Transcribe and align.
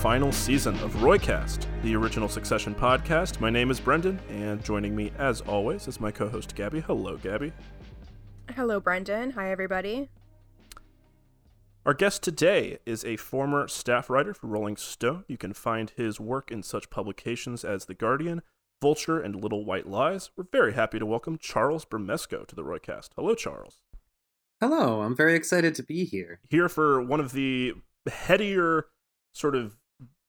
final 0.00 0.32
season 0.32 0.74
of 0.76 0.94
Roycast, 0.94 1.66
the 1.82 1.94
original 1.94 2.26
Succession 2.26 2.74
podcast. 2.74 3.38
My 3.38 3.50
name 3.50 3.70
is 3.70 3.78
Brendan, 3.78 4.18
and 4.30 4.64
joining 4.64 4.96
me, 4.96 5.12
as 5.18 5.42
always, 5.42 5.86
is 5.88 6.00
my 6.00 6.10
co 6.10 6.26
host, 6.26 6.54
Gabby. 6.54 6.80
Hello, 6.80 7.18
Gabby. 7.18 7.52
Hello, 8.56 8.80
Brendan. 8.80 9.32
Hi, 9.32 9.52
everybody. 9.52 10.08
Our 11.84 11.92
guest 11.92 12.22
today 12.22 12.78
is 12.86 13.04
a 13.04 13.18
former 13.18 13.68
staff 13.68 14.08
writer 14.08 14.32
for 14.32 14.46
Rolling 14.46 14.78
Stone. 14.78 15.24
You 15.28 15.36
can 15.36 15.52
find 15.52 15.92
his 15.94 16.18
work 16.18 16.50
in 16.50 16.62
such 16.62 16.88
publications 16.88 17.62
as 17.62 17.84
The 17.84 17.94
Guardian, 17.94 18.40
Vulture, 18.80 19.20
and 19.20 19.36
Little 19.36 19.66
White 19.66 19.86
Lies. 19.86 20.30
We're 20.34 20.46
very 20.50 20.72
happy 20.72 20.98
to 20.98 21.04
welcome 21.04 21.36
Charles 21.36 21.84
Bramesco 21.84 22.46
to 22.46 22.54
the 22.54 22.64
Roycast. 22.64 23.10
Hello, 23.16 23.34
Charles. 23.34 23.80
Hello, 24.62 25.02
I'm 25.02 25.14
very 25.14 25.34
excited 25.34 25.74
to 25.74 25.82
be 25.82 26.06
here. 26.06 26.40
Here 26.48 26.70
for 26.70 27.02
one 27.02 27.20
of 27.20 27.32
the 27.32 27.74
headier 28.10 28.86
sort 29.32 29.54
of 29.54 29.76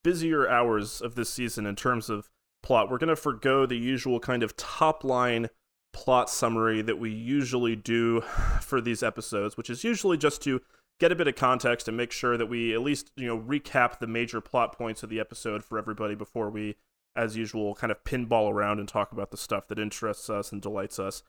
busier 0.04 0.50
hours 0.50 1.02
of 1.02 1.16
this 1.16 1.30
season 1.30 1.66
in 1.66 1.76
terms 1.76 2.10
of 2.10 2.30
plot. 2.64 2.90
We're 2.90 2.98
going 2.98 3.10
to 3.10 3.16
forego 3.16 3.66
the 3.66 3.78
usual 3.78 4.20
kind 4.20 4.44
of 4.44 4.56
top 4.58 5.04
line 5.04 5.50
plot 5.94 6.30
summary 6.30 6.82
that 6.82 7.00
we 7.00 7.12
usually 7.12 7.76
do 7.76 8.22
for 8.62 8.82
these 8.82 9.04
episodes, 9.04 9.58
which 9.58 9.70
is 9.70 9.84
usually 9.84 10.18
just 10.18 10.42
to 10.44 10.62
get 11.00 11.12
a 11.12 11.16
bit 11.16 11.28
of 11.28 11.36
context 11.36 11.88
and 11.88 11.98
make 11.98 12.12
sure 12.12 12.38
that 12.38 12.46
we 12.46 12.74
at 12.74 12.82
least, 12.82 13.12
you 13.16 13.26
know, 13.26 13.40
recap 13.40 14.00
the 14.00 14.08
major 14.08 14.40
plot 14.40 14.78
points 14.78 15.02
of 15.04 15.10
the 15.10 15.20
episode 15.20 15.64
for 15.64 15.78
everybody 15.78 16.16
before 16.16 16.50
we 16.50 16.76
as 17.16 17.36
usual 17.36 17.76
kind 17.76 17.92
of 17.92 18.04
pinball 18.04 18.52
around 18.52 18.80
and 18.80 18.88
talk 18.88 19.12
about 19.12 19.32
the 19.32 19.38
stuff 19.38 19.68
that 19.68 19.80
interests 19.80 20.30
us 20.30 20.52
and 20.52 20.62
delights 20.62 21.00
us. 21.00 21.24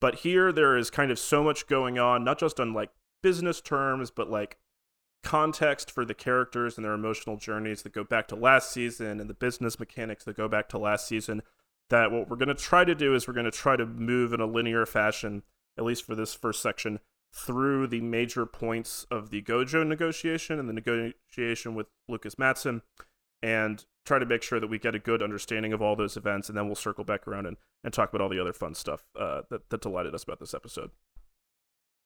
But 0.00 0.16
here 0.16 0.52
there 0.52 0.76
is 0.76 0.90
kind 0.90 1.10
of 1.10 1.18
so 1.18 1.42
much 1.42 1.66
going 1.66 1.98
on, 1.98 2.24
not 2.24 2.38
just 2.38 2.60
on 2.60 2.72
like 2.72 2.90
business 3.22 3.60
terms, 3.60 4.10
but 4.10 4.30
like 4.30 4.56
context 5.22 5.90
for 5.90 6.04
the 6.04 6.14
characters 6.14 6.76
and 6.76 6.84
their 6.84 6.92
emotional 6.92 7.36
journeys 7.36 7.82
that 7.82 7.92
go 7.92 8.04
back 8.04 8.28
to 8.28 8.36
last 8.36 8.70
season 8.70 9.20
and 9.20 9.28
the 9.28 9.34
business 9.34 9.78
mechanics 9.78 10.24
that 10.24 10.36
go 10.36 10.48
back 10.48 10.68
to 10.68 10.78
last 10.78 11.06
season 11.06 11.42
that 11.90 12.12
what 12.12 12.28
we're 12.28 12.36
going 12.36 12.48
to 12.48 12.54
try 12.54 12.84
to 12.84 12.94
do 12.94 13.14
is 13.14 13.26
we're 13.26 13.34
going 13.34 13.44
to 13.44 13.50
try 13.50 13.76
to 13.76 13.86
move 13.86 14.32
in 14.32 14.40
a 14.40 14.46
linear 14.46 14.86
fashion 14.86 15.42
at 15.76 15.84
least 15.84 16.04
for 16.04 16.14
this 16.14 16.34
first 16.34 16.62
section 16.62 17.00
through 17.34 17.86
the 17.86 18.00
major 18.00 18.46
points 18.46 19.06
of 19.10 19.30
the 19.30 19.42
gojo 19.42 19.86
negotiation 19.86 20.58
and 20.58 20.68
the 20.68 20.72
negotiation 20.72 21.74
with 21.74 21.88
lukas 22.08 22.38
matsson 22.38 22.82
and 23.42 23.84
try 24.04 24.18
to 24.18 24.26
make 24.26 24.42
sure 24.42 24.58
that 24.58 24.68
we 24.68 24.78
get 24.78 24.94
a 24.94 24.98
good 24.98 25.22
understanding 25.22 25.72
of 25.72 25.82
all 25.82 25.94
those 25.94 26.16
events 26.16 26.48
and 26.48 26.56
then 26.56 26.66
we'll 26.66 26.74
circle 26.74 27.04
back 27.04 27.26
around 27.28 27.46
and, 27.46 27.56
and 27.84 27.92
talk 27.92 28.08
about 28.08 28.22
all 28.22 28.28
the 28.28 28.40
other 28.40 28.52
fun 28.52 28.74
stuff 28.74 29.04
uh, 29.18 29.42
that, 29.50 29.68
that 29.70 29.80
delighted 29.80 30.14
us 30.14 30.22
about 30.22 30.40
this 30.40 30.54
episode. 30.54 30.90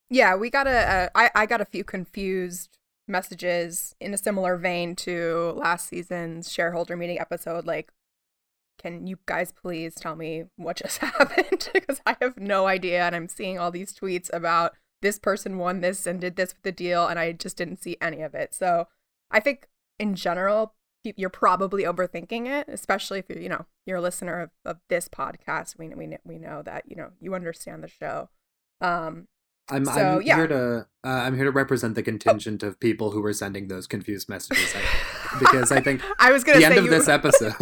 Yeah 0.09 0.35
we 0.35 0.49
got 0.49 0.67
a 0.67 1.09
I, 1.15 1.31
I 1.33 1.45
got 1.45 1.61
a 1.61 1.65
few 1.65 1.83
confused 1.83 2.77
messages 3.07 3.95
in 3.99 4.13
a 4.13 4.17
similar 4.17 4.57
vein 4.57 4.95
to 4.95 5.53
last 5.57 5.87
season's 5.89 6.51
shareholder 6.51 6.95
meeting 6.95 7.19
episode 7.19 7.65
like 7.65 7.91
can 8.79 9.05
you 9.07 9.17
guys 9.25 9.51
please 9.51 9.95
tell 9.95 10.15
me 10.15 10.45
what 10.55 10.77
just 10.77 10.97
happened? 10.99 11.69
Because 11.73 12.01
i 12.05 12.15
have 12.21 12.37
no 12.37 12.67
idea 12.67 13.03
and 13.03 13.15
i'm 13.15 13.27
seeing 13.27 13.59
all 13.59 13.71
these 13.71 13.93
tweets 13.93 14.29
about 14.33 14.73
this 15.01 15.19
person 15.19 15.57
won 15.57 15.81
this 15.81 16.07
and 16.07 16.21
did 16.21 16.37
this 16.37 16.53
with 16.53 16.63
the 16.63 16.71
deal 16.71 17.07
and 17.07 17.19
i 17.19 17.31
just 17.33 17.57
didn't 17.57 17.83
see 17.83 17.97
any 18.01 18.21
of 18.21 18.33
it. 18.33 18.53
So 18.53 18.87
i 19.31 19.39
think 19.39 19.67
in 19.99 20.15
general 20.15 20.75
you're 21.03 21.29
probably 21.29 21.83
overthinking 21.83 22.47
it 22.47 22.65
especially 22.69 23.19
if 23.19 23.25
you're 23.27 23.39
you 23.39 23.49
know 23.49 23.65
you're 23.85 23.97
a 23.97 24.01
listener 24.01 24.39
of, 24.39 24.49
of 24.65 24.77
this 24.89 25.07
podcast. 25.07 25.77
We, 25.77 25.89
we, 25.89 26.17
we 26.23 26.37
know 26.37 26.61
that 26.63 26.85
you 26.87 26.95
know 26.95 27.09
you 27.19 27.35
understand 27.35 27.83
the 27.83 27.87
show. 27.87 28.29
Um 28.81 29.27
I'm, 29.69 29.85
so, 29.85 29.91
I'm 29.91 30.21
yeah. 30.21 30.35
here 30.35 30.47
to 30.47 30.87
uh, 31.05 31.09
I'm 31.09 31.35
here 31.35 31.45
to 31.45 31.51
represent 31.51 31.95
the 31.95 32.03
contingent 32.03 32.63
oh. 32.63 32.67
of 32.67 32.79
people 32.79 33.11
who 33.11 33.21
were 33.21 33.33
sending 33.33 33.69
those 33.69 33.87
confused 33.87 34.27
messages 34.27 34.73
I, 34.75 35.37
because 35.39 35.71
I 35.71 35.79
think 35.79 36.01
I 36.19 36.31
was 36.31 36.43
gonna 36.43 36.59
the 36.59 36.65
end 36.65 36.77
of 36.77 36.85
you... 36.85 36.89
this 36.89 37.07
episode 37.09 37.53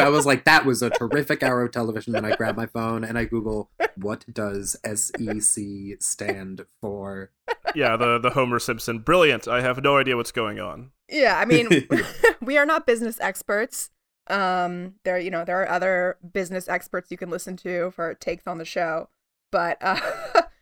I 0.00 0.08
was 0.08 0.26
like 0.26 0.44
that 0.44 0.64
was 0.64 0.82
a 0.82 0.90
terrific 0.90 1.42
hour 1.42 1.62
of 1.62 1.72
television. 1.72 2.12
Then 2.12 2.24
I 2.24 2.36
grab 2.36 2.56
my 2.56 2.66
phone 2.66 3.04
and 3.04 3.18
I 3.18 3.24
Google 3.24 3.70
what 3.96 4.24
does 4.32 4.76
SEC 4.84 5.64
stand 6.00 6.66
for. 6.80 7.30
Yeah, 7.74 7.96
the 7.96 8.18
the 8.18 8.30
Homer 8.30 8.58
Simpson. 8.58 9.00
Brilliant. 9.00 9.48
I 9.48 9.60
have 9.60 9.82
no 9.82 9.96
idea 9.96 10.16
what's 10.16 10.32
going 10.32 10.60
on. 10.60 10.90
Yeah, 11.08 11.38
I 11.38 11.44
mean, 11.44 11.88
we 12.40 12.58
are 12.58 12.66
not 12.66 12.86
business 12.86 13.18
experts. 13.20 13.90
Um, 14.28 14.94
there 15.04 15.18
you 15.18 15.30
know 15.30 15.44
there 15.44 15.60
are 15.62 15.68
other 15.68 16.18
business 16.32 16.68
experts 16.68 17.10
you 17.10 17.16
can 17.16 17.30
listen 17.30 17.56
to 17.58 17.90
for 17.90 18.14
takes 18.14 18.46
on 18.46 18.58
the 18.58 18.64
show, 18.64 19.08
but. 19.50 19.78
Uh, 19.80 19.98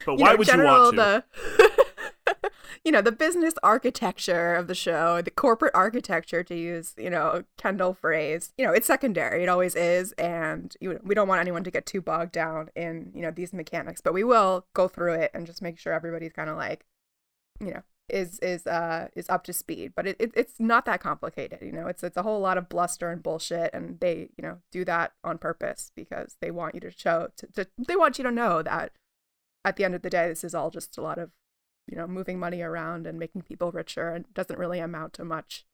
but 0.04 0.18
why 0.18 0.32
know, 0.32 0.36
would 0.36 0.46
general, 0.46 0.92
you 0.92 0.96
want 0.96 0.96
to? 0.96 1.24
The, 2.26 2.50
you 2.84 2.92
know, 2.92 3.00
the 3.00 3.12
business 3.12 3.54
architecture 3.62 4.54
of 4.54 4.66
the 4.66 4.74
show, 4.74 5.20
the 5.22 5.30
corporate 5.30 5.74
architecture, 5.74 6.42
to 6.42 6.54
use 6.54 6.94
you 6.96 7.10
know 7.10 7.44
Kendall 7.56 7.94
phrase. 7.94 8.52
You 8.56 8.66
know, 8.66 8.72
it's 8.72 8.86
secondary. 8.86 9.42
It 9.42 9.48
always 9.48 9.74
is, 9.74 10.12
and 10.12 10.74
you, 10.80 11.00
we 11.02 11.14
don't 11.14 11.28
want 11.28 11.40
anyone 11.40 11.64
to 11.64 11.70
get 11.70 11.86
too 11.86 12.00
bogged 12.00 12.32
down 12.32 12.70
in 12.74 13.12
you 13.14 13.22
know 13.22 13.30
these 13.30 13.52
mechanics. 13.52 14.00
But 14.00 14.14
we 14.14 14.24
will 14.24 14.66
go 14.74 14.88
through 14.88 15.14
it 15.14 15.30
and 15.34 15.46
just 15.46 15.62
make 15.62 15.78
sure 15.78 15.92
everybody's 15.92 16.32
kind 16.32 16.50
of 16.50 16.56
like, 16.56 16.84
you 17.60 17.72
know, 17.72 17.82
is 18.08 18.38
is 18.40 18.66
uh 18.66 19.08
is 19.14 19.28
up 19.28 19.44
to 19.44 19.52
speed 19.52 19.92
but 19.94 20.06
it, 20.06 20.16
it, 20.18 20.30
it's 20.34 20.54
not 20.58 20.84
that 20.86 21.00
complicated 21.00 21.58
you 21.60 21.72
know 21.72 21.86
it's 21.86 22.02
it's 22.02 22.16
a 22.16 22.22
whole 22.22 22.40
lot 22.40 22.56
of 22.56 22.68
bluster 22.68 23.10
and 23.10 23.22
bullshit 23.22 23.70
and 23.74 24.00
they 24.00 24.30
you 24.36 24.42
know 24.42 24.58
do 24.72 24.84
that 24.84 25.12
on 25.22 25.36
purpose 25.36 25.92
because 25.94 26.36
they 26.40 26.50
want 26.50 26.74
you 26.74 26.80
to 26.80 26.90
show 26.90 27.28
to, 27.36 27.46
to 27.48 27.66
they 27.76 27.96
want 27.96 28.18
you 28.18 28.24
to 28.24 28.30
know 28.30 28.62
that 28.62 28.92
at 29.64 29.76
the 29.76 29.84
end 29.84 29.94
of 29.94 30.02
the 30.02 30.10
day, 30.10 30.28
this 30.28 30.44
is 30.44 30.54
all 30.54 30.70
just 30.70 30.96
a 30.98 31.02
lot 31.02 31.18
of, 31.18 31.30
you 31.86 31.96
know, 31.96 32.06
moving 32.06 32.38
money 32.38 32.62
around 32.62 33.06
and 33.06 33.18
making 33.18 33.42
people 33.42 33.72
richer 33.72 34.10
and 34.10 34.32
doesn't 34.34 34.58
really 34.58 34.78
amount 34.78 35.14
to 35.14 35.24
much. 35.24 35.64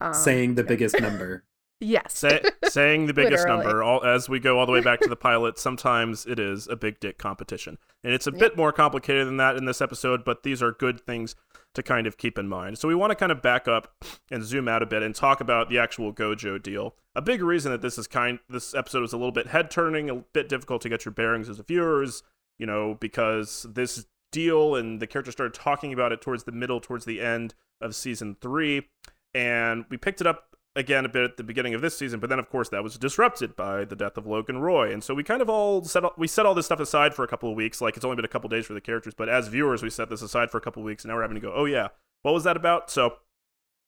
Um, 0.00 0.14
saying 0.14 0.54
the 0.54 0.64
biggest 0.64 1.00
number. 1.00 1.44
Yes. 1.80 2.18
Say, 2.18 2.40
saying 2.64 3.06
the 3.06 3.14
biggest 3.14 3.46
number. 3.46 3.82
All 3.84 4.04
as 4.04 4.28
we 4.28 4.40
go 4.40 4.58
all 4.58 4.66
the 4.66 4.72
way 4.72 4.80
back 4.80 5.00
to 5.00 5.08
the 5.08 5.16
pilot, 5.30 5.58
sometimes 5.58 6.26
it 6.26 6.40
is 6.40 6.66
a 6.66 6.74
big 6.74 6.98
dick 6.98 7.18
competition. 7.18 7.78
And 8.02 8.12
it's 8.12 8.26
a 8.26 8.32
yep. 8.32 8.40
bit 8.40 8.56
more 8.56 8.72
complicated 8.72 9.28
than 9.28 9.36
that 9.36 9.56
in 9.56 9.64
this 9.64 9.80
episode, 9.80 10.24
but 10.24 10.42
these 10.42 10.60
are 10.60 10.72
good 10.72 11.00
things 11.00 11.36
to 11.74 11.82
kind 11.82 12.06
of 12.06 12.16
keep 12.16 12.38
in 12.38 12.48
mind. 12.48 12.78
So 12.78 12.88
we 12.88 12.94
want 12.94 13.10
to 13.10 13.14
kind 13.14 13.30
of 13.30 13.42
back 13.42 13.68
up 13.68 13.94
and 14.30 14.42
zoom 14.42 14.66
out 14.66 14.82
a 14.82 14.86
bit 14.86 15.02
and 15.02 15.14
talk 15.14 15.40
about 15.40 15.68
the 15.68 15.78
actual 15.78 16.12
Gojo 16.12 16.60
deal. 16.60 16.96
A 17.14 17.22
big 17.22 17.42
reason 17.42 17.70
that 17.70 17.82
this 17.82 17.98
is 17.98 18.06
kind 18.08 18.40
this 18.48 18.74
episode 18.74 19.04
is 19.04 19.12
a 19.12 19.16
little 19.16 19.32
bit 19.32 19.48
head 19.48 19.70
turning, 19.70 20.10
a 20.10 20.16
bit 20.16 20.48
difficult 20.48 20.82
to 20.82 20.88
get 20.88 21.04
your 21.04 21.12
bearings 21.12 21.48
as 21.48 21.60
a 21.60 21.62
viewer 21.62 22.02
is 22.02 22.22
you 22.58 22.66
know, 22.66 22.96
because 23.00 23.66
this 23.68 24.06
deal 24.30 24.74
and 24.74 25.00
the 25.00 25.06
character 25.06 25.32
started 25.32 25.54
talking 25.54 25.92
about 25.92 26.12
it 26.12 26.20
towards 26.20 26.44
the 26.44 26.52
middle, 26.52 26.80
towards 26.80 27.04
the 27.04 27.20
end 27.20 27.54
of 27.80 27.94
season 27.94 28.36
three. 28.40 28.88
And 29.34 29.84
we 29.90 29.96
picked 29.96 30.20
it 30.20 30.26
up 30.26 30.56
again 30.76 31.04
a 31.04 31.08
bit 31.08 31.24
at 31.24 31.36
the 31.36 31.42
beginning 31.42 31.74
of 31.74 31.80
this 31.80 31.96
season, 31.96 32.20
but 32.20 32.30
then 32.30 32.38
of 32.38 32.48
course 32.48 32.68
that 32.68 32.82
was 32.82 32.96
disrupted 32.96 33.56
by 33.56 33.84
the 33.84 33.96
death 33.96 34.16
of 34.16 34.26
Logan 34.26 34.58
Roy. 34.58 34.92
And 34.92 35.02
so 35.02 35.14
we 35.14 35.24
kind 35.24 35.42
of 35.42 35.50
all 35.50 35.84
set 35.84 36.04
we 36.18 36.28
set 36.28 36.46
all 36.46 36.54
this 36.54 36.66
stuff 36.66 36.80
aside 36.80 37.14
for 37.14 37.24
a 37.24 37.28
couple 37.28 37.50
of 37.50 37.56
weeks. 37.56 37.80
Like 37.80 37.96
it's 37.96 38.04
only 38.04 38.16
been 38.16 38.24
a 38.24 38.28
couple 38.28 38.48
days 38.48 38.66
for 38.66 38.74
the 38.74 38.80
characters, 38.80 39.14
but 39.14 39.28
as 39.28 39.48
viewers 39.48 39.82
we 39.82 39.90
set 39.90 40.08
this 40.08 40.22
aside 40.22 40.50
for 40.50 40.58
a 40.58 40.60
couple 40.60 40.82
of 40.82 40.86
weeks 40.86 41.04
and 41.04 41.10
now 41.10 41.16
we're 41.16 41.22
having 41.22 41.34
to 41.34 41.40
go, 41.40 41.52
"Oh 41.54 41.64
yeah, 41.64 41.88
what 42.22 42.32
was 42.32 42.44
that 42.44 42.56
about?" 42.56 42.90
So 42.90 43.16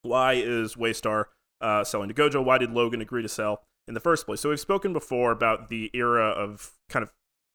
why 0.02 0.34
is 0.34 0.74
Waystar 0.74 1.26
uh, 1.60 1.84
selling 1.84 2.08
to 2.08 2.14
Gojo? 2.14 2.44
Why 2.44 2.58
did 2.58 2.72
Logan 2.72 3.00
agree 3.00 3.22
to 3.22 3.28
sell 3.28 3.62
in 3.86 3.94
the 3.94 4.00
first 4.00 4.26
place? 4.26 4.40
So 4.40 4.48
we've 4.48 4.60
spoken 4.60 4.92
before 4.92 5.30
about 5.30 5.68
the 5.68 5.90
era 5.94 6.28
of 6.28 6.72
kind 6.88 7.02
of 7.02 7.12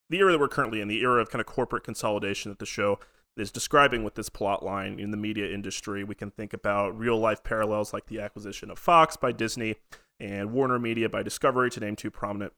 the 0.09 0.19
era 0.19 0.31
that 0.31 0.39
we're 0.39 0.47
currently 0.47 0.81
in, 0.81 0.87
the 0.87 1.01
era 1.01 1.21
of 1.21 1.29
kind 1.29 1.39
of 1.39 1.45
corporate 1.45 1.83
consolidation 1.83 2.51
that 2.51 2.59
the 2.59 2.65
show 2.65 2.99
is 3.37 3.51
describing 3.51 4.03
with 4.03 4.15
this 4.15 4.29
plot 4.29 4.63
line 4.63 4.99
in 4.99 5.11
the 5.11 5.17
media 5.17 5.51
industry. 5.51 6.03
We 6.03 6.15
can 6.15 6.31
think 6.31 6.53
about 6.53 6.97
real 6.97 7.17
life 7.17 7.43
parallels 7.43 7.91
like 7.91 8.05
the 8.05 8.19
acquisition 8.19 8.69
of 8.69 8.79
Fox 8.79 9.17
by 9.17 9.31
Disney 9.31 9.75
and 10.19 10.51
Warner 10.51 10.79
Media 10.79 11.09
by 11.09 11.23
Discovery, 11.23 11.69
to 11.71 11.79
name 11.79 11.95
two 11.95 12.11
prominent 12.11 12.53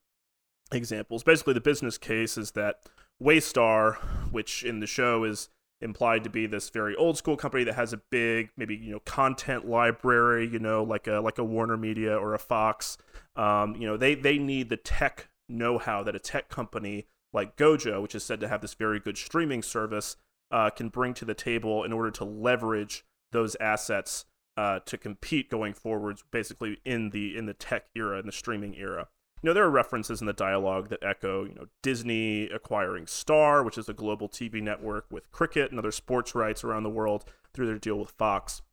examples. 0.71 1.23
Basically, 1.23 1.53
the 1.53 1.61
business 1.61 1.97
case 1.97 2.37
is 2.37 2.51
that 2.51 2.81
Waystar, 3.21 3.95
which 4.31 4.63
in 4.63 4.79
the 4.79 4.87
show 4.87 5.23
is 5.23 5.49
implied 5.81 6.23
to 6.23 6.29
be 6.29 6.47
this 6.47 6.69
very 6.69 6.95
old 6.95 7.17
school 7.17 7.37
company 7.37 7.63
that 7.63 7.75
has 7.75 7.93
a 7.93 8.01
big 8.09 8.49
maybe 8.57 8.75
you 8.75 8.91
know 8.91 8.99
content 9.01 9.67
library 9.67 10.47
you 10.47 10.57
know 10.57 10.81
like 10.81 11.05
a 11.05 11.19
like 11.19 11.37
a 11.37 11.43
warner 11.43 11.77
media 11.77 12.17
or 12.17 12.33
a 12.33 12.39
fox 12.39 12.97
um, 13.35 13.75
you 13.75 13.87
know 13.87 13.95
they 13.95 14.15
they 14.15 14.39
need 14.39 14.69
the 14.69 14.77
tech 14.77 15.29
know-how 15.47 16.01
that 16.01 16.15
a 16.15 16.19
tech 16.19 16.49
company 16.49 17.05
like 17.37 17.55
Gojo, 17.55 18.01
which 18.01 18.15
is 18.15 18.23
said 18.23 18.39
to 18.39 18.47
have 18.47 18.61
this 18.61 18.73
very 18.73 18.99
good 18.99 19.17
streaming 19.17 19.61
service, 19.61 20.17
uh, 20.51 20.69
can 20.71 20.89
bring 20.89 21.13
to 21.13 21.25
the 21.25 21.33
table 21.33 21.83
in 21.83 21.93
order 21.93 22.11
to 22.11 22.25
leverage 22.25 23.05
those 23.31 23.55
assets 23.61 24.25
uh, 24.57 24.79
to 24.85 24.97
compete 24.97 25.49
going 25.49 25.73
forwards, 25.73 26.23
basically 26.31 26.79
in 26.83 27.11
the 27.11 27.37
in 27.37 27.45
the 27.45 27.53
tech 27.53 27.85
era, 27.95 28.19
in 28.19 28.25
the 28.25 28.31
streaming 28.31 28.75
era. 28.75 29.07
You 29.43 29.49
know, 29.49 29.53
there 29.53 29.65
are 29.65 29.69
references 29.69 30.19
in 30.19 30.25
the 30.25 30.33
dialogue 30.33 30.89
that 30.89 31.03
echo, 31.03 31.45
you 31.45 31.53
know, 31.53 31.67
Disney 31.83 32.45
acquiring 32.45 33.05
Star, 33.05 33.61
which 33.61 33.77
is 33.77 33.87
a 33.87 33.93
global 33.93 34.27
TV 34.27 34.59
network 34.61 35.05
with 35.11 35.31
cricket 35.31 35.69
and 35.69 35.77
other 35.77 35.91
sports 35.91 36.33
rights 36.33 36.63
around 36.63 36.83
the 36.83 36.89
world 36.89 37.23
through 37.53 37.67
their 37.67 37.77
deal 37.77 37.99
with 37.99 38.09
Fox. 38.11 38.63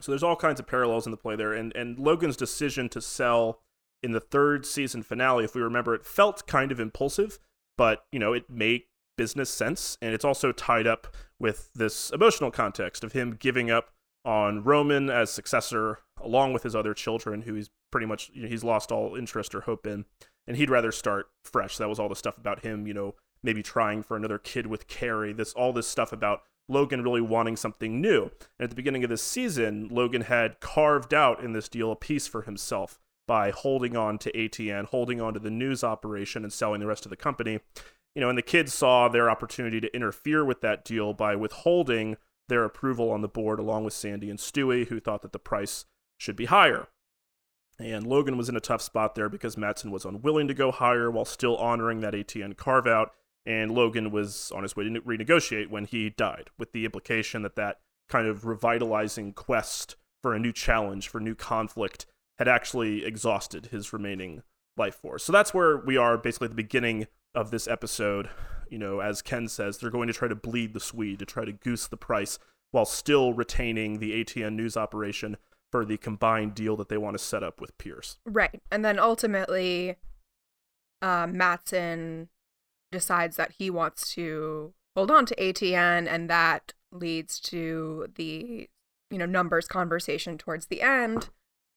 So 0.00 0.12
there's 0.12 0.22
all 0.22 0.36
kinds 0.36 0.60
of 0.60 0.68
parallels 0.68 1.06
in 1.06 1.10
the 1.10 1.16
play 1.16 1.34
there, 1.34 1.52
and 1.52 1.74
and 1.74 1.98
Logan's 1.98 2.36
decision 2.36 2.88
to 2.90 3.00
sell 3.00 3.62
in 4.02 4.12
the 4.12 4.20
third 4.20 4.64
season 4.64 5.02
finale, 5.02 5.44
if 5.44 5.54
we 5.54 5.60
remember, 5.60 5.94
it 5.94 6.06
felt 6.06 6.46
kind 6.46 6.72
of 6.72 6.80
impulsive 6.80 7.38
but 7.80 8.04
you 8.12 8.18
know 8.18 8.34
it 8.34 8.44
made 8.50 8.82
business 9.16 9.48
sense 9.48 9.96
and 10.02 10.12
it's 10.12 10.24
also 10.24 10.52
tied 10.52 10.86
up 10.86 11.06
with 11.38 11.70
this 11.74 12.10
emotional 12.10 12.50
context 12.50 13.02
of 13.02 13.12
him 13.12 13.38
giving 13.40 13.70
up 13.70 13.94
on 14.22 14.62
Roman 14.62 15.08
as 15.08 15.30
successor, 15.30 16.00
along 16.20 16.52
with 16.52 16.62
his 16.62 16.76
other 16.76 16.92
children, 16.92 17.40
who 17.40 17.54
he's 17.54 17.70
pretty 17.90 18.06
much 18.06 18.30
you 18.34 18.42
know, 18.42 18.48
he's 18.50 18.62
lost 18.62 18.92
all 18.92 19.16
interest 19.16 19.54
or 19.54 19.62
hope 19.62 19.86
in, 19.86 20.04
and 20.46 20.58
he'd 20.58 20.68
rather 20.68 20.92
start 20.92 21.30
fresh. 21.42 21.78
That 21.78 21.88
was 21.88 21.98
all 21.98 22.10
the 22.10 22.14
stuff 22.14 22.36
about 22.36 22.60
him, 22.60 22.86
you 22.86 22.92
know, 22.92 23.14
maybe 23.42 23.62
trying 23.62 24.02
for 24.02 24.14
another 24.14 24.36
kid 24.36 24.66
with 24.66 24.86
Carrie. 24.86 25.32
This 25.32 25.54
all 25.54 25.72
this 25.72 25.88
stuff 25.88 26.12
about 26.12 26.42
Logan 26.68 27.02
really 27.02 27.22
wanting 27.22 27.56
something 27.56 27.98
new. 27.98 28.24
And 28.58 28.64
at 28.64 28.68
the 28.68 28.76
beginning 28.76 29.04
of 29.04 29.08
this 29.08 29.22
season, 29.22 29.88
Logan 29.90 30.22
had 30.22 30.60
carved 30.60 31.14
out 31.14 31.42
in 31.42 31.54
this 31.54 31.70
deal 31.70 31.90
a 31.90 31.96
piece 31.96 32.26
for 32.26 32.42
himself 32.42 32.98
by 33.30 33.52
holding 33.52 33.96
on 33.96 34.18
to 34.18 34.32
ATN, 34.32 34.86
holding 34.86 35.20
on 35.20 35.34
to 35.34 35.38
the 35.38 35.52
news 35.52 35.84
operation, 35.84 36.42
and 36.42 36.52
selling 36.52 36.80
the 36.80 36.86
rest 36.88 37.06
of 37.06 37.10
the 37.10 37.16
company. 37.16 37.60
You 38.12 38.20
know, 38.20 38.28
and 38.28 38.36
the 38.36 38.42
kids 38.42 38.74
saw 38.74 39.06
their 39.06 39.30
opportunity 39.30 39.80
to 39.80 39.94
interfere 39.94 40.44
with 40.44 40.62
that 40.62 40.84
deal 40.84 41.14
by 41.14 41.36
withholding 41.36 42.16
their 42.48 42.64
approval 42.64 43.12
on 43.12 43.20
the 43.20 43.28
board, 43.28 43.60
along 43.60 43.84
with 43.84 43.94
Sandy 43.94 44.30
and 44.30 44.38
Stewie, 44.40 44.88
who 44.88 44.98
thought 44.98 45.22
that 45.22 45.30
the 45.30 45.38
price 45.38 45.84
should 46.18 46.34
be 46.34 46.46
higher. 46.46 46.88
And 47.78 48.04
Logan 48.04 48.36
was 48.36 48.48
in 48.48 48.56
a 48.56 48.60
tough 48.60 48.82
spot 48.82 49.14
there 49.14 49.28
because 49.28 49.56
Matsson 49.56 49.92
was 49.92 50.04
unwilling 50.04 50.48
to 50.48 50.54
go 50.54 50.72
higher 50.72 51.08
while 51.08 51.24
still 51.24 51.56
honoring 51.56 52.00
that 52.00 52.14
ATN 52.14 52.56
carve 52.56 52.88
out. 52.88 53.12
And 53.46 53.70
Logan 53.70 54.10
was 54.10 54.50
on 54.50 54.64
his 54.64 54.74
way 54.74 54.82
to 54.82 55.00
renegotiate 55.02 55.70
when 55.70 55.84
he 55.84 56.10
died, 56.10 56.50
with 56.58 56.72
the 56.72 56.84
implication 56.84 57.42
that 57.42 57.54
that 57.54 57.78
kind 58.08 58.26
of 58.26 58.44
revitalizing 58.44 59.34
quest 59.34 59.94
for 60.20 60.34
a 60.34 60.40
new 60.40 60.52
challenge, 60.52 61.08
for 61.08 61.20
new 61.20 61.36
conflict, 61.36 62.06
had 62.40 62.48
actually 62.48 63.04
exhausted 63.04 63.66
his 63.66 63.92
remaining 63.92 64.42
life 64.76 64.96
force. 64.96 65.22
So 65.22 65.30
that's 65.32 65.54
where 65.54 65.76
we 65.76 65.96
are 65.96 66.18
basically 66.18 66.46
at 66.46 66.50
the 66.50 66.56
beginning 66.56 67.06
of 67.32 67.52
this 67.52 67.68
episode 67.68 68.28
you 68.70 68.78
know, 68.78 69.00
as 69.00 69.20
Ken 69.20 69.48
says, 69.48 69.78
they're 69.78 69.90
going 69.90 70.06
to 70.06 70.14
try 70.14 70.28
to 70.28 70.34
bleed 70.34 70.72
the 70.72 70.80
Swede 70.80 71.18
to 71.18 71.26
try 71.26 71.44
to 71.44 71.52
goose 71.52 71.88
the 71.88 71.96
price 71.96 72.38
while 72.70 72.84
still 72.84 73.34
retaining 73.34 73.98
the 73.98 74.24
ATN 74.24 74.54
news 74.54 74.76
operation 74.76 75.36
for 75.72 75.84
the 75.84 75.98
combined 75.98 76.54
deal 76.54 76.76
that 76.76 76.88
they 76.88 76.96
want 76.96 77.18
to 77.18 77.22
set 77.22 77.42
up 77.42 77.60
with 77.60 77.76
Pierce. 77.78 78.18
Right. 78.24 78.62
And 78.70 78.84
then 78.84 78.98
ultimately, 78.98 79.96
uh, 81.02 81.26
Matsson 81.26 82.28
decides 82.92 83.36
that 83.36 83.52
he 83.58 83.70
wants 83.70 84.14
to 84.14 84.72
hold 84.96 85.10
on 85.10 85.26
to 85.26 85.34
ATN, 85.34 86.08
and 86.08 86.30
that 86.30 86.72
leads 86.92 87.38
to 87.40 88.06
the 88.14 88.68
you 89.10 89.18
know 89.18 89.26
numbers 89.26 89.66
conversation 89.66 90.38
towards 90.38 90.66
the 90.66 90.82
end. 90.82 91.30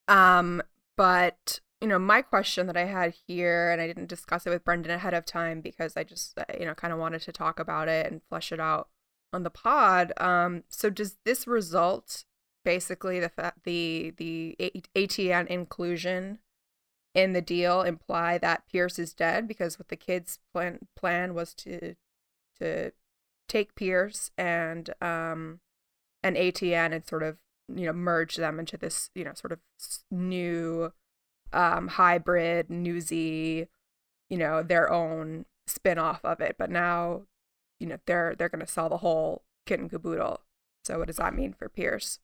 Um, 0.08 0.62
but 0.98 1.60
you 1.82 1.88
know, 1.88 2.00
my 2.00 2.22
question 2.22 2.68
that 2.68 2.78
I 2.78 2.86
had 2.86 3.14
here, 3.28 3.70
and 3.70 3.82
I 3.82 3.88
didn't 3.88 4.08
discuss 4.08 4.48
it 4.48 4.50
with 4.50 4.64
Brendan 4.64 4.92
ahead 4.92 5.14
of 5.14 5.26
time 5.26 5.60
because 5.60 5.98
I 5.98 6.06
just, 6.06 6.38
uh, 6.40 6.46
you 6.58 6.66
know, 6.66 6.74
kind 6.74 6.94
of 6.94 7.00
wanted 7.00 7.22
to 7.24 7.34
talk 7.34 7.60
about 7.60 7.90
it 7.90 8.10
and 8.10 8.22
flesh 8.30 8.54
it 8.54 8.60
out 8.60 8.88
on 9.34 9.44
the 9.44 9.50
pod. 9.50 10.14
Um, 10.18 10.64
so 10.70 10.90
does 10.90 11.18
this 11.26 11.46
result 11.46 12.24
basically 12.64 13.20
the 13.20 13.30
fact 13.30 13.64
the 13.66 14.14
the 14.18 14.56
ATN 14.96 15.48
inclusion 15.48 16.40
in 17.14 17.34
the 17.34 17.42
deal 17.42 17.82
imply 17.82 18.38
that 18.38 18.66
Pierce 18.72 18.98
is 18.98 19.14
dead 19.14 19.48
because 19.48 19.78
what 19.78 19.90
the 19.90 19.96
kids 19.96 20.40
plan 20.52 20.80
plan 20.96 21.34
was 21.34 21.54
to 21.56 21.96
to 22.60 22.92
take 23.48 23.76
Pierce 23.76 24.32
and 24.38 24.90
um 25.02 25.60
and 26.24 26.38
ATN 26.38 26.94
and 26.94 27.06
sort 27.06 27.24
of 27.24 27.38
you 27.68 27.86
know 27.86 27.94
merge 27.94 28.36
them 28.36 28.60
into 28.60 28.78
this 28.78 29.10
you 29.16 29.24
know 29.24 29.34
sort 29.34 29.52
of 29.52 29.60
new 30.12 30.92
um, 31.54 31.88
hybrid, 31.88 32.70
newsy, 32.70 33.68
you 34.30 34.38
know, 34.38 34.64
their 34.64 34.92
own 34.92 35.46
spin-off 35.68 36.26
of 36.26 36.42
it. 36.42 36.56
But 36.58 36.70
now, 36.70 37.22
you 37.80 37.88
know, 37.88 37.98
they're 38.06 38.36
they're 38.38 38.50
gonna 38.50 38.68
sell 38.68 38.90
the 38.90 38.98
whole 38.98 39.44
kit 39.66 39.80
and 39.80 39.90
caboodle. 39.90 40.42
So 40.84 41.00
what 41.00 41.08
does 41.08 41.18
that 41.18 41.36
mean 41.36 41.54
for 41.54 41.70
Pierce? 41.70 42.20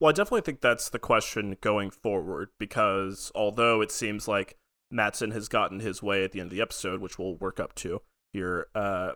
Well, 0.00 0.10
I 0.10 0.12
definitely 0.12 0.42
think 0.42 0.60
that's 0.60 0.90
the 0.90 1.00
question 1.00 1.56
going 1.60 1.90
forward 1.90 2.50
because 2.58 3.32
although 3.34 3.80
it 3.80 3.90
seems 3.90 4.28
like 4.28 4.56
matsson 4.92 5.32
has 5.32 5.48
gotten 5.48 5.80
his 5.80 6.02
way 6.02 6.22
at 6.22 6.30
the 6.30 6.40
end 6.40 6.52
of 6.52 6.56
the 6.56 6.62
episode, 6.62 7.00
which 7.00 7.18
we'll 7.18 7.34
work 7.34 7.58
up 7.58 7.74
to 7.76 8.02
here, 8.32 8.68
uh, 8.76 9.12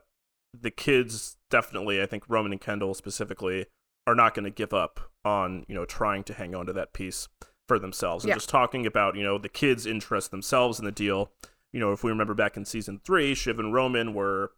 the 0.59 0.73
kids 0.73 1.37
definitely, 1.51 2.03
I 2.03 2.07
think 2.07 2.25
Roman 2.29 2.51
and 2.51 2.61
Kendall 2.61 2.95
specifically, 2.95 3.67
are 4.07 4.15
not 4.15 4.35
going 4.35 4.45
to 4.45 4.51
give 4.51 4.73
up 4.73 5.01
on 5.25 5.65
you 5.69 5.75
know 5.75 5.85
trying 5.85 6.25
to 6.25 6.35
hang 6.35 6.55
on 6.55 6.67
to 6.67 6.73
that 6.73 6.93
piece 6.93 7.29
for 7.69 7.79
themselves 7.79 8.25
and 8.25 8.31
yeah. 8.31 8.35
just 8.35 8.49
talking 8.49 8.87
about 8.87 9.17
you 9.17 9.23
know 9.23 9.39
the 9.39 9.49
kids' 9.49 9.87
interest 9.87 10.31
themselves 10.31 10.79
in 10.79 10.85
the 10.85 10.93
deal. 10.93 11.31
You 11.73 11.81
know, 11.81 11.93
if 11.93 12.05
we 12.05 12.11
remember 12.11 12.35
back 12.35 12.57
in 12.57 12.65
season 12.65 13.01
three, 13.05 13.35
Shiv 13.35 13.59
and 13.59 13.73
Roman 13.73 14.15
were 14.15 14.53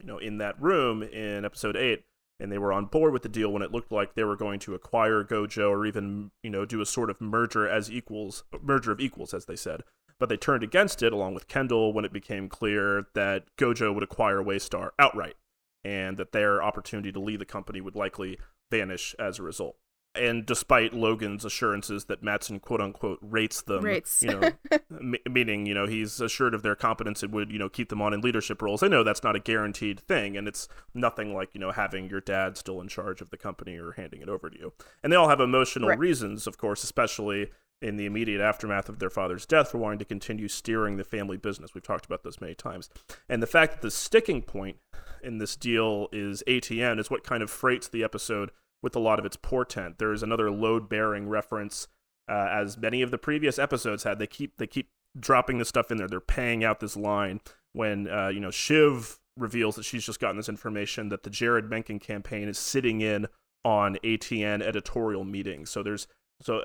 you 0.00 0.06
know 0.06 0.18
in 0.18 0.38
that 0.38 0.60
room 0.60 1.02
in 1.02 1.44
episode 1.44 1.76
eight, 1.76 2.04
and 2.38 2.52
they 2.52 2.58
were 2.58 2.72
on 2.72 2.86
board 2.86 3.12
with 3.12 3.22
the 3.22 3.28
deal 3.28 3.52
when 3.52 3.62
it 3.62 3.72
looked 3.72 3.92
like 3.92 4.14
they 4.14 4.24
were 4.24 4.36
going 4.36 4.60
to 4.60 4.74
acquire 4.74 5.24
Gojo 5.24 5.70
or 5.70 5.86
even 5.86 6.30
you 6.42 6.50
know 6.50 6.64
do 6.64 6.80
a 6.80 6.86
sort 6.86 7.10
of 7.10 7.20
merger 7.20 7.68
as 7.68 7.90
equals, 7.90 8.44
merger 8.62 8.92
of 8.92 9.00
equals, 9.00 9.34
as 9.34 9.46
they 9.46 9.56
said. 9.56 9.82
But 10.18 10.28
they 10.28 10.36
turned 10.36 10.62
against 10.62 11.02
it 11.02 11.14
along 11.14 11.32
with 11.32 11.48
Kendall 11.48 11.94
when 11.94 12.04
it 12.04 12.12
became 12.12 12.50
clear 12.50 13.06
that 13.14 13.44
Gojo 13.56 13.94
would 13.94 14.02
acquire 14.02 14.42
Waystar 14.42 14.90
outright, 14.98 15.36
and 15.82 16.18
that 16.18 16.32
their 16.32 16.62
opportunity 16.62 17.10
to 17.10 17.20
lead 17.20 17.40
the 17.40 17.46
company 17.46 17.80
would 17.80 17.96
likely 17.96 18.38
vanish 18.70 19.14
as 19.18 19.38
a 19.38 19.42
result 19.42 19.76
and 20.14 20.44
despite 20.44 20.92
Logan's 20.92 21.44
assurances 21.44 22.06
that 22.06 22.22
Matsson 22.22 22.58
quote 22.58 22.80
unquote 22.80 23.18
rates 23.22 23.62
them, 23.62 23.84
rates. 23.84 24.22
you 24.22 24.28
know, 24.30 24.50
m- 24.90 25.14
meaning 25.28 25.66
you 25.66 25.74
know 25.74 25.86
he's 25.86 26.20
assured 26.20 26.54
of 26.54 26.62
their 26.62 26.74
competence 26.74 27.22
and 27.22 27.32
would 27.32 27.50
you 27.50 27.58
know 27.58 27.68
keep 27.68 27.88
them 27.88 28.02
on 28.02 28.12
in 28.12 28.20
leadership 28.20 28.60
roles. 28.60 28.82
I 28.82 28.88
know 28.88 29.04
that's 29.04 29.22
not 29.22 29.36
a 29.36 29.40
guaranteed 29.40 30.00
thing, 30.00 30.36
and 30.36 30.48
it's 30.48 30.68
nothing 30.94 31.34
like 31.34 31.50
you 31.54 31.60
know 31.60 31.70
having 31.70 32.08
your 32.08 32.20
dad 32.20 32.56
still 32.56 32.80
in 32.80 32.88
charge 32.88 33.20
of 33.20 33.30
the 33.30 33.36
company 33.36 33.76
or 33.76 33.92
handing 33.92 34.20
it 34.20 34.28
over 34.28 34.50
to 34.50 34.58
you. 34.58 34.72
And 35.02 35.12
they 35.12 35.16
all 35.16 35.28
have 35.28 35.40
emotional 35.40 35.90
right. 35.90 35.98
reasons, 35.98 36.46
of 36.46 36.58
course, 36.58 36.82
especially 36.82 37.50
in 37.82 37.96
the 37.96 38.06
immediate 38.06 38.40
aftermath 38.40 38.88
of 38.88 38.98
their 38.98 39.10
father's 39.10 39.46
death 39.46 39.70
for 39.70 39.78
wanting 39.78 39.98
to 39.98 40.04
continue 40.04 40.48
steering 40.48 40.96
the 40.96 41.04
family 41.04 41.36
business. 41.36 41.74
We've 41.74 41.82
talked 41.82 42.06
about 42.06 42.22
this 42.22 42.40
many 42.40 42.54
times, 42.54 42.90
and 43.28 43.42
the 43.42 43.46
fact 43.46 43.72
that 43.72 43.82
the 43.82 43.90
sticking 43.90 44.42
point 44.42 44.76
in 45.22 45.38
this 45.38 45.56
deal 45.56 46.08
is 46.12 46.42
ATN 46.46 46.98
is 46.98 47.10
what 47.10 47.24
kind 47.24 47.42
of 47.42 47.50
freights 47.50 47.88
the 47.88 48.04
episode 48.04 48.50
with 48.82 48.96
a 48.96 49.00
lot 49.00 49.18
of 49.18 49.24
its 49.24 49.36
portent. 49.36 49.98
There's 49.98 50.22
another 50.22 50.50
load 50.50 50.88
bearing 50.88 51.28
reference, 51.28 51.88
uh, 52.28 52.48
as 52.50 52.78
many 52.78 53.02
of 53.02 53.10
the 53.10 53.18
previous 53.18 53.58
episodes 53.58 54.04
had. 54.04 54.18
They 54.18 54.26
keep 54.26 54.56
they 54.56 54.66
keep 54.66 54.90
dropping 55.18 55.58
this 55.58 55.68
stuff 55.68 55.90
in 55.90 55.96
there. 55.96 56.08
They're 56.08 56.20
paying 56.20 56.64
out 56.64 56.80
this 56.80 56.96
line 56.96 57.40
when 57.72 58.08
uh, 58.08 58.28
you 58.28 58.40
know 58.40 58.50
Shiv 58.50 59.20
reveals 59.36 59.76
that 59.76 59.84
she's 59.84 60.04
just 60.04 60.20
gotten 60.20 60.36
this 60.36 60.48
information 60.48 61.08
that 61.08 61.22
the 61.22 61.30
Jared 61.30 61.70
Menken 61.70 61.98
campaign 61.98 62.48
is 62.48 62.58
sitting 62.58 63.00
in 63.00 63.26
on 63.64 63.96
ATN 64.02 64.62
editorial 64.62 65.24
meetings. 65.24 65.70
So 65.70 65.82
there's 65.82 66.06
so 66.42 66.62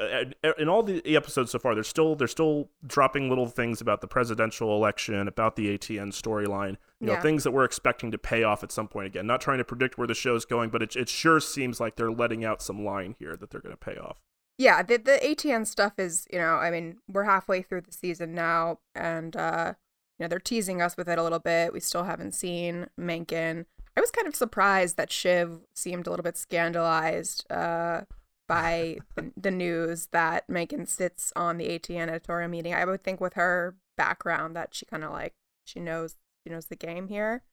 in 0.58 0.70
all 0.70 0.84
the 0.84 1.16
episodes 1.16 1.52
so 1.52 1.60
far, 1.60 1.76
they're 1.76 1.84
still 1.84 2.16
they're 2.16 2.28
still 2.28 2.70
dropping 2.86 3.28
little 3.28 3.48
things 3.48 3.82
about 3.82 4.00
the 4.00 4.08
presidential 4.08 4.74
election, 4.76 5.28
about 5.28 5.58
the 5.58 5.78
ATN 5.78 6.10
storyline, 6.10 6.78
you 7.02 7.08
yeah. 7.08 7.16
know, 7.16 7.22
things 7.22 7.44
that 7.44 7.52
we're 7.52 7.66
expecting 7.66 8.10
to 8.12 8.18
pay 8.18 8.44
off 8.44 8.64
at 8.64 8.72
some 8.72 8.88
point. 8.88 9.08
Again, 9.08 9.28
not 9.28 9.42
trying 9.42 9.58
to 9.58 9.66
predict 9.66 9.98
where 9.98 10.08
the 10.08 10.14
show's 10.14 10.46
going, 10.46 10.70
but 10.70 10.82
it 10.82 10.96
it 10.96 11.10
sure 11.10 11.42
seems 11.42 11.80
like 11.80 11.98
they're 11.98 12.12
letting 12.12 12.46
out 12.46 12.62
some 12.62 12.86
line 12.86 13.16
here 13.20 13.36
that 13.36 13.50
they're 13.50 13.62
going 13.62 13.76
to 13.76 13.78
pay 13.78 13.98
off. 13.98 14.18
Yeah, 14.58 14.82
the 14.82 14.98
the 14.98 15.20
ATN 15.22 15.68
stuff 15.68 15.94
is 15.98 16.26
you 16.32 16.40
know, 16.40 16.56
I 16.56 16.72
mean, 16.72 16.98
we're 17.10 17.24
halfway 17.24 17.62
through 17.62 17.82
the 17.82 17.92
season 17.92 18.34
now, 18.34 18.80
and 18.96 19.36
uh, 19.36 19.74
you 20.18 20.24
know, 20.24 20.30
they're 20.30 20.40
teasing 20.40 20.82
us 20.82 20.96
with 20.96 21.10
it 21.10 21.20
a 21.20 21.24
little 21.24 21.40
bit. 21.40 21.74
We 21.74 21.82
still 21.82 22.06
haven't 22.06 22.34
seen 22.34 22.88
Menken. 22.98 23.66
I 23.98 24.02
was 24.02 24.12
kind 24.12 24.28
of 24.28 24.36
surprised 24.36 24.96
that 24.98 25.12
Shiv 25.12 25.62
seemed 25.74 26.08
a 26.08 26.10
little 26.10 26.24
bit 26.24 26.38
scandalized. 26.38 27.46
Uh, 27.52 28.02
by 28.48 28.98
the 29.36 29.52
news 29.52 30.08
that 30.12 30.50
Menken 30.50 30.86
sits 30.86 31.34
on 31.36 31.58
the 31.58 31.68
ATN 31.68 32.10
editorial 32.10 32.50
meeting. 32.50 32.74
I 32.74 32.86
would 32.86 33.04
think 33.04 33.20
with 33.20 33.34
her 33.34 33.76
background 33.98 34.56
that 34.56 34.76
she 34.76 34.86
kind 34.86 35.04
of 35.04 35.12
like 35.12 35.34
she 35.64 35.80
knows 35.80 36.18
she 36.44 36.52
knows 36.52 36.68
the 36.68 36.76
game 36.76 37.08
here. 37.08 37.44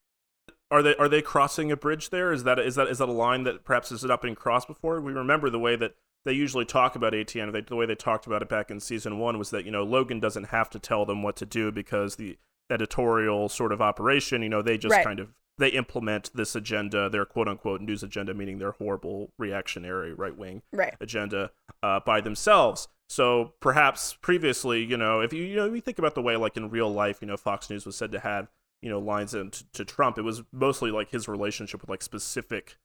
Are 0.71 0.83
they 0.83 0.97
are 0.97 1.09
they 1.09 1.23
crossing 1.23 1.71
a 1.71 1.77
bridge 1.77 2.11
there? 2.11 2.33
Is 2.33 2.45
that 2.45 2.59
is 2.59 2.75
that 2.75 2.89
is 2.89 2.99
that 2.99 3.09
a 3.09 3.13
line 3.13 3.45
that 3.45 3.65
perhaps 3.65 3.91
has 3.91 4.05
not 4.05 4.23
been 4.23 4.35
crossed 4.35 4.69
before? 4.69 5.01
We 5.01 5.13
remember 5.13 5.51
the 5.51 5.59
way 5.59 5.77
that 5.77 5.95
they 6.25 6.33
usually 6.33 6.65
talk 6.65 6.95
about 6.95 7.13
ATN. 7.13 7.53
They, 7.53 7.63
the 7.63 7.77
way 7.77 7.87
they 7.87 7.95
talked 7.95 8.27
about 8.27 8.43
it 8.43 8.49
back 8.49 8.71
in 8.71 8.81
season 8.81 9.19
one 9.19 9.39
was 9.39 9.51
that 9.51 9.65
you 9.65 9.71
know 9.71 9.85
Logan 9.85 10.21
doesn't 10.21 10.45
have 10.45 10.71
to 10.71 10.79
tell 10.79 11.05
them 11.05 11.23
what 11.23 11.37
to 11.37 11.47
do 11.47 11.71
because 11.73 12.17
the 12.17 12.39
editorial 12.71 13.49
sort 13.49 13.73
of 13.73 13.81
operation, 13.81 14.43
you 14.43 14.49
know, 14.49 14.63
they 14.63 14.79
just 14.79 14.95
right. 14.95 15.05
kind 15.05 15.21
of 15.21 15.35
they 15.59 15.69
implement 15.69 16.31
this 16.35 16.55
agenda, 16.55 17.09
their 17.09 17.25
quote 17.25 17.49
unquote 17.49 17.81
news 17.81 18.03
agenda, 18.03 18.35
meaning 18.35 18.59
their 18.59 18.73
horrible 18.73 19.31
reactionary 19.39 20.13
right 20.13 20.37
wing 20.37 20.63
right. 20.73 20.95
agenda, 21.01 21.51
uh, 21.83 22.01
by 22.01 22.21
themselves. 22.21 22.89
So 23.09 23.53
perhaps 23.61 24.17
previously, 24.23 24.83
you 24.83 24.97
know, 24.97 25.21
if 25.21 25.33
you 25.33 25.45
you 25.45 25.57
know 25.57 25.73
you 25.73 25.81
think 25.81 25.99
about 25.99 26.15
the 26.15 26.23
way 26.23 26.37
like 26.37 26.57
in 26.57 26.71
real 26.71 26.93
life, 26.93 27.19
you 27.21 27.29
know, 27.29 27.37
Fox 27.37 27.69
News 27.69 27.85
was 27.85 27.97
said 27.97 28.13
to 28.13 28.21
have 28.21 28.49
you 28.81 28.89
know 28.89 28.99
lines 28.99 29.35
in 29.35 29.51
to, 29.51 29.65
to 29.73 29.85
Trump, 29.85 30.19
it 30.19 30.23
was 30.23 30.43
mostly 30.53 30.91
like 30.91 31.11
his 31.11 31.29
relationship 31.29 31.81
with 31.83 31.91
like 31.91 32.03
specific 32.03 32.79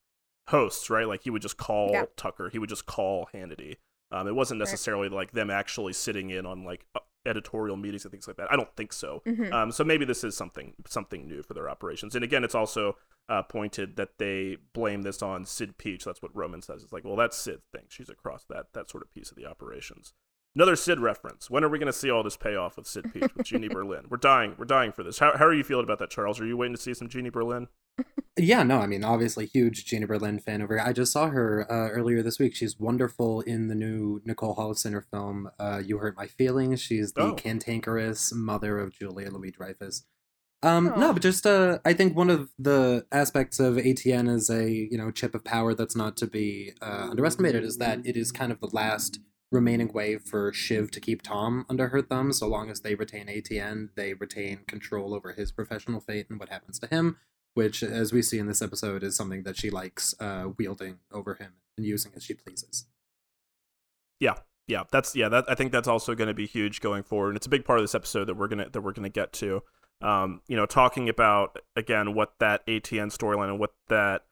hosts, 0.50 0.89
right? 0.89 1.07
Like 1.07 1.24
he 1.24 1.29
would 1.29 1.41
just 1.41 1.57
call 1.57 1.91
yeah. 1.91 2.05
Tucker, 2.15 2.50
he 2.50 2.59
would 2.59 2.69
just 2.69 2.86
call 2.86 3.29
Hannity. 3.33 3.77
Um, 4.12 4.27
it 4.27 4.36
wasn't 4.36 4.59
necessarily 4.59 5.09
right. 5.09 5.15
like 5.15 5.31
them 5.31 5.50
actually 5.50 5.93
sitting 5.93 6.29
in 6.29 6.45
on 6.45 6.63
like 6.63 6.86
editorial 7.27 7.75
meetings 7.77 8.05
and 8.05 8.12
things 8.12 8.27
like 8.27 8.38
that. 8.38 8.51
I 8.51 8.55
don't 8.55 8.74
think 8.75 8.93
so. 8.93 9.22
Mhm. 9.25 9.51
Um, 9.53 9.72
so 9.72 9.84
maybe 9.84 10.05
this 10.05 10.24
is 10.24 10.36
something 10.36 10.74
something 10.88 11.27
new 11.27 11.43
for 11.43 11.53
their 11.53 11.69
operations. 11.69 12.15
And 12.15 12.24
again, 12.24 12.43
it's 12.43 12.55
also 12.55 12.98
uh, 13.29 13.43
pointed 13.43 13.98
that 13.98 14.17
they 14.19 14.57
blame 14.74 15.01
this 15.01 15.22
on 15.22 15.43
Sid 15.46 15.77
Peach. 15.77 16.05
That's 16.05 16.22
what 16.22 16.34
Roman 16.36 16.62
says. 16.62 16.81
It's 16.84 16.93
like, 16.93 17.03
well, 17.03 17.17
that's 17.17 17.36
Sid's 17.38 17.65
thing. 17.74 17.84
She's 17.89 18.10
across 18.10 18.46
that 18.46 18.67
that 18.74 18.89
sort 18.89 19.03
of 19.03 19.13
piece 19.13 19.29
of 19.31 19.36
the 19.38 19.46
operations. 19.46 20.13
Another 20.57 20.75
Sid 20.75 20.99
reference. 20.99 21.51
When 21.51 21.63
are 21.63 21.69
we 21.69 21.77
going 21.77 21.85
to 21.85 21.93
see 21.93 22.09
all 22.09 22.23
this 22.23 22.35
payoff 22.35 22.77
with 22.77 22.87
Sid 22.87 23.13
Peach 23.13 23.31
with 23.35 23.45
Jeannie 23.45 23.67
Berlin? 23.71 24.05
We're 24.09 24.17
dying. 24.17 24.55
We're 24.57 24.65
dying 24.65 24.91
for 24.91 25.03
this. 25.03 25.19
How, 25.19 25.37
how 25.37 25.45
are 25.45 25.53
you 25.53 25.63
feeling 25.63 25.83
about 25.83 25.99
that, 25.99 26.09
Charles? 26.09 26.39
Are 26.39 26.47
you 26.47 26.57
waiting 26.57 26.75
to 26.75 26.81
see 26.81 26.95
some 26.95 27.07
Jeannie 27.09 27.29
Berlin? 27.29 27.67
Yeah, 28.35 28.63
no, 28.63 28.79
I 28.79 28.87
mean, 28.87 29.03
obviously, 29.03 29.45
huge 29.45 29.85
Jeannie 29.85 30.07
Berlin 30.07 30.39
fan 30.39 30.63
over 30.63 30.75
here. 30.77 30.83
I 30.83 30.93
just 30.93 31.11
saw 31.11 31.27
her 31.29 31.71
uh, 31.71 31.89
earlier 31.89 32.23
this 32.23 32.39
week. 32.39 32.55
She's 32.55 32.79
wonderful 32.79 33.41
in 33.41 33.67
the 33.67 33.75
new 33.75 34.19
Nicole 34.25 34.55
Holofcener 34.55 35.03
film, 35.11 35.51
uh, 35.59 35.79
You 35.85 35.99
Hurt 35.99 36.17
My 36.17 36.25
Feelings. 36.25 36.81
She's 36.81 37.13
the 37.13 37.21
Oh. 37.21 37.33
cantankerous 37.35 38.33
mother 38.33 38.79
of 38.79 38.93
Julia 38.93 39.29
Louis 39.29 39.51
Dreyfus. 39.51 40.05
Um, 40.63 40.87
Aw. 40.89 40.99
no, 40.99 41.13
but 41.13 41.21
just 41.21 41.45
uh, 41.45 41.77
I 41.85 41.93
think 41.93 42.15
one 42.17 42.31
of 42.31 42.49
the 42.57 43.05
aspects 43.11 43.59
of 43.59 43.75
ATN 43.75 44.27
as 44.27 44.49
a 44.49 44.67
you 44.71 44.97
know 44.97 45.11
chip 45.11 45.35
of 45.35 45.43
power 45.43 45.75
that's 45.75 45.95
not 45.95 46.17
to 46.17 46.25
be 46.25 46.73
uh, 46.81 47.09
underestimated 47.11 47.63
is 47.63 47.77
that 47.77 48.03
it 48.07 48.17
is 48.17 48.31
kind 48.31 48.51
of 48.51 48.59
the 48.59 48.69
last 48.73 49.19
remaining 49.51 49.91
way 49.93 50.17
for 50.17 50.51
Shiv 50.51 50.91
to 50.91 50.99
keep 50.99 51.21
Tom 51.21 51.65
under 51.69 51.89
her 51.89 52.01
thumb. 52.01 52.33
So 52.33 52.47
long 52.47 52.69
as 52.69 52.81
they 52.81 52.95
retain 52.95 53.27
ATN, 53.27 53.89
they 53.95 54.13
retain 54.13 54.59
control 54.67 55.13
over 55.13 55.33
his 55.33 55.51
professional 55.51 55.99
fate 55.99 56.27
and 56.29 56.39
what 56.39 56.49
happens 56.49 56.79
to 56.79 56.87
him 56.87 57.17
which, 57.57 57.81
as 57.81 58.13
we 58.13 58.21
see 58.21 58.37
in 58.37 58.45
this 58.45 58.61
episode, 58.61 59.01
is 59.01 59.15
something 59.15 59.41
that 59.41 59.57
she 59.57 59.71
likes 59.71 60.13
uh, 60.19 60.49
wielding 60.59 60.99
over 61.11 61.33
him 61.33 61.53
and 61.75 61.87
using 61.87 62.11
as 62.15 62.23
she 62.23 62.35
pleases. 62.35 62.85
Yeah, 64.19 64.35
yeah, 64.67 64.83
that's 64.91 65.15
yeah. 65.15 65.27
That 65.27 65.45
I 65.49 65.55
think 65.55 65.71
that's 65.71 65.87
also 65.87 66.13
going 66.13 66.27
to 66.27 66.35
be 66.35 66.45
huge 66.45 66.81
going 66.81 67.01
forward, 67.01 67.29
and 67.29 67.37
it's 67.37 67.47
a 67.47 67.49
big 67.49 67.65
part 67.65 67.79
of 67.79 67.83
this 67.83 67.95
episode 67.95 68.25
that 68.25 68.35
we're 68.35 68.47
gonna 68.47 68.69
that 68.69 68.81
we're 68.81 68.91
gonna 68.91 69.09
get 69.09 69.33
to. 69.33 69.63
Um, 70.01 70.41
you 70.47 70.55
know, 70.55 70.67
talking 70.67 71.09
about 71.09 71.57
again 71.75 72.13
what 72.13 72.33
that 72.37 72.63
ATN 72.67 73.11
storyline 73.11 73.49
and 73.49 73.59
what 73.59 73.73
that 73.87 74.25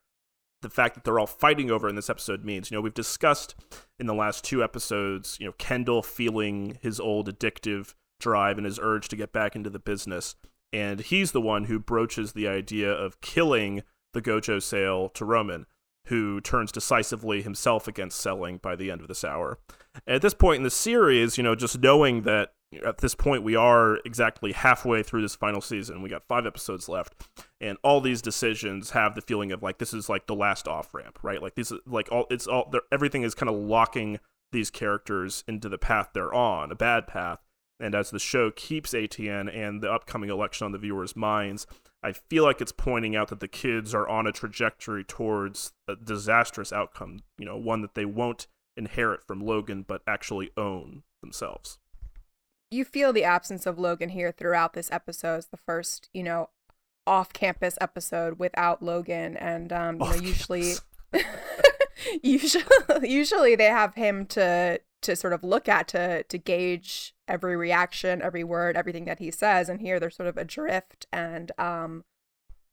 the 0.66 0.70
fact 0.70 0.96
that 0.96 1.04
they're 1.04 1.20
all 1.20 1.28
fighting 1.28 1.70
over 1.70 1.88
in 1.88 1.96
this 1.96 2.10
episode 2.10 2.44
means. 2.44 2.72
You 2.72 2.78
know, 2.78 2.82
we've 2.82 2.94
discussed 2.94 3.54
in 4.00 4.08
the 4.08 4.16
last 4.16 4.44
two 4.44 4.64
episodes, 4.64 5.38
you 5.40 5.46
know, 5.46 5.54
Kendall 5.60 6.02
feeling 6.02 6.80
his 6.82 7.00
old 7.00 7.30
addictive 7.30 7.94
drive 8.20 8.58
and 8.58 8.66
his 8.66 8.80
urge 8.82 9.08
to 9.10 9.16
get 9.16 9.32
back 9.32 9.56
into 9.56 9.70
the 9.70 9.80
business, 9.80 10.36
and 10.74 11.02
he's 11.02 11.32
the 11.34 11.42
one 11.42 11.66
who 11.66 11.78
broaches 11.78 12.34
the 12.34 12.48
idea 12.48 12.92
of 12.92 13.22
killing 13.22 13.84
the 14.14 14.22
Gojo 14.22 14.62
sale 14.62 15.10
to 15.10 15.24
Roman, 15.24 15.68
who 16.08 16.42
turns 16.42 16.72
decisively 16.72 17.44
himself 17.44 17.88
against 17.88 18.20
selling 18.20 18.58
by 18.58 18.76
the 18.76 18.90
end 18.90 19.02
of 19.02 19.08
this 19.08 19.24
hour. 19.24 19.60
At 20.08 20.22
this 20.22 20.34
point 20.34 20.58
in 20.58 20.64
the 20.64 20.72
series, 20.72 21.38
you 21.38 21.44
know, 21.44 21.56
just 21.56 21.80
knowing 21.80 22.24
that 22.24 22.54
at 22.84 23.00
this 23.00 23.16
point 23.16 23.44
we 23.44 23.56
are 23.56 23.98
exactly 24.06 24.52
halfway 24.52 25.04
through 25.04 25.22
this 25.22 25.36
final 25.36 25.62
season, 25.62 26.02
we 26.02 26.10
got 26.10 26.28
five 26.28 26.46
episodes 26.46 26.90
left, 26.90 27.14
and 27.62 27.78
all 27.84 28.02
these 28.02 28.22
decisions 28.22 28.92
have 28.92 29.16
the 29.16 29.22
feeling 29.22 29.52
of 29.52 29.62
like 29.62 29.78
this 29.78 29.94
is 29.94 30.10
like 30.10 30.28
the 30.28 30.36
last 30.36 30.68
off 30.68 30.94
ramp, 30.94 31.20
right? 31.22 31.42
Like 31.42 31.56
this 31.56 31.72
is 31.72 31.80
like 31.86 32.12
all 32.12 32.26
it's 32.30 32.48
all 32.48 32.74
everything 32.92 33.24
is 33.24 33.36
kind 33.36 33.50
of 33.50 33.56
locking 33.56 34.20
these 34.52 34.70
characters 34.70 35.44
into 35.48 35.70
the 35.70 35.78
path 35.78 36.10
they're 36.14 36.34
on, 36.34 36.72
a 36.72 36.76
bad 36.76 37.08
path. 37.08 37.40
And 37.80 37.94
as 37.94 38.10
the 38.10 38.20
show 38.20 38.52
keeps 38.52 38.94
ATN 38.94 39.54
and 39.54 39.82
the 39.82 39.92
upcoming 39.92 40.30
election 40.30 40.66
on 40.66 40.72
the 40.72 40.78
viewers' 40.78 41.16
minds, 41.16 41.68
I 42.02 42.14
feel 42.14 42.44
like 42.44 42.62
it's 42.62 42.72
pointing 42.72 43.16
out 43.16 43.28
that 43.30 43.42
the 43.42 43.48
kids 43.48 43.94
are 43.94 44.08
on 44.08 44.28
a 44.28 44.32
trajectory 44.32 45.04
towards 45.04 45.74
a 45.88 45.96
disastrous 45.96 46.72
outcome, 46.72 47.20
you 47.38 47.46
know, 47.46 47.58
one 47.58 47.82
that 47.82 47.96
they 47.96 48.06
won't 48.06 48.48
inherit 48.78 49.24
from 49.26 49.40
Logan 49.40 49.84
but 49.88 50.04
actually 50.08 50.52
own 50.56 51.04
themselves. 51.22 51.80
You 52.72 52.86
feel 52.86 53.14
the 53.14 53.24
absence 53.24 53.66
of 53.66 53.80
Logan 53.80 54.10
here 54.10 54.32
throughout 54.32 54.74
this 54.74 54.92
episode. 54.92 55.38
It's 55.38 55.48
the 55.48 55.58
first, 55.58 56.10
you 56.14 56.24
know, 56.24 56.50
off-campus 57.08 57.78
episode 57.80 58.40
without 58.40 58.82
Logan, 58.82 59.38
and 59.38 59.72
um, 59.72 60.02
you 60.02 60.10
know, 60.10 60.16
usually, 60.16 60.74
usually, 62.24 62.64
usually 63.04 63.56
they 63.56 63.66
have 63.66 63.96
him 63.96 64.26
to 64.28 64.80
to 65.02 65.16
sort 65.16 65.34
of 65.34 65.44
look 65.44 65.70
at 65.70 65.88
to 65.90 66.24
to 66.24 66.38
gauge 66.38 67.14
every 67.28 67.56
reaction, 67.56 68.22
every 68.22 68.44
word, 68.44 68.76
everything 68.76 69.06
that 69.06 69.20
he 69.20 69.32
says, 69.32 69.70
and 69.70 69.82
here 69.82 70.00
they're 70.00 70.10
sort 70.10 70.30
of 70.30 70.38
adrift, 70.38 71.06
and 71.12 71.52
um, 71.58 72.04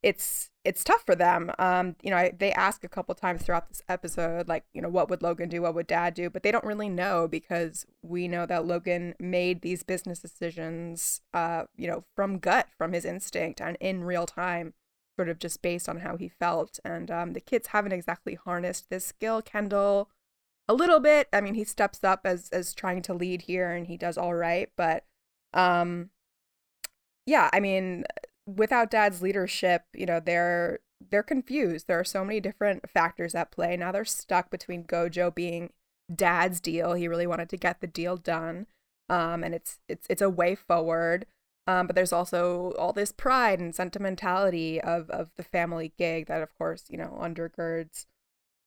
it's 0.03 0.51
it's 0.65 0.83
tough 0.83 1.03
for 1.05 1.15
them. 1.15 1.51
Um, 1.59 1.95
you 2.01 2.09
know, 2.09 2.17
I, 2.17 2.33
they 2.37 2.51
ask 2.53 2.83
a 2.83 2.89
couple 2.89 3.15
times 3.15 3.41
throughout 3.41 3.67
this 3.67 3.81
episode, 3.89 4.47
like, 4.47 4.63
you 4.73 4.81
know, 4.81 4.87
what 4.87 5.09
would 5.09 5.21
Logan 5.21 5.49
do? 5.49 5.61
What 5.61 5.75
would 5.75 5.87
Dad 5.87 6.13
do? 6.13 6.29
But 6.29 6.43
they 6.43 6.51
don't 6.51 6.63
really 6.63 6.87
know 6.89 7.27
because 7.27 7.85
we 8.01 8.27
know 8.29 8.45
that 8.45 8.65
Logan 8.65 9.15
made 9.19 9.61
these 9.61 9.83
business 9.83 10.19
decisions, 10.19 11.21
uh, 11.33 11.63
you 11.75 11.87
know, 11.87 12.05
from 12.15 12.37
gut, 12.37 12.67
from 12.77 12.93
his 12.93 13.03
instinct, 13.03 13.59
and 13.59 13.75
in 13.81 14.05
real 14.05 14.25
time, 14.25 14.73
sort 15.17 15.29
of 15.29 15.39
just 15.39 15.61
based 15.61 15.89
on 15.89 15.99
how 15.99 16.15
he 16.15 16.29
felt. 16.29 16.79
And 16.85 17.11
um, 17.11 17.33
the 17.33 17.41
kids 17.41 17.67
haven't 17.67 17.91
exactly 17.91 18.35
harnessed 18.35 18.89
this 18.89 19.05
skill. 19.05 19.41
Kendall, 19.41 20.09
a 20.69 20.73
little 20.73 21.01
bit. 21.01 21.27
I 21.33 21.41
mean, 21.41 21.55
he 21.55 21.65
steps 21.65 22.03
up 22.03 22.21
as 22.23 22.49
as 22.51 22.73
trying 22.73 23.01
to 23.03 23.13
lead 23.13 23.43
here, 23.43 23.71
and 23.71 23.87
he 23.87 23.97
does 23.97 24.17
all 24.17 24.33
right. 24.33 24.69
But, 24.77 25.05
um, 25.53 26.09
yeah, 27.25 27.49
I 27.51 27.59
mean, 27.59 28.05
without 28.45 28.91
dad's 28.91 29.21
leadership, 29.21 29.83
you 29.93 30.05
know, 30.05 30.19
they're 30.19 30.79
they're 31.09 31.23
confused. 31.23 31.87
There 31.87 31.99
are 31.99 32.05
so 32.05 32.23
many 32.23 32.39
different 32.39 32.89
factors 32.89 33.35
at 33.35 33.51
play. 33.51 33.75
Now 33.77 33.91
they're 33.91 34.05
stuck 34.05 34.49
between 34.49 34.85
Gojo 34.85 35.33
being 35.33 35.71
dad's 36.13 36.59
deal. 36.59 36.93
He 36.93 37.07
really 37.07 37.27
wanted 37.27 37.49
to 37.49 37.57
get 37.57 37.81
the 37.81 37.87
deal 37.87 38.17
done. 38.17 38.67
Um, 39.09 39.43
and 39.43 39.53
it's 39.53 39.79
it's 39.87 40.07
it's 40.09 40.21
a 40.21 40.29
way 40.29 40.55
forward. 40.55 41.25
Um, 41.65 41.87
but 41.87 41.95
there's 41.95 42.13
also 42.13 42.73
all 42.77 42.93
this 42.93 43.11
pride 43.13 43.59
and 43.59 43.75
sentimentality 43.75 44.81
of 44.81 45.09
of 45.09 45.31
the 45.37 45.43
family 45.43 45.93
gig 45.97 46.27
that 46.27 46.41
of 46.41 46.57
course, 46.57 46.85
you 46.89 46.97
know, 46.97 47.17
undergirds 47.21 48.05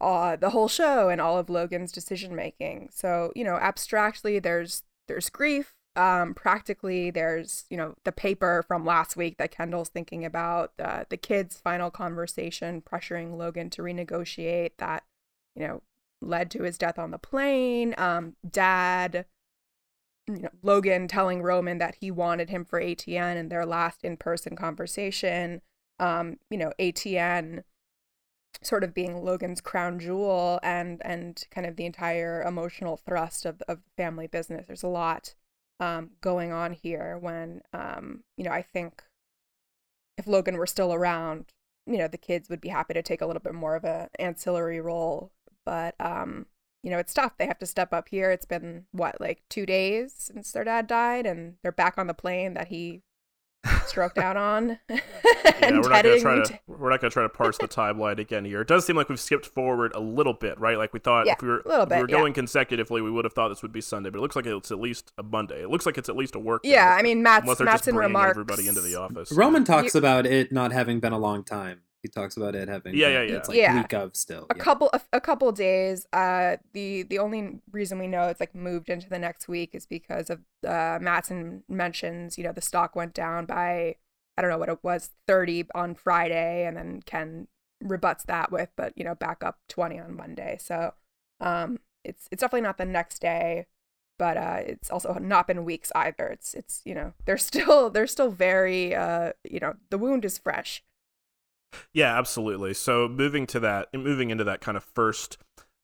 uh, 0.01 0.37
the 0.37 0.51
whole 0.51 0.69
show 0.69 1.09
and 1.09 1.21
all 1.21 1.39
of 1.39 1.49
Logan's 1.49 1.93
decision 1.93 2.35
making. 2.35 2.91
So, 2.93 3.33
you 3.35 3.45
know, 3.45 3.57
abstractly 3.57 4.39
there's 4.39 4.83
there's 5.09 5.31
grief, 5.31 5.76
um, 5.97 6.35
practically 6.35 7.11
there's 7.11 7.65
you 7.71 7.77
know 7.77 7.95
the 8.05 8.13
paper 8.13 8.65
from 8.67 8.85
last 8.85 9.17
week 9.17 9.39
that 9.39 9.51
kendall's 9.51 9.89
thinking 9.89 10.25
about 10.25 10.73
uh, 10.79 11.05
the 11.09 11.17
kids 11.17 11.57
final 11.57 11.91
conversation 11.91 12.83
pressuring 12.83 13.37
logan 13.37 13.71
to 13.71 13.83
renegotiate 13.83 14.73
that 14.79 15.05
you 15.55 15.67
know 15.67 15.83
led 16.21 16.51
to 16.51 16.63
his 16.63 16.79
death 16.79 16.99
on 16.99 17.11
the 17.11 17.19
plane. 17.19 17.95
Um, 17.99 18.37
dad 18.49 19.27
you 20.27 20.43
know 20.43 20.51
logan 20.63 21.09
telling 21.09 21.43
roman 21.43 21.79
that 21.79 21.97
he 22.01 22.11
wanted 22.11 22.51
him 22.51 22.65
for 22.65 22.81
atn 22.81 23.37
in 23.37 23.49
their 23.49 23.67
last 23.67 24.05
in-person 24.05 24.57
conversation. 24.57 25.63
Um, 25.99 26.39
you 26.51 26.59
know 26.59 26.73
atn 26.79 27.65
sort 28.63 28.85
of 28.85 28.95
being 28.95 29.23
logan's 29.23 29.61
crown 29.61 29.99
jewel 29.99 30.59
and 30.63 31.01
and 31.05 31.45
kind 31.51 31.67
of 31.67 31.77
the 31.77 31.85
entire 31.85 32.43
emotional 32.43 32.97
thrust 32.97 33.45
of, 33.47 33.63
of 33.69 33.79
the 33.85 34.03
family 34.03 34.27
business. 34.27 34.67
There's 34.67 34.83
a 34.83 34.89
lot 34.89 35.35
um, 35.81 36.11
going 36.21 36.53
on 36.53 36.73
here 36.73 37.19
when 37.19 37.63
um, 37.73 38.25
you 38.37 38.45
know 38.45 38.51
I 38.51 38.63
think 38.63 39.03
if 40.19 40.27
Logan 40.27 40.57
were 40.57 40.67
still 40.67 40.93
around, 40.95 41.47
you 41.87 41.99
know 41.99 42.09
the 42.09 42.19
kids 42.19 42.49
would 42.49 42.61
be 42.61 42.69
happy 42.69 42.95
to 42.95 43.03
take 43.03 43.21
a 43.21 43.27
little 43.27 43.41
bit 43.43 43.55
more 43.55 43.77
of 43.77 43.85
an 43.85 44.09
ancillary 44.19 44.81
role, 44.81 45.33
but 45.65 45.95
um, 46.01 46.47
you 46.83 46.91
know 46.91 46.99
it's 46.99 47.15
tough. 47.15 47.37
They 47.39 47.47
have 47.47 47.59
to 47.61 47.67
step 47.67 47.93
up 47.93 48.09
here. 48.09 48.31
It's 48.31 48.47
been 48.47 48.87
what 48.93 49.21
like 49.21 49.43
two 49.51 49.67
days 49.67 50.15
since 50.17 50.53
their 50.53 50.65
dad 50.65 50.87
died, 50.87 51.27
and 51.27 51.57
they're 51.63 51.73
back 51.73 51.99
on 51.99 52.07
the 52.07 52.15
plane 52.15 52.55
that 52.55 52.69
he 52.69 53.03
stroked 53.87 54.19
out 54.19 54.37
on. 54.37 54.79
Yeah, 55.47 55.69
and 55.69 55.81
we're 55.83 55.89
not 55.89 56.05
gonna 56.05 56.21
try 56.21 56.35
to- 56.37 56.43
to 56.45 56.59
we're 56.67 56.91
not 56.91 57.01
gonna 57.01 57.11
try 57.11 57.23
to 57.23 57.29
parse 57.29 57.57
the 57.59 57.67
timeline 57.69 58.19
again 58.19 58.45
here. 58.45 58.61
It 58.61 58.69
does 58.69 58.85
seem 58.85 58.95
like 58.97 59.09
we've 59.09 59.19
skipped 59.19 59.47
forward 59.47 59.93
a 59.95 60.01
little 60.01 60.35
bit, 60.35 60.59
right? 60.61 60.77
Like 60.77 60.93
we 60.93 60.99
thought 61.01 61.27
Yeah, 61.27 61.33
if 61.33 61.43
we 61.43 61.49
were 61.49 61.61
a 61.65 61.69
little 61.69 61.83
if 61.85 61.89
we 61.89 61.95
bit, 61.97 62.03
were 62.03 62.09
yeah. 62.11 62.17
going 62.19 62.33
consecutively, 62.35 63.01
we 63.01 63.11
would 63.11 63.25
have 63.25 63.33
thought 63.33 63.49
this 63.49 63.63
would 63.63 63.73
be 63.73 63.81
Sunday, 63.81 64.11
but 64.11 64.19
it 64.19 64.23
looks 64.23 64.37
like 64.37 64.47
it's 64.47 64.71
at 64.71 64.79
least 64.81 65.13
a 65.19 65.23
Monday. 65.23 65.63
It 65.63 65.71
looks 65.71 65.87
like 65.87 65.97
it's 65.99 66.09
at 66.09 66.17
least 66.17 66.35
a 66.35 66.39
work. 66.39 66.63
day, 66.63 66.71
Yeah, 66.73 66.95
I 66.99 67.03
mean 67.03 67.23
Matt's 67.23 67.45
unless 67.45 67.61
Matt's 67.61 67.73
just 67.81 67.89
in 67.89 67.95
bringing 67.95 68.09
remarks. 68.15 68.31
everybody 68.33 68.69
into 68.69 68.81
the 68.83 68.97
office. 68.97 69.33
Roman 69.33 69.65
talks 69.65 69.95
about 69.95 70.27
it 70.27 70.53
not 70.53 70.73
having 70.73 71.01
been 71.01 71.13
a 71.13 71.19
long 71.19 71.43
time. 71.43 71.81
He 72.03 72.09
talks 72.09 72.37
about 72.37 72.55
it 72.55 72.69
having 72.69 72.95
Yeah, 72.95 73.09
yeah, 73.09 73.23
yeah. 73.23 73.37
It's 73.37 73.49
like 73.49 73.57
Yeah. 73.59 73.77
week 73.83 73.93
of 73.93 74.15
still. 74.17 74.47
a 74.51 74.57
yeah. 74.57 74.63
couple 74.63 74.91
a, 74.93 75.01
a 75.15 75.21
couple 75.21 75.51
days 75.53 76.07
uh 76.13 76.57
the 76.73 77.03
the 77.05 77.19
only 77.19 77.61
reason 77.73 77.99
we 77.99 78.07
know 78.07 78.29
it's 78.29 78.41
like 78.41 78.55
moved 78.55 78.89
into 78.89 79.09
the 79.09 79.19
next 79.19 79.49
week 79.49 79.75
is 79.75 79.87
because 79.87 80.31
of 80.31 80.41
uh 80.67 80.99
Matsson 81.01 81.65
mentions 81.69 82.39
you 82.39 82.45
know 82.45 82.53
the 82.53 82.61
stock 82.61 82.95
went 82.95 83.15
down 83.15 83.47
by 83.47 83.97
i 84.37 84.43
don't 84.43 84.51
know 84.51 84.59
what 84.59 84.69
it 84.69 84.85
was 84.85 85.11
30 85.27 85.65
on 85.75 85.95
friday 85.95 86.65
and 86.67 86.77
then 86.77 87.03
ken 87.05 87.49
rebuts 87.81 88.25
that 88.25 88.53
with 88.53 88.71
but 88.77 88.93
you 88.97 89.03
know 89.05 89.15
back 89.15 89.43
up 89.43 89.59
20 89.69 89.99
on 89.99 90.15
monday 90.17 90.57
so 90.61 90.93
um 91.41 91.79
it's 92.05 92.29
it's 92.31 92.41
definitely 92.41 92.61
not 92.63 92.79
the 92.79 92.85
next 92.85 93.19
day 93.21 93.67
but 94.19 94.37
uh 94.37 94.59
it's 94.61 94.91
also 94.91 95.15
not 95.15 95.47
been 95.47 95.65
weeks 95.65 95.91
either 95.95 96.27
it's 96.29 96.55
it's 96.55 96.83
you 96.85 96.95
know 96.95 97.13
they're 97.25 97.39
still 97.51 97.91
they're 97.91 98.07
still 98.07 98.31
very 98.31 98.95
uh 98.95 99.33
you 99.49 99.59
know 99.61 99.75
the 99.91 99.99
wound 99.99 100.25
is 100.25 100.39
fresh 100.39 100.83
Yeah, 101.93 102.17
absolutely. 102.17 102.75
So 102.75 103.09
moving 103.09 103.47
to 103.49 103.61
that, 103.61 103.89
moving 103.93 104.31
into 104.31 104.45
that 104.45 104.61
kind 104.61 104.77
of 104.77 104.85
first 104.85 105.39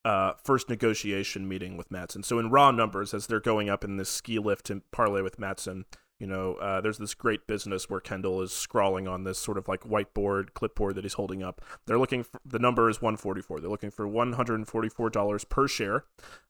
uh, 0.04 0.32
first 0.42 0.68
negotiation 0.68 1.48
meeting 1.48 1.76
with 1.76 1.90
Matsson. 1.90 2.22
So 2.22 2.38
in 2.38 2.50
raw 2.50 2.70
numbers, 2.70 3.14
as 3.14 3.26
they're 3.26 3.40
going 3.40 3.68
up 3.68 3.84
in 3.84 3.96
this 3.96 4.08
ski 4.08 4.38
lift 4.38 4.68
and 4.70 4.82
parlay 4.90 5.22
with 5.22 5.38
Matsson, 5.38 5.84
you 6.18 6.26
know, 6.26 6.54
uh, 6.54 6.80
there's 6.80 6.98
this 6.98 7.14
great 7.14 7.46
business 7.46 7.90
where 7.90 8.00
Kendall 8.00 8.42
is 8.42 8.52
scrawling 8.52 9.08
on 9.08 9.24
this 9.24 9.38
sort 9.38 9.58
of 9.58 9.68
like 9.68 9.80
whiteboard 9.80 10.54
clipboard 10.54 10.94
that 10.94 11.04
he's 11.04 11.14
holding 11.14 11.42
up. 11.42 11.60
They're 11.86 11.98
looking 11.98 12.22
for 12.22 12.40
the 12.44 12.58
number 12.58 12.88
is 12.88 13.02
144. 13.02 13.60
They're 13.60 13.70
looking 13.70 13.90
for 13.90 14.06
144 14.06 15.10
dollars 15.10 15.44
per 15.44 15.66
share 15.68 16.04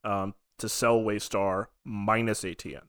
um, 0.05 0.35
to 0.59 0.69
sell 0.69 1.01
Waystar 1.01 1.67
minus 1.85 2.43
ATN. 2.43 2.83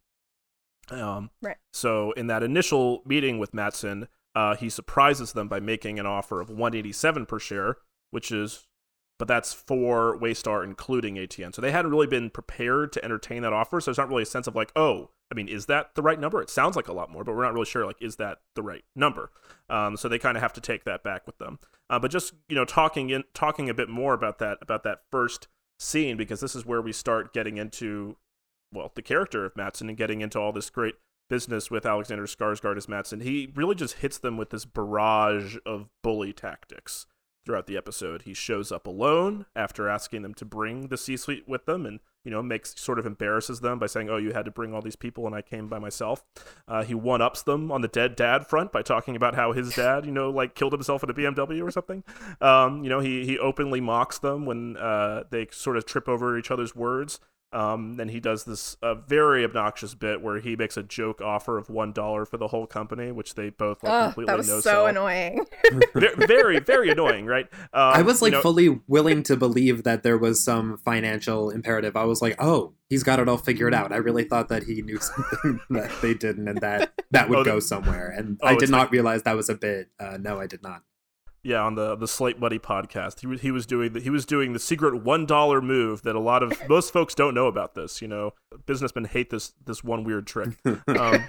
Um, 0.91 1.29
right. 1.41 1.57
So 1.71 2.11
in 2.13 2.27
that 2.27 2.43
initial 2.43 3.01
meeting 3.05 3.39
with 3.39 3.53
Matsson, 3.53 4.07
uh, 4.35 4.55
he 4.55 4.69
surprises 4.69 5.33
them 5.33 5.47
by 5.47 5.59
making 5.59 5.99
an 5.99 6.05
offer 6.05 6.41
of 6.41 6.49
187 6.49 7.25
per 7.25 7.39
share, 7.39 7.77
which 8.11 8.31
is 8.31 8.67
but 9.19 9.27
that's 9.27 9.53
for 9.53 10.17
Waystar 10.19 10.63
including 10.63 11.15
ATN. 11.15 11.53
So 11.53 11.61
they 11.61 11.71
hadn't 11.71 11.91
really 11.91 12.07
been 12.07 12.29
prepared 12.29 12.91
to 12.93 13.05
entertain 13.05 13.43
that 13.43 13.53
offer. 13.53 13.79
So 13.79 13.85
there's 13.85 13.97
not 13.97 14.09
really 14.09 14.23
a 14.23 14.25
sense 14.25 14.47
of 14.47 14.55
like, 14.55 14.71
oh, 14.75 15.11
I 15.31 15.35
mean, 15.35 15.47
is 15.47 15.67
that 15.67 15.95
the 15.95 16.01
right 16.01 16.19
number? 16.19 16.41
It 16.41 16.49
sounds 16.49 16.75
like 16.75 16.87
a 16.87 16.93
lot 16.93 17.11
more, 17.11 17.23
but 17.23 17.35
we're 17.35 17.43
not 17.43 17.53
really 17.53 17.65
sure. 17.65 17.85
Like, 17.85 18.01
is 18.01 18.17
that 18.17 18.39
the 18.55 18.63
right 18.63 18.83
number? 18.95 19.31
Um, 19.69 19.97
so 19.97 20.09
they 20.09 20.19
kind 20.19 20.35
of 20.35 20.43
have 20.43 20.53
to 20.53 20.61
take 20.61 20.83
that 20.85 21.03
back 21.03 21.25
with 21.25 21.37
them. 21.37 21.59
Uh, 21.89 21.99
but 21.99 22.11
just 22.11 22.33
you 22.49 22.55
know, 22.55 22.65
talking 22.65 23.11
in 23.11 23.23
talking 23.33 23.69
a 23.69 23.73
bit 23.73 23.89
more 23.89 24.13
about 24.13 24.39
that 24.39 24.57
about 24.61 24.83
that 24.83 24.99
first 25.11 25.47
scene 25.79 26.17
because 26.17 26.39
this 26.39 26.55
is 26.55 26.65
where 26.65 26.81
we 26.81 26.91
start 26.91 27.33
getting 27.33 27.57
into 27.57 28.17
well 28.73 28.91
the 28.95 29.01
character 29.01 29.45
of 29.45 29.55
Matsson 29.55 29.89
and 29.89 29.97
getting 29.97 30.21
into 30.21 30.39
all 30.39 30.51
this 30.51 30.69
great 30.69 30.95
business 31.29 31.71
with 31.71 31.85
Alexander 31.85 32.25
Skarsgård 32.25 32.77
as 32.77 32.87
Matsson. 32.87 33.21
He 33.21 33.51
really 33.55 33.75
just 33.75 33.95
hits 33.95 34.17
them 34.17 34.37
with 34.37 34.49
this 34.49 34.65
barrage 34.65 35.57
of 35.65 35.89
bully 36.01 36.33
tactics 36.33 37.05
throughout 37.45 37.67
the 37.67 37.77
episode. 37.77 38.23
He 38.23 38.33
shows 38.33 38.71
up 38.71 38.87
alone 38.87 39.45
after 39.55 39.89
asking 39.89 40.21
them 40.21 40.33
to 40.35 40.45
bring 40.45 40.87
the 40.87 40.97
C 40.97 41.17
suite 41.17 41.47
with 41.47 41.65
them 41.65 41.85
and, 41.85 41.99
you 42.23 42.31
know, 42.31 42.41
makes 42.41 42.79
sort 42.79 42.99
of 42.99 43.05
embarrasses 43.05 43.59
them 43.59 43.79
by 43.79 43.87
saying, 43.87 44.09
Oh, 44.09 44.17
you 44.17 44.31
had 44.31 44.45
to 44.45 44.51
bring 44.51 44.73
all 44.73 44.81
these 44.81 44.95
people 44.95 45.25
and 45.25 45.35
I 45.35 45.41
came 45.41 45.67
by 45.67 45.79
myself. 45.79 46.23
Uh, 46.67 46.83
he 46.83 46.93
one 46.93 47.21
ups 47.21 47.43
them 47.43 47.71
on 47.71 47.81
the 47.81 47.87
dead 47.87 48.15
dad 48.15 48.47
front 48.47 48.71
by 48.71 48.81
talking 48.81 49.15
about 49.15 49.35
how 49.35 49.51
his 49.51 49.75
dad, 49.75 50.05
you 50.05 50.11
know, 50.11 50.29
like 50.29 50.55
killed 50.55 50.73
himself 50.73 51.03
in 51.03 51.09
a 51.09 51.13
BMW 51.13 51.65
or 51.65 51.71
something. 51.71 52.03
Um, 52.39 52.83
you 52.83 52.89
know, 52.89 52.99
he, 52.99 53.25
he 53.25 53.37
openly 53.37 53.81
mocks 53.81 54.19
them 54.19 54.45
when 54.45 54.77
uh, 54.77 55.23
they 55.29 55.47
sort 55.51 55.77
of 55.77 55.85
trip 55.85 56.07
over 56.07 56.37
each 56.37 56.51
other's 56.51 56.75
words. 56.75 57.19
Um, 57.53 57.97
and 57.99 58.09
he 58.09 58.19
does 58.19 58.43
this 58.45 58.75
uh, 58.81 58.95
very 58.95 59.43
obnoxious 59.43 59.93
bit 59.95 60.21
where 60.21 60.39
he 60.39 60.55
makes 60.55 60.75
a 60.75 60.83
joke 60.83 61.21
offer 61.21 61.57
of 61.57 61.69
one 61.69 61.91
dollar 61.93 62.25
for 62.25 62.37
the 62.37 62.47
whole 62.47 62.65
company, 62.67 63.11
which 63.11 63.35
they 63.35 63.49
both 63.51 63.83
like 63.83 63.91
Ugh, 63.93 64.03
completely 64.07 64.31
that 64.31 64.37
was 64.37 64.47
no 64.47 64.55
so 64.55 64.61
sell. 64.61 64.87
annoying. 64.87 65.45
very, 65.93 66.15
very, 66.25 66.59
very 66.59 66.89
annoying, 66.89 67.25
right? 67.25 67.47
Um, 67.53 67.69
I 67.73 68.01
was 68.01 68.21
like 68.21 68.31
you 68.31 68.37
know, 68.37 68.41
fully 68.41 68.81
willing 68.87 69.23
to 69.23 69.37
believe 69.37 69.83
that 69.83 70.03
there 70.03 70.17
was 70.17 70.43
some 70.43 70.77
financial 70.79 71.49
imperative. 71.51 71.95
I 71.95 72.05
was 72.05 72.21
like, 72.21 72.35
oh, 72.39 72.73
he's 72.89 73.03
got 73.03 73.19
it 73.19 73.29
all 73.29 73.37
figured 73.37 73.73
out. 73.73 73.91
I 73.91 73.97
really 73.97 74.23
thought 74.23 74.49
that 74.49 74.63
he 74.63 74.81
knew 74.81 74.97
something 75.01 75.59
that 75.69 75.91
they 76.01 76.13
didn't, 76.13 76.47
and 76.47 76.59
that 76.61 76.91
that 77.11 77.29
would 77.29 77.39
Oh, 77.39 77.43
go 77.43 77.59
somewhere. 77.59 78.09
And 78.09 78.39
Oh, 78.41 78.47
I 78.47 78.55
did 78.55 78.69
not 78.69 78.79
like- 78.79 78.91
realize 78.91 79.23
that 79.23 79.35
was 79.35 79.49
a 79.49 79.55
bit. 79.55 79.89
Uh, 79.99 80.17
no, 80.19 80.39
I 80.39 80.47
did 80.47 80.63
not. 80.63 80.81
Yeah, 81.43 81.61
on 81.61 81.75
the 81.75 81.95
the 81.95 82.07
Slate 82.07 82.39
Buddy 82.39 82.57
podcast, 82.57 83.19
he 83.19 83.27
was 83.27 83.41
he 83.41 83.51
was 83.51 83.65
doing 83.65 83.93
the, 83.93 83.99
he 83.99 84.09
was 84.09 84.25
doing 84.25 84.53
the 84.53 84.59
secret 84.59 85.03
one 85.03 85.25
dollar 85.25 85.61
move 85.61 86.03
that 86.03 86.15
a 86.15 86.19
lot 86.19 86.41
of 86.41 86.53
most 86.69 86.93
folks 86.93 87.13
don't 87.13 87.33
know 87.33 87.47
about. 87.47 87.75
This, 87.75 88.01
you 88.01 88.07
know, 88.07 88.33
businessmen 88.65 89.05
hate 89.05 89.29
this 89.29 89.53
this 89.65 89.83
one 89.83 90.03
weird 90.03 90.27
trick. 90.27 90.49
Um, 90.87 91.25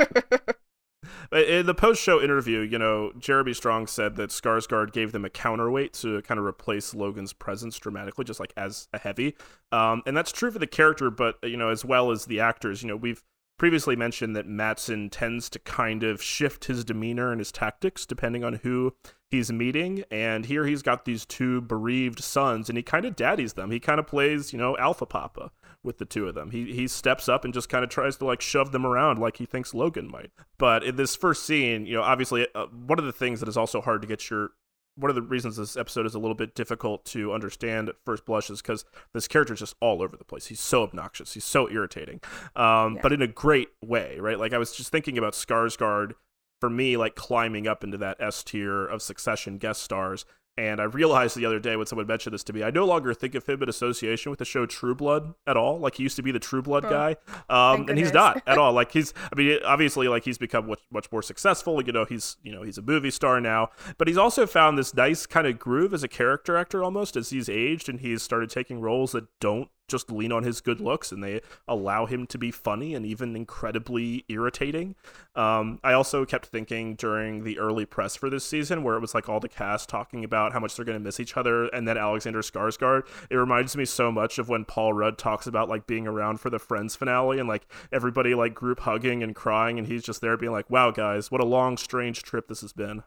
in 1.33 1.67
the 1.67 1.75
post 1.75 2.03
show 2.03 2.21
interview, 2.21 2.61
you 2.61 2.79
know, 2.79 3.13
Jeremy 3.19 3.55
Strong 3.55 3.89
said 3.89 4.17
that 4.17 4.31
Skarsgård 4.31 4.93
gave 4.93 5.13
them 5.13 5.25
a 5.25 5.31
counterweight 5.31 5.93
to 5.95 6.23
kind 6.23 6.39
of 6.39 6.45
replace 6.45 6.95
Logan's 6.95 7.33
presence 7.33 7.79
dramatically, 7.79 8.25
just 8.25 8.41
like 8.41 8.53
as 8.57 8.89
a 8.93 8.99
heavy. 8.99 9.35
Um, 9.73 10.03
and 10.07 10.17
that's 10.17 10.33
true 10.33 10.51
for 10.51 10.59
the 10.59 10.67
character, 10.67 11.11
but 11.11 11.39
you 11.43 11.57
know, 11.57 11.69
as 11.69 11.85
well 11.85 12.11
as 12.11 12.27
the 12.27 12.41
actors. 12.41 12.83
You 12.83 12.89
know, 12.89 12.97
we've 12.97 13.23
previously 13.57 13.97
mentioned 13.97 14.35
that 14.37 14.47
Matsson 14.47 15.11
tends 15.11 15.49
to 15.51 15.59
kind 15.59 16.03
of 16.03 16.23
shift 16.23 16.65
his 16.65 16.85
demeanor 16.85 17.31
and 17.31 17.41
his 17.41 17.53
tactics 17.53 18.07
depending 18.07 18.45
on 18.45 18.55
who 18.63 18.95
he's 19.31 19.53
meeting. 19.53 20.05
And 20.11 20.47
here 20.47 20.67
he's 20.67 20.83
got 20.83 21.05
these 21.05 21.25
two 21.25 21.61
bereaved 21.61 22.23
sons, 22.23 22.69
and 22.69 22.77
he 22.77 22.83
kind 22.83 23.05
of 23.05 23.17
daddies 23.17 23.55
them. 23.55 23.71
He 23.71 23.81
kind 23.81 23.99
of 23.99 24.07
plays, 24.07 24.53
you 24.53 24.59
know, 24.59 24.77
alpha 24.79 25.07
papa 25.07 25.51
with 25.83 25.99
the 25.99 26.05
two 26.05 26.27
of 26.27 26.35
them. 26.35 26.51
He 26.51 26.73
he 26.73 26.89
steps 26.89 27.29
up 27.29 27.45
and 27.45 27.53
just 27.53 27.69
kind 27.69 27.85
of 27.85 27.91
tries 27.91 28.17
to 28.17 28.25
like 28.25 28.41
shove 28.41 28.73
them 28.73 28.87
around 28.87 29.19
like 29.19 29.37
he 29.37 29.47
thinks 29.47 29.75
Logan 29.75 30.11
might. 30.11 30.31
But 30.59 30.83
in 30.83 30.97
this 30.97 31.15
first 31.15 31.45
scene, 31.45 31.87
you 31.87 31.95
know, 31.95 32.03
obviously 32.03 32.47
uh, 32.55 32.67
one 32.67 32.99
of 32.99 33.05
the 33.05 33.13
things 33.13 33.41
that 33.41 33.49
is 33.49 33.57
also 33.57 33.81
hard 33.81 34.03
to 34.03 34.09
get 34.09 34.31
your 34.31 34.51
one 34.97 35.11
of 35.11 35.17
the 35.17 35.23
reasons 35.23 35.57
this 35.57 35.77
episode 35.77 36.07
is 36.07 36.15
a 36.15 36.19
little 36.19 36.35
bit 36.37 36.55
difficult 36.55 37.05
to 37.07 37.33
understand 37.33 37.89
at 37.89 37.97
first 38.05 38.25
blush 38.25 38.49
is 38.51 38.63
because 38.63 38.85
this 39.13 39.27
character 39.27 39.53
is 39.55 39.61
just 39.61 39.75
all 39.81 40.03
over 40.03 40.17
the 40.17 40.25
place. 40.25 40.47
He's 40.47 40.61
so 40.61 40.83
obnoxious. 40.83 41.35
He's 41.35 41.45
so 41.45 41.69
irritating, 41.71 42.21
um, 42.57 42.95
Yeah. 42.97 43.01
but 43.03 43.13
in 43.13 43.21
a 43.23 43.27
great 43.27 43.71
way, 43.83 44.19
right? 44.21 44.39
Like 44.39 44.53
I 44.53 44.59
was 44.59 44.73
just 44.73 44.91
thinking 44.93 45.19
about 45.19 45.33
Skarsgård 45.33 46.13
for 46.61 46.71
me, 46.71 46.97
like 46.97 47.15
climbing 47.17 47.67
up 47.67 47.83
into 47.83 47.99
that 47.99 48.17
S 48.21 48.43
tier 48.45 48.87
of 48.87 49.03
Succession 49.03 49.59
guest 49.59 49.83
stars. 49.83 50.25
And 50.57 50.81
I 50.81 50.85
realized 50.85 51.37
the 51.37 51.47
other 51.47 51.59
day 51.59 51.75
when 51.75 51.87
someone 51.87 52.07
mentioned 52.07 52.33
this 52.33 52.45
to 52.45 52.53
me, 52.53 52.63
I 52.63 52.71
no 52.71 52.85
longer 52.85 53.13
think 53.13 53.35
of 53.35 53.45
him 53.47 53.63
in 53.63 53.69
association 53.69 54.31
with 54.31 54.39
the 54.39 54.45
show 54.45 54.67
True 54.67 54.95
Blood 54.95 55.35
at 55.49 55.57
all. 55.57 55.81
Like 55.81 55.97
he 55.97 56.05
used 56.05 56.15
to 56.17 56.23
be 56.23 56.31
the 56.31 56.39
True 56.39 56.63
Blood 56.63 56.85
Oh, 56.85 56.91
guy, 56.91 57.17
um, 57.49 57.89
and 57.89 57.99
he's 57.99 58.13
not 58.13 58.43
at 58.47 58.59
all. 58.59 58.73
Like 58.85 58.91
he's, 58.93 59.15
I 59.33 59.37
mean, 59.37 59.59
obviously, 59.65 60.09
like 60.09 60.25
he's 60.25 60.39
become 60.39 60.67
much, 60.67 60.81
much 60.91 61.11
more 61.13 61.23
successful. 61.23 61.83
You 61.85 61.93
know, 61.93 62.05
he's, 62.05 62.37
you 62.43 62.53
know, 62.53 62.63
he's 62.63 62.77
a 62.77 62.83
movie 62.83 63.11
star 63.11 63.41
now, 63.41 63.71
but 63.99 64.09
he's 64.09 64.17
also 64.17 64.47
found 64.47 64.77
this 64.77 64.95
nice 64.95 65.27
kind 65.27 65.47
of 65.47 65.59
groove 65.59 65.95
as 65.95 66.03
a 66.03 66.09
character 66.09 66.57
actor 66.57 66.83
almost 66.83 67.17
as 67.17 67.31
he's 67.31 67.49
aged 67.49 67.89
and 67.89 68.01
he's 68.01 68.23
started 68.23 68.51
taking 68.51 68.81
roles 68.81 69.13
that 69.13 69.27
don't 69.41 69.69
just 69.89 70.11
lean 70.11 70.33
on 70.33 70.43
his 70.43 70.61
good 70.61 70.81
looks 70.81 71.13
and 71.13 71.23
they 71.23 71.41
allow 71.69 72.07
him 72.07 72.27
to 72.27 72.39
be 72.39 72.51
funny 72.51 72.95
and 72.95 73.05
even 73.05 73.37
incredibly 73.37 74.25
irritating. 74.29 74.95
Um, 75.35 75.79
I 75.85 75.93
also 75.93 76.25
kept 76.25 76.47
thinking 76.47 76.95
during 76.95 77.45
the 77.45 77.59
early 77.59 77.85
press 77.85 78.17
for 78.17 78.31
this 78.31 78.45
season, 78.45 78.83
where 78.83 78.97
it 78.97 79.01
was 79.01 79.15
like 79.15 79.29
all 79.29 79.41
the 79.41 79.49
cast 79.49 79.89
talking 79.89 80.25
about 80.25 80.53
how 80.53 80.61
much 80.61 80.77
they're 80.77 80.85
going 80.85 80.99
to 80.99 81.05
miss 81.05 81.21
each 81.21 81.37
other, 81.37 81.67
and 81.67 81.87
then 81.87 81.99
Alexander 81.99 82.41
Skarsgård. 82.41 83.03
It 83.31 83.37
reminds 83.37 83.77
me 83.77 83.85
so 83.85 84.11
much 84.11 84.39
of 84.39 84.49
when 84.49 84.65
Paul 84.65 84.93
Rudd 84.93 85.19
talks 85.19 85.47
about 85.47 85.69
like 85.69 85.87
being 85.87 86.07
around 86.07 86.41
for 86.41 86.51
the 86.51 86.59
Friends 86.59 86.97
finale 86.97 87.39
and 87.39 87.49
like 87.49 87.67
everybody 87.93 88.35
like 88.35 88.55
group 88.55 88.81
hugging 88.81 89.23
and 89.23 89.35
crying, 89.35 89.79
and 89.79 89.87
he's 89.87 90.03
just 90.03 90.21
there 90.21 90.37
being 90.37 90.53
like, 90.53 90.71
"Wow, 90.71 90.91
guys, 90.91 91.31
what 91.31 91.41
a 91.41 91.47
long, 91.47 91.77
strange 91.77 92.23
trip 92.23 92.49
this 92.49 92.61
has 92.61 92.73
been." 92.73 93.03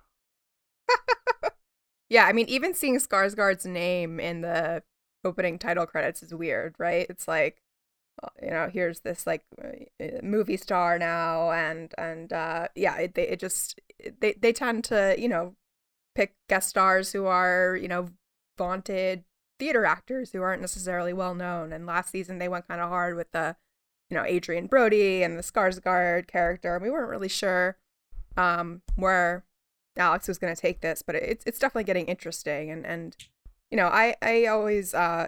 yeah, 2.09 2.25
I 2.25 2.33
mean, 2.33 2.47
even 2.47 2.73
seeing 2.73 2.97
Skarsgård's 2.97 3.65
name 3.65 4.19
in 4.19 4.41
the 4.41 4.83
opening 5.27 5.59
title 5.59 5.85
credits 5.85 6.23
is 6.23 6.33
weird, 6.33 6.75
right? 6.79 7.05
It's 7.09 7.27
like, 7.27 7.61
uh, 8.23 8.29
you 8.41 8.49
know, 8.49 8.69
here's 8.71 9.01
this 9.01 9.27
like 9.27 9.43
uh, 9.63 10.05
movie 10.23 10.57
star 10.57 10.97
now, 10.97 11.51
and 11.51 11.93
and 11.97 12.33
uh, 12.33 12.67
yeah, 12.75 12.97
it 12.97 13.15
they 13.15 13.27
it 13.27 13.39
just 13.39 13.79
they 14.19 14.33
they 14.33 14.53
tend 14.53 14.83
to 14.85 15.15
you 15.17 15.29
know 15.29 15.55
pick 16.15 16.35
guest 16.49 16.69
stars 16.69 17.11
who 17.11 17.25
are 17.27 17.77
you 17.79 17.87
know 17.87 18.09
vaunted 18.57 19.23
theater 19.59 19.85
actors 19.85 20.31
who 20.31 20.41
aren't 20.41 20.61
necessarily 20.61 21.13
well 21.13 21.35
known. 21.35 21.71
And 21.73 21.85
last 21.85 22.11
season 22.11 22.39
they 22.39 22.49
went 22.49 22.67
kind 22.67 22.81
of 22.81 22.89
hard 22.89 23.15
with 23.15 23.31
the 23.31 23.55
you 24.09 24.17
know 24.17 24.23
Adrien 24.23 24.67
Brody 24.67 25.23
and 25.23 25.37
the 25.37 25.43
Skarsgård 25.43 26.27
character. 26.27 26.75
and 26.75 26.83
We 26.83 26.89
weren't 26.89 27.09
really 27.09 27.29
sure 27.29 27.77
um 28.35 28.81
where 28.95 29.45
Alex 29.97 30.27
was 30.27 30.37
going 30.37 30.53
to 30.55 30.61
take 30.61 30.81
this, 30.81 31.01
but 31.01 31.15
it's 31.15 31.43
it's 31.45 31.59
definitely 31.59 31.83
getting 31.85 32.07
interesting 32.07 32.71
and 32.71 32.85
and 32.85 33.15
you 33.71 33.77
know 33.77 33.87
I 33.87 34.15
I 34.21 34.45
always 34.45 34.93
uh 34.93 35.27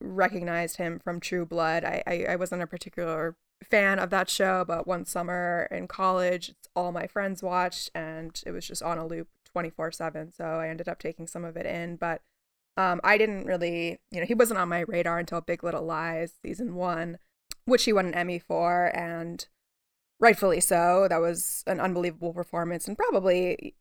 recognized 0.00 0.76
him 0.76 0.98
from 0.98 1.20
True 1.20 1.46
Blood. 1.46 1.84
I, 1.84 2.02
I 2.06 2.24
I 2.30 2.36
wasn't 2.36 2.62
a 2.62 2.66
particular 2.66 3.36
fan 3.64 3.98
of 3.98 4.10
that 4.10 4.28
show, 4.28 4.64
but 4.66 4.86
one 4.86 5.04
summer 5.04 5.66
in 5.70 5.88
college, 5.88 6.54
all 6.74 6.92
my 6.92 7.06
friends 7.06 7.42
watched, 7.42 7.90
and 7.94 8.40
it 8.44 8.50
was 8.52 8.66
just 8.66 8.82
on 8.82 8.98
a 8.98 9.06
loop 9.06 9.28
twenty 9.44 9.70
four 9.70 9.90
seven. 9.92 10.32
So 10.32 10.44
I 10.44 10.68
ended 10.68 10.88
up 10.88 10.98
taking 10.98 11.26
some 11.26 11.44
of 11.44 11.56
it 11.56 11.66
in, 11.66 11.96
but 11.96 12.22
um 12.76 13.00
I 13.04 13.18
didn't 13.18 13.46
really 13.46 13.98
you 14.10 14.20
know 14.20 14.26
he 14.26 14.34
wasn't 14.34 14.60
on 14.60 14.68
my 14.68 14.80
radar 14.80 15.18
until 15.18 15.40
Big 15.40 15.64
Little 15.64 15.84
Lies 15.84 16.34
season 16.44 16.74
one, 16.74 17.18
which 17.64 17.84
he 17.84 17.92
won 17.92 18.06
an 18.06 18.14
Emmy 18.14 18.38
for, 18.38 18.86
and 18.96 19.46
rightfully 20.20 20.60
so. 20.60 21.06
That 21.08 21.20
was 21.20 21.62
an 21.66 21.80
unbelievable 21.80 22.32
performance, 22.32 22.88
and 22.88 22.96
probably 22.96 23.74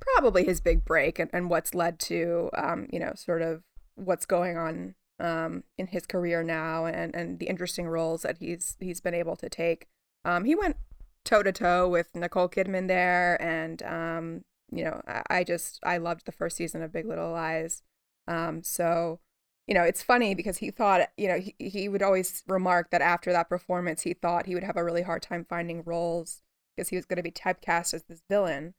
probably 0.00 0.44
his 0.44 0.60
big 0.60 0.84
break 0.84 1.18
and, 1.18 1.30
and 1.32 1.50
what's 1.50 1.74
led 1.74 1.98
to 2.00 2.50
um, 2.56 2.86
you 2.92 2.98
know 2.98 3.12
sort 3.14 3.42
of 3.42 3.62
what's 3.94 4.26
going 4.26 4.56
on 4.56 4.94
um, 5.20 5.64
in 5.76 5.88
his 5.88 6.06
career 6.06 6.42
now 6.42 6.86
and, 6.86 7.14
and 7.14 7.38
the 7.38 7.46
interesting 7.46 7.86
roles 7.86 8.22
that 8.22 8.38
he's 8.38 8.76
he's 8.80 9.00
been 9.00 9.14
able 9.14 9.36
to 9.36 9.48
take. 9.48 9.86
Um, 10.24 10.44
he 10.44 10.54
went 10.54 10.76
toe 11.24 11.42
to 11.42 11.52
toe 11.52 11.88
with 11.88 12.14
Nicole 12.14 12.48
Kidman 12.48 12.88
there, 12.88 13.40
and 13.40 13.82
um, 13.82 14.44
you 14.72 14.84
know 14.84 15.02
I, 15.06 15.22
I 15.30 15.44
just 15.44 15.78
I 15.82 15.98
loved 15.98 16.26
the 16.26 16.32
first 16.32 16.56
season 16.56 16.82
of 16.82 16.92
Big 16.92 17.06
Little 17.06 17.32
Lies. 17.32 17.82
Um, 18.26 18.62
so 18.62 19.20
you 19.66 19.74
know 19.74 19.82
it's 19.82 20.02
funny 20.02 20.34
because 20.34 20.58
he 20.58 20.70
thought 20.70 21.08
you 21.16 21.28
know 21.28 21.38
he, 21.38 21.54
he 21.58 21.88
would 21.88 22.02
always 22.02 22.42
remark 22.48 22.90
that 22.90 23.02
after 23.02 23.32
that 23.32 23.48
performance 23.48 24.02
he 24.02 24.14
thought 24.14 24.46
he 24.46 24.54
would 24.54 24.64
have 24.64 24.76
a 24.76 24.84
really 24.84 25.02
hard 25.02 25.22
time 25.22 25.44
finding 25.48 25.82
roles 25.84 26.42
because 26.74 26.88
he 26.88 26.96
was 26.96 27.04
going 27.04 27.18
to 27.18 27.22
be 27.22 27.30
typecast 27.30 27.94
as 27.94 28.04
this 28.04 28.22
villain 28.28 28.74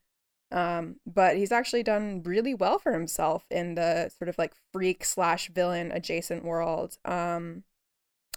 Um, 0.52 0.98
but 1.06 1.38
he's 1.38 1.52
actually 1.52 1.84
done 1.84 2.24
really 2.24 2.54
well 2.54 2.78
for 2.78 2.92
himself 2.92 3.46
in 3.50 3.76
the 3.76 4.12
sort 4.18 4.28
of 4.28 4.38
like 4.38 4.54
freak 4.74 5.06
slash 5.06 5.50
villain 5.50 5.92
adjacent 5.92 6.44
world. 6.44 6.98
Um, 7.06 7.64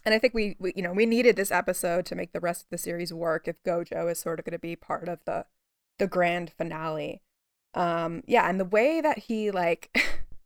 and 0.05 0.14
I 0.14 0.18
think 0.18 0.35
we, 0.35 0.57
we, 0.59 0.72
you 0.77 0.83
know, 0.83 0.92
we 0.92 1.07
needed 1.07 1.37
this 1.37 1.50
episode 1.50 2.07
to 2.07 2.14
make 2.14 2.33
the 2.33 2.40
rest 2.40 2.62
of 2.62 2.70
the 2.70 2.79
series 2.79 3.12
work. 3.12 3.48
If 3.48 3.62
Gojo 3.64 4.11
is 4.11 4.18
sort 4.18 4.38
of 4.38 4.44
going 4.44 4.53
to 4.53 4.59
be 4.59 4.77
part 4.77 5.09
of 5.09 5.20
the, 5.24 5.46
the 5.98 6.07
grand 6.07 6.53
finale. 6.57 7.22
Um, 7.72 8.22
yeah, 8.27 8.48
and 8.48 8.61
the 8.61 8.64
way 8.64 9.00
that 9.00 9.20
he 9.20 9.50
like, 9.50 9.96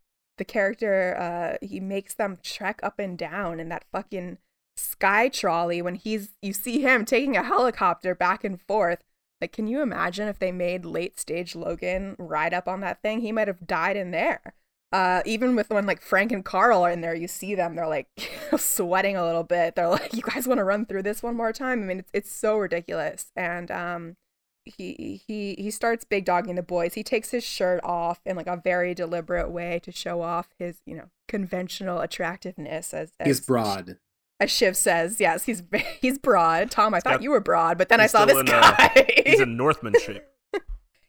the 0.38 0.44
character, 0.44 1.16
uh, 1.18 1.66
he 1.66 1.81
makes 1.81 2.14
them 2.14 2.38
trek 2.42 2.81
up 2.83 2.98
and 2.98 3.18
down 3.18 3.61
in 3.61 3.68
that 3.68 3.85
fucking 3.92 4.38
sky 4.76 5.28
trolley 5.28 5.83
when 5.83 5.96
he's, 5.96 6.31
you 6.40 6.52
see 6.52 6.81
him 6.81 7.04
taking 7.04 7.37
a 7.37 7.42
helicopter 7.42 8.14
back 8.14 8.44
and 8.44 8.61
forth 8.61 9.02
like, 9.40 9.53
can 9.53 9.66
you 9.66 9.83
imagine 9.83 10.29
if 10.29 10.38
they 10.38 10.53
made 10.53 10.85
late 10.85 11.18
stage 11.18 11.55
Logan 11.55 12.16
ride 12.18 12.55
up 12.55 12.68
on 12.68 12.81
that 12.81 13.03
thing? 13.03 13.20
He 13.20 13.33
might 13.33 13.48
have 13.48 13.66
died 13.66 13.96
in 13.96 14.11
there. 14.11 14.55
Uh, 14.90 15.20
even 15.27 15.55
with 15.55 15.68
when 15.68 15.85
like 15.87 16.01
Frank 16.01 16.33
and 16.33 16.44
Karl 16.44 16.83
are 16.83 16.90
in 16.90 17.03
there, 17.03 17.14
you 17.14 17.29
see 17.29 17.55
them, 17.55 17.77
they're 17.77 17.87
like 17.87 18.09
sweating 18.57 19.16
a 19.16 19.24
little 19.24 19.44
bit. 19.44 19.74
They're 19.74 19.88
like, 19.88 20.12
you 20.14 20.22
guys 20.22 20.48
want 20.48 20.59
to 20.59 20.64
run 20.64 20.87
through 20.87 21.03
this 21.03 21.22
one 21.22 21.37
more 21.37 21.53
time? 21.53 21.83
I 21.83 21.87
mean, 21.87 21.98
it's, 22.01 22.11
it's 22.12 22.33
so 22.33 22.57
ridiculous. 22.57 23.31
And, 23.37 23.70
um, 23.70 24.16
he 24.64 25.22
he 25.27 25.55
he 25.55 25.70
starts 25.70 26.05
big 26.05 26.27
dogging 26.27 26.57
the 26.57 26.62
boys. 26.62 26.92
He 26.92 27.03
takes 27.03 27.31
his 27.31 27.42
shirt 27.42 27.81
off 27.83 28.20
in 28.27 28.37
like 28.37 28.46
a 28.46 28.61
very 28.62 28.94
deliberate 28.94 29.51
way 29.51 29.81
to 29.83 29.90
show 29.90 30.20
off 30.20 30.48
his, 30.59 30.83
you 30.85 30.94
know, 30.94 31.09
conventional 31.27 32.01
attractiveness 32.01 32.92
as, 32.92 33.12
as 33.18 33.27
he's 33.27 33.40
broad 33.40 33.96
as 34.40 34.51
Shiv 34.51 34.77
says, 34.77 35.20
yes, 35.20 35.44
he's 35.44 35.62
he's 36.01 36.18
broad. 36.18 36.70
Tom, 36.70 36.94
I 36.94 37.01
thought 37.01 37.22
you 37.22 37.31
were 37.31 37.40
broad, 37.40 37.79
but 37.79 37.88
then 37.88 38.01
I 38.01 38.07
saw 38.07 38.24
this 38.24 38.37
uh, 38.37 38.42
guy. 38.42 38.92
Uh, 38.96 39.03
he's 39.27 39.40
in 39.40 39.57
Northman 39.57 39.94
shape. 40.01 40.24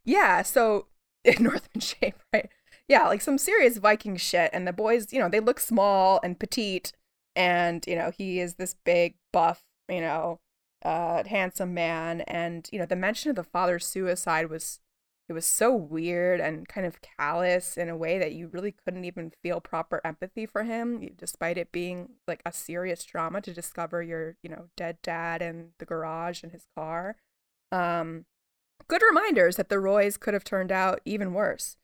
yeah, 0.05 0.41
so 0.41 0.87
in 1.23 1.43
Northman 1.43 1.81
shape, 1.81 2.15
right? 2.33 2.49
Yeah, 2.87 3.07
like 3.07 3.21
some 3.21 3.37
serious 3.37 3.77
Viking 3.77 4.17
shit. 4.17 4.49
And 4.51 4.67
the 4.67 4.73
boys, 4.73 5.13
you 5.13 5.19
know, 5.19 5.29
they 5.29 5.39
look 5.39 5.59
small 5.59 6.19
and 6.23 6.39
petite, 6.39 6.91
and 7.35 7.83
you 7.87 7.95
know, 7.95 8.11
he 8.15 8.39
is 8.39 8.55
this 8.55 8.75
big, 8.83 9.15
buff, 9.31 9.63
you 9.87 10.01
know, 10.01 10.39
uh, 10.83 11.23
handsome 11.25 11.73
man. 11.73 12.21
And 12.21 12.67
you 12.71 12.79
know, 12.79 12.85
the 12.85 12.95
mention 12.95 13.29
of 13.29 13.35
the 13.35 13.43
father's 13.43 13.85
suicide 13.85 14.49
was 14.49 14.79
it 15.29 15.33
was 15.33 15.45
so 15.45 15.75
weird 15.75 16.41
and 16.41 16.67
kind 16.67 16.87
of 16.87 16.99
callous 17.01 17.77
in 17.77 17.87
a 17.87 17.95
way 17.95 18.17
that 18.17 18.33
you 18.33 18.47
really 18.47 18.71
couldn't 18.71 19.05
even 19.05 19.31
feel 19.43 19.61
proper 19.61 20.01
empathy 20.03 20.47
for 20.47 20.63
him 20.63 21.07
despite 21.15 21.55
it 21.57 21.71
being 21.71 22.09
like 22.27 22.41
a 22.47 22.51
serious 22.51 23.03
trauma 23.03 23.39
to 23.39 23.53
discover 23.53 24.01
your 24.01 24.35
you 24.41 24.49
know 24.49 24.65
dead 24.75 24.97
dad 25.03 25.43
in 25.43 25.69
the 25.77 25.85
garage 25.85 26.43
in 26.43 26.49
his 26.49 26.65
car. 26.75 27.15
Um 27.71 28.25
good 28.87 29.03
reminders 29.07 29.57
that 29.57 29.69
the 29.69 29.79
roys 29.79 30.17
could 30.17 30.33
have 30.33 30.43
turned 30.43 30.71
out 30.71 30.99
even 31.05 31.33
worse. 31.33 31.77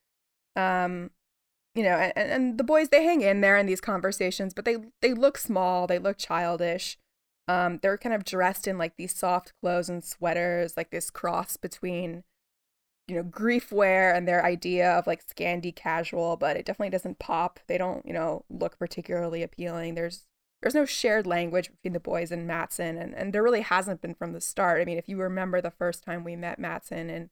Um 0.56 1.12
you 1.76 1.84
know 1.84 1.98
and, 1.98 2.32
and 2.32 2.58
the 2.58 2.64
boys 2.64 2.90
they 2.90 3.04
hang 3.04 3.22
in 3.22 3.42
there 3.42 3.58
in 3.58 3.68
these 3.68 3.82
conversations 3.82 4.56
but 4.56 4.66
they 4.66 4.78
they 5.04 5.14
look 5.14 5.38
small 5.38 5.86
they 5.86 6.00
look 6.00 6.18
childish. 6.18 6.98
Um 7.48 7.78
they're 7.84 8.00
kind 8.00 8.16
of 8.16 8.26
dressed 8.26 8.68
in 8.68 8.80
like 8.80 8.98
these 8.98 9.16
soft 9.16 9.54
clothes 9.62 9.88
and 9.88 10.04
sweaters 10.04 10.76
like 10.76 10.90
this 10.90 11.12
cross 11.12 11.58
between 11.58 12.24
you 13.08 13.16
know, 13.16 13.24
grief 13.24 13.72
wear 13.72 14.14
and 14.14 14.28
their 14.28 14.44
idea 14.44 14.92
of 14.92 15.06
like 15.06 15.26
Scandi 15.26 15.76
casual, 15.76 16.38
but 16.38 16.58
it 16.58 16.66
definitely 16.66 16.90
doesn't 16.90 17.20
pop. 17.20 17.60
They 17.68 17.78
don't, 17.78 18.06
you 18.06 18.14
know, 18.14 18.46
look 18.50 18.80
particularly 18.80 19.44
appealing. 19.44 19.96
There's 19.96 20.26
there's 20.62 20.74
no 20.74 20.86
shared 20.86 21.28
language 21.28 21.70
between 21.70 21.94
the 21.94 22.00
boys 22.00 22.32
and 22.32 22.48
matsson 22.48 22.98
and, 22.98 23.14
and 23.14 23.34
there 23.34 23.44
really 23.44 23.62
hasn't 23.62 24.02
been 24.02 24.16
from 24.16 24.34
the 24.34 24.42
start. 24.42 24.82
I 24.82 24.86
mean, 24.86 24.98
if 24.98 25.08
you 25.08 25.18
remember 25.18 25.62
the 25.62 25.70
first 25.70 26.04
time 26.04 26.24
we 26.24 26.36
met 26.36 26.58
matsson 26.58 27.10
and 27.10 27.30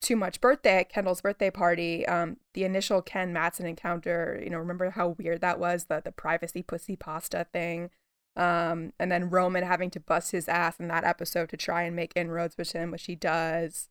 Too 0.00 0.16
Much 0.16 0.40
Birthday 0.40 0.78
at 0.78 0.88
Kendall's 0.88 1.20
birthday 1.20 1.50
party, 1.50 2.06
um, 2.06 2.38
the 2.54 2.64
initial 2.64 3.02
Ken 3.02 3.32
matsson 3.32 3.66
encounter, 3.66 4.40
you 4.42 4.48
know, 4.48 4.58
remember 4.58 4.90
how 4.90 5.08
weird 5.18 5.42
that 5.42 5.58
was, 5.58 5.84
the 5.84 6.00
the 6.02 6.12
privacy 6.12 6.62
pussy 6.62 6.96
pasta 6.96 7.46
thing. 7.52 7.90
Um, 8.34 8.94
and 8.98 9.12
then 9.12 9.28
Roman 9.28 9.64
having 9.64 9.90
to 9.90 10.00
bust 10.00 10.32
his 10.32 10.48
ass 10.48 10.80
in 10.80 10.88
that 10.88 11.04
episode 11.04 11.50
to 11.50 11.58
try 11.58 11.82
and 11.82 11.94
make 11.94 12.12
inroads 12.16 12.56
with 12.56 12.72
him, 12.72 12.90
which 12.90 13.04
he 13.04 13.14
does 13.14 13.90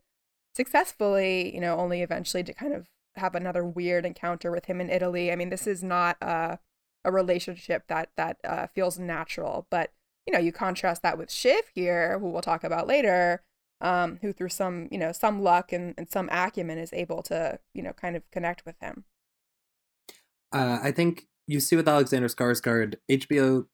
successfully, 0.56 1.54
you 1.54 1.62
know, 1.62 1.78
only 1.78 2.02
eventually 2.02 2.44
to 2.44 2.54
kind 2.54 2.74
of 2.74 2.88
have 3.16 3.36
another 3.36 3.64
weird 3.64 4.06
encounter 4.06 4.52
with 4.52 4.66
him 4.66 4.80
in 4.80 4.90
Italy. 4.90 5.32
I 5.32 5.36
mean, 5.36 5.50
this 5.50 5.68
is 5.68 5.84
not 5.84 6.18
a 6.22 6.60
a 7.04 7.12
relationship 7.12 7.88
that 7.88 8.10
that 8.16 8.38
uh, 8.44 8.68
feels 8.68 9.00
natural, 9.00 9.68
but 9.70 9.92
you 10.28 10.34
know, 10.34 10.40
you 10.40 10.52
contrast 10.52 11.02
that 11.02 11.18
with 11.18 11.32
Shiv 11.32 11.64
here, 11.74 12.20
who 12.20 12.30
we'll 12.30 12.42
talk 12.42 12.64
about 12.64 12.88
later, 12.88 13.42
um, 13.82 14.20
who 14.22 14.32
through 14.32 14.50
some 14.50 14.88
you 14.92 14.98
know 14.98 15.12
some 15.12 15.42
luck 15.42 15.74
and, 15.74 15.94
and 15.98 16.10
some 16.10 16.30
acumen 16.32 16.78
is 16.78 16.94
able 16.94 17.24
to 17.24 17.60
you 17.74 17.82
know 17.82 17.94
kind 17.94 18.16
of 18.16 18.30
connect 18.32 18.66
with 18.66 18.76
him. 18.80 19.06
Uh, 20.54 20.80
I 20.82 20.92
think 20.92 21.28
you 21.48 21.60
see 21.60 21.76
with 21.76 21.88
Alexander 21.88 22.28
Skarsgård, 22.28 22.96
HBO 23.10 23.66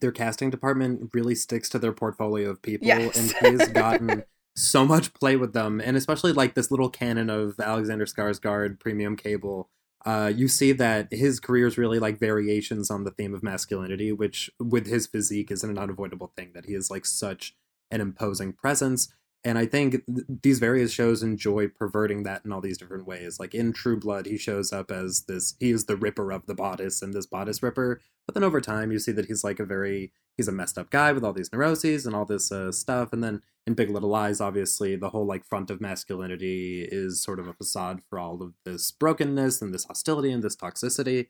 their 0.00 0.12
casting 0.12 0.48
department 0.48 1.10
really 1.12 1.34
sticks 1.34 1.68
to 1.68 1.78
their 1.78 1.92
portfolio 1.92 2.50
of 2.50 2.62
people, 2.62 2.86
yes. 2.86 3.34
and 3.42 3.58
he's 3.58 3.68
gotten 3.68 4.22
so 4.56 4.86
much 4.86 5.12
play 5.14 5.36
with 5.36 5.52
them, 5.52 5.80
and 5.80 5.96
especially 5.96 6.32
like 6.32 6.54
this 6.54 6.70
little 6.70 6.88
canon 6.88 7.30
of 7.30 7.60
Alexander 7.60 8.06
Skarsgård 8.06 8.80
premium 8.80 9.16
cable. 9.16 9.68
Uh, 10.04 10.32
you 10.34 10.48
see 10.48 10.72
that 10.72 11.08
his 11.12 11.40
career 11.40 11.66
is 11.66 11.76
really 11.76 11.98
like 11.98 12.18
variations 12.18 12.90
on 12.90 13.04
the 13.04 13.10
theme 13.10 13.34
of 13.34 13.42
masculinity, 13.42 14.12
which 14.12 14.50
with 14.58 14.86
his 14.86 15.06
physique 15.06 15.50
is 15.50 15.62
an 15.62 15.76
unavoidable 15.76 16.32
thing. 16.36 16.52
That 16.54 16.66
he 16.66 16.74
is 16.74 16.90
like 16.90 17.04
such 17.04 17.54
an 17.90 18.00
imposing 18.00 18.52
presence, 18.52 19.08
and 19.44 19.58
I 19.58 19.66
think 19.66 20.04
th- 20.06 20.26
these 20.42 20.58
various 20.58 20.92
shows 20.92 21.22
enjoy 21.22 21.68
perverting 21.68 22.24
that 22.24 22.44
in 22.44 22.52
all 22.52 22.60
these 22.60 22.78
different 22.78 23.06
ways. 23.06 23.38
Like 23.38 23.54
in 23.54 23.72
True 23.72 23.98
Blood, 23.98 24.26
he 24.26 24.38
shows 24.38 24.72
up 24.72 24.90
as 24.90 25.22
this, 25.28 25.54
he 25.60 25.70
is 25.70 25.86
the 25.86 25.96
ripper 25.96 26.32
of 26.32 26.46
the 26.46 26.54
bodice 26.54 27.02
and 27.02 27.14
this 27.14 27.26
bodice 27.26 27.62
ripper. 27.62 28.00
But 28.26 28.34
then 28.34 28.44
over 28.44 28.60
time, 28.60 28.90
you 28.90 28.98
see 28.98 29.12
that 29.12 29.26
he's 29.26 29.44
like 29.44 29.60
a 29.60 29.64
very, 29.64 30.12
he's 30.36 30.48
a 30.48 30.52
messed 30.52 30.78
up 30.78 30.90
guy 30.90 31.12
with 31.12 31.24
all 31.24 31.32
these 31.32 31.52
neuroses 31.52 32.06
and 32.06 32.16
all 32.16 32.24
this 32.24 32.50
uh, 32.50 32.72
stuff. 32.72 33.12
And 33.12 33.22
then 33.22 33.42
in 33.66 33.74
Big 33.74 33.90
Little 33.90 34.08
Lies, 34.08 34.40
obviously, 34.40 34.96
the 34.96 35.10
whole 35.10 35.26
like 35.26 35.44
front 35.44 35.70
of 35.70 35.80
masculinity 35.80 36.86
is 36.90 37.22
sort 37.22 37.38
of 37.38 37.46
a 37.46 37.52
facade 37.52 38.00
for 38.08 38.18
all 38.18 38.42
of 38.42 38.54
this 38.64 38.90
brokenness 38.90 39.62
and 39.62 39.72
this 39.72 39.84
hostility 39.84 40.32
and 40.32 40.42
this 40.42 40.56
toxicity. 40.56 41.28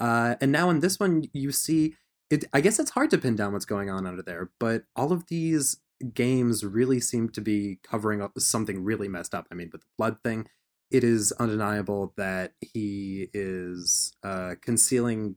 Uh, 0.00 0.34
and 0.40 0.50
now 0.50 0.68
in 0.70 0.80
this 0.80 0.98
one, 0.98 1.24
you 1.32 1.52
see 1.52 1.94
it. 2.30 2.44
I 2.52 2.60
guess 2.60 2.78
it's 2.78 2.90
hard 2.90 3.10
to 3.10 3.18
pin 3.18 3.36
down 3.36 3.52
what's 3.52 3.64
going 3.64 3.90
on 3.90 4.06
under 4.06 4.22
there, 4.22 4.50
but 4.58 4.84
all 4.96 5.12
of 5.12 5.28
these 5.28 5.78
games 6.14 6.64
really 6.64 7.00
seem 7.00 7.28
to 7.30 7.40
be 7.40 7.78
covering 7.82 8.20
up 8.20 8.32
something 8.38 8.82
really 8.82 9.08
messed 9.08 9.34
up. 9.34 9.46
I 9.50 9.54
mean, 9.54 9.70
with 9.72 9.82
the 9.82 9.86
blood 9.96 10.18
thing, 10.24 10.48
it 10.90 11.04
is 11.04 11.32
undeniable 11.32 12.12
that 12.16 12.52
he 12.60 13.28
is 13.32 14.12
uh, 14.22 14.54
concealing 14.60 15.36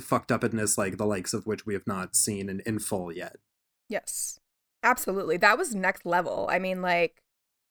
fucked 0.00 0.30
upness 0.30 0.78
like 0.78 0.96
the 0.96 1.06
likes 1.06 1.34
of 1.34 1.46
which 1.46 1.66
we 1.66 1.74
have 1.74 1.86
not 1.86 2.14
seen 2.14 2.48
in, 2.48 2.60
in 2.64 2.78
full 2.78 3.12
yet. 3.12 3.36
Yes. 3.88 4.38
Absolutely. 4.82 5.36
That 5.36 5.58
was 5.58 5.74
next 5.74 6.06
level. 6.06 6.48
I 6.50 6.58
mean, 6.58 6.82
like, 6.82 7.22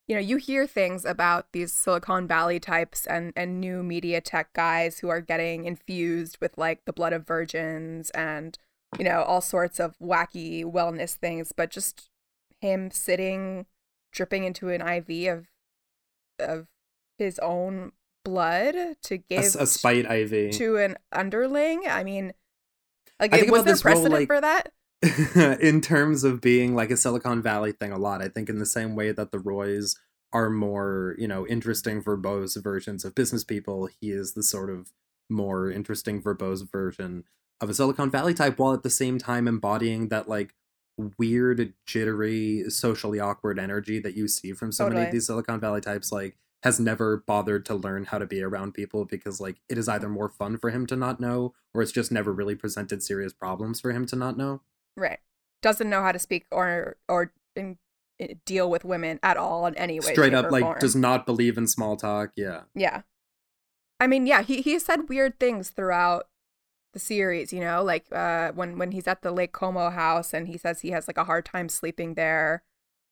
you 0.08 0.14
know, 0.14 0.20
you 0.20 0.36
hear 0.36 0.66
things 0.66 1.04
about 1.04 1.52
these 1.52 1.72
Silicon 1.72 2.26
Valley 2.26 2.58
types 2.58 3.06
and, 3.06 3.32
and 3.36 3.60
new 3.60 3.82
media 3.82 4.20
tech 4.20 4.52
guys 4.52 4.98
who 4.98 5.08
are 5.08 5.20
getting 5.20 5.64
infused 5.64 6.38
with 6.40 6.56
like 6.56 6.84
the 6.84 6.92
blood 6.92 7.12
of 7.12 7.26
virgins 7.26 8.10
and, 8.10 8.58
you 8.98 9.04
know, 9.04 9.22
all 9.22 9.40
sorts 9.40 9.78
of 9.78 9.96
wacky 9.98 10.64
wellness 10.64 11.14
things, 11.14 11.52
but 11.52 11.70
just 11.70 12.10
him 12.62 12.90
sitting 12.90 13.66
dripping 14.12 14.44
into 14.44 14.70
an 14.70 14.80
IV 14.80 15.28
of 15.28 15.46
of 16.38 16.66
his 17.18 17.38
own 17.40 17.92
blood 18.24 18.74
to 19.02 19.16
give 19.18 19.54
a, 19.56 19.62
a 19.62 19.66
spite 19.66 20.10
IV 20.10 20.52
to 20.52 20.76
an 20.78 20.96
underling. 21.12 21.84
I 21.88 22.04
mean, 22.04 22.32
like, 23.20 23.34
I 23.34 23.50
was 23.50 23.64
there 23.64 23.76
precedent 23.76 24.12
role, 24.12 24.20
like, 24.20 24.28
for 24.28 24.40
that? 24.40 24.72
in 25.60 25.80
terms 25.80 26.24
of 26.24 26.40
being 26.40 26.74
like 26.74 26.90
a 26.90 26.96
Silicon 26.96 27.42
Valley 27.42 27.72
thing 27.72 27.92
a 27.92 27.98
lot. 27.98 28.22
I 28.22 28.28
think 28.28 28.48
in 28.48 28.58
the 28.58 28.66
same 28.66 28.94
way 28.94 29.12
that 29.12 29.32
the 29.32 29.38
Roys 29.38 29.96
are 30.32 30.48
more, 30.48 31.16
you 31.18 31.28
know, 31.28 31.46
interesting 31.46 32.02
verbose 32.02 32.60
versions 32.62 33.04
of 33.04 33.14
business 33.14 33.44
people, 33.44 33.88
he 34.00 34.10
is 34.10 34.34
the 34.34 34.42
sort 34.42 34.70
of 34.70 34.92
more 35.28 35.70
interesting 35.70 36.22
verbose 36.22 36.70
version 36.70 37.24
of 37.60 37.68
a 37.68 37.74
Silicon 37.74 38.10
Valley 38.10 38.34
type 38.34 38.58
while 38.58 38.72
at 38.72 38.82
the 38.82 38.90
same 38.90 39.18
time 39.18 39.48
embodying 39.48 40.08
that 40.08 40.28
like 40.28 40.54
weird, 41.18 41.74
jittery, 41.86 42.64
socially 42.68 43.20
awkward 43.20 43.58
energy 43.58 43.98
that 44.00 44.16
you 44.16 44.28
see 44.28 44.52
from 44.52 44.72
so 44.72 44.84
totally. 44.84 45.00
many 45.00 45.08
of 45.08 45.12
these 45.12 45.26
Silicon 45.26 45.60
Valley 45.60 45.80
types 45.80 46.12
like 46.12 46.36
has 46.62 46.78
never 46.78 47.18
bothered 47.26 47.66
to 47.66 47.74
learn 47.74 48.04
how 48.04 48.18
to 48.18 48.26
be 48.26 48.42
around 48.42 48.72
people 48.72 49.04
because 49.04 49.40
like 49.40 49.60
it 49.68 49.76
is 49.76 49.88
either 49.88 50.08
more 50.08 50.28
fun 50.28 50.56
for 50.56 50.70
him 50.70 50.86
to 50.86 50.96
not 50.96 51.20
know 51.20 51.52
or 51.74 51.82
it's 51.82 51.92
just 51.92 52.12
never 52.12 52.32
really 52.32 52.54
presented 52.54 53.02
serious 53.02 53.32
problems 53.32 53.80
for 53.80 53.92
him 53.92 54.06
to 54.06 54.16
not 54.16 54.36
know. 54.36 54.60
Right. 54.96 55.18
Doesn't 55.60 55.90
know 55.90 56.02
how 56.02 56.12
to 56.12 56.18
speak 56.18 56.46
or 56.50 56.96
or 57.08 57.32
in, 57.56 57.78
in, 58.18 58.40
deal 58.44 58.70
with 58.70 58.84
women 58.84 59.18
at 59.22 59.36
all 59.36 59.66
in 59.66 59.74
any 59.76 59.98
way. 60.00 60.12
Straight 60.12 60.34
up, 60.34 60.50
like 60.50 60.62
form. 60.62 60.78
does 60.78 60.96
not 60.96 61.26
believe 61.26 61.58
in 61.58 61.66
small 61.66 61.96
talk. 61.96 62.32
Yeah. 62.36 62.62
Yeah. 62.74 63.02
I 64.00 64.06
mean, 64.06 64.26
yeah, 64.26 64.42
he 64.42 64.62
he 64.62 64.78
said 64.78 65.08
weird 65.08 65.38
things 65.38 65.70
throughout 65.70 66.26
the 66.92 66.98
series. 66.98 67.52
You 67.52 67.60
know, 67.60 67.82
like 67.82 68.06
uh, 68.12 68.52
when 68.52 68.78
when 68.78 68.92
he's 68.92 69.06
at 69.08 69.22
the 69.22 69.32
Lake 69.32 69.52
Como 69.52 69.90
house 69.90 70.34
and 70.34 70.48
he 70.48 70.58
says 70.58 70.80
he 70.80 70.90
has 70.90 71.08
like 71.08 71.18
a 71.18 71.24
hard 71.24 71.44
time 71.46 71.68
sleeping 71.68 72.14
there. 72.14 72.62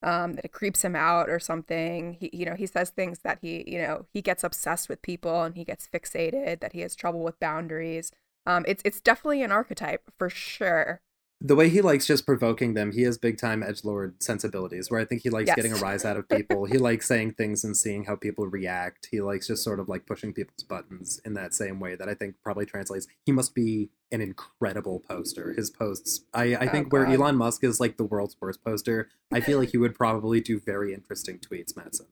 um, 0.02 0.34
that 0.34 0.46
it 0.46 0.52
creeps 0.52 0.82
him 0.84 0.96
out 0.96 1.28
or 1.28 1.38
something. 1.38 2.14
He, 2.14 2.30
you 2.32 2.46
know, 2.46 2.54
he 2.54 2.66
says 2.66 2.90
things 2.90 3.20
that 3.20 3.38
he, 3.42 3.64
you 3.70 3.78
know, 3.82 4.06
he 4.12 4.22
gets 4.22 4.44
obsessed 4.44 4.88
with 4.88 5.02
people 5.02 5.42
and 5.42 5.56
he 5.56 5.64
gets 5.64 5.88
fixated. 5.88 6.60
That 6.60 6.72
he 6.72 6.80
has 6.80 6.94
trouble 6.96 7.22
with 7.22 7.38
boundaries. 7.40 8.12
Um, 8.46 8.64
it's 8.66 8.82
it's 8.84 9.00
definitely 9.00 9.42
an 9.42 9.52
archetype 9.52 10.10
for 10.18 10.30
sure 10.30 11.00
the 11.42 11.56
way 11.56 11.70
he 11.70 11.80
likes 11.80 12.06
just 12.06 12.26
provoking 12.26 12.74
them, 12.74 12.92
he 12.92 13.02
has 13.02 13.16
big 13.16 13.38
time 13.38 13.62
edge 13.62 13.82
lord 13.82 14.22
sensibilities. 14.22 14.90
Where 14.90 15.00
I 15.00 15.04
think 15.04 15.22
he 15.22 15.30
likes 15.30 15.46
yes. 15.46 15.56
getting 15.56 15.72
a 15.72 15.76
rise 15.76 16.04
out 16.04 16.16
of 16.16 16.28
people. 16.28 16.66
he 16.66 16.76
likes 16.76 17.06
saying 17.06 17.32
things 17.32 17.64
and 17.64 17.76
seeing 17.76 18.04
how 18.04 18.16
people 18.16 18.46
react. 18.46 19.08
He 19.10 19.20
likes 19.20 19.46
just 19.46 19.64
sort 19.64 19.80
of 19.80 19.88
like 19.88 20.06
pushing 20.06 20.34
people's 20.34 20.62
buttons 20.62 21.20
in 21.24 21.34
that 21.34 21.54
same 21.54 21.80
way 21.80 21.94
that 21.94 22.08
I 22.08 22.14
think 22.14 22.36
probably 22.42 22.66
translates. 22.66 23.06
He 23.24 23.32
must 23.32 23.54
be 23.54 23.88
an 24.12 24.20
incredible 24.20 25.00
poster. 25.00 25.52
His 25.54 25.70
posts, 25.70 26.22
I, 26.34 26.54
I 26.54 26.66
oh, 26.66 26.68
think, 26.68 26.86
oh, 26.86 26.88
where 26.90 27.06
Elon 27.06 27.36
Musk 27.36 27.64
is 27.64 27.80
like 27.80 27.96
the 27.96 28.04
world's 28.04 28.36
worst 28.40 28.62
poster, 28.62 29.08
I 29.32 29.40
feel 29.40 29.58
like 29.58 29.70
he 29.70 29.78
would 29.78 29.94
probably 29.94 30.40
do 30.40 30.60
very 30.60 30.92
interesting 30.92 31.38
tweets, 31.38 31.76
Matsson. 31.76 32.06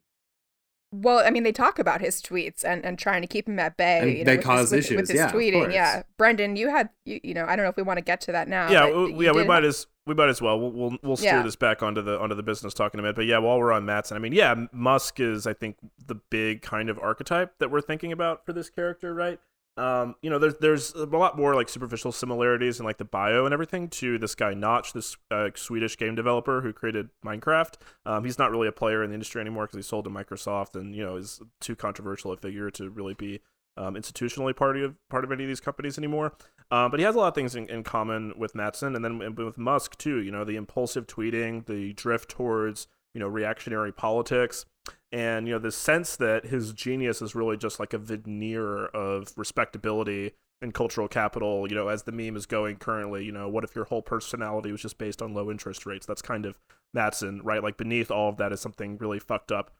Well, 0.90 1.22
I 1.24 1.30
mean, 1.30 1.42
they 1.42 1.52
talk 1.52 1.78
about 1.78 2.00
his 2.00 2.22
tweets 2.22 2.64
and, 2.64 2.84
and 2.84 2.98
trying 2.98 3.20
to 3.20 3.28
keep 3.28 3.46
him 3.46 3.58
at 3.58 3.76
bay. 3.76 4.00
And 4.00 4.10
you 4.10 4.24
know, 4.24 4.36
they 4.36 4.38
cause 4.38 4.70
his, 4.70 4.86
issues. 4.86 4.96
With, 4.96 5.00
with 5.02 5.08
his 5.10 5.16
yeah, 5.16 5.30
tweeting. 5.30 5.72
Yeah, 5.72 6.02
Brendan, 6.16 6.56
you 6.56 6.70
had 6.70 6.88
you, 7.04 7.20
you 7.22 7.34
know 7.34 7.44
I 7.44 7.56
don't 7.56 7.64
know 7.64 7.70
if 7.70 7.76
we 7.76 7.82
want 7.82 7.98
to 7.98 8.04
get 8.04 8.22
to 8.22 8.32
that 8.32 8.48
now. 8.48 8.70
Yeah, 8.70 9.08
yeah, 9.18 9.32
we 9.32 9.44
might 9.44 9.64
as 9.64 9.86
we 10.06 10.14
might 10.14 10.30
as 10.30 10.40
well. 10.40 10.58
We'll 10.58 10.72
we'll, 10.72 10.98
we'll 11.02 11.16
steer 11.16 11.32
yeah. 11.34 11.42
this 11.42 11.56
back 11.56 11.82
onto 11.82 12.00
the 12.00 12.18
onto 12.18 12.34
the 12.34 12.42
business 12.42 12.72
talking 12.72 12.98
a 12.98 13.02
minute. 13.02 13.16
But 13.16 13.26
yeah, 13.26 13.38
while 13.38 13.58
we're 13.58 13.72
on 13.72 13.84
Matsson, 13.84 14.16
I 14.16 14.20
mean, 14.20 14.32
yeah, 14.32 14.54
Musk 14.72 15.20
is 15.20 15.46
I 15.46 15.52
think 15.52 15.76
the 16.04 16.14
big 16.14 16.62
kind 16.62 16.88
of 16.88 16.98
archetype 16.98 17.58
that 17.58 17.70
we're 17.70 17.82
thinking 17.82 18.10
about 18.10 18.46
for 18.46 18.54
this 18.54 18.70
character, 18.70 19.12
right? 19.12 19.38
Um, 19.78 20.16
you 20.22 20.28
know, 20.28 20.38
there's 20.40 20.56
there's 20.58 20.92
a 20.94 21.06
lot 21.06 21.36
more 21.36 21.54
like 21.54 21.68
superficial 21.68 22.10
similarities 22.10 22.80
in 22.80 22.86
like 22.86 22.98
the 22.98 23.04
bio 23.04 23.44
and 23.44 23.54
everything 23.54 23.88
to 23.90 24.18
this 24.18 24.34
guy 24.34 24.52
Notch, 24.52 24.92
this 24.92 25.16
uh, 25.30 25.50
Swedish 25.54 25.96
game 25.96 26.16
developer 26.16 26.60
who 26.60 26.72
created 26.72 27.10
Minecraft. 27.24 27.74
Um, 28.04 28.24
he's 28.24 28.38
not 28.38 28.50
really 28.50 28.66
a 28.66 28.72
player 28.72 29.04
in 29.04 29.10
the 29.10 29.14
industry 29.14 29.40
anymore 29.40 29.66
because 29.66 29.76
he 29.76 29.88
sold 29.88 30.04
to 30.04 30.10
Microsoft 30.10 30.74
and 30.74 30.96
you 30.96 31.04
know 31.04 31.16
is 31.16 31.40
too 31.60 31.76
controversial 31.76 32.32
a 32.32 32.36
figure 32.36 32.70
to 32.72 32.90
really 32.90 33.14
be 33.14 33.40
um, 33.76 33.94
institutionally 33.94 34.54
part 34.54 34.76
of 34.76 34.96
part 35.08 35.24
of 35.24 35.30
any 35.30 35.44
of 35.44 35.48
these 35.48 35.60
companies 35.60 35.96
anymore. 35.96 36.32
Um, 36.70 36.90
but 36.90 36.98
he 36.98 37.06
has 37.06 37.14
a 37.14 37.18
lot 37.18 37.28
of 37.28 37.34
things 37.34 37.54
in, 37.54 37.68
in 37.68 37.84
common 37.84 38.34
with 38.36 38.54
Matsson 38.54 38.96
and 38.96 39.04
then 39.04 39.36
with 39.36 39.58
Musk 39.58 39.96
too. 39.96 40.18
You 40.18 40.32
know, 40.32 40.44
the 40.44 40.56
impulsive 40.56 41.06
tweeting, 41.06 41.66
the 41.66 41.92
drift 41.92 42.30
towards 42.30 42.88
you 43.14 43.20
know 43.20 43.28
reactionary 43.28 43.92
politics 43.92 44.66
and 45.12 45.46
you 45.46 45.54
know 45.54 45.58
the 45.58 45.72
sense 45.72 46.16
that 46.16 46.46
his 46.46 46.72
genius 46.72 47.22
is 47.22 47.34
really 47.34 47.56
just 47.56 47.80
like 47.80 47.92
a 47.92 47.98
veneer 47.98 48.86
of 48.86 49.32
respectability 49.36 50.32
and 50.60 50.74
cultural 50.74 51.08
capital 51.08 51.68
you 51.68 51.74
know 51.74 51.88
as 51.88 52.02
the 52.02 52.12
meme 52.12 52.36
is 52.36 52.46
going 52.46 52.76
currently 52.76 53.24
you 53.24 53.32
know 53.32 53.48
what 53.48 53.64
if 53.64 53.74
your 53.74 53.86
whole 53.86 54.02
personality 54.02 54.70
was 54.70 54.82
just 54.82 54.98
based 54.98 55.22
on 55.22 55.34
low 55.34 55.50
interest 55.50 55.86
rates? 55.86 56.06
That's 56.06 56.22
kind 56.22 56.44
of 56.44 56.58
matsson 56.92 57.40
right? 57.42 57.62
Like 57.62 57.76
beneath 57.76 58.10
all 58.10 58.28
of 58.28 58.36
that 58.38 58.52
is 58.52 58.60
something 58.60 58.98
really 58.98 59.18
fucked 59.18 59.52
up 59.52 59.70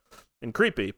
and 0.40 0.54
creepy 0.54 0.94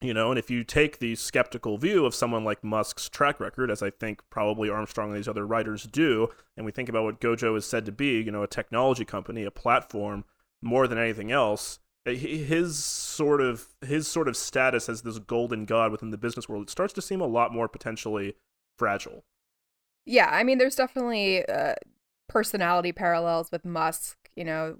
you 0.00 0.12
know? 0.12 0.30
And 0.30 0.38
if 0.38 0.50
you 0.50 0.64
take 0.64 0.98
the 0.98 1.14
skeptical 1.14 1.78
view 1.78 2.04
of 2.04 2.14
someone 2.14 2.44
like 2.44 2.62
musk's 2.62 3.08
track 3.08 3.40
record 3.40 3.70
as 3.70 3.82
i 3.82 3.88
think 3.88 4.20
probably 4.28 4.68
armstrong 4.68 5.08
and 5.08 5.16
these 5.16 5.28
other 5.28 5.46
writers 5.46 5.84
do 5.84 6.28
and 6.56 6.66
we 6.66 6.72
think 6.72 6.90
about 6.90 7.04
what 7.04 7.20
gojo 7.20 7.56
is 7.56 7.64
said 7.64 7.86
to 7.86 7.92
be 7.92 8.20
you 8.20 8.30
know 8.30 8.42
a 8.42 8.48
technology 8.48 9.04
company 9.04 9.44
a 9.44 9.50
platform 9.50 10.24
more 10.60 10.86
than 10.86 10.98
anything 10.98 11.30
else 11.30 11.78
his 12.04 12.82
sort 12.84 13.40
of 13.40 13.68
his 13.80 14.06
sort 14.06 14.28
of 14.28 14.36
status 14.36 14.88
as 14.88 15.02
this 15.02 15.18
golden 15.18 15.64
god 15.64 15.90
within 15.90 16.10
the 16.10 16.18
business 16.18 16.48
world 16.48 16.64
it 16.64 16.70
starts 16.70 16.92
to 16.92 17.02
seem 17.02 17.20
a 17.20 17.26
lot 17.26 17.52
more 17.52 17.68
potentially 17.68 18.34
fragile. 18.78 19.24
Yeah 20.04 20.28
i 20.30 20.42
mean 20.42 20.58
there's 20.58 20.76
definitely 20.76 21.46
uh, 21.46 21.74
personality 22.28 22.92
parallels 22.92 23.50
with 23.50 23.64
musk 23.64 24.16
you 24.36 24.44
know 24.44 24.76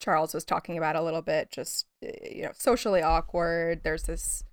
charles 0.00 0.34
was 0.34 0.44
talking 0.44 0.76
about 0.76 0.96
a 0.96 1.02
little 1.02 1.22
bit 1.22 1.50
just 1.50 1.86
uh, 2.04 2.08
you 2.30 2.42
know 2.42 2.52
socially 2.54 3.02
awkward 3.02 3.82
there's 3.82 4.04
this 4.04 4.44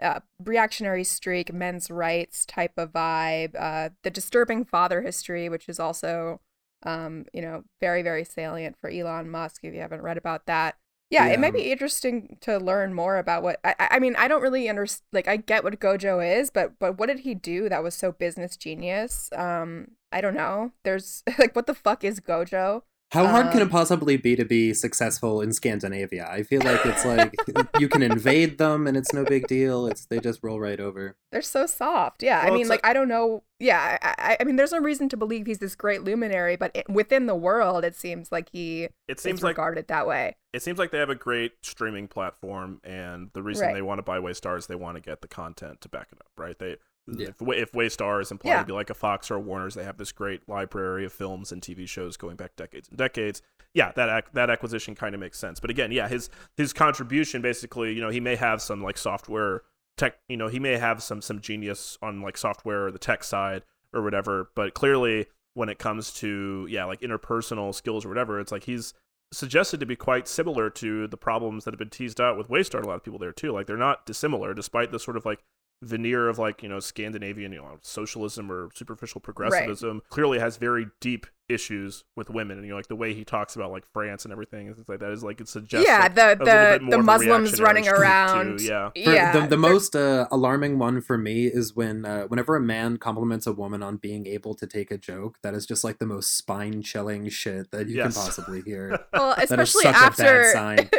uh, 0.00 0.20
reactionary 0.44 1.02
streak 1.02 1.52
men's 1.52 1.90
rights 1.90 2.46
type 2.46 2.72
of 2.76 2.92
vibe 2.92 3.54
uh, 3.58 3.88
the 4.04 4.10
disturbing 4.10 4.64
father 4.64 5.02
history 5.02 5.48
which 5.48 5.68
is 5.68 5.80
also 5.80 6.40
um, 6.84 7.24
you 7.32 7.42
know 7.42 7.64
very 7.80 8.02
very 8.02 8.22
salient 8.22 8.76
for 8.80 8.88
elon 8.88 9.28
musk 9.28 9.64
if 9.64 9.74
you 9.74 9.80
haven't 9.80 10.02
read 10.02 10.16
about 10.16 10.46
that 10.46 10.76
yeah, 11.10 11.26
yeah, 11.26 11.32
it 11.32 11.40
might 11.40 11.54
be 11.54 11.72
interesting 11.72 12.36
to 12.42 12.58
learn 12.58 12.92
more 12.92 13.16
about 13.16 13.42
what 13.42 13.60
I, 13.64 13.74
I 13.78 13.98
mean. 13.98 14.14
I 14.16 14.28
don't 14.28 14.42
really 14.42 14.68
understand. 14.68 15.04
Like, 15.12 15.28
I 15.28 15.36
get 15.36 15.64
what 15.64 15.78
Gojo 15.80 16.20
is, 16.38 16.50
but 16.50 16.78
but 16.78 16.98
what 16.98 17.06
did 17.06 17.20
he 17.20 17.34
do 17.34 17.68
that 17.68 17.82
was 17.82 17.94
so 17.94 18.12
business 18.12 18.56
genius? 18.56 19.30
Um, 19.34 19.92
I 20.12 20.20
don't 20.20 20.34
know. 20.34 20.72
There's 20.84 21.22
like, 21.38 21.56
what 21.56 21.66
the 21.66 21.74
fuck 21.74 22.04
is 22.04 22.20
Gojo? 22.20 22.82
How 23.10 23.26
hard 23.26 23.46
um, 23.46 23.52
can 23.52 23.60
it 23.60 23.64
um, 23.64 23.70
possibly 23.70 24.18
be 24.18 24.36
to 24.36 24.44
be 24.44 24.74
successful 24.74 25.40
in 25.40 25.52
Scandinavia? 25.52 26.28
I 26.30 26.42
feel 26.42 26.60
like 26.62 26.84
it's 26.84 27.06
like 27.06 27.34
you 27.78 27.88
can 27.88 28.02
invade 28.02 28.58
them 28.58 28.86
and 28.86 28.98
it's 28.98 29.14
no 29.14 29.24
big 29.24 29.46
deal. 29.46 29.86
It's 29.86 30.04
they 30.04 30.20
just 30.20 30.40
roll 30.42 30.60
right 30.60 30.78
over. 30.78 31.16
They're 31.32 31.40
so 31.40 31.64
soft. 31.64 32.22
Yeah, 32.22 32.44
well, 32.44 32.52
I 32.52 32.56
mean, 32.56 32.68
like 32.68 32.86
I 32.86 32.92
don't 32.92 33.08
know. 33.08 33.44
Yeah, 33.58 33.96
I, 34.02 34.36
I, 34.38 34.44
mean, 34.44 34.56
there's 34.56 34.72
no 34.72 34.78
reason 34.78 35.08
to 35.08 35.16
believe 35.16 35.46
he's 35.46 35.58
this 35.58 35.74
great 35.74 36.04
luminary, 36.04 36.56
but 36.56 36.70
it, 36.74 36.88
within 36.88 37.26
the 37.26 37.34
world, 37.34 37.84
it 37.84 37.96
seems 37.96 38.30
like 38.30 38.50
he 38.52 38.88
it 39.08 39.18
seems 39.18 39.42
like, 39.42 39.56
regarded 39.56 39.88
that 39.88 40.06
way. 40.06 40.36
It 40.52 40.62
seems 40.62 40.78
like 40.78 40.90
they 40.90 40.98
have 40.98 41.10
a 41.10 41.16
great 41.16 41.52
streaming 41.62 42.08
platform, 42.08 42.80
and 42.84 43.30
the 43.32 43.42
reason 43.42 43.66
right. 43.66 43.74
they 43.74 43.82
want 43.82 43.98
to 43.98 44.02
buy 44.02 44.18
Waystar 44.18 44.58
is 44.58 44.66
they 44.66 44.76
want 44.76 44.96
to 44.96 45.00
get 45.00 45.22
the 45.22 45.28
content 45.28 45.80
to 45.80 45.88
back 45.88 46.08
it 46.12 46.18
up. 46.20 46.30
Right? 46.36 46.58
They 46.58 46.76
yeah. 47.16 47.28
If, 47.28 47.36
if 47.40 47.72
Waystar 47.72 48.20
is 48.20 48.30
implied 48.30 48.50
yeah. 48.50 48.60
to 48.60 48.66
be 48.66 48.72
like 48.72 48.90
a 48.90 48.94
Fox 48.94 49.30
or 49.30 49.36
a 49.36 49.40
Warner's, 49.40 49.74
they 49.74 49.84
have 49.84 49.96
this 49.96 50.12
great 50.12 50.48
library 50.48 51.04
of 51.04 51.12
films 51.12 51.52
and 51.52 51.62
TV 51.62 51.88
shows 51.88 52.16
going 52.16 52.36
back 52.36 52.56
decades 52.56 52.88
and 52.88 52.98
decades. 52.98 53.42
Yeah, 53.74 53.92
that 53.92 54.08
ac- 54.08 54.30
that 54.32 54.50
acquisition 54.50 54.94
kind 54.94 55.14
of 55.14 55.20
makes 55.20 55.38
sense. 55.38 55.60
But 55.60 55.70
again, 55.70 55.92
yeah, 55.92 56.08
his 56.08 56.30
his 56.56 56.72
contribution 56.72 57.42
basically, 57.42 57.92
you 57.92 58.00
know, 58.00 58.10
he 58.10 58.20
may 58.20 58.36
have 58.36 58.60
some 58.62 58.82
like 58.82 58.98
software 58.98 59.62
tech, 59.96 60.18
you 60.28 60.36
know, 60.36 60.48
he 60.48 60.58
may 60.58 60.76
have 60.76 61.02
some 61.02 61.20
some 61.20 61.40
genius 61.40 61.98
on 62.02 62.22
like 62.22 62.36
software 62.36 62.86
or 62.86 62.90
the 62.90 62.98
tech 62.98 63.22
side 63.22 63.62
or 63.92 64.02
whatever. 64.02 64.50
But 64.54 64.74
clearly, 64.74 65.26
when 65.54 65.68
it 65.68 65.78
comes 65.78 66.12
to 66.14 66.66
yeah, 66.70 66.84
like 66.84 67.00
interpersonal 67.00 67.74
skills 67.74 68.04
or 68.04 68.08
whatever, 68.08 68.40
it's 68.40 68.52
like 68.52 68.64
he's 68.64 68.94
suggested 69.32 69.80
to 69.80 69.86
be 69.86 69.96
quite 69.96 70.26
similar 70.26 70.70
to 70.70 71.06
the 71.06 71.16
problems 71.16 71.64
that 71.64 71.74
have 71.74 71.78
been 71.78 71.90
teased 71.90 72.20
out 72.20 72.38
with 72.38 72.48
Waystar. 72.48 72.82
A 72.82 72.86
lot 72.86 72.94
of 72.94 73.04
people 73.04 73.18
there 73.18 73.32
too. 73.32 73.52
Like 73.52 73.66
they're 73.66 73.76
not 73.76 74.06
dissimilar, 74.06 74.54
despite 74.54 74.90
the 74.90 74.98
sort 74.98 75.16
of 75.16 75.26
like 75.26 75.40
veneer 75.82 76.28
of 76.28 76.38
like 76.38 76.62
you 76.62 76.68
know 76.68 76.80
Scandinavian 76.80 77.52
you 77.52 77.58
know 77.58 77.78
socialism 77.82 78.50
or 78.50 78.70
superficial 78.74 79.20
progressivism 79.20 79.98
right. 79.98 80.08
clearly 80.08 80.38
has 80.38 80.56
very 80.56 80.86
deep 81.00 81.26
issues 81.48 82.04
with 82.14 82.28
women. 82.30 82.58
And 82.58 82.66
you 82.66 82.70
know 82.70 82.76
like 82.76 82.88
the 82.88 82.96
way 82.96 83.14
he 83.14 83.24
talks 83.24 83.56
about 83.56 83.70
like 83.70 83.84
France 83.92 84.24
and 84.24 84.32
everything 84.32 84.66
and 84.66 84.76
things 84.76 84.88
like 84.88 85.00
that 85.00 85.10
is 85.10 85.22
like 85.24 85.40
it 85.40 85.48
suggests 85.48 85.86
yeah 85.86 86.02
like, 86.02 86.14
the 86.14 86.44
the 86.44 86.90
the 86.90 86.98
Muslims 86.98 87.60
running 87.60 87.88
around 87.88 88.58
too, 88.58 88.64
yeah. 88.64 88.90
For 88.90 89.12
yeah. 89.12 89.32
the, 89.32 89.46
the 89.46 89.56
most 89.56 89.96
uh, 89.96 90.26
alarming 90.30 90.78
one 90.78 91.00
for 91.00 91.16
me 91.16 91.46
is 91.46 91.74
when 91.74 92.04
uh, 92.04 92.24
whenever 92.24 92.56
a 92.56 92.60
man 92.60 92.98
compliments 92.98 93.46
a 93.46 93.52
woman 93.52 93.82
on 93.82 93.96
being 93.96 94.26
able 94.26 94.54
to 94.54 94.66
take 94.66 94.90
a 94.90 94.98
joke 94.98 95.38
that 95.42 95.54
is 95.54 95.66
just 95.66 95.84
like 95.84 95.98
the 95.98 96.06
most 96.06 96.36
spine 96.36 96.82
chilling 96.82 97.28
shit 97.28 97.70
that 97.70 97.88
you 97.88 97.96
yes. 97.96 98.14
can 98.14 98.24
possibly 98.24 98.62
hear. 98.62 98.98
Well 99.12 99.34
especially 99.38 99.86
after 99.86 100.52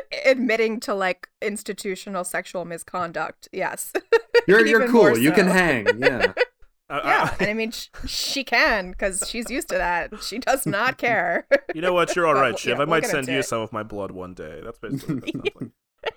admitting 0.25 0.79
to 0.81 0.93
like 0.93 1.29
institutional 1.41 2.23
sexual 2.23 2.65
misconduct. 2.65 3.47
Yes 3.51 3.93
you're 4.49 4.65
you're 4.65 4.87
cool. 4.87 5.15
So. 5.15 5.21
You 5.21 5.31
can 5.31 5.47
hang. 5.47 5.87
Yeah. 5.99 6.33
Uh, 6.91 7.01
yeah, 7.05 7.23
uh, 7.23 7.35
and 7.39 7.49
I 7.49 7.53
mean, 7.61 7.69
sh- 7.69 7.87
she 8.07 8.43
can 8.43 8.89
because 8.89 9.23
she's 9.29 9.51
used 9.51 9.69
to 9.69 9.75
that. 9.75 10.11
She 10.23 10.39
does 10.39 10.65
not 10.65 10.97
care. 10.97 11.47
You 11.75 11.81
know 11.81 11.93
what? 11.93 12.15
You're 12.15 12.25
all 12.25 12.33
right, 12.33 12.57
Shiv. 12.57 12.77
Yeah, 12.77 12.81
I 12.81 12.85
might 12.85 13.05
send 13.05 13.27
you 13.27 13.39
it. 13.39 13.43
some 13.43 13.61
of 13.61 13.71
my 13.71 13.83
blood 13.83 14.09
one 14.09 14.33
day. 14.33 14.59
That's 14.63 14.79
basically. 14.79 15.31
What 15.53 15.69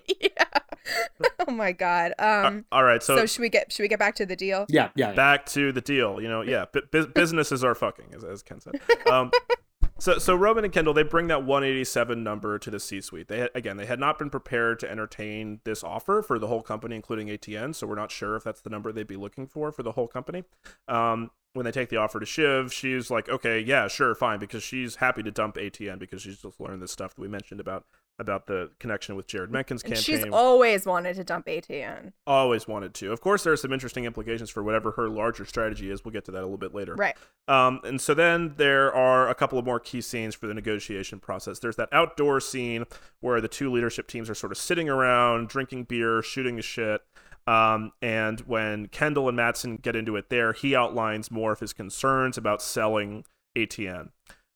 yeah. 0.07 0.45
oh 1.47 1.51
my 1.51 1.73
god. 1.73 2.13
Um. 2.17 2.65
Uh, 2.71 2.75
all 2.75 2.83
right. 2.83 3.03
So, 3.03 3.17
so 3.17 3.27
should 3.27 3.41
we 3.41 3.49
get 3.49 3.71
should 3.71 3.83
we 3.83 3.87
get 3.87 3.99
back 3.99 4.15
to 4.15 4.25
the 4.25 4.35
deal? 4.35 4.65
Yeah. 4.67 4.89
Yeah. 4.95 5.13
Back 5.13 5.45
to 5.47 5.71
the 5.71 5.79
deal. 5.79 6.19
You 6.19 6.27
know. 6.27 6.41
Yeah. 6.41 6.65
B- 6.73 7.05
businesses 7.13 7.63
are 7.63 7.75
fucking, 7.75 8.15
as, 8.15 8.23
as 8.23 8.41
Ken 8.41 8.59
said. 8.59 8.81
Um. 9.05 9.29
So, 9.99 10.17
so 10.17 10.35
Roman 10.35 10.63
and 10.63 10.73
Kendall 10.73 10.93
they 10.93 11.03
bring 11.03 11.27
that 11.27 11.43
187 11.43 12.23
number 12.23 12.57
to 12.59 12.71
the 12.71 12.79
C-suite. 12.79 13.27
They 13.27 13.47
again 13.53 13.77
they 13.77 13.85
had 13.85 13.99
not 13.99 14.17
been 14.17 14.29
prepared 14.29 14.79
to 14.79 14.91
entertain 14.91 15.61
this 15.63 15.83
offer 15.83 16.21
for 16.21 16.39
the 16.39 16.47
whole 16.47 16.61
company, 16.61 16.95
including 16.95 17.27
ATN. 17.27 17.75
So 17.75 17.87
we're 17.87 17.95
not 17.95 18.11
sure 18.11 18.35
if 18.35 18.43
that's 18.43 18.61
the 18.61 18.69
number 18.69 18.91
they'd 18.91 19.07
be 19.07 19.15
looking 19.15 19.47
for 19.47 19.71
for 19.71 19.83
the 19.83 19.93
whole 19.93 20.07
company. 20.07 20.43
Um, 20.87 21.31
when 21.53 21.65
they 21.65 21.71
take 21.71 21.89
the 21.89 21.97
offer 21.97 22.19
to 22.19 22.25
Shiv, 22.25 22.73
she's 22.73 23.11
like, 23.11 23.29
okay, 23.29 23.59
yeah, 23.59 23.87
sure, 23.87 24.15
fine, 24.15 24.39
because 24.39 24.63
she's 24.63 24.95
happy 24.95 25.21
to 25.21 25.31
dump 25.31 25.55
ATN 25.55 25.99
because 25.99 26.23
she's 26.23 26.41
just 26.41 26.59
learned 26.59 26.81
this 26.81 26.91
stuff 26.91 27.13
that 27.13 27.21
we 27.21 27.27
mentioned 27.27 27.59
about 27.59 27.85
about 28.19 28.45
the 28.45 28.69
connection 28.79 29.15
with 29.15 29.27
Jared 29.27 29.51
Menken's 29.51 29.81
campaign. 29.81 30.01
She's 30.01 30.25
always 30.31 30.85
wanted 30.85 31.15
to 31.15 31.23
dump 31.23 31.47
ATN. 31.47 32.13
Always 32.27 32.67
wanted 32.67 32.93
to. 32.95 33.11
Of 33.11 33.21
course, 33.21 33.43
there 33.43 33.53
are 33.53 33.57
some 33.57 33.73
interesting 33.73 34.05
implications 34.05 34.49
for 34.49 34.61
whatever 34.63 34.91
her 34.91 35.09
larger 35.09 35.45
strategy 35.45 35.89
is. 35.89 36.05
We'll 36.05 36.11
get 36.11 36.25
to 36.25 36.31
that 36.31 36.39
a 36.39 36.45
little 36.45 36.57
bit 36.57 36.75
later. 36.75 36.95
Right. 36.95 37.15
Um, 37.47 37.79
and 37.83 37.99
so 37.99 38.13
then 38.13 38.53
there 38.57 38.93
are 38.93 39.29
a 39.29 39.35
couple 39.35 39.57
of 39.57 39.65
more 39.65 39.79
key 39.79 40.01
scenes 40.01 40.35
for 40.35 40.47
the 40.47 40.53
negotiation 40.53 41.19
process. 41.19 41.59
There's 41.59 41.75
that 41.77 41.89
outdoor 41.91 42.39
scene 42.39 42.85
where 43.19 43.41
the 43.41 43.47
two 43.47 43.71
leadership 43.71 44.07
teams 44.07 44.29
are 44.29 44.35
sort 44.35 44.51
of 44.51 44.57
sitting 44.57 44.89
around, 44.89 45.49
drinking 45.49 45.85
beer, 45.85 46.21
shooting 46.21 46.55
the 46.55 46.61
shit. 46.61 47.01
Um, 47.45 47.91
and 48.01 48.39
when 48.41 48.87
Kendall 48.87 49.27
and 49.27 49.35
Matsson 49.35 49.77
get 49.77 49.95
into 49.95 50.15
it 50.15 50.29
there, 50.29 50.53
he 50.53 50.75
outlines 50.75 51.29
more 51.29 51.51
of 51.51 51.59
his 51.59 51.73
concerns 51.73 52.37
about 52.37 52.61
selling 52.61 53.25
ATN. 53.55 54.09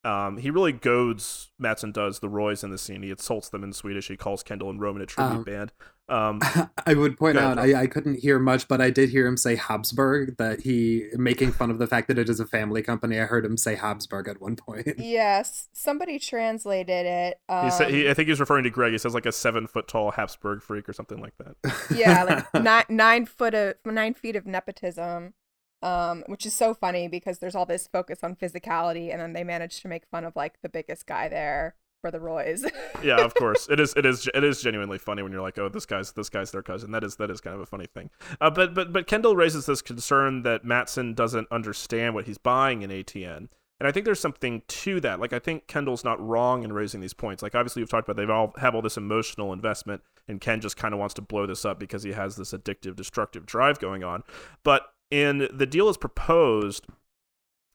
Um, 0.08 0.38
he 0.38 0.50
really 0.50 0.72
goads 0.72 1.52
Matsson 1.60 1.92
does 1.92 2.20
the 2.20 2.30
Roy's 2.30 2.64
in 2.64 2.72
the 2.72 2.78
scene. 2.78 3.04
He 3.04 3.10
insults 3.10 3.50
them 3.50 3.62
in 3.62 3.74
Swedish. 3.74 4.08
He 4.08 4.16
calls 4.16 4.42
Kendall 4.42 4.70
and 4.70 4.80
Roman 4.80 5.02
a 5.02 5.06
tribute 5.06 5.40
um, 5.40 5.44
band. 5.44 5.74
Um, 6.08 6.40
I 6.86 6.94
would 6.94 7.18
point 7.18 7.38
out 7.38 7.60
I, 7.60 7.82
I 7.82 7.88
couldn't 7.88 8.20
hear 8.20 8.40
much, 8.40 8.70
but 8.70 8.80
I 8.80 8.90
did 8.90 9.10
hear 9.10 9.28
him 9.28 9.36
say 9.36 9.56
Habsburg. 9.56 10.38
That 10.38 10.62
he 10.62 11.10
making 11.16 11.52
fun 11.52 11.72
of 11.72 11.78
the 11.78 11.88
fact 11.88 12.08
that 12.08 12.18
it 12.18 12.30
is 12.30 12.40
a 12.40 12.46
family 12.46 12.82
company. 12.82 13.20
I 13.20 13.26
heard 13.26 13.44
him 13.44 13.58
say 13.58 13.76
Habsburg 13.76 14.30
at 14.30 14.40
one 14.40 14.56
point. 14.56 14.88
Yes, 14.98 15.68
somebody 15.74 16.20
translated 16.20 17.06
it. 17.06 17.40
Um, 17.50 17.66
he 17.66 17.72
said 17.72 17.90
he, 17.90 18.10
I 18.10 18.14
think 18.14 18.30
he's 18.30 18.40
referring 18.40 18.64
to 18.64 18.70
Greg. 18.70 18.94
He 18.94 18.98
says 18.98 19.14
like 19.14 19.26
a 19.26 19.32
seven 19.34 19.68
foot 19.68 19.90
tall 19.90 20.12
Habsburg 20.12 20.62
freak 20.62 20.88
or 20.88 20.94
something 20.94 21.20
like 21.20 21.34
that. 21.40 21.88
Yeah, 21.96 22.24
like 22.24 22.64
nine 22.64 22.86
nine 22.88 23.26
foot 23.26 23.54
of 23.54 23.76
nine 23.86 24.14
feet 24.14 24.38
of 24.38 24.46
nepotism 24.46 25.34
um, 25.82 26.24
which 26.28 26.46
is 26.46 26.54
so 26.54 26.74
funny 26.74 27.08
because 27.08 27.40
there's 27.40 27.56
all 27.56 27.66
this 27.66 27.88
focus 27.88 28.20
on 28.24 28.36
physicality, 28.36 29.12
and 29.12 29.22
then 29.22 29.34
they 29.34 29.44
manage 29.44 29.82
to 29.82 29.88
make 29.88 30.06
fun 30.08 30.24
of 30.24 30.36
like 30.36 30.62
the 30.62 30.70
biggest 30.70 31.06
guy 31.06 31.28
there 31.28 31.76
for 32.02 32.12
the 32.12 32.20
Roys. 32.20 32.66
yeah, 33.04 33.18
of 33.18 33.34
course, 33.36 33.68
it 33.70 33.80
is. 33.80 33.94
It 33.96 34.06
is. 34.06 34.30
It 34.34 34.44
is 34.44 34.62
genuinely 34.62 34.98
funny 34.98 35.24
when 35.24 35.32
you're 35.32 35.42
like, 35.42 35.58
oh, 35.58 35.70
this 35.70 35.86
guy's 35.86 36.12
this 36.14 36.30
guy's 36.30 36.52
their 36.52 36.64
cousin. 36.64 36.92
That 36.92 37.04
is 37.04 37.16
that 37.18 37.30
is 37.30 37.42
kind 37.42 37.56
of 37.56 37.62
a 37.62 37.66
funny 37.66 37.88
thing. 37.88 38.10
Uh, 38.40 38.50
but 38.50 38.74
but 38.74 38.92
but 38.92 39.08
Kendall 39.08 39.36
raises 39.36 39.66
this 39.66 39.82
concern 39.82 40.44
that 40.44 40.66
Matsson 40.66 41.14
doesn't 41.14 41.48
understand 41.52 42.16
what 42.16 42.26
he's 42.26 42.38
buying 42.38 42.82
in 42.82 42.90
ATN. 42.90 43.50
And 43.80 43.88
I 43.88 43.92
think 43.92 44.06
there's 44.06 44.20
something 44.20 44.64
to 44.68 45.00
that. 45.02 45.20
Like 45.20 45.34
I 45.34 45.40
think 45.40 45.68
Kendall's 45.68 46.04
not 46.04 46.20
wrong 46.20 46.64
in 46.64 46.74
raising 46.74 47.00
these 47.00 47.14
points. 47.14 47.44
Like 47.44 47.54
obviously 47.54 47.82
we've 47.82 47.90
talked 47.90 48.10
about 48.10 48.18
they 48.18 48.32
all 48.32 48.54
have 48.58 48.74
all 48.74 48.82
this 48.82 48.98
emotional 48.98 49.54
investment 49.54 50.02
and 50.28 50.42
Ken 50.42 50.62
just 50.62 50.78
kind 50.78 50.94
of 50.96 51.00
wants 51.00 51.14
to 51.16 51.22
blow 51.22 51.46
this 51.46 51.64
up 51.64 51.80
because 51.80 52.02
he 52.02 52.14
has 52.14 52.36
this 52.36 52.54
addictive 52.54 52.96
destructive 52.96 53.46
drive 53.46 53.80
going 53.80 54.04
on. 54.04 54.24
But 54.64 54.88
and 55.12 55.42
the 55.42 55.66
deal 55.66 55.90
is 55.90 55.98
proposed 55.98 56.86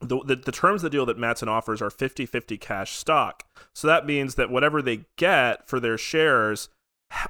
the, 0.01 0.21
the, 0.25 0.37
the, 0.37 0.53
terms 0.53 0.83
of 0.83 0.91
the 0.91 0.97
deal 0.97 1.07
that 1.07 1.19
Matsson 1.19 1.49
offers 1.49 1.81
are 1.81 1.91
50 1.91 2.27
50 2.27 2.59
cash 2.59 2.93
stock. 2.97 3.45
So 3.73 3.87
that 3.87 4.07
means 4.07 4.35
that 4.35 4.51
whatever 4.51 4.83
they 4.83 5.05
get 5.17 5.69
for 5.69 5.79
their 5.79 5.97
shares, 5.97 6.69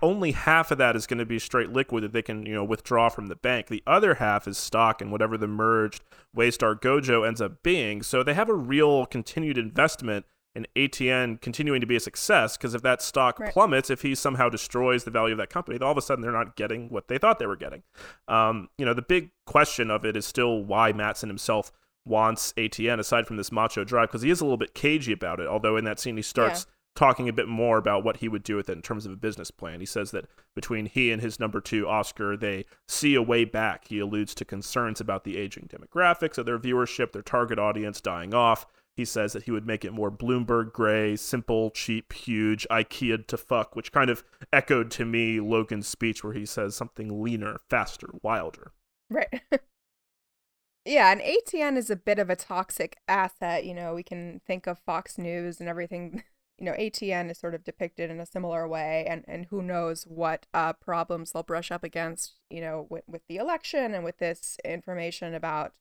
only 0.01 0.33
half 0.33 0.71
of 0.71 0.79
that 0.79 0.97
is 0.97 1.07
going 1.07 1.19
to 1.19 1.27
be 1.27 1.38
straight 1.38 1.71
liquid 1.71 2.05
that 2.05 2.12
they 2.12 2.23
can 2.23 2.47
you 2.47 2.55
know 2.55 2.65
withdraw 2.65 3.09
from 3.09 3.27
the 3.27 3.37
bank. 3.37 3.67
The 3.67 3.83
other 3.87 4.15
half 4.15 4.49
is 4.49 4.59
stock 4.59 5.01
and 5.01 5.12
whatever 5.12 5.37
the 5.37 5.47
merged 5.47 6.03
Waystar 6.37 6.81
Gojo 6.81 7.27
ends 7.27 7.41
up 7.41 7.62
being. 7.62 8.03
So 8.03 8.23
they 8.23 8.35
have 8.35 8.49
a 8.49 8.55
real 8.55 9.07
continued 9.07 9.59
investment 9.59 10.25
and 10.55 10.69
ATN 10.77 11.41
continuing 11.41 11.81
to 11.81 11.87
be 11.87 11.97
a 11.97 12.01
success 12.01 12.57
because 12.57 12.75
if 12.75 12.83
that 12.83 13.01
stock 13.01 13.38
right. 13.38 13.53
plummets, 13.53 13.91
if 13.91 14.03
he 14.03 14.15
somehow 14.15 14.49
destroys 14.49 15.05
the 15.05 15.11
value 15.11 15.33
of 15.33 15.38
that 15.38 15.51
company, 15.51 15.79
all 15.79 15.93
of 15.93 15.99
a 15.99 16.03
sudden 16.03 16.23
they're 16.23 16.33
not 16.33 16.57
getting 16.57 16.88
what 16.88 17.09
they 17.09 17.19
thought 17.19 17.38
they 17.38 17.47
were 17.47 17.57
getting. 17.57 17.83
Um, 18.29 18.69
you 18.77 18.85
know, 18.85 18.95
the 18.95 19.03
big 19.03 19.31
question 19.47 19.91
of 19.91 20.05
it 20.05 20.17
is 20.17 20.27
still 20.27 20.62
why 20.62 20.93
Matsson 20.93 21.29
himself 21.29 21.73
wants 22.05 22.53
ATN 22.55 22.99
aside 22.99 23.27
from 23.27 23.37
this 23.37 23.53
macho 23.53 23.85
drive 23.85 24.09
because 24.09 24.23
he 24.23 24.31
is 24.31 24.41
a 24.41 24.45
little 24.45 24.59
bit 24.59 24.75
cagey 24.75 25.12
about 25.12 25.41
it. 25.41 25.47
Although 25.47 25.77
in 25.77 25.85
that 25.85 25.99
scene 25.99 26.17
he 26.17 26.23
starts 26.23 26.67
yeah. 26.67 26.73
talking 26.97 27.29
a 27.29 27.33
bit 27.33 27.49
more 27.49 27.79
about 27.79 28.05
what 28.05 28.19
he 28.19 28.29
would 28.29 28.43
do 28.43 28.57
with 28.57 28.69
it 28.69 28.77
in 28.77 28.83
terms 28.83 29.07
of 29.07 29.12
a 29.12 29.17
business 29.17 29.51
plan. 29.51 29.81
He 29.81 29.87
says 29.87 30.11
that 30.11 30.27
between 30.55 30.87
he 30.87 31.11
and 31.11 31.23
his 31.23 31.41
number 31.41 31.61
two 31.61 31.88
Oskar, 31.88 32.37
they 32.37 32.67
see 32.88 33.15
a 33.15 33.23
way 33.23 33.45
back. 33.45 33.88
He 33.88 34.01
alludes 34.01 34.35
to 34.35 34.45
concerns 34.45 35.01
about 35.01 35.25
the 35.25 35.38
aging 35.38 35.69
demographics 35.73 36.37
of 36.37 36.45
their 36.45 36.59
viewership, 36.59 37.12
their 37.12 37.23
target 37.23 37.59
audience 37.59 38.01
dying 38.01 38.35
off 38.35 38.67
he 38.96 39.05
says 39.05 39.33
that 39.33 39.44
he 39.44 39.50
would 39.50 39.66
make 39.66 39.85
it 39.85 39.92
more 39.92 40.11
Bloomberg 40.11 40.72
gray, 40.72 41.16
simple, 41.16 41.70
cheap, 41.70 42.12
huge, 42.12 42.66
IKEA 42.70 43.26
to 43.26 43.37
fuck, 43.37 43.74
which 43.74 43.92
kind 43.92 44.11
of 44.11 44.22
echoed 44.52 44.90
to 44.92 45.05
me 45.05 45.40
Logan's 45.40 45.88
speech 45.88 46.22
where 46.22 46.35
he 46.35 46.44
says 46.44 46.76
something 46.76 47.22
leaner, 47.22 47.59
faster, 47.70 48.11
wilder. 48.22 48.72
Right. 49.09 49.42
yeah, 50.85 51.11
and 51.11 51.20
ATN 51.20 51.76
is 51.76 51.90
a 51.90 51.96
bit 51.96 52.18
of 52.18 52.28
a 52.28 52.37
toxic 52.37 52.96
asset. 53.09 53.64
You 53.64 53.74
know, 53.74 53.94
we 53.94 54.02
can 54.02 54.40
think 54.46 54.66
of 54.66 54.78
Fox 54.78 55.16
News 55.18 55.61
and 55.61 55.68
everything. 55.68 56.22
You 56.59 56.66
know, 56.66 56.76
ATN 56.76 57.28
is 57.28 57.38
sort 57.38 57.57
of 57.57 57.64
depicted 57.64 58.09
in 58.09 58.20
a 58.20 58.26
similar 58.26 58.68
way, 58.68 59.05
and, 59.09 59.24
and 59.26 59.46
who 59.46 59.62
knows 59.62 60.05
what 60.05 60.46
uh, 60.55 60.74
problems 60.74 61.33
they'll 61.33 61.42
brush 61.42 61.72
up 61.72 61.83
against, 61.83 62.35
you 62.50 62.61
know, 62.61 62.87
with, 62.88 63.02
with 63.09 63.22
the 63.28 63.38
election 63.38 63.94
and 63.94 64.05
with 64.05 64.18
this 64.18 64.59
information 64.64 65.35
about 65.35 65.72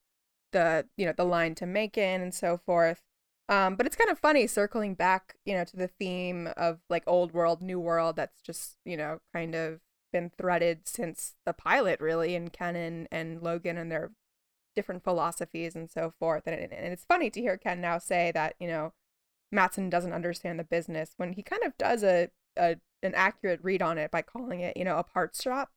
the 0.52 0.88
you 0.98 1.06
know 1.06 1.14
the 1.16 1.24
line 1.26 1.56
to 1.56 1.66
Menken 1.66 2.22
and 2.22 2.34
so 2.34 2.58
forth. 2.58 3.02
Um, 3.50 3.76
but 3.76 3.86
it's 3.86 3.98
kind 3.98 4.10
of 4.10 4.18
funny 4.18 4.48
circling 4.48 4.94
back, 4.94 5.36
you 5.46 5.54
know, 5.54 5.66
to 5.66 5.76
the 5.76 5.90
theme 5.90 6.48
of 6.56 6.80
like 6.90 7.04
old 7.06 7.34
world, 7.34 7.62
new 7.62 7.80
world. 7.80 8.16
That's 8.16 8.42
just 8.42 8.78
you 8.86 8.98
know 8.98 9.20
kind 9.34 9.56
of 9.56 9.82
been 10.12 10.32
threaded 10.38 10.88
since 10.88 11.36
the 11.46 11.54
pilot, 11.54 12.00
really, 12.00 12.36
and 12.36 12.52
Ken 12.52 12.76
and, 12.76 13.08
and 13.12 13.42
Logan 13.42 13.78
and 13.78 13.92
their 13.92 14.12
different 14.76 15.04
philosophies 15.04 15.76
and 15.76 15.90
so 15.90 16.14
forth. 16.20 16.44
And, 16.46 16.56
and 16.56 16.94
it's 16.94 17.06
funny 17.06 17.30
to 17.30 17.42
hear 17.42 17.58
Ken 17.58 17.82
now 17.82 17.98
say 17.98 18.32
that 18.34 18.56
you 18.60 18.68
know 18.68 18.94
Matsson 19.52 19.90
doesn't 19.90 20.14
understand 20.14 20.60
the 20.60 20.64
business 20.64 21.12
when 21.18 21.34
he 21.34 21.44
kind 21.44 21.64
of 21.64 21.78
does 21.78 22.04
a, 22.04 22.30
a 22.58 22.78
an 23.04 23.14
accurate 23.16 23.60
read 23.64 23.82
on 23.82 23.98
it 23.98 24.12
by 24.12 24.22
calling 24.22 24.62
it 24.62 24.78
you 24.78 24.86
know 24.86 24.98
a 24.98 25.04
parts 25.04 25.42
shop, 25.42 25.72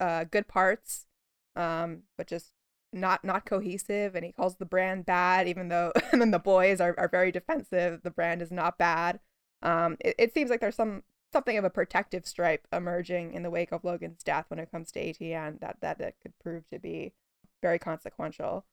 uh, 0.00 0.24
good 0.24 0.48
parts, 0.48 1.06
um, 1.56 2.02
but 2.16 2.26
just 2.26 2.52
not 2.92 3.24
not 3.24 3.46
cohesive 3.46 4.14
and 4.14 4.24
he 4.24 4.32
calls 4.32 4.56
the 4.56 4.64
brand 4.64 5.06
bad 5.06 5.46
even 5.46 5.68
though 5.68 5.92
and 6.12 6.20
then 6.20 6.30
the 6.30 6.38
boys 6.38 6.80
are, 6.80 6.94
are 6.98 7.08
very 7.08 7.30
defensive 7.30 8.00
the 8.02 8.10
brand 8.10 8.42
is 8.42 8.50
not 8.50 8.78
bad. 8.78 9.20
Um 9.62 9.96
it, 10.00 10.14
it 10.18 10.34
seems 10.34 10.50
like 10.50 10.60
there's 10.60 10.76
some 10.76 11.02
something 11.32 11.56
of 11.56 11.64
a 11.64 11.70
protective 11.70 12.26
stripe 12.26 12.66
emerging 12.72 13.32
in 13.34 13.42
the 13.42 13.50
wake 13.50 13.72
of 13.72 13.84
logan's 13.84 14.22
death 14.22 14.46
when 14.48 14.58
it 14.58 14.70
comes 14.70 14.90
to 14.92 15.00
atn 15.00 15.60
that 15.60 15.76
that, 15.80 15.98
that 15.98 16.14
could 16.20 16.36
prove 16.38 16.68
to 16.70 16.78
be 16.78 17.12
very 17.62 17.78
consequential. 17.78 18.64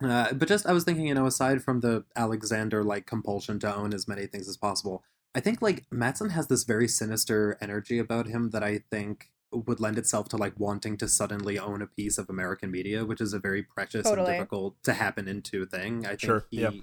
Uh, 0.00 0.32
but 0.34 0.46
just 0.46 0.66
i 0.66 0.72
was 0.72 0.84
thinking 0.84 1.06
you 1.06 1.14
know 1.14 1.24
aside 1.24 1.62
from 1.62 1.80
the 1.80 2.04
alexander 2.16 2.84
like 2.84 3.06
compulsion 3.06 3.58
to 3.58 3.74
own 3.74 3.94
as 3.94 4.06
many 4.06 4.26
things 4.26 4.46
as 4.46 4.56
possible 4.58 5.02
i 5.34 5.40
think 5.40 5.62
like 5.62 5.86
matsson 5.90 6.28
has 6.28 6.48
this 6.48 6.64
very 6.64 6.86
sinister 6.86 7.56
energy 7.62 7.98
about 7.98 8.26
him 8.26 8.50
that 8.50 8.62
i 8.62 8.78
think 8.90 9.30
would 9.66 9.80
lend 9.80 9.98
itself 9.98 10.28
to 10.30 10.36
like 10.36 10.54
wanting 10.58 10.96
to 10.98 11.08
suddenly 11.08 11.58
own 11.58 11.82
a 11.82 11.86
piece 11.86 12.18
of 12.18 12.28
American 12.28 12.70
media, 12.70 13.04
which 13.04 13.20
is 13.20 13.32
a 13.32 13.38
very 13.38 13.62
precious 13.62 14.04
totally. 14.04 14.30
and 14.30 14.36
difficult 14.36 14.82
to 14.82 14.92
happen 14.92 15.28
into 15.28 15.66
thing. 15.66 16.04
I 16.04 16.10
think 16.10 16.20
sure, 16.20 16.44
he 16.50 16.60
yep. 16.60 16.74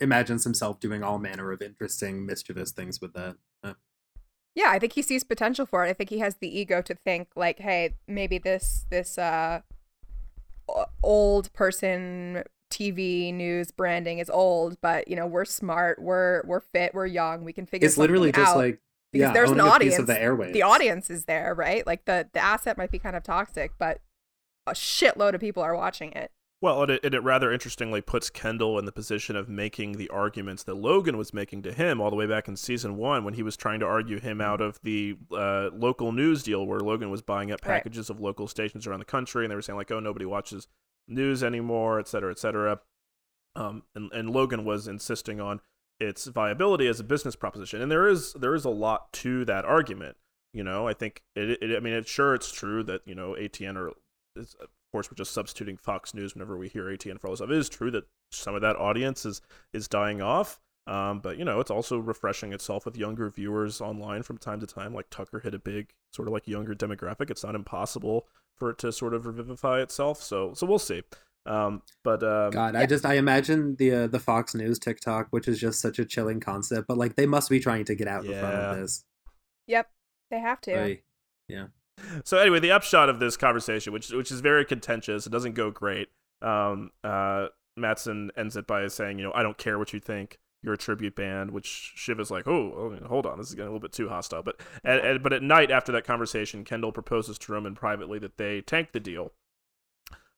imagines 0.00 0.44
himself 0.44 0.80
doing 0.80 1.02
all 1.02 1.18
manner 1.18 1.52
of 1.52 1.62
interesting, 1.62 2.24
mischievous 2.26 2.72
things 2.72 3.00
with 3.00 3.12
that. 3.14 3.36
Yeah, 4.54 4.70
I 4.70 4.78
think 4.78 4.94
he 4.94 5.02
sees 5.02 5.22
potential 5.22 5.64
for 5.64 5.86
it. 5.86 5.90
I 5.90 5.92
think 5.92 6.10
he 6.10 6.18
has 6.18 6.36
the 6.36 6.58
ego 6.58 6.82
to 6.82 6.94
think 6.94 7.28
like, 7.36 7.60
hey, 7.60 7.94
maybe 8.08 8.38
this 8.38 8.84
this 8.90 9.16
uh 9.16 9.60
old 11.02 11.52
person 11.52 12.44
TV 12.70 13.32
news 13.32 13.70
branding 13.70 14.18
is 14.18 14.28
old, 14.28 14.80
but 14.80 15.08
you 15.08 15.16
know 15.16 15.26
we're 15.26 15.44
smart, 15.44 16.02
we're 16.02 16.42
we're 16.44 16.60
fit, 16.60 16.94
we're 16.94 17.06
young, 17.06 17.44
we 17.44 17.52
can 17.52 17.66
figure. 17.66 17.86
It's 17.86 17.98
literally 17.98 18.32
just 18.32 18.50
out. 18.50 18.56
like 18.56 18.80
because 19.12 19.28
yeah, 19.28 19.32
there's 19.32 19.50
an 19.50 19.60
audience 19.60 19.98
of 19.98 20.06
the 20.06 20.14
airwaves. 20.14 20.52
The 20.52 20.62
audience 20.62 21.10
is 21.10 21.24
there, 21.24 21.54
right? 21.54 21.86
Like 21.86 22.04
the 22.04 22.28
the 22.32 22.40
asset 22.40 22.78
might 22.78 22.90
be 22.90 22.98
kind 22.98 23.16
of 23.16 23.22
toxic, 23.22 23.72
but 23.78 24.00
a 24.66 24.72
shitload 24.72 25.34
of 25.34 25.40
people 25.40 25.62
are 25.62 25.76
watching 25.76 26.12
it. 26.12 26.30
Well, 26.62 26.82
and 26.82 26.92
it, 26.92 27.04
and 27.04 27.14
it 27.14 27.20
rather 27.20 27.50
interestingly 27.50 28.02
puts 28.02 28.28
Kendall 28.28 28.78
in 28.78 28.84
the 28.84 28.92
position 28.92 29.34
of 29.34 29.48
making 29.48 29.92
the 29.92 30.10
arguments 30.10 30.62
that 30.64 30.74
Logan 30.74 31.16
was 31.16 31.32
making 31.32 31.62
to 31.62 31.72
him 31.72 32.02
all 32.02 32.10
the 32.10 32.16
way 32.16 32.26
back 32.26 32.48
in 32.48 32.56
season 32.56 32.98
one 32.98 33.24
when 33.24 33.32
he 33.32 33.42
was 33.42 33.56
trying 33.56 33.80
to 33.80 33.86
argue 33.86 34.20
him 34.20 34.42
out 34.42 34.60
of 34.60 34.78
the 34.82 35.16
uh, 35.32 35.70
local 35.72 36.12
news 36.12 36.42
deal 36.42 36.66
where 36.66 36.80
Logan 36.80 37.10
was 37.10 37.22
buying 37.22 37.50
up 37.50 37.62
packages 37.62 38.10
right. 38.10 38.16
of 38.16 38.20
local 38.20 38.46
stations 38.46 38.86
around 38.86 38.98
the 38.98 39.06
country 39.06 39.44
and 39.44 39.50
they 39.50 39.54
were 39.54 39.62
saying 39.62 39.78
like, 39.78 39.90
oh, 39.90 40.00
nobody 40.00 40.26
watches 40.26 40.68
news 41.08 41.42
anymore, 41.42 41.98
et 41.98 42.06
cetera, 42.06 42.30
et 42.30 42.38
cetera. 42.38 42.80
Um, 43.56 43.84
and, 43.94 44.12
and 44.12 44.28
Logan 44.28 44.66
was 44.66 44.86
insisting 44.86 45.40
on 45.40 45.62
its 46.00 46.26
viability 46.26 46.88
as 46.88 46.98
a 46.98 47.04
business 47.04 47.36
proposition. 47.36 47.80
And 47.80 47.90
there 47.90 48.08
is 48.08 48.32
there 48.32 48.54
is 48.54 48.64
a 48.64 48.70
lot 48.70 49.12
to 49.14 49.44
that 49.44 49.64
argument. 49.64 50.16
You 50.52 50.64
know, 50.64 50.88
I 50.88 50.94
think 50.94 51.22
it, 51.36 51.62
it 51.62 51.76
I 51.76 51.80
mean, 51.80 52.02
sure 52.04 52.34
it's 52.34 52.50
true 52.50 52.82
that 52.84 53.02
you 53.04 53.14
know 53.14 53.36
ATN 53.38 53.76
or 53.76 53.88
of 54.36 54.68
course 54.92 55.10
we're 55.10 55.16
just 55.16 55.32
substituting 55.34 55.76
Fox 55.76 56.14
News 56.14 56.34
whenever 56.34 56.56
we 56.56 56.68
hear 56.68 56.84
ATN 56.84 57.20
for 57.20 57.28
all 57.28 57.32
this 57.32 57.38
stuff. 57.38 57.50
It 57.50 57.56
is 57.56 57.68
true 57.68 57.90
that 57.92 58.04
some 58.32 58.54
of 58.54 58.62
that 58.62 58.76
audience 58.76 59.24
is 59.24 59.42
is 59.72 59.86
dying 59.86 60.22
off. 60.22 60.58
Um, 60.86 61.20
but 61.20 61.38
you 61.38 61.44
know, 61.44 61.60
it's 61.60 61.70
also 61.70 61.98
refreshing 61.98 62.52
itself 62.52 62.84
with 62.84 62.96
younger 62.96 63.30
viewers 63.30 63.80
online 63.80 64.22
from 64.22 64.38
time 64.38 64.60
to 64.60 64.66
time. 64.66 64.94
Like 64.94 65.10
Tucker 65.10 65.40
hit 65.40 65.54
a 65.54 65.58
big 65.58 65.90
sort 66.12 66.26
of 66.26 66.32
like 66.32 66.48
younger 66.48 66.74
demographic. 66.74 67.30
It's 67.30 67.44
not 67.44 67.54
impossible 67.54 68.26
for 68.56 68.70
it 68.70 68.78
to 68.78 68.90
sort 68.90 69.14
of 69.14 69.26
revivify 69.26 69.80
itself. 69.82 70.22
So 70.22 70.54
so 70.54 70.66
we'll 70.66 70.78
see. 70.78 71.02
Um, 71.50 71.82
but 72.04 72.22
um, 72.22 72.50
God, 72.50 72.74
yeah. 72.74 72.80
I 72.80 72.86
just 72.86 73.04
I 73.04 73.14
imagine 73.14 73.74
the 73.76 73.92
uh, 73.92 74.06
the 74.06 74.20
Fox 74.20 74.54
News 74.54 74.78
TikTok, 74.78 75.26
which 75.30 75.48
is 75.48 75.58
just 75.58 75.80
such 75.80 75.98
a 75.98 76.04
chilling 76.04 76.38
concept. 76.38 76.86
But 76.86 76.96
like 76.96 77.16
they 77.16 77.26
must 77.26 77.50
be 77.50 77.58
trying 77.58 77.84
to 77.86 77.96
get 77.96 78.06
out 78.06 78.24
yeah. 78.24 78.34
in 78.34 78.40
front 78.40 78.54
of 78.54 78.76
this. 78.76 79.04
Yep, 79.66 79.90
they 80.30 80.38
have 80.38 80.60
to. 80.62 80.80
I, 80.80 81.00
yeah. 81.48 81.66
So 82.24 82.38
anyway, 82.38 82.60
the 82.60 82.70
upshot 82.70 83.08
of 83.08 83.18
this 83.18 83.36
conversation, 83.36 83.92
which 83.92 84.10
which 84.10 84.30
is 84.30 84.40
very 84.40 84.64
contentious, 84.64 85.26
it 85.26 85.30
doesn't 85.30 85.54
go 85.54 85.72
great. 85.72 86.08
Um, 86.40 86.92
uh, 87.02 87.48
Matsson 87.76 88.30
ends 88.36 88.56
it 88.56 88.68
by 88.68 88.86
saying, 88.86 89.18
you 89.18 89.24
know, 89.24 89.32
I 89.34 89.42
don't 89.42 89.58
care 89.58 89.76
what 89.76 89.92
you 89.92 89.98
think. 89.98 90.38
You're 90.62 90.74
a 90.74 90.78
tribute 90.78 91.16
band, 91.16 91.50
which 91.50 91.94
Shiv 91.96 92.20
is 92.20 92.30
like, 92.30 92.46
oh, 92.46 92.52
oh 93.02 93.06
hold 93.06 93.26
on, 93.26 93.38
this 93.38 93.48
is 93.48 93.54
getting 93.54 93.68
a 93.68 93.70
little 93.70 93.80
bit 93.80 93.92
too 93.92 94.08
hostile. 94.08 94.42
But 94.42 94.60
and, 94.84 95.00
and, 95.00 95.22
but 95.22 95.32
at 95.32 95.42
night 95.42 95.72
after 95.72 95.90
that 95.92 96.04
conversation, 96.04 96.64
Kendall 96.64 96.92
proposes 96.92 97.38
to 97.38 97.52
Roman 97.52 97.74
privately 97.74 98.20
that 98.20 98.36
they 98.36 98.60
tank 98.60 98.92
the 98.92 99.00
deal 99.00 99.32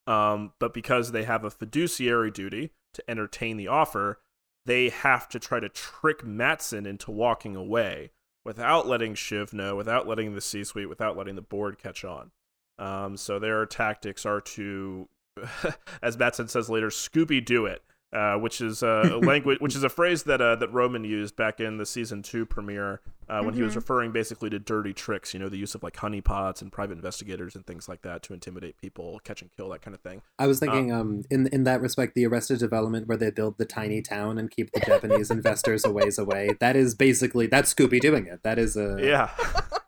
um, 0.07 0.53
but 0.59 0.75
because 0.75 1.13
they 1.13 1.25
have 1.25 1.45
a 1.45 1.51
fiduciary 1.51 2.31
duty 2.31 2.71
to 2.95 3.11
entertain 3.11 3.57
the 3.57 3.69
offer, 3.69 4.21
they 4.67 4.89
have 4.89 5.29
to 5.31 5.39
try 5.39 5.61
to 5.61 5.69
trick 5.69 6.25
Matsson 6.25 6.87
into 6.87 7.11
walking 7.11 7.57
away 7.57 8.11
without 8.45 8.87
letting 8.87 9.15
Shiv 9.15 9.53
know, 9.53 9.77
without 9.77 10.07
letting 10.07 10.35
the 10.35 10.41
C 10.41 10.65
suite, 10.65 10.89
without 10.89 11.17
letting 11.17 11.37
the 11.37 11.43
board 11.43 11.79
catch 11.79 12.05
on. 12.05 12.31
Um, 12.79 13.17
so 13.17 13.39
their 13.39 13.65
tactics 13.67 14.27
are 14.27 14.41
to, 14.41 15.09
as 16.03 16.19
Matsson 16.19 16.49
says 16.49 16.69
later, 16.69 16.89
Scooby 16.89 17.45
do 17.45 17.67
it, 17.67 17.83
uh, 18.13 18.35
which 18.35 18.61
is 18.61 18.83
a 18.83 19.19
language, 19.23 19.59
which 19.61 19.75
is 19.75 19.85
a 19.85 19.89
phrase 19.89 20.25
that 20.25 20.41
uh, 20.41 20.57
that 20.57 20.73
Roman 20.73 21.05
used 21.05 21.37
back 21.37 21.61
in 21.61 21.79
the 21.79 21.87
season 21.87 22.23
two 22.23 22.45
premiere 22.45 23.01
uh, 23.29 23.39
when 23.39 23.49
mm-hmm. 23.49 23.57
he 23.57 23.63
was 23.63 23.71
mm-hmm. 23.71 23.79
referring 23.79 24.13
basically 24.13 24.51
to 24.51 24.59
dirty 24.59 24.93
tricks. 24.93 25.33
You 25.33 25.41
know, 25.41 25.49
the 25.49 25.57
use 25.57 25.75
of 25.75 25.83
like 25.83 25.95
honeypots 25.95 26.61
and 26.61 26.71
private 26.71 26.95
investigators 26.95 27.55
and 27.55 27.67
things 27.67 27.89
like 27.89 28.03
that 28.03 28.23
to 28.25 28.35
intimidate 28.35 28.77
people, 28.81 29.21
catch 29.25 29.43
and 29.43 29.51
kill, 29.57 29.69
that 29.71 29.83
kind 29.83 29.95
of 29.95 30.01
thing. 30.01 30.23
I 30.39 30.47
was 30.47 30.59
thinking, 30.59 30.93
um, 30.93 31.01
um 31.01 31.23
in 31.31 31.47
in 31.49 31.65
that 31.65 31.81
respect, 31.81 32.15
the 32.15 32.27
Arrested 32.27 32.59
Development 32.59 33.07
where 33.07 33.17
they 33.17 33.31
build 33.31 33.59
the 33.59 33.65
tiny 33.65 34.03
town 34.03 34.39
and 34.39 34.51
keep 34.51 34.73
the 34.73 34.81
Japanese 34.81 35.31
investors 35.31 35.85
a 35.85 35.91
ways 35.91 36.19
away. 36.19 36.51
That 36.61 36.77
is 36.77 36.95
basically 36.95 37.47
that's 37.47 37.73
Scooby 37.73 38.01
doing 38.01 38.27
it. 38.27 38.43
That 38.43 38.59
is 38.59 38.77
a 38.77 38.99
yeah. 39.01 39.31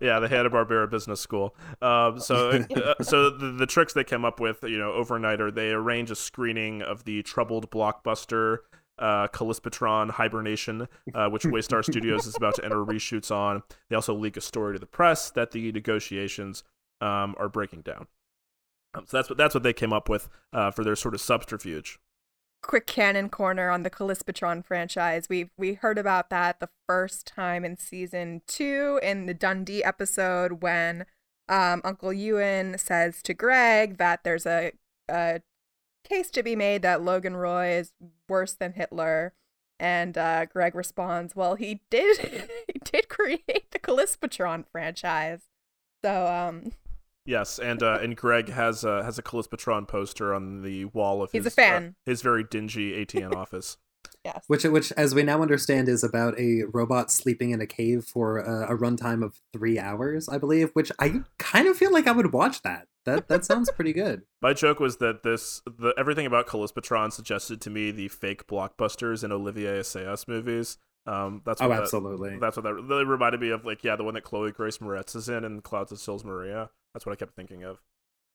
yeah, 0.00 0.18
the 0.18 0.28
Hanna 0.28 0.50
Barbera 0.50 0.88
Business 0.90 1.20
School. 1.20 1.54
Um, 1.80 2.18
so, 2.20 2.50
uh, 2.76 3.02
so 3.02 3.30
the, 3.30 3.52
the 3.52 3.66
tricks 3.66 3.92
they 3.92 4.04
came 4.04 4.24
up 4.24 4.40
with, 4.40 4.62
you 4.62 4.78
know, 4.78 4.92
overnight 4.92 5.40
are 5.40 5.50
they 5.50 5.70
arrange 5.70 6.10
a 6.10 6.16
screening 6.16 6.82
of 6.82 7.04
the 7.04 7.22
troubled 7.22 7.70
blockbuster 7.70 8.58
uh, 8.98 9.26
Kalispitron 9.28 10.10
Hibernation, 10.10 10.86
uh, 11.14 11.28
which 11.28 11.42
Waystar 11.42 11.84
Studios 11.84 12.26
is 12.26 12.36
about 12.36 12.54
to 12.56 12.64
enter 12.64 12.84
reshoots 12.84 13.34
on. 13.34 13.62
They 13.88 13.96
also 13.96 14.14
leak 14.14 14.36
a 14.36 14.40
story 14.40 14.74
to 14.74 14.78
the 14.78 14.86
press 14.86 15.30
that 15.30 15.50
the 15.50 15.72
negotiations 15.72 16.62
um, 17.00 17.34
are 17.38 17.48
breaking 17.48 17.82
down. 17.82 18.06
Um, 18.94 19.04
so 19.06 19.16
that's 19.16 19.28
what 19.30 19.38
that's 19.38 19.54
what 19.54 19.62
they 19.62 19.72
came 19.72 19.92
up 19.92 20.08
with 20.08 20.28
uh, 20.52 20.70
for 20.70 20.84
their 20.84 20.96
sort 20.96 21.14
of 21.14 21.20
subterfuge 21.20 21.98
quick 22.62 22.86
canon 22.86 23.28
corner 23.28 23.70
on 23.70 23.82
the 23.82 23.90
Kalispitron 23.90 24.64
franchise. 24.64 25.28
We 25.28 25.50
we 25.56 25.74
heard 25.74 25.98
about 25.98 26.30
that 26.30 26.60
the 26.60 26.70
first 26.86 27.26
time 27.26 27.64
in 27.64 27.76
season 27.76 28.42
two 28.46 29.00
in 29.02 29.26
the 29.26 29.34
Dundee 29.34 29.84
episode 29.84 30.62
when 30.62 31.06
um, 31.48 31.82
Uncle 31.84 32.12
Ewan 32.12 32.78
says 32.78 33.22
to 33.22 33.34
Greg 33.34 33.98
that 33.98 34.24
there's 34.24 34.46
a, 34.46 34.72
a 35.08 35.42
case 36.04 36.30
to 36.30 36.42
be 36.42 36.56
made 36.56 36.82
that 36.82 37.02
Logan 37.02 37.36
Roy 37.36 37.72
is 37.72 37.92
worse 38.28 38.54
than 38.54 38.72
Hitler. 38.72 39.34
And 39.80 40.16
uh, 40.16 40.46
Greg 40.46 40.76
responds, 40.76 41.34
"Well, 41.34 41.56
he 41.56 41.80
did. 41.90 42.18
he 42.72 42.78
did 42.84 43.08
create 43.08 43.70
the 43.72 43.80
Kalispitron 43.80 44.64
franchise, 44.70 45.40
so 46.04 46.26
um, 46.28 46.72
Yes, 47.24 47.58
and 47.58 47.82
uh, 47.82 47.98
and 48.02 48.16
Greg 48.16 48.48
has 48.48 48.84
a 48.84 49.02
has 49.04 49.18
a 49.18 49.22
Kalispitron 49.22 49.86
poster 49.86 50.34
on 50.34 50.62
the 50.62 50.86
wall 50.86 51.22
of 51.22 51.30
He's 51.30 51.44
his 51.44 51.52
a 51.52 51.56
fan. 51.56 51.84
Uh, 51.84 52.10
his 52.10 52.22
very 52.22 52.44
dingy 52.44 52.92
ATN 53.04 53.34
office. 53.36 53.76
Yes. 54.24 54.44
Which, 54.46 54.64
which, 54.64 54.92
as 54.92 55.14
we 55.14 55.24
now 55.24 55.42
understand, 55.42 55.88
is 55.88 56.04
about 56.04 56.38
a 56.38 56.62
robot 56.72 57.10
sleeping 57.10 57.50
in 57.50 57.60
a 57.60 57.66
cave 57.66 58.04
for 58.04 58.38
a, 58.38 58.72
a 58.72 58.78
runtime 58.78 59.24
of 59.24 59.40
three 59.52 59.78
hours, 59.80 60.28
I 60.28 60.38
believe. 60.38 60.70
Which 60.74 60.92
I 60.98 61.22
kind 61.38 61.66
of 61.66 61.76
feel 61.76 61.92
like 61.92 62.06
I 62.06 62.12
would 62.12 62.32
watch 62.32 62.62
that. 62.62 62.86
That 63.04 63.28
that 63.28 63.44
sounds 63.44 63.70
pretty 63.70 63.92
good. 63.92 64.22
My 64.42 64.52
joke 64.52 64.78
was 64.78 64.98
that 64.98 65.22
this 65.22 65.60
the 65.66 65.94
everything 65.98 66.26
about 66.26 66.46
Kalispitron 66.46 67.12
suggested 67.12 67.60
to 67.62 67.70
me 67.70 67.90
the 67.90 68.08
fake 68.08 68.46
blockbusters 68.46 69.24
in 69.24 69.32
Olivier 69.32 69.80
Assayas 69.80 70.28
movies. 70.28 70.78
Um, 71.06 71.42
that's 71.44 71.60
what 71.60 71.66
oh, 71.66 71.74
that, 71.74 71.82
absolutely. 71.82 72.38
That's 72.38 72.56
what 72.56 72.62
that 72.62 72.74
really 72.74 73.04
reminded 73.04 73.40
me 73.40 73.50
of. 73.50 73.64
Like, 73.64 73.82
yeah, 73.82 73.96
the 73.96 74.04
one 74.04 74.14
that 74.14 74.22
Chloe 74.22 74.52
Grace 74.52 74.78
Moretz 74.78 75.16
is 75.16 75.28
in, 75.28 75.44
and 75.44 75.62
Clouds 75.62 75.92
of 75.92 75.98
Sils 75.98 76.24
Maria. 76.24 76.70
That's 76.94 77.06
what 77.06 77.12
I 77.12 77.16
kept 77.16 77.34
thinking 77.34 77.64
of. 77.64 77.80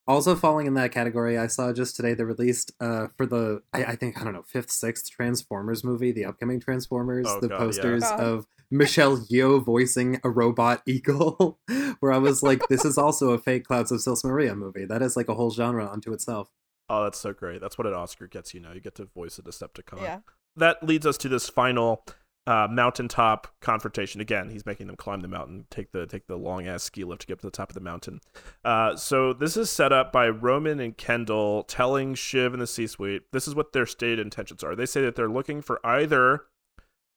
Also 0.06 0.34
falling 0.34 0.66
in 0.66 0.74
that 0.74 0.90
category, 0.90 1.36
I 1.36 1.48
saw 1.48 1.72
just 1.72 1.94
today 1.94 2.14
they 2.14 2.24
released 2.24 2.72
uh, 2.80 3.08
for 3.16 3.26
the 3.26 3.62
I, 3.74 3.84
I, 3.84 3.96
think 3.96 4.18
I 4.18 4.24
don't 4.24 4.32
know 4.32 4.42
fifth 4.42 4.70
sixth 4.70 5.10
Transformers 5.10 5.84
movie, 5.84 6.12
the 6.12 6.24
upcoming 6.24 6.60
Transformers, 6.60 7.26
oh, 7.28 7.40
the 7.40 7.48
God, 7.48 7.58
posters 7.58 8.02
yeah. 8.02 8.16
of 8.16 8.46
Michelle 8.70 9.18
Yeoh 9.18 9.62
voicing 9.62 10.18
a 10.24 10.30
robot 10.30 10.82
eagle. 10.86 11.58
where 12.00 12.12
I 12.12 12.18
was 12.18 12.42
like, 12.42 12.66
this 12.68 12.84
is 12.84 12.96
also 12.96 13.30
a 13.30 13.38
fake 13.38 13.64
Clouds 13.64 13.92
of 13.92 14.00
Sils 14.00 14.24
Maria 14.24 14.54
movie. 14.54 14.84
That 14.84 15.02
is 15.02 15.16
like 15.16 15.28
a 15.28 15.34
whole 15.34 15.50
genre 15.50 15.86
unto 15.90 16.12
itself. 16.12 16.50
Oh, 16.88 17.04
that's 17.04 17.18
so 17.18 17.32
great. 17.32 17.60
That's 17.60 17.76
what 17.76 17.86
an 17.86 17.94
Oscar 17.94 18.26
gets 18.26 18.54
you 18.54 18.60
know. 18.60 18.72
You 18.72 18.80
get 18.80 18.94
to 18.94 19.04
voice 19.04 19.38
a 19.38 19.42
Decepticon. 19.42 20.00
Yeah. 20.00 20.20
That 20.56 20.82
leads 20.82 21.06
us 21.06 21.18
to 21.18 21.28
this 21.28 21.48
final 21.48 22.04
uh, 22.48 22.66
mountaintop 22.66 23.46
confrontation. 23.60 24.22
Again, 24.22 24.48
he's 24.48 24.64
making 24.64 24.86
them 24.86 24.96
climb 24.96 25.20
the 25.20 25.28
mountain, 25.28 25.66
take 25.68 25.92
the 25.92 26.06
take 26.06 26.26
the 26.28 26.36
long 26.36 26.66
ass 26.66 26.82
ski 26.82 27.04
lift 27.04 27.20
to 27.20 27.26
get 27.26 27.38
to 27.40 27.46
the 27.46 27.50
top 27.50 27.68
of 27.68 27.74
the 27.74 27.80
mountain. 27.80 28.20
Uh, 28.64 28.96
so 28.96 29.34
this 29.34 29.54
is 29.54 29.68
set 29.68 29.92
up 29.92 30.12
by 30.12 30.30
Roman 30.30 30.80
and 30.80 30.96
Kendall 30.96 31.64
telling 31.64 32.14
Shiv 32.14 32.54
and 32.54 32.62
the 32.62 32.66
C-suite. 32.66 33.24
This 33.32 33.46
is 33.46 33.54
what 33.54 33.74
their 33.74 33.84
stated 33.84 34.18
intentions 34.18 34.64
are. 34.64 34.74
They 34.74 34.86
say 34.86 35.02
that 35.02 35.14
they're 35.14 35.28
looking 35.28 35.60
for 35.60 35.78
either 35.84 36.44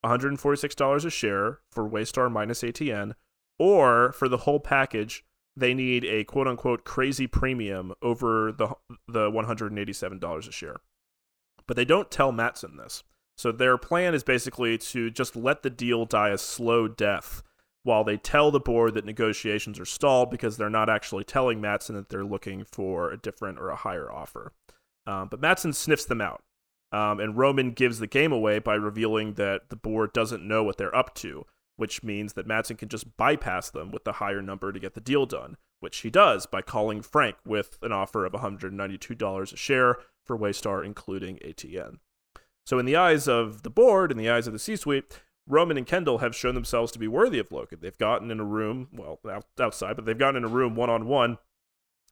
$146 0.06 1.06
a 1.06 1.10
share 1.10 1.60
for 1.72 1.90
Waystar 1.90 2.30
minus 2.30 2.62
ATN, 2.62 3.14
or 3.58 4.12
for 4.12 4.28
the 4.28 4.40
whole 4.40 4.60
package, 4.60 5.24
they 5.56 5.74
need 5.74 6.04
a 6.04 6.26
quote 6.26 6.50
unquote 6.50 6.84
crazy 6.84 7.26
premium 7.26 7.94
over 8.02 8.52
the 8.52 8.76
the 9.08 9.32
$187 9.32 10.48
a 10.48 10.52
share. 10.52 10.82
But 11.68 11.78
they 11.78 11.86
don't 11.86 12.12
tell 12.12 12.34
Matsson 12.34 12.76
this. 12.76 13.04
So 13.42 13.52
their 13.52 13.76
plan 13.80 14.14
is 14.14 14.24
basically 14.24 14.78
to 14.78 15.10
just 15.10 15.36
let 15.36 15.64
the 15.64 15.72
deal 15.72 16.06
die 16.06 16.30
a 16.30 16.38
slow 16.38 16.88
death 16.88 17.42
while 17.82 18.04
they 18.04 18.16
tell 18.16 18.52
the 18.52 18.60
board 18.60 18.94
that 18.94 19.04
negotiations 19.04 19.80
are 19.80 19.86
stalled 19.86 20.30
because 20.30 20.58
they're 20.58 20.70
not 20.70 20.92
actually 20.92 21.24
telling 21.24 21.60
Matsson 21.60 21.96
that 21.96 22.10
they're 22.10 22.24
looking 22.24 22.64
for 22.64 23.10
a 23.10 23.18
different 23.18 23.58
or 23.58 23.72
a 23.72 23.76
higher 23.76 24.12
offer. 24.12 24.54
Um, 25.08 25.28
but 25.28 25.42
Matsson 25.42 25.74
sniffs 25.74 26.06
them 26.06 26.22
out. 26.22 26.44
Um, 26.92 27.20
and 27.20 27.36
Roman 27.36 27.72
gives 27.72 27.98
the 27.98 28.06
game 28.06 28.32
away 28.32 28.60
by 28.60 28.76
revealing 28.76 29.34
that 29.34 29.70
the 29.70 29.76
board 29.76 30.14
doesn't 30.14 30.48
know 30.48 30.64
what 30.64 30.78
they're 30.78 30.96
up 30.96 31.16
to, 31.16 31.48
which 31.78 32.04
means 32.04 32.34
that 32.34 32.46
Matsson 32.46 32.78
can 32.78 32.89
just 32.89 33.18
bypass 33.18 33.72
them 33.72 33.89
with 33.89 34.04
the 34.04 34.14
higher 34.14 34.44
number 34.44 34.72
to 34.72 34.80
get 34.80 34.94
the 34.94 35.02
deal 35.02 35.26
done, 35.26 35.58
which 35.80 35.98
he 36.02 36.12
does 36.12 36.46
by 36.46 36.62
calling 36.62 37.02
Frank 37.02 37.38
with 37.44 37.80
an 37.82 37.92
offer 37.92 38.24
of 38.24 38.34
$192 38.34 39.52
a 39.52 39.58
share 39.58 39.98
for 40.24 40.38
Waystar, 40.38 40.86
including 40.86 41.38
ATN. 41.38 41.98
So, 42.66 42.80
in 42.80 42.86
the 42.86 42.95
eyes 42.95 43.28
of 43.28 43.64
the 43.64 43.70
board, 43.70 44.12
in 44.12 44.18
the 44.18 44.30
eyes 44.30 44.47
of 44.47 44.53
the 44.53 44.59
C 44.59 44.76
suite, 44.76 45.22
Roman 45.47 45.78
and 45.78 45.88
Kendall 45.88 46.20
have 46.20 46.36
shown 46.36 46.55
themselves 46.55 46.91
to 46.91 46.99
be 46.99 47.07
worthy 47.07 47.39
of 47.39 47.51
Logan. 47.51 47.80
They've 47.82 47.97
gotten 47.97 48.32
in 48.32 48.39
a 48.39 48.45
room, 48.45 48.89
well, 48.93 49.20
outside, 49.59 49.95
but 49.95 50.05
they've 50.05 50.18
gotten 50.18 50.38
in 50.38 50.43
a 50.43 50.53
room 50.53 50.76
one 50.76 50.89
on 50.89 51.07
one 51.07 51.39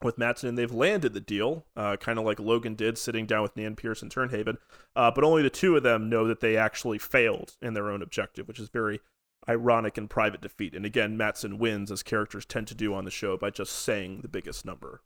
with 0.02 0.18
Matsson, 0.18 0.50
and 0.50 0.58
they've 0.58 0.72
landed 0.72 1.14
the 1.14 1.20
deal, 1.20 1.66
uh, 1.76 1.98
kind 1.98 2.18
of 2.18 2.26
like 2.26 2.40
Logan 2.40 2.76
did 2.76 2.98
sitting 2.98 3.26
down 3.26 3.42
with 3.42 3.56
Nan 3.58 3.76
Pierce 3.76 4.02
and 4.02 4.12
Turnhaven. 4.12 4.58
Uh, 4.96 5.12
but 5.12 5.24
only 5.24 5.42
the 5.42 5.50
two 5.50 5.76
of 5.76 5.84
them 5.84 6.10
know 6.10 6.28
that 6.28 6.40
they 6.40 6.56
actually 6.56 6.98
failed 6.98 7.56
in 7.62 7.74
their 7.74 7.90
own 7.90 8.02
objective, 8.02 8.48
which 8.48 8.60
is 8.60 8.70
very 8.70 9.02
ironic 9.48 9.98
and 9.98 10.10
private 10.10 10.42
defeat. 10.42 10.74
And 10.74 10.86
again, 10.86 11.18
Matsson 11.18 11.58
wins, 11.58 11.92
as 11.92 12.04
characters 12.04 12.46
tend 12.46 12.68
to 12.68 12.76
do 12.76 12.94
on 12.94 13.06
the 13.06 13.12
show, 13.12 13.38
by 13.38 13.50
just 13.50 13.74
saying 13.74 14.22
the 14.22 14.28
biggest 14.28 14.66
number, 14.66 15.02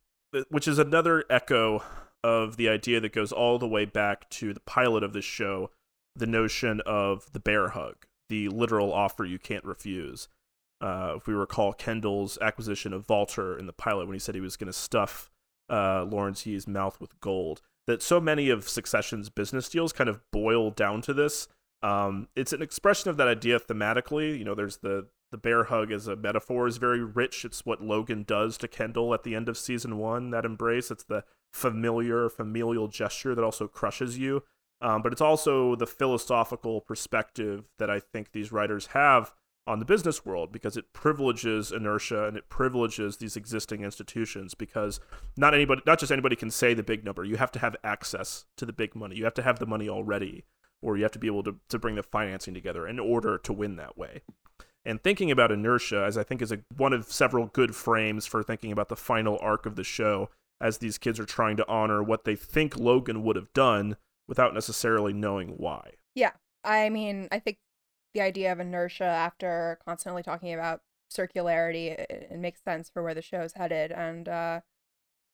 which 0.50 0.68
is 0.68 0.78
another 0.78 1.24
echo 1.30 1.84
of 2.24 2.58
the 2.58 2.70
idea 2.70 3.00
that 3.00 3.14
goes 3.14 3.32
all 3.32 3.60
the 3.60 3.68
way 3.68 3.86
back 3.86 4.30
to 4.30 4.54
the 4.54 4.60
pilot 4.62 5.04
of 5.04 5.14
this 5.14 5.26
show 5.26 5.70
the 6.16 6.28
notion 6.28 6.82
of 6.86 7.32
the 7.34 7.40
bear 7.40 7.70
hug, 7.70 8.06
the 8.30 8.48
literal 8.50 8.94
offer 8.94 9.26
you 9.26 9.40
can't 9.40 9.66
refuse. 9.66 10.28
Uh, 10.82 11.14
if 11.18 11.28
we 11.28 11.34
recall 11.34 11.74
Kendall's 11.74 12.38
acquisition 12.42 12.94
of 12.94 13.08
Vaulter 13.08 13.58
in 13.58 13.66
the 13.66 13.74
pilot 13.74 14.06
when 14.06 14.14
he 14.14 14.20
said 14.20 14.36
he 14.36 14.42
was 14.42 14.58
going 14.58 14.68
to 14.68 14.74
stuff 14.74 15.32
uh, 15.70 16.04
Lawrence 16.04 16.46
Yee's 16.46 16.68
mouth 16.68 17.00
with 17.00 17.20
gold, 17.20 17.62
that 17.88 18.02
so 18.02 18.20
many 18.20 18.50
of 18.50 18.68
Succession's 18.68 19.30
business 19.30 19.70
deals 19.70 19.94
kind 19.94 20.10
of 20.10 20.22
boil 20.32 20.72
down 20.72 21.02
to 21.02 21.14
this. 21.14 21.48
Um, 21.82 22.28
it's 22.36 22.54
an 22.54 22.62
expression 22.62 23.10
of 23.10 23.18
that 23.18 23.28
idea 23.28 23.60
thematically. 23.60 24.38
You 24.38 24.46
know, 24.46 24.56
there's 24.56 24.78
the 24.78 25.08
the 25.34 25.38
bear 25.40 25.64
hug 25.66 25.92
as 25.92 26.08
a 26.08 26.16
metaphor 26.16 26.68
is 26.68 26.78
very 26.78 27.04
rich. 27.04 27.44
It's 27.44 27.66
what 27.66 27.82
Logan 27.82 28.24
does 28.24 28.56
to 28.60 28.68
Kendall 28.68 29.16
at 29.16 29.24
the 29.24 29.34
end 29.34 29.50
of 29.50 29.58
season 29.58 29.98
one. 29.98 30.30
That 30.30 30.46
embrace. 30.46 30.92
It's 30.92 31.04
the 31.04 31.24
familiar 31.52 32.30
familial 32.30 32.88
gesture 32.88 33.34
that 33.34 33.44
also 33.44 33.68
crushes 33.68 34.18
you. 34.18 34.44
Um, 34.80 35.02
but 35.02 35.12
it's 35.12 35.22
also 35.22 35.76
the 35.76 35.88
philosophical 35.88 36.82
perspective 36.82 37.66
that 37.80 37.90
I 37.90 38.00
think 38.00 38.32
these 38.32 38.52
writers 38.52 38.88
have 38.88 39.34
on 39.66 39.80
the 39.80 39.86
business 39.86 40.24
world 40.24 40.52
because 40.52 40.78
it 40.78 40.94
privileges 40.94 41.72
inertia 41.72 42.28
and 42.28 42.38
it 42.38 42.50
privileges 42.50 43.18
these 43.18 43.36
existing 43.36 43.82
institutions 43.82 44.54
because 44.54 45.00
not 45.36 45.54
anybody 45.56 45.82
not 45.86 46.00
just 46.00 46.12
anybody 46.12 46.36
can 46.36 46.52
say 46.52 46.74
the 46.74 46.84
big 46.84 47.06
number 47.06 47.24
you 47.24 47.38
have 47.38 47.50
to 47.50 47.60
have 47.60 47.78
access 47.82 48.44
to 48.58 48.66
the 48.66 48.74
big 48.74 48.94
money 48.94 49.16
you 49.16 49.24
have 49.24 49.34
to 49.34 49.42
have 49.42 49.60
the 49.60 49.66
money 49.66 49.88
already 49.88 50.44
or 50.82 50.98
you 50.98 51.04
have 51.04 51.14
to 51.14 51.20
be 51.20 51.28
able 51.28 51.44
to, 51.44 51.56
to 51.70 51.80
bring 51.80 51.96
the 51.96 52.04
financing 52.04 52.54
together 52.54 52.86
in 52.86 53.00
order 53.00 53.38
to 53.38 53.54
win 53.54 53.78
that 53.78 53.98
way 53.98 54.22
and 54.86 55.02
thinking 55.02 55.32
about 55.32 55.52
inertia 55.52 56.04
as 56.04 56.18
i 56.18 56.24
think 56.24 56.42
is 56.42 56.52
a, 56.52 56.60
one 56.76 56.94
of 56.94 57.06
several 57.06 57.48
good 57.48 57.76
frames 57.76 58.26
for 58.26 58.44
thinking 58.44 58.72
about 58.72 58.90
the 58.90 58.96
final 58.96 59.38
arc 59.42 59.66
of 59.66 59.76
the 59.76 59.84
show 59.84 60.30
as 60.64 60.78
these 60.78 60.98
kids 60.98 61.20
are 61.20 61.26
trying 61.26 61.58
to 61.58 61.68
honor 61.68 62.02
what 62.02 62.24
they 62.24 62.38
think 62.38 62.78
Logan 62.78 63.22
would 63.24 63.36
have 63.36 63.52
done 63.54 63.98
without 64.28 64.54
necessarily 64.54 65.12
knowing 65.12 65.50
why. 65.58 65.92
Yeah. 66.16 66.32
I 66.64 66.90
mean, 66.90 67.28
I 67.34 67.40
think 67.40 67.58
the 68.14 68.22
idea 68.22 68.52
of 68.52 68.62
inertia 68.62 69.04
after 69.04 69.78
constantly 69.86 70.24
talking 70.24 70.54
about 70.54 70.82
circularity 71.12 71.88
it, 71.88 72.30
it 72.32 72.40
makes 72.40 72.64
sense 72.64 72.90
for 72.90 73.04
where 73.04 73.14
the 73.14 73.22
show's 73.22 73.54
headed 73.54 73.92
and 73.92 74.28
uh 74.28 74.62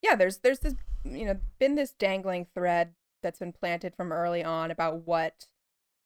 yeah, 0.02 0.16
there's 0.16 0.38
there's 0.38 0.60
this 0.60 0.76
you 1.06 1.26
know, 1.26 1.38
been 1.60 1.76
this 1.76 1.92
dangling 1.92 2.48
thread 2.54 2.94
that's 3.22 3.40
been 3.40 3.54
planted 3.54 3.96
from 3.96 4.12
early 4.12 4.44
on 4.44 4.72
about 4.72 5.06
what 5.06 5.46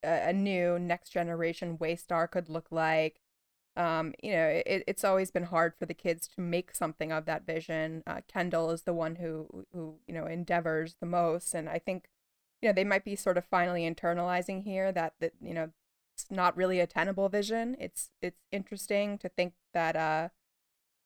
a, 0.04 0.28
a 0.28 0.32
new 0.32 0.78
next 0.78 1.10
generation 1.10 1.78
Waystar 1.78 2.30
could 2.30 2.48
look 2.48 2.66
like. 2.70 3.20
Um, 3.76 4.14
you 4.22 4.32
know, 4.32 4.62
it, 4.66 4.84
it's 4.86 5.04
always 5.04 5.30
been 5.30 5.44
hard 5.44 5.74
for 5.78 5.86
the 5.86 5.94
kids 5.94 6.28
to 6.28 6.40
make 6.40 6.74
something 6.74 7.10
of 7.10 7.24
that 7.26 7.46
vision. 7.46 8.02
Uh, 8.06 8.20
Kendall 8.28 8.70
is 8.70 8.82
the 8.82 8.94
one 8.94 9.16
who 9.16 9.66
who 9.72 9.96
you 10.06 10.14
know 10.14 10.26
endeavors 10.26 10.96
the 11.00 11.06
most, 11.06 11.54
and 11.54 11.68
I 11.68 11.78
think 11.78 12.08
you 12.62 12.68
know 12.68 12.72
they 12.72 12.84
might 12.84 13.04
be 13.04 13.16
sort 13.16 13.38
of 13.38 13.44
finally 13.44 13.82
internalizing 13.88 14.62
here 14.64 14.92
that 14.92 15.14
that 15.20 15.32
you 15.40 15.54
know 15.54 15.70
it's 16.16 16.30
not 16.30 16.56
really 16.56 16.80
a 16.80 16.86
tenable 16.86 17.28
vision. 17.28 17.76
It's 17.80 18.10
it's 18.22 18.40
interesting 18.52 19.18
to 19.18 19.28
think 19.28 19.54
that 19.72 19.96
uh 19.96 20.28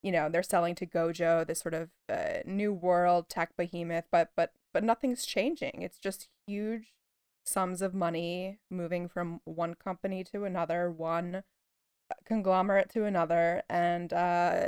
you 0.02 0.12
know 0.12 0.28
they're 0.28 0.42
selling 0.42 0.74
to 0.76 0.86
Gojo 0.86 1.46
this 1.46 1.60
sort 1.60 1.74
of 1.74 1.90
uh, 2.08 2.40
new 2.44 2.72
world 2.72 3.28
tech 3.28 3.56
behemoth, 3.56 4.04
but 4.10 4.30
but 4.36 4.52
but 4.72 4.84
nothing's 4.84 5.26
changing. 5.26 5.82
It's 5.82 5.98
just 5.98 6.28
huge 6.46 6.94
sums 7.44 7.82
of 7.82 7.94
money 7.94 8.58
moving 8.70 9.08
from 9.08 9.40
one 9.44 9.74
company 9.74 10.22
to 10.22 10.44
another, 10.44 10.90
one 10.90 11.42
conglomerate 12.24 12.90
to 12.90 13.04
another, 13.04 13.62
and 13.68 14.12
uh, 14.12 14.66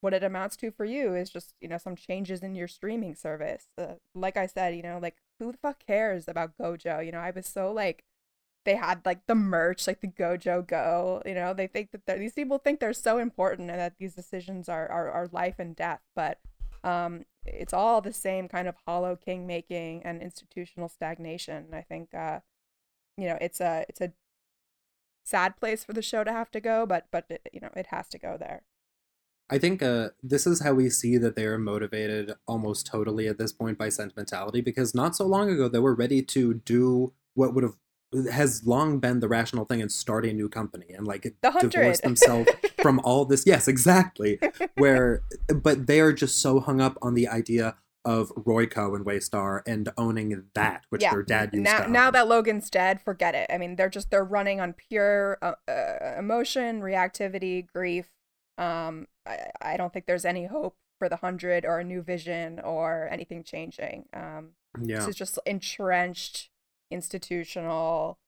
what 0.00 0.14
it 0.14 0.22
amounts 0.22 0.56
to 0.58 0.70
for 0.70 0.84
you 0.84 1.14
is 1.14 1.30
just 1.30 1.54
you 1.60 1.68
know 1.68 1.78
some 1.78 1.96
changes 1.96 2.42
in 2.42 2.54
your 2.54 2.68
streaming 2.68 3.14
service. 3.14 3.68
Uh, 3.76 3.94
like 4.14 4.36
I 4.36 4.46
said, 4.46 4.74
you 4.76 4.82
know, 4.82 4.98
like 5.00 5.16
who 5.38 5.52
the 5.52 5.58
fuck 5.58 5.84
cares 5.84 6.28
about 6.28 6.56
Gojo? 6.60 7.04
You 7.04 7.12
know, 7.12 7.20
I 7.20 7.30
was 7.30 7.46
so 7.46 7.72
like 7.72 8.04
they 8.64 8.76
had 8.76 9.04
like 9.06 9.26
the 9.26 9.34
merch, 9.34 9.86
like 9.86 10.00
the 10.00 10.08
Gojo 10.08 10.66
Go. 10.66 11.22
You 11.26 11.34
know, 11.34 11.54
they 11.54 11.66
think 11.66 11.90
that 11.92 12.18
these 12.18 12.34
people 12.34 12.58
think 12.58 12.80
they're 12.80 12.92
so 12.92 13.18
important 13.18 13.70
and 13.70 13.80
that 13.80 13.94
these 13.98 14.14
decisions 14.14 14.68
are 14.68 14.88
are, 14.90 15.10
are 15.10 15.28
life 15.32 15.56
and 15.58 15.74
death, 15.76 16.00
but 16.14 16.38
um, 16.84 17.24
it's 17.44 17.72
all 17.72 18.00
the 18.00 18.12
same 18.12 18.48
kind 18.48 18.68
of 18.68 18.76
hollow 18.86 19.16
king 19.16 19.46
making 19.46 20.02
and 20.04 20.22
institutional 20.22 20.88
stagnation. 20.88 21.66
I 21.72 21.82
think, 21.82 22.14
uh, 22.14 22.40
you 23.16 23.28
know, 23.28 23.38
it's 23.40 23.60
a 23.60 23.84
it's 23.88 24.00
a 24.00 24.12
sad 25.28 25.56
place 25.56 25.84
for 25.84 25.92
the 25.92 26.02
show 26.02 26.24
to 26.24 26.32
have 26.32 26.50
to 26.52 26.60
go, 26.60 26.86
but 26.86 27.06
but 27.10 27.26
you 27.52 27.60
know, 27.60 27.70
it 27.76 27.86
has 27.86 28.08
to 28.08 28.18
go 28.18 28.36
there. 28.38 28.62
I 29.50 29.58
think 29.58 29.82
uh, 29.82 30.10
this 30.22 30.46
is 30.46 30.60
how 30.60 30.74
we 30.74 30.90
see 30.90 31.16
that 31.16 31.34
they 31.34 31.46
are 31.46 31.58
motivated 31.58 32.34
almost 32.46 32.86
totally 32.86 33.28
at 33.28 33.38
this 33.38 33.52
point 33.52 33.78
by 33.78 33.88
sentimentality, 33.88 34.60
because 34.60 34.94
not 34.94 35.16
so 35.16 35.26
long 35.26 35.50
ago 35.50 35.68
they 35.68 35.78
were 35.78 35.94
ready 35.94 36.22
to 36.22 36.54
do 36.54 37.12
what 37.34 37.54
would 37.54 37.64
have 37.64 37.76
has 38.32 38.66
long 38.66 39.00
been 39.00 39.20
the 39.20 39.28
rational 39.28 39.66
thing 39.66 39.82
and 39.82 39.92
start 39.92 40.24
a 40.24 40.32
new 40.32 40.48
company 40.48 40.86
and 40.96 41.06
like 41.06 41.34
divorce 41.60 42.00
themselves 42.00 42.50
from 42.80 43.00
all 43.00 43.24
this. 43.24 43.44
Yes, 43.46 43.68
exactly. 43.68 44.38
Where, 44.76 45.22
but 45.54 45.86
they 45.86 46.00
are 46.00 46.12
just 46.12 46.40
so 46.40 46.60
hung 46.60 46.80
up 46.80 46.98
on 47.02 47.14
the 47.14 47.28
idea 47.28 47.76
of 48.04 48.30
Royco 48.30 48.94
and 48.94 49.04
Waystar 49.04 49.62
and 49.66 49.88
owning 49.96 50.44
that, 50.54 50.84
which 50.88 51.02
yeah. 51.02 51.12
their 51.12 51.22
dad 51.22 51.50
used. 51.52 51.66
To. 51.66 51.82
Now, 51.82 51.86
now 51.86 52.10
that 52.10 52.28
Logan's 52.28 52.70
dead, 52.70 53.00
forget 53.00 53.34
it. 53.34 53.50
I 53.52 53.58
mean, 53.58 53.76
they're 53.76 53.88
just 53.88 54.10
they're 54.10 54.24
running 54.24 54.60
on 54.60 54.72
pure 54.72 55.38
uh, 55.42 55.52
uh, 55.68 56.14
emotion, 56.18 56.80
reactivity, 56.80 57.66
grief. 57.66 58.08
Um, 58.56 59.06
I, 59.26 59.50
I 59.60 59.76
don't 59.76 59.92
think 59.92 60.06
there's 60.06 60.24
any 60.24 60.46
hope 60.46 60.76
for 60.98 61.08
the 61.08 61.16
hundred 61.16 61.64
or 61.64 61.78
a 61.78 61.84
new 61.84 62.02
vision 62.02 62.60
or 62.60 63.08
anything 63.10 63.44
changing. 63.44 64.06
Um, 64.12 64.50
yeah. 64.82 64.98
this 64.98 65.08
is 65.08 65.16
just 65.16 65.38
entrenched 65.46 66.50
institutional 66.90 68.18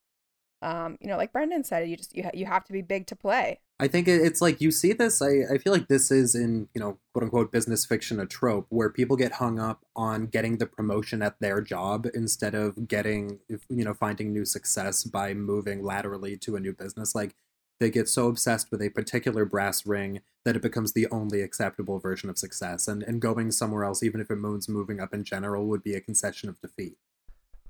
um 0.62 0.98
you 1.00 1.08
know 1.08 1.16
like 1.16 1.32
brendan 1.32 1.64
said 1.64 1.88
you 1.88 1.96
just 1.96 2.14
you, 2.14 2.24
ha- 2.24 2.30
you 2.34 2.46
have 2.46 2.64
to 2.64 2.72
be 2.72 2.82
big 2.82 3.06
to 3.06 3.16
play 3.16 3.60
i 3.80 3.88
think 3.88 4.06
it's 4.06 4.40
like 4.40 4.60
you 4.60 4.70
see 4.70 4.92
this 4.92 5.20
I, 5.20 5.54
I 5.54 5.58
feel 5.58 5.72
like 5.72 5.88
this 5.88 6.10
is 6.10 6.34
in 6.34 6.68
you 6.74 6.80
know 6.80 6.98
quote 7.12 7.24
unquote 7.24 7.50
business 7.50 7.84
fiction 7.84 8.20
a 8.20 8.26
trope 8.26 8.66
where 8.68 8.90
people 8.90 9.16
get 9.16 9.32
hung 9.32 9.58
up 9.58 9.84
on 9.96 10.26
getting 10.26 10.58
the 10.58 10.66
promotion 10.66 11.22
at 11.22 11.40
their 11.40 11.60
job 11.60 12.06
instead 12.14 12.54
of 12.54 12.88
getting 12.88 13.40
you 13.48 13.84
know 13.84 13.94
finding 13.94 14.32
new 14.32 14.44
success 14.44 15.04
by 15.04 15.34
moving 15.34 15.82
laterally 15.82 16.36
to 16.38 16.56
a 16.56 16.60
new 16.60 16.72
business. 16.72 17.14
Like 17.14 17.34
they 17.78 17.90
get 17.90 18.08
so 18.08 18.28
obsessed 18.28 18.70
with 18.70 18.82
a 18.82 18.90
particular 18.90 19.44
brass 19.44 19.86
ring 19.86 20.20
that 20.44 20.56
it 20.56 20.62
becomes 20.62 20.92
the 20.92 21.08
only 21.10 21.42
acceptable 21.42 21.98
version 21.98 22.30
of 22.30 22.38
success 22.38 22.86
and 22.88 23.02
and 23.02 23.20
going 23.20 23.50
somewhere 23.50 23.84
else 23.84 24.02
even 24.02 24.20
if 24.20 24.30
it 24.30 24.36
means 24.36 24.68
moving 24.68 25.00
up 25.00 25.12
in 25.14 25.24
general 25.24 25.66
would 25.66 25.82
be 25.82 25.94
a 25.94 26.00
concession 26.00 26.48
of 26.48 26.60
defeat 26.60 26.96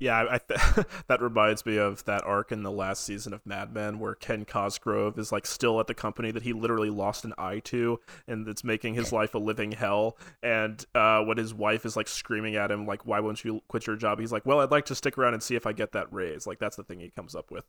yeah, 0.01 0.25
I 0.31 0.39
th- 0.39 0.87
that 1.09 1.21
reminds 1.21 1.65
me 1.67 1.77
of 1.77 2.05
that 2.07 2.25
arc 2.25 2.51
in 2.51 2.63
the 2.63 2.71
last 2.73 3.05
season 3.05 3.35
of 3.35 3.45
Mad 3.45 3.73
Men 3.73 3.99
where 3.99 4.15
Ken 4.15 4.47
Cosgrove 4.47 5.19
is 5.19 5.31
like 5.31 5.47
still 5.47 5.79
at 5.79 5.87
the 5.87 5.95
company 5.95 6.31
that 6.31 6.43
he 6.43 6.55
literally 6.55 6.91
lost 6.91 7.25
an 7.25 7.35
eye 7.37 7.61
to, 7.65 8.01
and 8.27 8.49
it's 8.49 8.65
making 8.65 8.95
his 8.95 9.13
life 9.13 9.35
a 9.35 9.39
living 9.39 9.73
hell. 9.73 10.17
And 10.43 10.85
uh, 10.95 11.23
when 11.23 11.37
his 11.37 11.53
wife 11.53 11.85
is 11.85 11.97
like 11.97 12.09
screaming 12.09 12.57
at 12.57 12.71
him, 12.71 12.87
like, 12.87 13.07
"Why 13.07 13.21
won't 13.21 13.45
you 13.45 13.61
quit 13.69 13.87
your 13.87 13.97
job?" 13.97 14.19
He's 14.19 14.33
like, 14.33 14.47
"Well, 14.47 14.61
I'd 14.61 14.71
like 14.71 14.87
to 14.87 14.95
stick 14.95 15.19
around 15.19 15.35
and 15.35 15.43
see 15.43 15.55
if 15.55 15.67
I 15.67 15.73
get 15.73 15.93
that 15.93 16.11
raise." 16.11 16.47
Like 16.47 16.59
that's 16.59 16.77
the 16.77 16.83
thing 16.83 17.01
he 17.01 17.11
comes 17.11 17.35
up 17.35 17.51
with. 17.51 17.67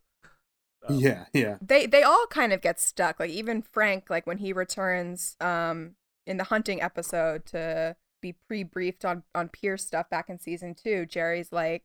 Um, 0.88 0.96
yeah, 0.96 1.26
yeah. 1.34 1.58
They 1.60 1.84
they 1.84 2.02
all 2.02 2.26
kind 2.30 2.54
of 2.54 2.62
get 2.62 2.80
stuck. 2.80 3.20
Like 3.20 3.30
even 3.30 3.60
Frank, 3.60 4.08
like 4.08 4.26
when 4.26 4.38
he 4.38 4.54
returns 4.54 5.36
um 5.40 5.96
in 6.26 6.38
the 6.38 6.44
hunting 6.44 6.80
episode 6.80 7.44
to 7.46 7.96
be 8.22 8.32
pre-briefed 8.32 9.04
on 9.04 9.22
on 9.34 9.50
Pierce 9.50 9.84
stuff 9.84 10.08
back 10.08 10.30
in 10.30 10.38
season 10.38 10.74
two, 10.74 11.04
Jerry's 11.04 11.52
like 11.52 11.84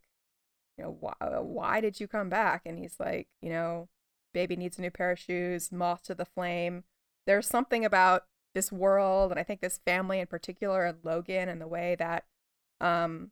you 0.77 0.83
know, 0.83 0.97
why, 0.99 1.13
uh, 1.19 1.41
why 1.41 1.81
did 1.81 1.99
you 1.99 2.07
come 2.07 2.29
back? 2.29 2.63
And 2.65 2.77
he's 2.77 2.99
like, 2.99 3.27
you 3.41 3.49
know, 3.49 3.89
baby 4.33 4.55
needs 4.55 4.77
a 4.77 4.81
new 4.81 4.91
pair 4.91 5.11
of 5.11 5.19
shoes, 5.19 5.71
moth 5.71 6.03
to 6.03 6.15
the 6.15 6.25
flame. 6.25 6.83
There's 7.25 7.47
something 7.47 7.83
about 7.83 8.25
this 8.53 8.71
world, 8.71 9.31
and 9.31 9.39
I 9.39 9.43
think 9.43 9.61
this 9.61 9.79
family 9.85 10.19
in 10.19 10.27
particular, 10.27 10.85
and 10.85 10.97
Logan, 11.03 11.49
and 11.49 11.59
the 11.61 11.67
way 11.67 11.95
that, 11.99 12.25
um, 12.79 13.31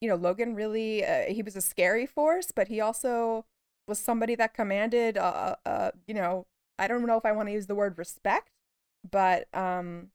you 0.00 0.08
know, 0.08 0.16
Logan 0.16 0.54
really, 0.54 1.04
uh, 1.04 1.24
he 1.28 1.42
was 1.42 1.56
a 1.56 1.60
scary 1.60 2.06
force, 2.06 2.50
but 2.54 2.68
he 2.68 2.80
also 2.80 3.44
was 3.86 3.98
somebody 3.98 4.34
that 4.36 4.54
commanded, 4.54 5.16
uh, 5.16 5.56
uh, 5.64 5.68
uh 5.68 5.90
you 6.06 6.14
know, 6.14 6.46
I 6.78 6.88
don't 6.88 7.06
know 7.06 7.18
if 7.18 7.26
I 7.26 7.32
want 7.32 7.48
to 7.48 7.52
use 7.52 7.66
the 7.66 7.74
word 7.74 7.98
respect, 7.98 8.50
but 9.08 9.46
um, 9.54 10.08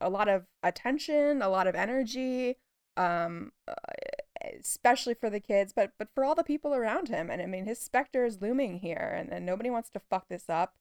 a 0.00 0.10
lot 0.10 0.28
of 0.28 0.46
attention, 0.62 1.42
a 1.42 1.48
lot 1.48 1.66
of 1.66 1.74
energy, 1.74 2.56
um, 2.96 3.52
uh, 3.66 3.74
especially 4.58 5.14
for 5.14 5.30
the 5.30 5.40
kids, 5.40 5.72
but 5.74 5.92
but 5.98 6.08
for 6.14 6.24
all 6.24 6.34
the 6.34 6.44
people 6.44 6.74
around 6.74 7.08
him. 7.08 7.30
And 7.30 7.40
I 7.42 7.46
mean, 7.46 7.66
his 7.66 7.78
specter 7.78 8.24
is 8.24 8.40
looming 8.40 8.78
here, 8.78 9.14
and, 9.16 9.32
and 9.32 9.44
nobody 9.44 9.70
wants 9.70 9.90
to 9.90 10.00
fuck 10.10 10.28
this 10.28 10.48
up. 10.48 10.74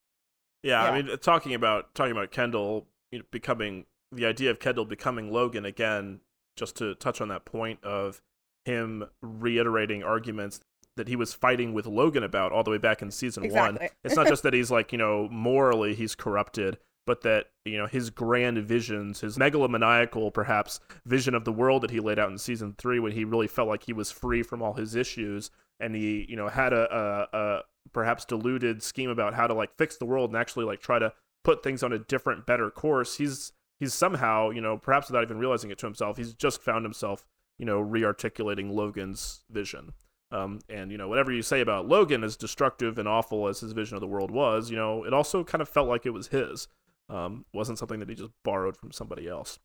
Yeah, 0.63 0.83
yeah. 0.83 0.91
I 0.91 1.01
mean, 1.01 1.11
uh, 1.11 1.17
talking 1.17 1.53
about 1.53 1.93
talking 1.95 2.11
about 2.11 2.31
Kendall 2.31 2.87
you 3.11 3.19
know, 3.19 3.25
becoming 3.31 3.85
the 4.11 4.25
idea 4.25 4.51
of 4.51 4.59
Kendall 4.59 4.85
becoming 4.85 5.31
Logan 5.31 5.65
again, 5.65 6.21
just 6.55 6.75
to 6.77 6.95
touch 6.95 7.21
on 7.21 7.27
that 7.29 7.45
point 7.45 7.83
of 7.83 8.21
him 8.65 9.05
reiterating 9.21 10.03
arguments 10.03 10.59
that 10.97 11.07
he 11.07 11.15
was 11.15 11.33
fighting 11.33 11.73
with 11.73 11.85
Logan 11.85 12.23
about 12.23 12.51
all 12.51 12.63
the 12.63 12.71
way 12.71 12.77
back 12.77 13.01
in 13.01 13.11
season 13.11 13.45
exactly. 13.45 13.79
one. 13.79 13.89
It's 14.03 14.15
not 14.15 14.27
just 14.29 14.43
that 14.43 14.53
he's 14.53 14.71
like, 14.71 14.91
you 14.91 14.97
know, 14.97 15.29
morally 15.31 15.95
he's 15.95 16.15
corrupted, 16.15 16.77
but 17.07 17.21
that 17.21 17.45
you 17.65 17.77
know 17.77 17.87
his 17.87 18.11
grand 18.11 18.59
visions, 18.59 19.21
his 19.21 19.37
megalomaniacal 19.39 20.31
perhaps 20.31 20.79
vision 21.05 21.33
of 21.33 21.45
the 21.45 21.51
world 21.51 21.81
that 21.81 21.89
he 21.89 21.99
laid 21.99 22.19
out 22.19 22.29
in 22.29 22.37
season 22.37 22.75
three, 22.77 22.99
when 22.99 23.13
he 23.13 23.25
really 23.25 23.47
felt 23.47 23.67
like 23.67 23.83
he 23.83 23.93
was 23.93 24.11
free 24.11 24.43
from 24.43 24.61
all 24.61 24.73
his 24.73 24.93
issues, 24.93 25.49
and 25.79 25.95
he 25.95 26.27
you 26.29 26.35
know 26.35 26.49
had 26.49 26.73
a, 26.73 27.27
a, 27.33 27.37
a 27.37 27.61
perhaps 27.93 28.25
deluded 28.25 28.83
scheme 28.83 29.09
about 29.09 29.33
how 29.33 29.47
to 29.47 29.53
like 29.53 29.75
fix 29.77 29.97
the 29.97 30.05
world 30.05 30.29
and 30.29 30.37
actually 30.37 30.65
like 30.65 30.81
try 30.81 30.99
to 30.99 31.11
put 31.43 31.63
things 31.63 31.81
on 31.81 31.93
a 31.93 31.97
different, 31.99 32.45
better 32.45 32.69
course. 32.69 33.17
He's 33.17 33.53
he's 33.79 33.93
somehow 33.93 34.49
you 34.49 34.61
know 34.61 34.77
perhaps 34.77 35.07
without 35.07 35.23
even 35.23 35.39
realizing 35.39 35.71
it 35.71 35.79
to 35.79 35.87
himself, 35.87 36.17
he's 36.17 36.33
just 36.33 36.61
found 36.61 36.85
himself 36.85 37.25
you 37.57 37.65
know 37.65 37.81
rearticulating 37.81 38.71
Logan's 38.71 39.45
vision. 39.49 39.93
Um, 40.29 40.59
and 40.67 40.91
you 40.91 40.97
know 40.97 41.07
whatever 41.07 41.31
you 41.31 41.41
say 41.41 41.61
about 41.61 41.87
Logan, 41.87 42.21
as 42.21 42.35
destructive 42.35 42.99
and 42.99 43.07
awful 43.07 43.47
as 43.47 43.61
his 43.61 43.71
vision 43.71 43.95
of 43.95 44.01
the 44.01 44.07
world 44.07 44.29
was, 44.29 44.69
you 44.69 44.75
know 44.75 45.05
it 45.05 45.13
also 45.13 45.45
kind 45.45 45.61
of 45.61 45.69
felt 45.69 45.87
like 45.87 46.05
it 46.05 46.11
was 46.11 46.27
his. 46.27 46.67
Um, 47.09 47.45
wasn't 47.53 47.79
something 47.79 47.99
that 47.99 48.09
he 48.09 48.15
just 48.15 48.31
borrowed 48.43 48.75
from 48.75 48.91
somebody 48.91 49.27
else. 49.27 49.59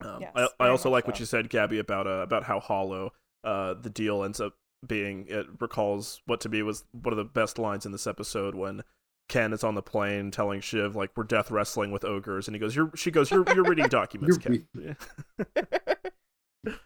Um, 0.00 0.20
yes, 0.20 0.32
I, 0.34 0.48
I 0.60 0.68
also 0.68 0.90
like 0.90 1.04
so. 1.04 1.08
what 1.08 1.20
you 1.20 1.26
said, 1.26 1.48
Gabby, 1.48 1.78
about 1.78 2.06
uh, 2.06 2.22
about 2.22 2.44
how 2.44 2.60
hollow 2.60 3.12
uh, 3.44 3.74
the 3.74 3.90
deal 3.90 4.24
ends 4.24 4.40
up 4.40 4.54
being. 4.86 5.26
It 5.28 5.46
recalls 5.60 6.20
what 6.26 6.40
to 6.42 6.48
me 6.48 6.62
was 6.62 6.84
one 6.92 7.12
of 7.12 7.16
the 7.16 7.24
best 7.24 7.58
lines 7.58 7.86
in 7.86 7.92
this 7.92 8.06
episode 8.06 8.54
when 8.54 8.82
Ken 9.28 9.52
is 9.52 9.64
on 9.64 9.74
the 9.74 9.82
plane 9.82 10.30
telling 10.30 10.60
Shiv 10.60 10.96
like 10.96 11.10
we're 11.16 11.24
death 11.24 11.50
wrestling 11.50 11.92
with 11.92 12.04
ogres, 12.04 12.48
and 12.48 12.54
he 12.54 12.58
goes, 12.58 12.74
"You're." 12.76 12.90
She 12.94 13.10
goes, 13.10 13.30
"You're 13.30 13.44
you're 13.54 13.64
reading 13.64 13.86
documents, 13.88 14.38
Ken." 14.38 14.66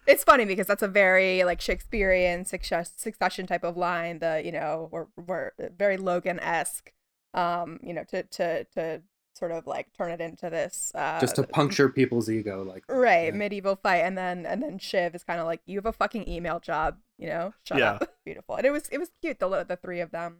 it's 0.07 0.23
funny 0.23 0.45
because 0.45 0.67
that's 0.67 0.83
a 0.83 0.87
very 0.87 1.43
like 1.43 1.61
Shakespearean 1.61 2.45
success, 2.45 2.93
succession 2.95 3.47
type 3.47 3.63
of 3.63 3.75
line. 3.75 4.19
The 4.19 4.41
you 4.43 4.51
know 4.51 4.89
we're 4.91 5.07
we're 5.17 5.51
very 5.77 5.97
Logan 5.97 6.39
esque. 6.39 6.91
Um, 7.33 7.79
you 7.83 7.93
know 7.93 8.03
to 8.05 8.23
to 8.23 8.63
to 8.75 9.01
sort 9.35 9.51
of 9.51 9.65
like 9.67 9.87
turn 9.97 10.11
it 10.11 10.19
into 10.19 10.49
this 10.49 10.91
uh 10.95 11.19
just 11.19 11.35
to 11.35 11.43
puncture 11.43 11.87
people's 11.89 12.29
ego 12.29 12.63
like 12.63 12.83
right 12.89 13.31
yeah. 13.31 13.37
medieval 13.37 13.75
fight 13.75 13.99
and 13.99 14.17
then 14.17 14.45
and 14.45 14.61
then 14.61 14.77
shiv 14.77 15.15
is 15.15 15.23
kind 15.23 15.39
of 15.39 15.45
like 15.45 15.61
you 15.65 15.77
have 15.77 15.85
a 15.85 15.93
fucking 15.93 16.27
email 16.27 16.59
job 16.59 16.97
you 17.17 17.27
know 17.27 17.53
shut 17.63 17.77
yeah. 17.77 17.91
up 17.93 18.15
beautiful 18.25 18.55
and 18.55 18.65
it 18.65 18.71
was 18.71 18.89
it 18.89 18.97
was 18.97 19.11
cute 19.21 19.39
the 19.39 19.65
the 19.67 19.77
three 19.77 19.99
of 19.99 20.11
them 20.11 20.39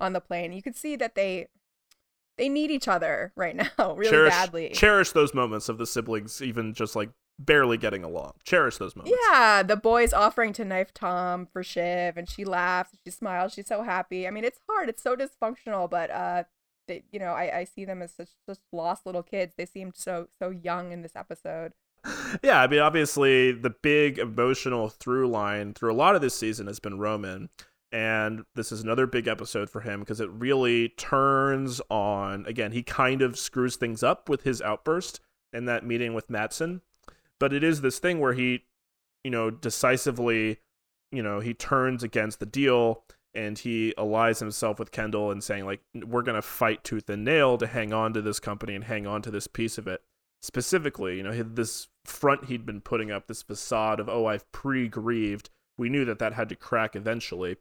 on 0.00 0.12
the 0.12 0.20
plane 0.20 0.52
you 0.52 0.62
could 0.62 0.76
see 0.76 0.96
that 0.96 1.14
they 1.14 1.48
they 2.36 2.48
need 2.48 2.70
each 2.70 2.88
other 2.88 3.32
right 3.36 3.56
now 3.78 3.94
really 3.94 4.10
cherish, 4.10 4.32
badly 4.32 4.70
cherish 4.70 5.12
those 5.12 5.34
moments 5.34 5.68
of 5.68 5.76
the 5.78 5.86
siblings 5.86 6.40
even 6.40 6.72
just 6.72 6.96
like 6.96 7.10
barely 7.38 7.78
getting 7.78 8.04
along. 8.04 8.32
Cherish 8.44 8.78
those 8.78 8.96
moments. 8.96 9.16
Yeah, 9.30 9.62
the 9.62 9.76
boys 9.76 10.12
offering 10.12 10.52
to 10.54 10.64
knife 10.64 10.92
Tom 10.92 11.46
for 11.46 11.62
Shiv, 11.62 12.16
and 12.16 12.28
she 12.28 12.44
laughs, 12.44 12.96
she 13.04 13.10
smiles, 13.10 13.54
she's 13.54 13.68
so 13.68 13.82
happy. 13.82 14.26
I 14.26 14.30
mean, 14.30 14.44
it's 14.44 14.60
hard, 14.68 14.88
it's 14.88 15.02
so 15.02 15.16
dysfunctional, 15.16 15.88
but 15.88 16.10
uh, 16.10 16.44
you 17.10 17.18
know, 17.18 17.32
I, 17.32 17.58
I 17.58 17.64
see 17.64 17.84
them 17.84 18.02
as 18.02 18.12
such 18.12 18.30
just 18.46 18.60
lost 18.72 19.06
little 19.06 19.22
kids. 19.22 19.54
They 19.56 19.66
seemed 19.66 19.96
so 19.96 20.28
so 20.38 20.50
young 20.50 20.92
in 20.92 21.02
this 21.02 21.16
episode. 21.16 21.72
Yeah, 22.42 22.60
I 22.60 22.66
mean, 22.66 22.80
obviously, 22.80 23.52
the 23.52 23.70
big 23.70 24.18
emotional 24.18 24.88
through 24.88 25.28
line 25.28 25.74
through 25.74 25.92
a 25.92 25.94
lot 25.94 26.14
of 26.14 26.20
this 26.20 26.34
season 26.34 26.66
has 26.66 26.78
been 26.80 26.98
Roman. 26.98 27.48
And 27.90 28.44
this 28.54 28.70
is 28.70 28.82
another 28.82 29.06
big 29.06 29.26
episode 29.26 29.70
for 29.70 29.80
him 29.80 30.00
because 30.00 30.20
it 30.20 30.30
really 30.30 30.90
turns 30.90 31.80
on. 31.90 32.44
Again, 32.46 32.72
he 32.72 32.82
kind 32.82 33.22
of 33.22 33.38
screws 33.38 33.76
things 33.76 34.02
up 34.02 34.28
with 34.28 34.42
his 34.42 34.60
outburst 34.60 35.20
in 35.52 35.64
that 35.64 35.86
meeting 35.86 36.12
with 36.12 36.28
matsson 36.28 36.82
But 37.40 37.54
it 37.54 37.64
is 37.64 37.80
this 37.80 37.98
thing 37.98 38.20
where 38.20 38.34
he, 38.34 38.64
you 39.24 39.30
know, 39.30 39.50
decisively, 39.50 40.58
you 41.10 41.22
know, 41.22 41.40
he 41.40 41.54
turns 41.54 42.02
against 42.02 42.40
the 42.40 42.46
deal 42.46 43.04
and 43.38 43.56
he 43.56 43.94
allies 43.96 44.40
himself 44.40 44.80
with 44.80 44.90
Kendall 44.90 45.30
and 45.30 45.44
saying, 45.44 45.64
like, 45.64 45.80
we're 45.94 46.22
going 46.22 46.34
to 46.34 46.42
fight 46.42 46.82
tooth 46.82 47.08
and 47.08 47.24
nail 47.24 47.56
to 47.58 47.68
hang 47.68 47.92
on 47.92 48.12
to 48.14 48.20
this 48.20 48.40
company 48.40 48.74
and 48.74 48.84
hang 48.84 49.06
on 49.06 49.22
to 49.22 49.30
this 49.30 49.46
piece 49.46 49.78
of 49.78 49.86
it. 49.86 50.02
Specifically, 50.42 51.16
you 51.16 51.22
know, 51.22 51.42
this 51.42 51.86
front 52.04 52.46
he'd 52.46 52.66
been 52.66 52.80
putting 52.80 53.12
up, 53.12 53.28
this 53.28 53.42
facade 53.42 54.00
of, 54.00 54.08
oh, 54.08 54.26
I've 54.26 54.50
pre 54.50 54.88
grieved. 54.88 55.50
We 55.76 55.88
knew 55.88 56.04
that 56.04 56.18
that 56.18 56.32
had 56.32 56.48
to 56.48 56.56
crack 56.56 56.96
eventually 56.96 57.56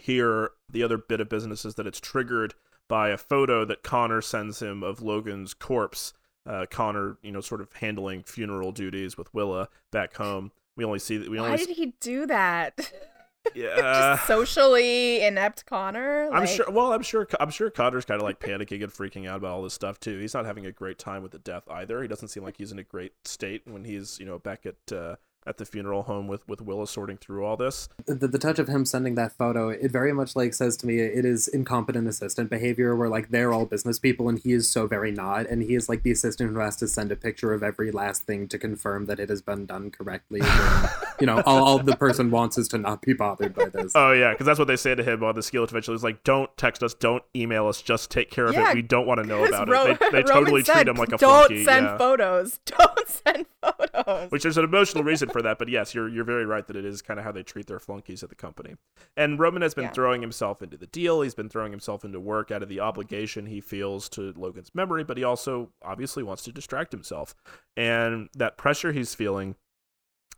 here 0.00 0.50
the 0.70 0.82
other 0.82 0.96
bit 0.96 1.20
of 1.20 1.28
business 1.28 1.64
is 1.64 1.74
that 1.74 1.86
it's 1.86 2.00
triggered 2.00 2.54
by 2.88 3.10
a 3.10 3.18
photo 3.18 3.64
that 3.64 3.82
Connor 3.82 4.22
sends 4.22 4.60
him 4.60 4.82
of 4.82 5.02
Logan's 5.02 5.52
corpse. 5.54 6.14
Uh, 6.46 6.66
Connor, 6.70 7.18
you 7.22 7.30
know, 7.30 7.40
sort 7.40 7.60
of 7.60 7.72
handling 7.74 8.22
funeral 8.22 8.72
duties 8.72 9.16
with 9.16 9.32
Willa 9.32 9.68
back 9.92 10.16
home. 10.16 10.52
We 10.76 10.84
only 10.84 10.98
see 10.98 11.16
that. 11.18 11.30
We 11.30 11.38
Why 11.38 11.52
only. 11.52 11.58
did 11.58 11.76
he 11.76 11.94
do 12.00 12.26
that? 12.26 12.92
Yeah, 13.54 14.16
Just 14.16 14.26
socially 14.26 15.24
inept 15.24 15.66
Connor. 15.66 16.28
I'm 16.32 16.40
Like, 16.40 16.48
sure. 16.48 16.70
Well, 16.70 16.92
I'm 16.92 17.02
sure. 17.02 17.28
I'm 17.38 17.50
sure 17.50 17.70
Connor's 17.70 18.04
kind 18.04 18.20
of 18.20 18.24
like 18.26 18.40
panicking 18.40 18.82
and 18.82 18.92
freaking 18.92 19.28
out 19.28 19.36
about 19.36 19.52
all 19.52 19.62
this 19.62 19.74
stuff 19.74 20.00
too. 20.00 20.18
He's 20.18 20.34
not 20.34 20.44
having 20.44 20.66
a 20.66 20.72
great 20.72 20.98
time 20.98 21.22
with 21.22 21.32
the 21.32 21.38
death 21.38 21.64
either. 21.70 22.02
He 22.02 22.08
doesn't 22.08 22.28
seem 22.28 22.42
like 22.42 22.56
he's 22.56 22.72
in 22.72 22.78
a 22.78 22.82
great 22.84 23.12
state 23.24 23.62
when 23.66 23.84
he's, 23.84 24.18
you 24.18 24.26
know, 24.26 24.38
back 24.38 24.66
at 24.66 24.92
uh, 24.92 25.16
at 25.46 25.58
the 25.58 25.64
funeral 25.64 26.04
home 26.04 26.26
with 26.28 26.46
with 26.48 26.60
Willa 26.60 26.86
sorting 26.86 27.16
through 27.16 27.44
all 27.44 27.56
this. 27.56 27.88
the, 28.06 28.26
the 28.28 28.38
touch 28.38 28.58
of 28.58 28.68
him 28.68 28.84
sending 28.84 29.14
that 29.14 29.32
photo 29.32 29.68
it 29.68 29.90
very 29.90 30.12
much 30.12 30.34
like 30.36 30.54
says 30.54 30.76
to 30.78 30.86
me 30.86 30.98
it 31.00 31.24
is 31.24 31.48
incompetent 31.48 32.08
assistant 32.08 32.48
behavior 32.50 32.94
where 32.96 33.08
like 33.08 33.30
they're 33.30 33.52
all 33.52 33.66
business 33.66 33.98
people 33.98 34.28
and 34.28 34.38
he 34.40 34.52
is 34.52 34.68
so 34.68 34.86
very 34.86 35.10
not 35.12 35.46
and 35.46 35.62
he 35.62 35.74
is 35.74 35.88
like 35.88 36.02
the 36.02 36.10
assistant 36.10 36.52
who 36.52 36.58
has 36.58 36.76
to 36.76 36.88
send 36.88 37.12
a 37.12 37.16
picture 37.16 37.52
of 37.52 37.62
every 37.62 37.90
last 37.90 38.22
thing 38.22 38.48
to 38.48 38.58
confirm 38.58 39.06
that 39.06 39.20
it 39.20 39.28
has 39.28 39.42
been 39.42 39.66
done 39.66 39.90
correctly 39.90 40.40
when, 40.40 40.88
you 41.20 41.26
know 41.26 41.40
all, 41.46 41.62
all 41.64 41.78
the 41.78 41.96
person 41.96 42.30
wants 42.30 42.56
is 42.58 42.68
to 42.68 42.78
not 42.78 43.02
be 43.02 43.12
bothered 43.12 43.54
by 43.54 43.66
this 43.66 43.92
Oh 43.94 44.12
yeah, 44.12 44.32
because 44.32 44.46
that's 44.46 44.58
what 44.58 44.68
they 44.68 44.76
say 44.76 44.94
to 44.94 45.02
him 45.04 45.22
on 45.22 45.34
the 45.34 45.42
skill 45.42 45.62
eventually. 45.64 45.94
Is 45.94 46.02
like, 46.02 46.24
don't 46.24 46.54
text 46.56 46.82
us, 46.82 46.94
don't 46.94 47.22
email 47.36 47.66
us, 47.68 47.80
just 47.82 48.10
take 48.10 48.30
care 48.30 48.46
of 48.46 48.54
Yeah, 48.54 48.70
it. 48.70 48.74
We 48.74 48.82
don't 48.82 49.06
want 49.06 49.20
to 49.22 49.26
know 49.26 49.44
about 49.44 49.68
Ro- 49.68 49.86
it. 49.86 50.00
They, 50.00 50.10
they 50.10 50.22
Roman 50.22 50.32
totally 50.44 50.62
treat 50.62 50.88
him 50.88 50.96
like 50.96 51.12
a 51.12 51.16
Don't 51.18 51.46
flunky. 51.46 51.64
send 51.64 51.84
yeah. 51.86 51.98
photos. 51.98 52.58
Don't 52.64 53.08
send 53.08 53.46
photos. 53.62 54.30
Which 54.30 54.42
there's 54.42 54.56
an 54.58 54.64
emotional 54.64 55.04
reason 55.04 55.28
for 55.34 55.42
that, 55.42 55.58
but 55.58 55.68
yes, 55.68 55.94
you're 55.94 56.08
you're 56.08 56.24
very 56.24 56.46
right 56.46 56.66
that 56.66 56.76
it 56.76 56.84
is 56.84 57.02
kind 57.02 57.18
of 57.20 57.24
how 57.24 57.32
they 57.32 57.42
treat 57.42 57.66
their 57.66 57.78
flunkies 57.80 58.22
at 58.22 58.28
the 58.30 58.34
company. 58.34 58.76
And 59.16 59.38
Roman 59.38 59.60
has 59.62 59.74
been 59.74 59.84
Yeah. 59.84 59.90
throwing 59.90 60.22
himself 60.22 60.62
into 60.62 60.76
the 60.78 60.86
deal. 60.86 61.20
He's 61.20 61.34
been 61.34 61.48
throwing 61.48 61.72
himself 61.72 62.04
into 62.04 62.20
work 62.20 62.50
out 62.50 62.62
of 62.62 62.68
the 62.68 62.80
obligation 62.80 63.46
he 63.46 63.60
feels 63.60 64.08
to 64.10 64.32
Logan's 64.36 64.74
memory, 64.74 65.04
but 65.04 65.16
he 65.18 65.24
also 65.24 65.72
obviously 65.82 66.22
wants 66.22 66.44
to 66.44 66.52
distract 66.52 66.92
himself. 66.92 67.34
And 67.76 68.28
that 68.34 68.56
pressure 68.56 68.92
he's 68.92 69.14
feeling 69.14 69.56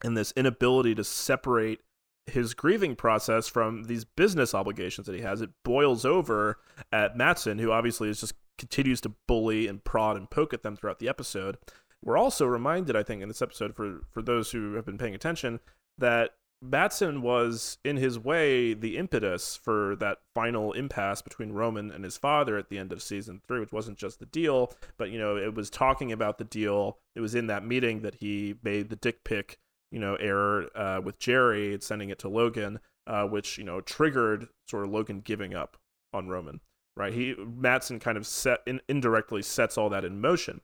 and 0.02 0.16
this 0.16 0.32
inability 0.36 0.94
to 0.94 1.04
separate 1.04 1.80
his 2.26 2.54
grieving 2.54 2.96
process 2.96 3.46
from 3.46 3.84
these 3.84 4.04
business 4.04 4.54
obligations 4.54 5.06
that 5.06 5.14
he 5.14 5.20
has, 5.22 5.40
it 5.42 5.50
boils 5.64 6.04
over 6.04 6.58
at 6.90 7.16
Matsson, 7.16 7.58
who 7.58 7.70
obviously 7.70 8.08
is 8.08 8.20
just 8.20 8.34
continues 8.58 9.00
to 9.02 9.10
bully 9.28 9.68
and 9.68 9.84
prod 9.84 10.16
and 10.16 10.30
poke 10.30 10.52
at 10.54 10.62
them 10.62 10.74
throughout 10.76 10.98
the 10.98 11.08
episode. 11.08 11.58
We're 12.06 12.16
also 12.16 12.46
reminded, 12.46 12.94
I 12.94 13.02
think, 13.02 13.20
in 13.20 13.28
this 13.28 13.42
episode, 13.42 13.74
for 13.74 14.02
for 14.12 14.22
those 14.22 14.52
who 14.52 14.74
have 14.74 14.86
been 14.86 14.96
paying 14.96 15.14
attention, 15.14 15.58
that 15.98 16.30
Matsson 16.62 17.20
was 17.20 17.78
in 17.84 17.96
his 17.96 18.16
way 18.16 18.74
the 18.74 18.96
impetus 18.96 19.56
for 19.56 19.96
that 19.96 20.18
final 20.32 20.72
impasse 20.72 21.20
between 21.20 21.52
Roman 21.52 21.90
and 21.90 22.04
his 22.04 22.16
father 22.16 22.56
at 22.56 22.70
the 22.70 22.78
end 22.78 22.92
of 22.92 23.02
season 23.02 23.42
three, 23.46 23.58
which 23.58 23.72
wasn't 23.72 23.98
just 23.98 24.20
the 24.20 24.26
deal, 24.26 24.72
but 24.96 25.10
you 25.10 25.18
know, 25.18 25.36
it 25.36 25.54
was 25.54 25.68
talking 25.68 26.12
about 26.12 26.38
the 26.38 26.44
deal. 26.44 26.98
It 27.16 27.20
was 27.20 27.34
in 27.34 27.48
that 27.48 27.66
meeting 27.66 28.02
that 28.02 28.14
he 28.16 28.54
made 28.62 28.88
the 28.88 28.96
dick 28.96 29.24
pic, 29.24 29.58
you 29.90 29.98
know, 29.98 30.14
error 30.14 30.68
uh, 30.76 31.00
with 31.02 31.18
Jerry 31.18 31.76
sending 31.80 32.10
it 32.10 32.20
to 32.20 32.28
Logan, 32.28 32.78
uh, 33.08 33.24
which 33.24 33.58
you 33.58 33.64
know 33.64 33.80
triggered 33.80 34.46
sort 34.68 34.84
of 34.84 34.90
Logan 34.90 35.22
giving 35.22 35.54
up 35.54 35.76
on 36.12 36.28
Roman. 36.28 36.60
Right? 36.96 37.12
He 37.12 37.34
Matsson 37.34 37.98
kind 37.98 38.16
of 38.16 38.28
set 38.28 38.60
in, 38.64 38.80
indirectly 38.88 39.42
sets 39.42 39.76
all 39.76 39.90
that 39.90 40.04
in 40.04 40.20
motion. 40.20 40.60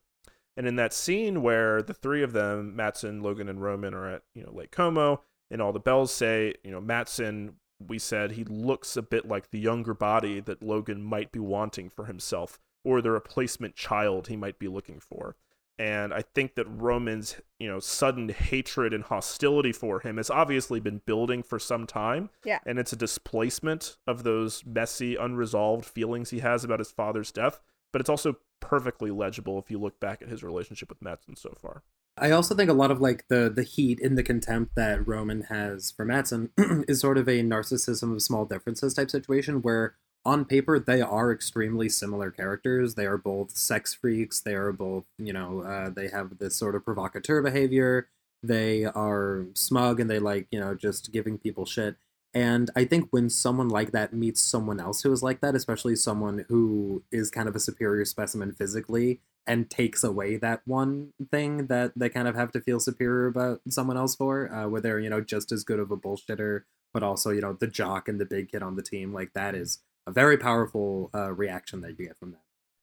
And 0.56 0.66
in 0.66 0.76
that 0.76 0.92
scene 0.92 1.42
where 1.42 1.82
the 1.82 1.94
three 1.94 2.22
of 2.22 2.32
them, 2.32 2.76
Matsson, 2.76 3.22
Logan, 3.22 3.48
and 3.48 3.62
Roman, 3.62 3.94
are 3.94 4.08
at 4.08 4.22
you 4.34 4.42
know 4.42 4.52
Lake 4.52 4.70
Como, 4.70 5.22
and 5.50 5.62
all 5.62 5.72
the 5.72 5.80
bells 5.80 6.12
say, 6.12 6.54
you 6.64 6.70
know, 6.70 6.80
Matsson, 6.80 7.54
we 7.86 7.98
said 7.98 8.32
he 8.32 8.44
looks 8.44 8.96
a 8.96 9.02
bit 9.02 9.26
like 9.26 9.50
the 9.50 9.58
younger 9.58 9.94
body 9.94 10.40
that 10.40 10.62
Logan 10.62 11.02
might 11.02 11.32
be 11.32 11.40
wanting 11.40 11.88
for 11.88 12.06
himself, 12.06 12.60
or 12.84 13.00
the 13.00 13.10
replacement 13.10 13.76
child 13.76 14.28
he 14.28 14.36
might 14.36 14.58
be 14.58 14.68
looking 14.68 15.00
for. 15.00 15.36
And 15.78 16.12
I 16.12 16.22
think 16.22 16.54
that 16.54 16.66
Roman's, 16.68 17.40
you 17.58 17.68
know, 17.68 17.80
sudden 17.80 18.28
hatred 18.28 18.92
and 18.92 19.02
hostility 19.02 19.72
for 19.72 20.00
him 20.00 20.18
has 20.18 20.30
obviously 20.30 20.80
been 20.80 21.00
building 21.06 21.42
for 21.42 21.58
some 21.58 21.86
time. 21.86 22.30
Yeah. 22.44 22.58
And 22.66 22.78
it's 22.78 22.92
a 22.92 22.96
displacement 22.96 23.96
of 24.06 24.22
those 24.22 24.64
messy, 24.66 25.16
unresolved 25.16 25.84
feelings 25.84 26.30
he 26.30 26.40
has 26.40 26.62
about 26.62 26.78
his 26.78 26.92
father's 26.92 27.32
death. 27.32 27.58
But 27.90 28.00
it's 28.00 28.10
also 28.10 28.36
perfectly 28.62 29.10
legible 29.10 29.58
if 29.58 29.70
you 29.70 29.78
look 29.78 30.00
back 30.00 30.22
at 30.22 30.28
his 30.28 30.42
relationship 30.42 30.88
with 30.88 31.02
Matsson 31.02 31.36
so 31.36 31.54
far. 31.60 31.82
I 32.16 32.30
also 32.30 32.54
think 32.54 32.70
a 32.70 32.74
lot 32.74 32.90
of 32.90 33.00
like 33.00 33.26
the 33.28 33.50
the 33.54 33.62
heat 33.62 34.00
and 34.00 34.16
the 34.16 34.22
contempt 34.22 34.74
that 34.76 35.06
Roman 35.06 35.42
has 35.42 35.90
for 35.90 36.04
Matsson 36.04 36.50
is 36.88 37.00
sort 37.00 37.18
of 37.18 37.28
a 37.28 37.42
narcissism 37.42 38.12
of 38.12 38.22
small 38.22 38.44
differences 38.44 38.94
type 38.94 39.10
situation 39.10 39.62
where 39.62 39.94
on 40.24 40.44
paper 40.44 40.78
they 40.78 41.00
are 41.00 41.32
extremely 41.32 41.88
similar 41.88 42.30
characters. 42.30 42.94
They 42.94 43.06
are 43.06 43.18
both 43.18 43.50
sex 43.56 43.94
freaks. 43.94 44.40
They 44.40 44.54
are 44.54 44.72
both 44.72 45.04
you 45.18 45.32
know 45.32 45.62
uh, 45.62 45.90
they 45.90 46.08
have 46.08 46.38
this 46.38 46.56
sort 46.56 46.74
of 46.74 46.84
provocateur 46.84 47.42
behavior. 47.42 48.08
They 48.42 48.84
are 48.84 49.46
smug 49.54 49.98
and 49.98 50.10
they 50.10 50.18
like 50.18 50.48
you 50.50 50.60
know 50.60 50.74
just 50.74 51.12
giving 51.12 51.38
people 51.38 51.64
shit. 51.64 51.96
And 52.34 52.70
I 52.74 52.84
think 52.84 53.08
when 53.10 53.28
someone 53.28 53.68
like 53.68 53.92
that 53.92 54.14
meets 54.14 54.40
someone 54.40 54.80
else 54.80 55.02
who 55.02 55.12
is 55.12 55.22
like 55.22 55.40
that, 55.40 55.54
especially 55.54 55.96
someone 55.96 56.46
who 56.48 57.04
is 57.12 57.30
kind 57.30 57.48
of 57.48 57.54
a 57.54 57.60
superior 57.60 58.04
specimen 58.04 58.52
physically, 58.52 59.20
and 59.46 59.68
takes 59.68 60.04
away 60.04 60.36
that 60.36 60.62
one 60.66 61.12
thing 61.30 61.66
that 61.66 61.92
they 61.96 62.08
kind 62.08 62.28
of 62.28 62.36
have 62.36 62.52
to 62.52 62.60
feel 62.60 62.78
superior 62.78 63.26
about 63.26 63.60
someone 63.68 63.96
else 63.96 64.14
for, 64.14 64.52
uh, 64.52 64.68
where 64.68 64.80
they're 64.80 65.00
you 65.00 65.10
know 65.10 65.20
just 65.20 65.52
as 65.52 65.64
good 65.64 65.80
of 65.80 65.90
a 65.90 65.96
bullshitter, 65.96 66.62
but 66.94 67.02
also 67.02 67.30
you 67.30 67.40
know 67.40 67.52
the 67.52 67.66
jock 67.66 68.08
and 68.08 68.20
the 68.20 68.24
big 68.24 68.50
kid 68.50 68.62
on 68.62 68.76
the 68.76 68.82
team. 68.82 69.12
Like 69.12 69.32
that 69.34 69.54
is 69.54 69.80
a 70.06 70.12
very 70.12 70.36
powerful 70.36 71.10
uh, 71.14 71.32
reaction 71.32 71.80
that 71.82 71.98
you 71.98 72.06
get 72.06 72.18
from 72.18 72.32
that. 72.32 72.40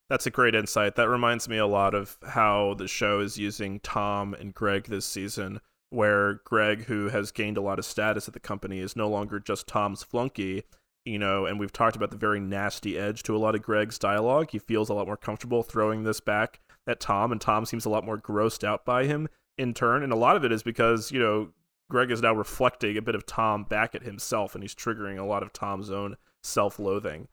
That's 0.09 0.25
a 0.25 0.31
great 0.31 0.55
insight. 0.55 0.95
That 0.95 1.07
reminds 1.07 1.47
me 1.47 1.57
a 1.57 1.67
lot 1.67 1.93
of 1.93 2.17
how 2.27 2.73
the 2.73 2.87
show 2.87 3.19
is 3.19 3.37
using 3.37 3.79
Tom 3.81 4.33
and 4.33 4.53
Greg 4.53 4.85
this 4.85 5.05
season, 5.05 5.61
where 5.89 6.41
Greg, 6.45 6.85
who 6.85 7.09
has 7.09 7.31
gained 7.31 7.57
a 7.57 7.61
lot 7.61 7.79
of 7.79 7.85
status 7.85 8.27
at 8.27 8.33
the 8.33 8.39
company, 8.39 8.79
is 8.79 8.95
no 8.95 9.09
longer 9.09 9.39
just 9.39 9.67
Tom's 9.67 10.03
flunky. 10.03 10.63
You 11.05 11.17
know, 11.17 11.45
and 11.45 11.59
we've 11.59 11.71
talked 11.71 11.95
about 11.95 12.11
the 12.11 12.17
very 12.17 12.39
nasty 12.39 12.97
edge 12.97 13.23
to 13.23 13.35
a 13.35 13.39
lot 13.39 13.55
of 13.55 13.63
Greg's 13.63 13.97
dialogue. 13.97 14.49
He 14.51 14.59
feels 14.59 14.89
a 14.89 14.93
lot 14.93 15.07
more 15.07 15.17
comfortable 15.17 15.63
throwing 15.63 16.03
this 16.03 16.19
back 16.19 16.59
at 16.85 16.99
Tom, 16.99 17.31
and 17.31 17.39
Tom 17.39 17.65
seems 17.65 17.85
a 17.85 17.89
lot 17.89 18.05
more 18.05 18.17
grossed 18.17 18.63
out 18.63 18.85
by 18.85 19.05
him 19.05 19.27
in 19.57 19.73
turn. 19.73 20.03
And 20.03 20.11
a 20.11 20.17
lot 20.17 20.35
of 20.35 20.43
it 20.43 20.51
is 20.51 20.61
because, 20.61 21.11
you 21.11 21.19
know, 21.19 21.49
Greg 21.89 22.11
is 22.11 22.21
now 22.21 22.33
reflecting 22.33 22.97
a 22.97 23.01
bit 23.01 23.15
of 23.15 23.25
Tom 23.25 23.63
back 23.63 23.95
at 23.95 24.03
himself, 24.03 24.53
and 24.53 24.63
he's 24.63 24.75
triggering 24.75 25.17
a 25.17 25.23
lot 25.23 25.41
of 25.41 25.53
Tom's 25.53 25.89
own 25.89 26.17
self-loathing. 26.43 27.27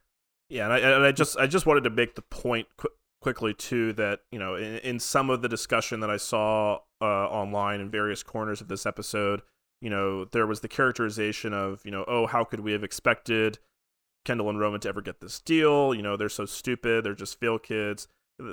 Yeah, 0.49 0.63
and 0.63 0.73
I, 0.73 0.79
and 0.79 1.05
I 1.05 1.11
just 1.11 1.37
I 1.37 1.45
just 1.45 1.65
wanted 1.65 1.83
to 1.83 1.89
make 1.89 2.15
the 2.15 2.21
point 2.21 2.67
quickly 3.21 3.53
too 3.53 3.93
that 3.93 4.21
you 4.31 4.39
know 4.39 4.55
in, 4.55 4.77
in 4.77 4.99
some 4.99 5.29
of 5.29 5.41
the 5.41 5.49
discussion 5.49 5.99
that 5.99 6.09
I 6.09 6.17
saw 6.17 6.79
uh, 7.01 7.05
online 7.05 7.81
in 7.81 7.89
various 7.89 8.23
corners 8.23 8.61
of 8.61 8.67
this 8.67 8.85
episode, 8.85 9.41
you 9.81 9.89
know 9.89 10.25
there 10.25 10.47
was 10.47 10.61
the 10.61 10.67
characterization 10.67 11.53
of 11.53 11.81
you 11.85 11.91
know 11.91 12.05
oh 12.07 12.27
how 12.27 12.43
could 12.43 12.61
we 12.61 12.71
have 12.71 12.83
expected 12.83 13.59
Kendall 14.25 14.49
and 14.49 14.59
Roman 14.59 14.79
to 14.81 14.89
ever 14.89 15.01
get 15.01 15.21
this 15.21 15.39
deal? 15.39 15.93
You 15.93 16.01
know 16.01 16.17
they're 16.17 16.29
so 16.29 16.45
stupid, 16.45 17.03
they're 17.03 17.13
just 17.13 17.39
fail 17.39 17.59
kids. 17.59 18.07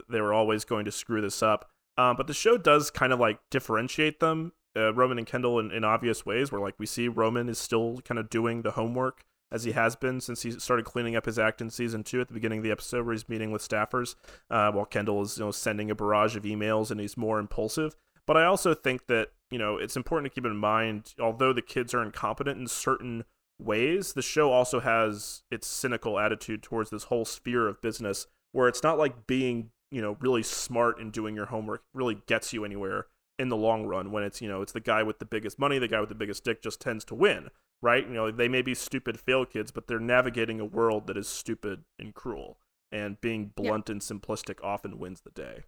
They 0.08 0.20
were 0.20 0.32
always 0.32 0.64
going 0.64 0.86
to 0.86 0.92
screw 0.92 1.20
this 1.20 1.42
up. 1.42 1.68
Um, 1.96 2.16
but 2.16 2.26
the 2.26 2.34
show 2.34 2.56
does 2.56 2.90
kind 2.90 3.12
of 3.12 3.20
like 3.20 3.38
differentiate 3.50 4.18
them, 4.18 4.52
uh, 4.74 4.94
Roman 4.94 5.18
and 5.18 5.26
Kendall, 5.26 5.58
in, 5.60 5.70
in 5.70 5.84
obvious 5.84 6.24
ways. 6.24 6.50
Where 6.50 6.60
like 6.60 6.74
we 6.78 6.86
see 6.86 7.06
Roman 7.08 7.48
is 7.48 7.58
still 7.58 8.00
kind 8.04 8.18
of 8.18 8.30
doing 8.30 8.62
the 8.62 8.72
homework 8.72 9.24
as 9.54 9.62
he 9.62 9.70
has 9.70 9.94
been 9.94 10.20
since 10.20 10.42
he 10.42 10.50
started 10.50 10.84
cleaning 10.84 11.14
up 11.14 11.26
his 11.26 11.38
act 11.38 11.60
in 11.60 11.70
season 11.70 12.02
two 12.02 12.20
at 12.20 12.26
the 12.26 12.34
beginning 12.34 12.58
of 12.58 12.64
the 12.64 12.72
episode 12.72 13.06
where 13.06 13.14
he's 13.14 13.28
meeting 13.28 13.52
with 13.52 13.66
staffers 13.66 14.16
uh, 14.50 14.72
while 14.72 14.84
Kendall 14.84 15.22
is 15.22 15.38
you 15.38 15.44
know 15.44 15.52
sending 15.52 15.92
a 15.92 15.94
barrage 15.94 16.34
of 16.36 16.42
emails 16.42 16.90
and 16.90 17.00
he's 17.00 17.16
more 17.16 17.38
impulsive. 17.38 17.94
But 18.26 18.36
I 18.36 18.44
also 18.46 18.74
think 18.74 19.06
that, 19.06 19.28
you 19.50 19.58
know, 19.58 19.76
it's 19.76 19.96
important 19.96 20.32
to 20.32 20.34
keep 20.34 20.46
in 20.46 20.56
mind, 20.56 21.14
although 21.20 21.52
the 21.52 21.62
kids 21.62 21.94
are 21.94 22.02
incompetent 22.02 22.58
in 22.58 22.66
certain 22.66 23.24
ways, 23.62 24.14
the 24.14 24.22
show 24.22 24.50
also 24.50 24.80
has 24.80 25.42
its 25.50 25.66
cynical 25.66 26.18
attitude 26.18 26.62
towards 26.62 26.90
this 26.90 27.04
whole 27.04 27.24
sphere 27.24 27.68
of 27.68 27.80
business 27.80 28.26
where 28.52 28.66
it's 28.66 28.82
not 28.82 28.98
like 28.98 29.26
being, 29.26 29.70
you 29.90 30.00
know, 30.00 30.16
really 30.20 30.42
smart 30.42 30.98
and 30.98 31.12
doing 31.12 31.36
your 31.36 31.46
homework 31.46 31.82
really 31.92 32.18
gets 32.26 32.52
you 32.52 32.64
anywhere 32.64 33.06
in 33.38 33.48
the 33.48 33.56
long 33.56 33.86
run 33.86 34.12
when 34.12 34.22
it's, 34.22 34.40
you 34.40 34.48
know, 34.48 34.62
it's 34.62 34.72
the 34.72 34.80
guy 34.80 35.02
with 35.02 35.18
the 35.18 35.24
biggest 35.24 35.58
money, 35.58 35.78
the 35.78 35.88
guy 35.88 36.00
with 36.00 36.08
the 36.08 36.14
biggest 36.14 36.44
dick 36.44 36.62
just 36.62 36.80
tends 36.80 37.04
to 37.06 37.14
win, 37.14 37.48
right? 37.82 38.06
You 38.06 38.14
know, 38.14 38.30
they 38.30 38.48
may 38.48 38.62
be 38.62 38.74
stupid 38.74 39.18
fail 39.18 39.44
kids, 39.44 39.70
but 39.70 39.86
they're 39.86 39.98
navigating 39.98 40.60
a 40.60 40.64
world 40.64 41.06
that 41.06 41.16
is 41.16 41.28
stupid 41.28 41.84
and 41.98 42.14
cruel. 42.14 42.58
And 42.92 43.20
being 43.20 43.50
blunt 43.56 43.88
yeah. 43.88 43.94
and 43.94 44.00
simplistic 44.00 44.62
often 44.62 44.98
wins 45.00 45.22
the 45.22 45.30
day. 45.30 45.64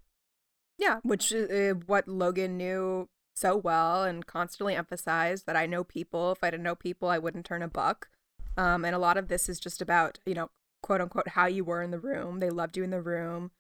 Yeah, 0.79 1.01
which 1.03 1.33
is 1.33 1.51
uh, 1.51 1.79
what 1.87 2.07
Logan 2.07 2.57
knew 2.57 3.09
so 3.35 3.57
well 3.57 4.05
and 4.05 4.27
constantly 4.27 4.77
emphasized 4.77 5.47
that 5.47 5.57
I 5.57 5.67
know 5.67 5.83
people. 5.83 6.33
If 6.33 6.45
I 6.45 6.51
didn't 6.51 6.63
know 6.63 6.75
people, 6.75 7.09
I 7.09 7.19
wouldn't 7.19 7.45
turn 7.45 7.63
a 7.63 7.69
buck. 7.69 8.09
Um, 8.57 8.85
and 8.85 8.95
a 8.95 8.99
lot 8.99 9.17
of 9.17 9.29
this 9.29 9.49
is 9.49 9.59
just 9.59 9.83
about, 9.83 10.21
you 10.25 10.35
know, 10.35 10.51
quote 10.83 11.01
unquote, 11.01 11.29
how 11.31 11.47
you 11.47 11.65
were 11.65 11.83
in 11.83 11.91
the 11.91 11.99
room. 11.99 12.39
They 12.39 12.51
loved 12.51 12.77
you 12.77 12.85
in 12.85 12.91
the 12.91 13.03
room, 13.03 13.51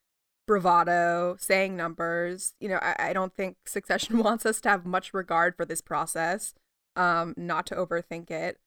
bravado, 0.46 1.36
saying 1.38 1.76
numbers. 1.76 2.54
You 2.60 2.68
know, 2.68 2.78
I, 2.82 3.10
I 3.10 3.12
don't 3.12 3.34
think 3.34 3.56
Succession 3.66 4.18
wants 4.22 4.46
us 4.46 4.60
to 4.62 4.68
have 4.68 4.86
much 4.86 5.12
regard 5.14 5.56
for 5.56 5.64
this 5.64 5.80
process, 5.80 6.54
um, 6.94 7.34
not 7.36 7.66
to 7.66 7.74
overthink 7.74 8.30
it. 8.30 8.58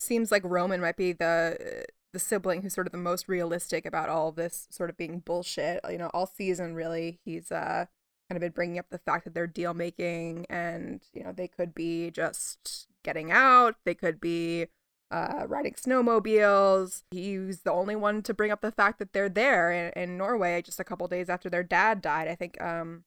Seems 0.00 0.30
like 0.30 0.42
Roman 0.44 0.80
might 0.80 0.96
be 0.96 1.12
the 1.12 1.84
the 2.12 2.18
sibling 2.18 2.62
who's 2.62 2.72
sort 2.72 2.86
of 2.86 2.92
the 2.92 2.98
most 2.98 3.28
realistic 3.28 3.84
about 3.84 4.08
all 4.08 4.32
this 4.32 4.66
sort 4.70 4.90
of 4.90 4.96
being 4.96 5.20
bullshit. 5.20 5.80
You 5.90 5.98
know, 5.98 6.10
all 6.14 6.26
season 6.26 6.74
really, 6.74 7.18
he's 7.24 7.50
uh 7.52 7.86
kind 8.28 8.36
of 8.36 8.40
been 8.40 8.52
bringing 8.52 8.78
up 8.78 8.86
the 8.90 8.98
fact 8.98 9.24
that 9.24 9.34
they're 9.34 9.46
deal 9.46 9.74
making 9.74 10.46
and 10.50 11.02
you 11.14 11.24
know 11.24 11.32
they 11.32 11.48
could 11.48 11.74
be 11.74 12.10
just 12.10 12.86
getting 13.02 13.30
out 13.30 13.76
they 13.84 13.94
could 13.94 14.20
be 14.20 14.66
uh, 15.10 15.44
riding 15.46 15.74
snowmobiles. 15.74 17.02
He's 17.10 17.62
the 17.62 17.72
only 17.72 17.96
one 17.96 18.22
to 18.22 18.34
bring 18.34 18.50
up 18.50 18.60
the 18.60 18.72
fact 18.72 18.98
that 18.98 19.12
they're 19.12 19.28
there 19.28 19.72
in, 19.72 19.92
in 20.00 20.18
norway 20.18 20.62
just 20.62 20.80
a 20.80 20.84
couple 20.84 21.08
days 21.08 21.28
after 21.28 21.48
their 21.48 21.62
dad 21.62 22.02
died. 22.02 22.28
I 22.28 22.34
think 22.34 22.60
um 22.60 23.04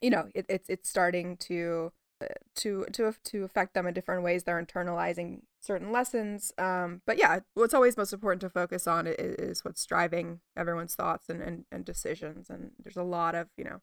you 0.00 0.10
know 0.10 0.28
it, 0.34 0.46
it's 0.48 0.68
it's 0.68 0.88
starting 0.88 1.36
to 1.38 1.92
uh, 2.22 2.26
to 2.56 2.86
to 2.92 3.12
to 3.24 3.44
affect 3.44 3.74
them 3.74 3.86
in 3.86 3.94
different 3.94 4.22
ways. 4.22 4.44
They're 4.44 4.62
internalizing 4.62 5.40
certain 5.60 5.90
lessons 5.90 6.52
um 6.56 7.02
but 7.04 7.18
yeah 7.18 7.40
what's 7.54 7.74
always 7.74 7.96
most 7.96 8.12
important 8.12 8.40
to 8.40 8.48
focus 8.48 8.86
on 8.86 9.08
is, 9.08 9.16
is 9.16 9.64
what's 9.64 9.84
driving 9.84 10.38
everyone's 10.56 10.94
thoughts 10.94 11.28
and, 11.28 11.42
and 11.42 11.64
and 11.72 11.84
decisions. 11.84 12.48
And 12.48 12.70
there's 12.82 12.96
a 12.96 13.02
lot 13.02 13.34
of 13.34 13.48
you 13.56 13.64
know 13.64 13.80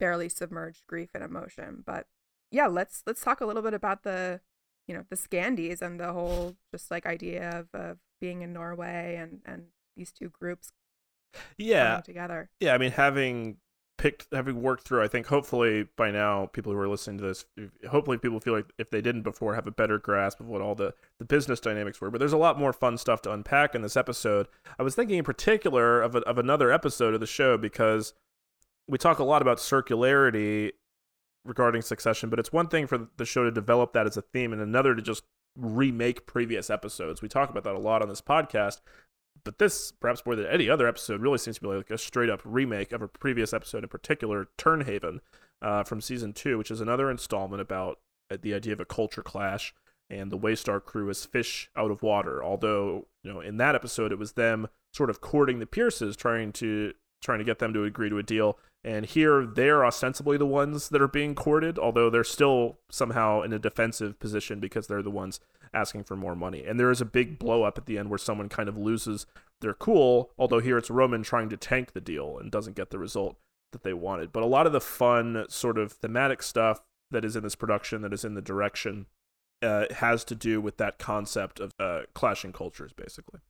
barely 0.00 0.28
submerged 0.28 0.86
grief 0.88 1.10
and 1.14 1.22
emotion. 1.22 1.84
But 1.86 2.06
yeah, 2.50 2.66
let's 2.66 3.02
let's 3.06 3.22
talk 3.22 3.40
a 3.40 3.46
little 3.46 3.62
bit 3.62 3.74
about 3.74 4.02
the 4.02 4.40
you 4.90 4.96
know 4.96 5.04
the 5.08 5.16
Scandies 5.16 5.82
and 5.82 6.00
the 6.00 6.12
whole 6.12 6.56
just 6.72 6.90
like 6.90 7.06
idea 7.06 7.60
of, 7.60 7.68
of 7.80 7.98
being 8.20 8.42
in 8.42 8.52
Norway 8.52 9.14
and 9.16 9.38
and 9.44 9.66
these 9.96 10.10
two 10.10 10.30
groups 10.30 10.72
yeah. 11.56 12.00
together. 12.00 12.50
Yeah, 12.58 12.74
I 12.74 12.78
mean 12.78 12.90
having 12.90 13.58
picked 13.98 14.26
having 14.32 14.62
worked 14.62 14.82
through 14.82 15.02
i 15.02 15.06
think 15.06 15.26
hopefully 15.26 15.86
by 15.94 16.10
now 16.10 16.46
people 16.46 16.72
who 16.72 16.78
are 16.78 16.88
listening 16.88 17.18
to 17.18 17.22
this 17.22 17.44
hopefully 17.90 18.16
people 18.16 18.40
feel 18.40 18.54
like 18.54 18.72
if 18.78 18.88
they 18.88 19.02
didn't 19.02 19.20
before 19.20 19.54
have 19.54 19.66
a 19.66 19.70
better 19.70 19.98
grasp 19.98 20.40
of 20.40 20.46
what 20.46 20.62
all 20.62 20.74
the 20.74 20.94
the 21.18 21.24
business 21.26 21.60
dynamics 21.60 22.00
were. 22.00 22.10
But 22.10 22.18
there's 22.18 22.32
a 22.32 22.38
lot 22.38 22.58
more 22.58 22.72
fun 22.72 22.96
stuff 22.96 23.20
to 23.22 23.32
unpack 23.32 23.74
in 23.74 23.82
this 23.82 23.98
episode. 23.98 24.48
I 24.78 24.82
was 24.82 24.94
thinking 24.94 25.18
in 25.18 25.24
particular 25.24 26.00
of, 26.00 26.16
a, 26.16 26.20
of 26.20 26.38
another 26.38 26.72
episode 26.72 27.12
of 27.12 27.20
the 27.20 27.26
show 27.26 27.58
because 27.58 28.14
we 28.88 28.96
talk 28.96 29.18
a 29.18 29.24
lot 29.24 29.42
about 29.42 29.58
circularity 29.58 30.72
regarding 31.44 31.82
Succession, 31.82 32.30
but 32.30 32.38
it's 32.38 32.52
one 32.52 32.68
thing 32.68 32.86
for 32.86 33.08
the 33.16 33.24
show 33.24 33.44
to 33.44 33.50
develop 33.50 33.92
that 33.92 34.06
as 34.06 34.16
a 34.16 34.22
theme 34.22 34.52
and 34.52 34.60
another 34.60 34.94
to 34.94 35.02
just 35.02 35.24
remake 35.56 36.26
previous 36.26 36.70
episodes. 36.70 37.22
We 37.22 37.28
talk 37.28 37.50
about 37.50 37.64
that 37.64 37.74
a 37.74 37.78
lot 37.78 38.02
on 38.02 38.08
this 38.08 38.20
podcast, 38.20 38.80
but 39.44 39.58
this, 39.58 39.92
perhaps 39.92 40.24
more 40.26 40.36
than 40.36 40.46
any 40.46 40.68
other 40.68 40.86
episode, 40.86 41.20
really 41.20 41.38
seems 41.38 41.56
to 41.56 41.62
be 41.62 41.68
like 41.68 41.90
a 41.90 41.98
straight 41.98 42.30
up 42.30 42.42
remake 42.44 42.92
of 42.92 43.02
a 43.02 43.08
previous 43.08 43.52
episode, 43.52 43.82
in 43.82 43.88
particular, 43.88 44.48
Turnhaven 44.58 45.20
uh, 45.62 45.82
from 45.84 46.00
season 46.00 46.32
two, 46.32 46.58
which 46.58 46.70
is 46.70 46.80
another 46.80 47.10
installment 47.10 47.60
about 47.60 47.98
uh, 48.30 48.36
the 48.40 48.54
idea 48.54 48.72
of 48.72 48.80
a 48.80 48.84
culture 48.84 49.22
clash 49.22 49.74
and 50.10 50.30
the 50.30 50.38
Waystar 50.38 50.84
crew 50.84 51.08
is 51.08 51.24
fish 51.24 51.70
out 51.76 51.90
of 51.90 52.02
water. 52.02 52.42
Although, 52.42 53.06
you 53.22 53.32
know, 53.32 53.40
in 53.40 53.56
that 53.58 53.74
episode, 53.74 54.12
it 54.12 54.18
was 54.18 54.32
them 54.32 54.66
sort 54.92 55.08
of 55.08 55.20
courting 55.20 55.60
the 55.60 55.66
Pierces, 55.66 56.16
trying 56.16 56.52
to 56.54 56.92
trying 57.22 57.38
to 57.38 57.44
get 57.44 57.58
them 57.58 57.72
to 57.72 57.84
agree 57.84 58.10
to 58.10 58.18
a 58.18 58.22
deal. 58.22 58.58
And 58.82 59.04
here 59.04 59.44
they're 59.44 59.84
ostensibly 59.84 60.36
the 60.36 60.46
ones 60.46 60.88
that 60.88 61.02
are 61.02 61.08
being 61.08 61.34
courted, 61.34 61.78
although 61.78 62.08
they're 62.08 62.24
still 62.24 62.78
somehow 62.90 63.42
in 63.42 63.52
a 63.52 63.58
defensive 63.58 64.18
position 64.18 64.58
because 64.58 64.86
they're 64.86 65.02
the 65.02 65.10
ones 65.10 65.38
asking 65.74 66.04
for 66.04 66.16
more 66.16 66.34
money. 66.34 66.64
And 66.64 66.80
there 66.80 66.90
is 66.90 67.00
a 67.00 67.06
big 67.06 67.38
blow 67.38 67.62
up 67.62 67.76
at 67.76 67.86
the 67.86 67.98
end 67.98 68.08
where 68.08 68.18
someone 68.18 68.48
kind 68.48 68.68
of 68.68 68.78
loses 68.78 69.26
their 69.60 69.74
cool, 69.74 70.30
although 70.38 70.60
here 70.60 70.78
it's 70.78 70.90
Roman 70.90 71.22
trying 71.22 71.50
to 71.50 71.56
tank 71.56 71.92
the 71.92 72.00
deal 72.00 72.38
and 72.38 72.50
doesn't 72.50 72.76
get 72.76 72.90
the 72.90 72.98
result 72.98 73.36
that 73.72 73.82
they 73.82 73.92
wanted. 73.92 74.32
But 74.32 74.42
a 74.42 74.46
lot 74.46 74.66
of 74.66 74.72
the 74.72 74.80
fun, 74.80 75.44
sort 75.48 75.78
of 75.78 75.92
thematic 75.92 76.42
stuff 76.42 76.82
that 77.10 77.24
is 77.24 77.36
in 77.36 77.42
this 77.42 77.54
production, 77.54 78.00
that 78.02 78.14
is 78.14 78.24
in 78.24 78.34
the 78.34 78.42
direction, 78.42 79.06
uh, 79.62 79.84
has 79.96 80.24
to 80.24 80.34
do 80.34 80.60
with 80.60 80.78
that 80.78 80.98
concept 80.98 81.60
of 81.60 81.72
uh, 81.78 82.02
clashing 82.14 82.52
cultures, 82.52 82.92
basically 82.94 83.40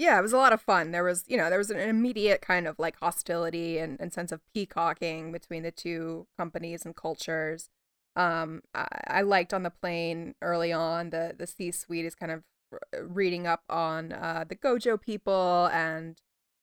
yeah, 0.00 0.18
it 0.18 0.22
was 0.22 0.32
a 0.32 0.38
lot 0.38 0.54
of 0.54 0.62
fun. 0.62 0.92
There 0.92 1.04
was, 1.04 1.24
you 1.28 1.36
know, 1.36 1.50
there 1.50 1.58
was 1.58 1.70
an 1.70 1.78
immediate 1.78 2.40
kind 2.40 2.66
of 2.66 2.78
like 2.78 2.98
hostility 3.00 3.76
and, 3.76 4.00
and 4.00 4.10
sense 4.10 4.32
of 4.32 4.40
peacocking 4.54 5.30
between 5.30 5.62
the 5.62 5.70
two 5.70 6.26
companies 6.38 6.86
and 6.86 6.96
cultures. 6.96 7.68
Um, 8.16 8.62
I, 8.74 8.86
I 9.08 9.20
liked 9.20 9.52
on 9.52 9.62
the 9.62 9.70
plane 9.70 10.36
early 10.40 10.72
on 10.72 11.10
the 11.10 11.34
the 11.38 11.46
C 11.46 11.70
suite 11.70 12.06
is 12.06 12.14
kind 12.14 12.32
of 12.32 12.44
reading 12.98 13.46
up 13.46 13.62
on 13.68 14.12
uh, 14.12 14.46
the 14.48 14.56
Gojo 14.56 14.98
people, 14.98 15.68
and 15.70 16.18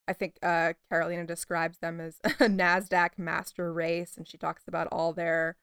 I 0.07 0.13
think 0.13 0.37
uh, 0.41 0.73
Karolina 0.91 1.27
describes 1.27 1.77
them 1.77 2.01
as 2.01 2.19
a 2.23 2.49
Nasdaq 2.49 3.19
master 3.19 3.71
race, 3.71 4.17
and 4.17 4.27
she 4.27 4.39
talks 4.39 4.63
about 4.67 4.87
all 4.91 5.13
their, 5.13 5.57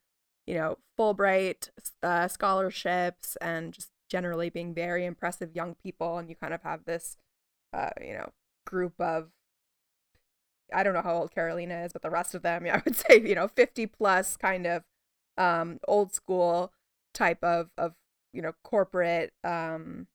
you 0.47 0.55
know, 0.55 0.79
Fulbright 0.97 1.71
uh, 2.05 2.29
scholarships 2.29 3.35
and 3.41 3.73
just 3.73 3.91
generally 4.09 4.49
being 4.49 4.75
very 4.75 5.05
impressive 5.05 5.57
young 5.57 5.75
people, 5.75 6.19
and 6.19 6.29
you 6.29 6.37
kind 6.37 6.55
of 6.55 6.63
have 6.63 6.85
this 6.85 7.17
uh, 7.75 7.91
you 8.01 8.15
know, 8.15 8.31
group 8.67 8.95
of 9.01 9.29
I 10.73 10.83
don't 10.83 10.95
know 10.95 11.03
how 11.03 11.15
old 11.15 11.33
Karolina 11.35 11.85
is, 11.85 11.93
but 11.93 12.03
the 12.03 12.11
rest 12.11 12.35
of 12.35 12.43
them, 12.43 12.67
yeah, 12.67 12.77
I 12.77 12.83
would 12.85 12.97
say, 12.97 13.21
you 13.25 13.35
know, 13.35 13.49
50 13.49 13.87
plus 13.87 14.37
kind 14.37 14.67
of 14.67 14.85
um 15.37 15.81
old 15.89 16.13
school 16.15 16.73
type 17.13 17.43
of 17.43 17.71
of, 17.79 17.95
you 18.33 18.43
know, 18.43 18.53
corporate 18.65 19.33
um 19.45 20.07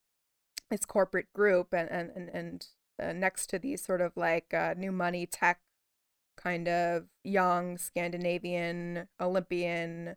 it's 0.72 0.86
corporate 0.86 1.28
group 1.34 1.74
and 1.74 1.89
and 1.89 2.12
and, 2.16 2.30
and 2.30 2.68
uh, 3.01 3.14
next 3.14 3.47
to 3.49 3.60
these 3.60 3.84
sort 3.84 4.01
of 4.01 4.14
like 4.18 4.53
uh, 4.53 4.74
new 4.78 4.91
money 4.91 5.26
tech 5.26 5.60
kind 6.38 6.68
of 6.68 7.05
young 7.24 7.78
Scandinavian 7.78 9.07
Olympian 9.20 10.16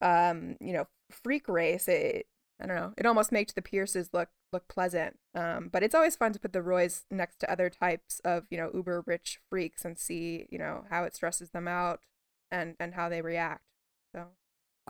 um 0.00 0.56
you 0.60 0.72
know 0.72 0.86
freak 1.10 1.48
race 1.48 1.88
it, 1.88 2.26
I 2.60 2.66
don't 2.66 2.76
know. 2.76 2.94
It 2.96 3.06
almost 3.06 3.32
makes 3.32 3.52
the 3.52 3.62
Pierces 3.62 4.10
look 4.12 4.28
look 4.52 4.68
pleasant. 4.68 5.18
Um, 5.34 5.68
but 5.72 5.82
it's 5.82 5.94
always 5.94 6.16
fun 6.16 6.32
to 6.32 6.38
put 6.38 6.52
the 6.52 6.62
Roys 6.62 7.04
next 7.10 7.38
to 7.40 7.50
other 7.50 7.70
types 7.70 8.20
of 8.24 8.44
you 8.50 8.58
know 8.58 8.70
uber 8.72 9.02
rich 9.06 9.38
freaks 9.48 9.84
and 9.84 9.98
see 9.98 10.46
you 10.50 10.58
know 10.58 10.84
how 10.90 11.04
it 11.04 11.14
stresses 11.14 11.50
them 11.50 11.68
out 11.68 12.00
and 12.50 12.76
and 12.78 12.94
how 12.94 13.08
they 13.08 13.22
react. 13.22 13.64
So. 14.14 14.26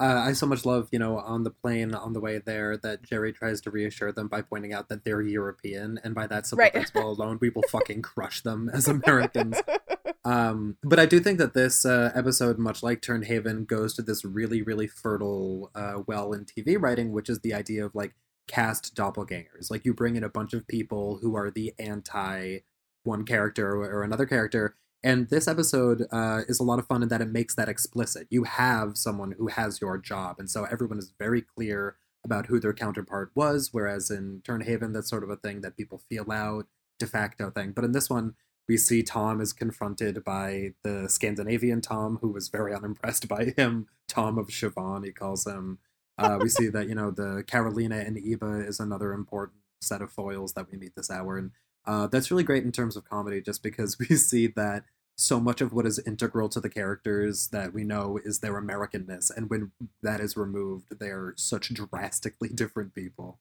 Uh, 0.01 0.25
I 0.27 0.33
so 0.33 0.47
much 0.47 0.65
love, 0.65 0.89
you 0.91 0.99
know, 0.99 1.19
on 1.19 1.45
the 1.45 1.51
plane 1.51 1.95
on 1.95 2.15
the 2.15 2.21
way 2.21 2.39
there 2.39 2.79
that 2.79 3.03
Jerry 3.03 3.31
tries 3.31 3.61
to 3.61 3.71
reassure 3.71 4.11
them 4.11 4.27
by 4.27 4.41
pointing 4.41 4.73
out 4.73 4.89
that 4.89 5.05
they're 5.05 5.21
European, 5.21 6.01
and 6.03 6.15
by 6.15 6.27
that 6.29 6.47
simple 6.47 6.63
right. 6.63 6.73
principle 6.73 7.11
alone, 7.11 7.37
we 7.43 7.51
will 7.51 7.63
fucking 7.69 8.01
crush 8.01 8.41
them 8.41 8.71
as 8.73 8.89
Americans. 8.89 9.61
Um, 10.25 10.77
but 10.83 11.01
I 11.01 11.07
do 11.07 11.19
think 11.21 11.39
that 11.39 11.55
this 11.55 11.85
uh, 11.85 12.13
episode, 12.15 12.59
much 12.59 12.83
like 12.83 13.01
Turnhaven, 13.01 13.67
goes 13.67 13.95
to 13.95 14.03
this 14.03 14.25
really, 14.25 14.63
really 14.63 14.87
fertile 14.87 15.71
uh, 15.75 16.03
well 16.07 16.33
in 16.33 16.45
TV 16.45 16.81
writing, 16.81 17.13
which 17.13 17.29
is 17.29 17.41
the 17.41 17.55
idea 17.55 17.85
of 17.85 17.95
like 17.95 18.15
cast 18.49 18.95
doppelgangers. 18.95 19.71
Like 19.71 19.85
you 19.85 19.95
bring 19.95 20.17
in 20.17 20.25
a 20.25 20.29
bunch 20.29 20.53
of 20.53 20.67
people 20.67 21.19
who 21.23 21.37
are 21.37 21.51
the 21.51 21.73
anti 21.79 22.59
one 23.05 23.25
character 23.25 23.71
or 23.71 24.03
another 24.03 24.27
character. 24.27 24.77
And 25.05 25.29
this 25.31 25.49
episode 25.49 26.07
uh, 26.13 26.43
is 26.47 26.61
a 26.61 26.63
lot 26.63 26.79
of 26.79 26.87
fun 26.87 27.03
in 27.03 27.09
that 27.09 27.21
it 27.21 27.31
makes 27.31 27.57
that 27.57 27.69
explicit. 27.69 28.29
You 28.31 28.45
have 28.45 28.97
someone 28.97 29.33
who 29.33 29.49
has 29.49 29.81
your 29.81 29.99
job, 29.99 30.37
and 30.39 30.49
so 30.49 30.65
everyone 30.65 30.99
is 30.99 31.13
very 31.19 31.43
clear 31.43 31.97
about 32.25 32.47
who 32.47 32.61
their 32.61 32.73
counterpart 32.73 33.33
was. 33.35 33.71
Whereas 33.73 34.11
in 34.11 34.43
Turnhaven, 34.45 34.93
that's 34.93 35.11
sort 35.11 35.25
of 35.25 35.31
a 35.31 35.37
thing 35.37 35.61
that 35.63 35.77
people 35.77 35.99
feel 36.09 36.31
out, 36.31 36.67
de 37.01 37.07
facto 37.07 37.51
thing. 37.51 37.73
But 37.73 37.85
in 37.85 37.91
this 37.91 38.09
one, 38.09 38.35
we 38.69 38.77
see 38.77 39.03
Tom 39.03 39.41
is 39.41 39.53
confronted 39.53 40.23
by 40.23 40.75
the 40.85 41.09
Scandinavian 41.09 41.81
Tom, 41.81 42.19
who 42.21 42.31
was 42.31 42.49
very 42.49 42.73
unimpressed 42.75 43.27
by 43.27 43.53
him. 43.57 43.89
Tom 44.09 44.39
of 44.39 44.49
Siobhan, 44.49 45.05
he 45.05 45.13
calls 45.13 45.47
him. 45.47 45.79
Uh, 46.19 46.39
we 46.41 46.49
see 46.49 46.69
that 46.69 46.89
you 46.89 46.95
know 46.95 47.11
the 47.11 47.45
Karolina 47.47 48.07
and 48.07 48.19
Ebba 48.19 48.67
is 48.67 48.81
another 48.81 49.13
important 49.13 49.59
set 49.81 50.03
of 50.03 50.13
foils 50.13 50.53
that 50.53 50.71
we 50.71 50.79
meet 50.79 50.95
this 50.95 51.11
hour, 51.11 51.39
and 51.39 51.51
uh, 51.87 52.07
that's 52.07 52.31
really 52.31 52.45
great 52.45 52.65
in 52.65 52.73
terms 52.73 52.97
of 52.97 53.05
comedy, 53.05 53.41
just 53.41 53.63
because 53.63 53.99
we 54.11 54.17
see 54.17 54.47
that 54.49 54.85
so 55.17 55.39
much 55.39 55.61
of 55.61 55.73
what 55.73 55.87
is 55.87 55.99
integral 56.07 56.49
to 56.49 56.61
the 56.61 56.71
characters 56.71 57.49
that 57.49 57.73
we 57.73 57.85
know 57.85 58.19
is 58.25 58.41
their 58.41 58.61
Americanness, 58.61 59.31
and 59.35 59.51
when 59.51 59.73
that 60.03 60.21
is 60.21 60.37
removed, 60.37 60.87
they're 60.99 61.35
such 61.37 61.73
drastically 61.73 62.49
different 62.55 62.95
people. 62.95 63.39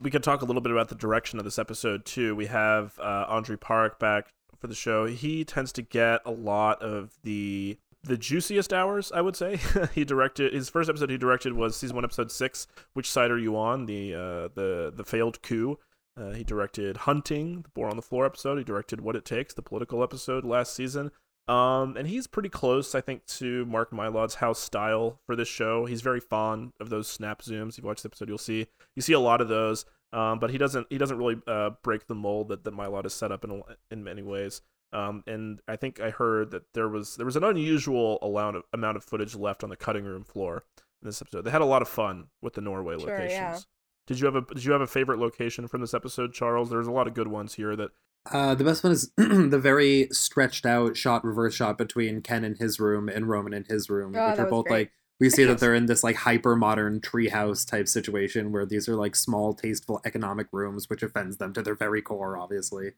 We 0.00 0.10
could 0.10 0.22
talk 0.22 0.40
a 0.40 0.46
little 0.46 0.62
bit 0.62 0.72
about 0.72 0.88
the 0.88 0.94
direction 0.94 1.38
of 1.38 1.44
this 1.44 1.58
episode 1.58 2.06
too. 2.06 2.34
We 2.34 2.46
have 2.46 2.98
uh, 2.98 3.26
Andrij 3.26 3.58
Parekh 3.58 3.98
back 3.98 4.32
for 4.58 4.66
the 4.66 4.74
show. 4.74 5.06
He 5.06 5.44
tends 5.44 5.72
to 5.72 5.82
get 5.82 6.22
a 6.24 6.30
lot 6.30 6.80
of 6.82 7.12
the 7.22 7.78
the 8.02 8.16
juiciest 8.16 8.72
hours, 8.72 9.12
I 9.12 9.20
would 9.20 9.36
say. 9.36 9.58
he 9.94 10.04
directed 10.04 10.52
his 10.52 10.68
first 10.68 10.88
episode. 10.88 11.10
He 11.10 11.18
directed 11.18 11.52
was 11.52 11.76
season 11.76 11.96
one, 11.96 12.04
episode 12.04 12.30
six. 12.30 12.66
Which 12.94 13.10
side 13.10 13.30
are 13.30 13.38
you 13.38 13.56
on? 13.56 13.86
The 13.86 14.14
uh, 14.14 14.48
the 14.54 14.92
the 14.94 15.04
failed 15.04 15.42
coup. 15.42 15.78
Uh, 16.16 16.32
he 16.32 16.44
directed 16.44 16.98
Hunting, 16.98 17.62
the 17.62 17.68
Boar 17.70 17.88
on 17.88 17.96
the 17.96 18.02
Floor 18.02 18.26
episode. 18.26 18.58
He 18.58 18.64
directed 18.64 19.00
What 19.00 19.16
It 19.16 19.24
Takes, 19.24 19.54
the 19.54 19.62
political 19.62 20.02
episode 20.02 20.44
last 20.44 20.74
season. 20.74 21.10
Um, 21.48 21.96
and 21.96 22.06
he's 22.06 22.26
pretty 22.26 22.48
close, 22.48 22.94
I 22.94 23.00
think, 23.00 23.26
to 23.26 23.64
Mark 23.64 23.90
Mylod's 23.90 24.36
house 24.36 24.60
style 24.60 25.18
for 25.26 25.34
this 25.34 25.48
show. 25.48 25.86
He's 25.86 26.02
very 26.02 26.20
fond 26.20 26.72
of 26.78 26.90
those 26.90 27.08
snap 27.08 27.42
zooms. 27.42 27.70
If 27.70 27.78
you 27.78 27.88
watch 27.88 28.02
the 28.02 28.08
episode, 28.08 28.28
you'll 28.28 28.38
see 28.38 28.66
you 28.94 29.02
see 29.02 29.14
a 29.14 29.20
lot 29.20 29.40
of 29.40 29.48
those. 29.48 29.84
Um, 30.12 30.38
but 30.40 30.50
he 30.50 30.58
doesn't 30.58 30.86
he 30.90 30.98
doesn't 30.98 31.18
really 31.18 31.40
uh, 31.46 31.70
break 31.82 32.06
the 32.06 32.14
mold 32.14 32.48
that, 32.48 32.64
that 32.64 32.74
Mylod 32.74 33.06
is 33.06 33.14
set 33.14 33.32
up 33.32 33.44
in 33.44 33.62
in 33.90 34.04
many 34.04 34.22
ways. 34.22 34.62
Um, 34.92 35.22
and 35.26 35.60
I 35.68 35.76
think 35.76 36.00
I 36.00 36.10
heard 36.10 36.50
that 36.50 36.62
there 36.74 36.88
was 36.88 37.16
there 37.16 37.26
was 37.26 37.36
an 37.36 37.44
unusual 37.44 38.18
amount 38.22 38.56
of 38.56 38.62
amount 38.72 38.96
of 38.96 39.04
footage 39.04 39.34
left 39.34 39.62
on 39.62 39.70
the 39.70 39.76
cutting 39.76 40.04
room 40.04 40.24
floor 40.24 40.64
in 41.02 41.06
this 41.08 41.22
episode. 41.22 41.42
They 41.42 41.50
had 41.50 41.62
a 41.62 41.66
lot 41.66 41.82
of 41.82 41.88
fun 41.88 42.26
with 42.42 42.54
the 42.54 42.60
Norway 42.60 42.98
Sure, 42.98 43.08
locations. 43.10 43.32
yeah. 43.32 43.58
Did 44.06 44.18
you 44.20 44.26
have 44.26 44.34
a 44.36 44.42
Did 44.54 44.64
you 44.64 44.72
have 44.72 44.80
a 44.80 44.86
favorite 44.86 45.18
location 45.20 45.68
from 45.68 45.80
this 45.80 45.94
episode, 45.94 46.32
Charles? 46.32 46.70
There's 46.70 46.86
a 46.88 46.92
lot 46.92 47.06
of 47.06 47.14
good 47.14 47.28
ones 47.28 47.54
here. 47.54 47.76
That 47.76 47.90
Uh, 48.30 48.54
the 48.56 48.64
best 48.64 48.82
one 48.82 48.92
is 48.92 49.10
the 49.16 49.58
very 49.62 50.08
stretched 50.10 50.66
out 50.66 50.96
shot, 50.96 51.24
reverse 51.24 51.54
shot 51.54 51.78
between 51.78 52.20
Ken 52.20 52.44
in 52.44 52.56
his 52.56 52.80
room 52.80 53.08
and 53.08 53.28
Roman 53.28 53.52
in 53.54 53.64
his 53.68 53.88
room, 53.88 54.14
Oh, 54.16 54.30
which 54.30 54.38
are 54.40 54.46
both 54.46 54.66
great. 54.66 54.74
like 54.78 54.92
we 55.20 55.30
see 55.30 55.44
that 55.44 55.58
they're 55.60 55.74
in 55.74 55.86
this 55.86 56.02
like 56.02 56.16
hyper 56.16 56.56
modern 56.56 57.00
treehouse 57.00 57.64
type 57.64 57.86
situation 57.86 58.50
where 58.50 58.66
these 58.66 58.88
are 58.88 58.96
like 58.96 59.14
small, 59.14 59.54
tasteful 59.54 60.00
economic 60.04 60.48
rooms, 60.50 60.90
which 60.90 61.02
offends 61.04 61.36
them 61.36 61.52
to 61.52 61.62
their 61.62 61.76
very 61.76 62.02
core, 62.02 62.36
obviously. 62.36 62.92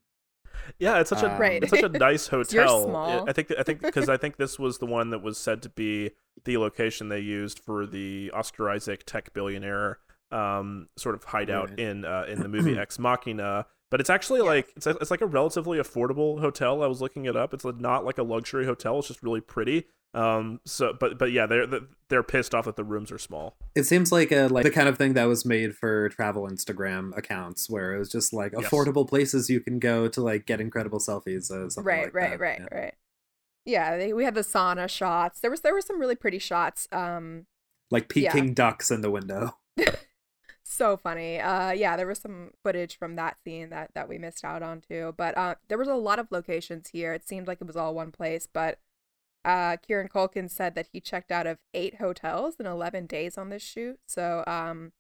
Yeah, 0.78 0.98
it's 1.00 1.11
such 1.11 1.22
a 1.22 1.32
Um, 1.32 1.40
Right. 1.40 1.62
it's 1.62 1.70
such 1.70 1.82
a 1.82 1.88
nice 1.88 2.26
hotel. 2.28 2.84
small. 2.88 3.28
I 3.28 3.32
think 3.32 3.53
I 3.59 3.62
think 3.62 3.80
because 3.82 4.09
I 4.09 4.16
think 4.16 4.36
this 4.36 4.59
was 4.59 4.78
the 4.78 4.86
one 4.86 5.11
that 5.11 5.22
was 5.22 5.38
said 5.38 5.62
to 5.62 5.68
be 5.68 6.11
the 6.44 6.57
location 6.59 7.09
they 7.09 7.20
used 7.20 7.59
for 7.59 7.86
the 7.86 8.30
Oscar 8.34 8.70
Isaac 8.70 9.05
tech 9.07 9.32
billionaire 9.32 9.98
um, 10.30 10.88
sort 10.96 11.14
of 11.14 11.24
hideout 11.24 11.70
Right. 11.70 11.78
in 11.78 12.05
uh, 12.05 12.24
in 12.28 12.40
the 12.40 12.48
movie 12.55 12.78
Ex 12.78 12.98
Machina. 12.98 13.66
But 13.93 14.01
it's 14.01 14.11
actually 14.11 14.40
like 14.40 14.72
it's 14.74 14.86
a, 14.86 14.97
it's 15.03 15.11
like 15.12 15.20
a 15.20 15.26
relatively 15.26 15.78
affordable 15.78 16.40
hotel. 16.40 16.82
I 16.82 16.86
was 16.86 17.01
looking 17.01 17.26
it 17.26 17.36
up. 17.36 17.53
It's 17.55 17.64
like 17.64 17.78
not 17.78 18.05
like 18.05 18.16
a 18.18 18.22
luxury 18.24 18.64
hotel. 18.64 18.99
It's 18.99 19.07
just 19.09 19.22
really 19.22 19.40
pretty. 19.43 19.84
Um. 20.14 20.61
So, 20.64 20.95
but 20.99 21.18
but 21.18 21.30
yeah, 21.30 21.45
they're 21.47 21.66
they're 22.09 22.22
pissed 22.22 22.55
off 22.55 22.64
that 22.64 22.76
the 22.76 22.84
rooms 22.84 23.12
are 23.12 23.18
small. 23.18 23.55
It 23.74 23.84
seems 23.84 24.11
like 24.11 24.32
a 24.32 24.47
like 24.49 24.64
the 24.64 24.70
kind 24.70 24.88
of 24.88 24.97
thing 24.99 25.12
that 25.12 25.24
was 25.24 25.45
made 25.45 25.76
for 25.76 26.09
travel 26.09 26.49
Instagram 26.49 27.16
accounts, 27.16 27.68
where 27.70 27.95
it 27.95 27.99
was 27.99 28.11
just 28.11 28.32
like 28.32 28.53
Yes. 28.59 28.68
affordable 28.70 29.07
places 29.09 29.49
you 29.51 29.61
can 29.61 29.78
go 29.78 30.09
to 30.09 30.20
like 30.22 30.47
get 30.47 30.59
incredible 30.61 30.99
selfies. 30.99 31.51
Uh, 31.51 31.68
something 31.70 31.84
right, 31.84 32.05
like 32.05 32.14
right, 32.14 32.30
that. 32.30 32.40
right, 32.40 32.61
Yeah. 32.72 32.78
right. 32.78 32.95
Yeah, 33.64 33.97
they, 33.99 34.12
we 34.14 34.24
had 34.24 34.34
the 34.34 34.40
sauna 34.40 34.88
shots. 34.88 35.40
There 35.40 35.51
was 35.51 35.61
there 35.61 35.72
were 35.74 35.80
some 35.82 36.01
really 36.01 36.16
pretty 36.16 36.38
shots. 36.38 36.88
Um, 36.93 37.47
Like 37.90 38.11
Yeah. 38.14 38.34
ducks 38.55 38.90
in 38.90 39.03
the 39.03 39.11
window. 39.11 39.57
so 40.72 40.96
funny. 40.96 41.40
Uh, 41.40 41.70
yeah, 41.72 41.96
there 41.96 42.06
was 42.06 42.20
some 42.20 42.50
footage 42.62 42.96
from 42.96 43.16
that 43.16 43.38
scene 43.42 43.70
that 43.70 43.90
that 43.94 44.08
we 44.08 44.18
missed 44.18 44.44
out 44.44 44.62
on 44.62 44.80
too. 44.80 45.14
But 45.16 45.36
uh, 45.36 45.56
there 45.68 45.78
was 45.78 45.88
a 45.88 45.94
lot 45.94 46.18
of 46.18 46.30
locations 46.30 46.88
here. 46.88 47.12
It 47.12 47.26
seemed 47.26 47.46
like 47.46 47.60
it 47.60 47.66
was 47.66 47.76
all 47.76 47.94
one 47.94 48.12
place. 48.12 48.48
But 48.52 48.78
uh, 49.44 49.76
Kieran 49.78 50.08
Culkin 50.08 50.50
said 50.50 50.74
that 50.74 50.88
he 50.92 51.00
checked 51.00 51.32
out 51.32 51.46
of 51.46 51.58
eight 51.74 51.96
hotels 51.96 52.56
in 52.58 52.66
eleven 52.66 53.06
days 53.06 53.38
on 53.38 53.50
this 53.50 53.62
shoot. 53.62 54.00
So 54.06 54.44
um, 54.46 54.92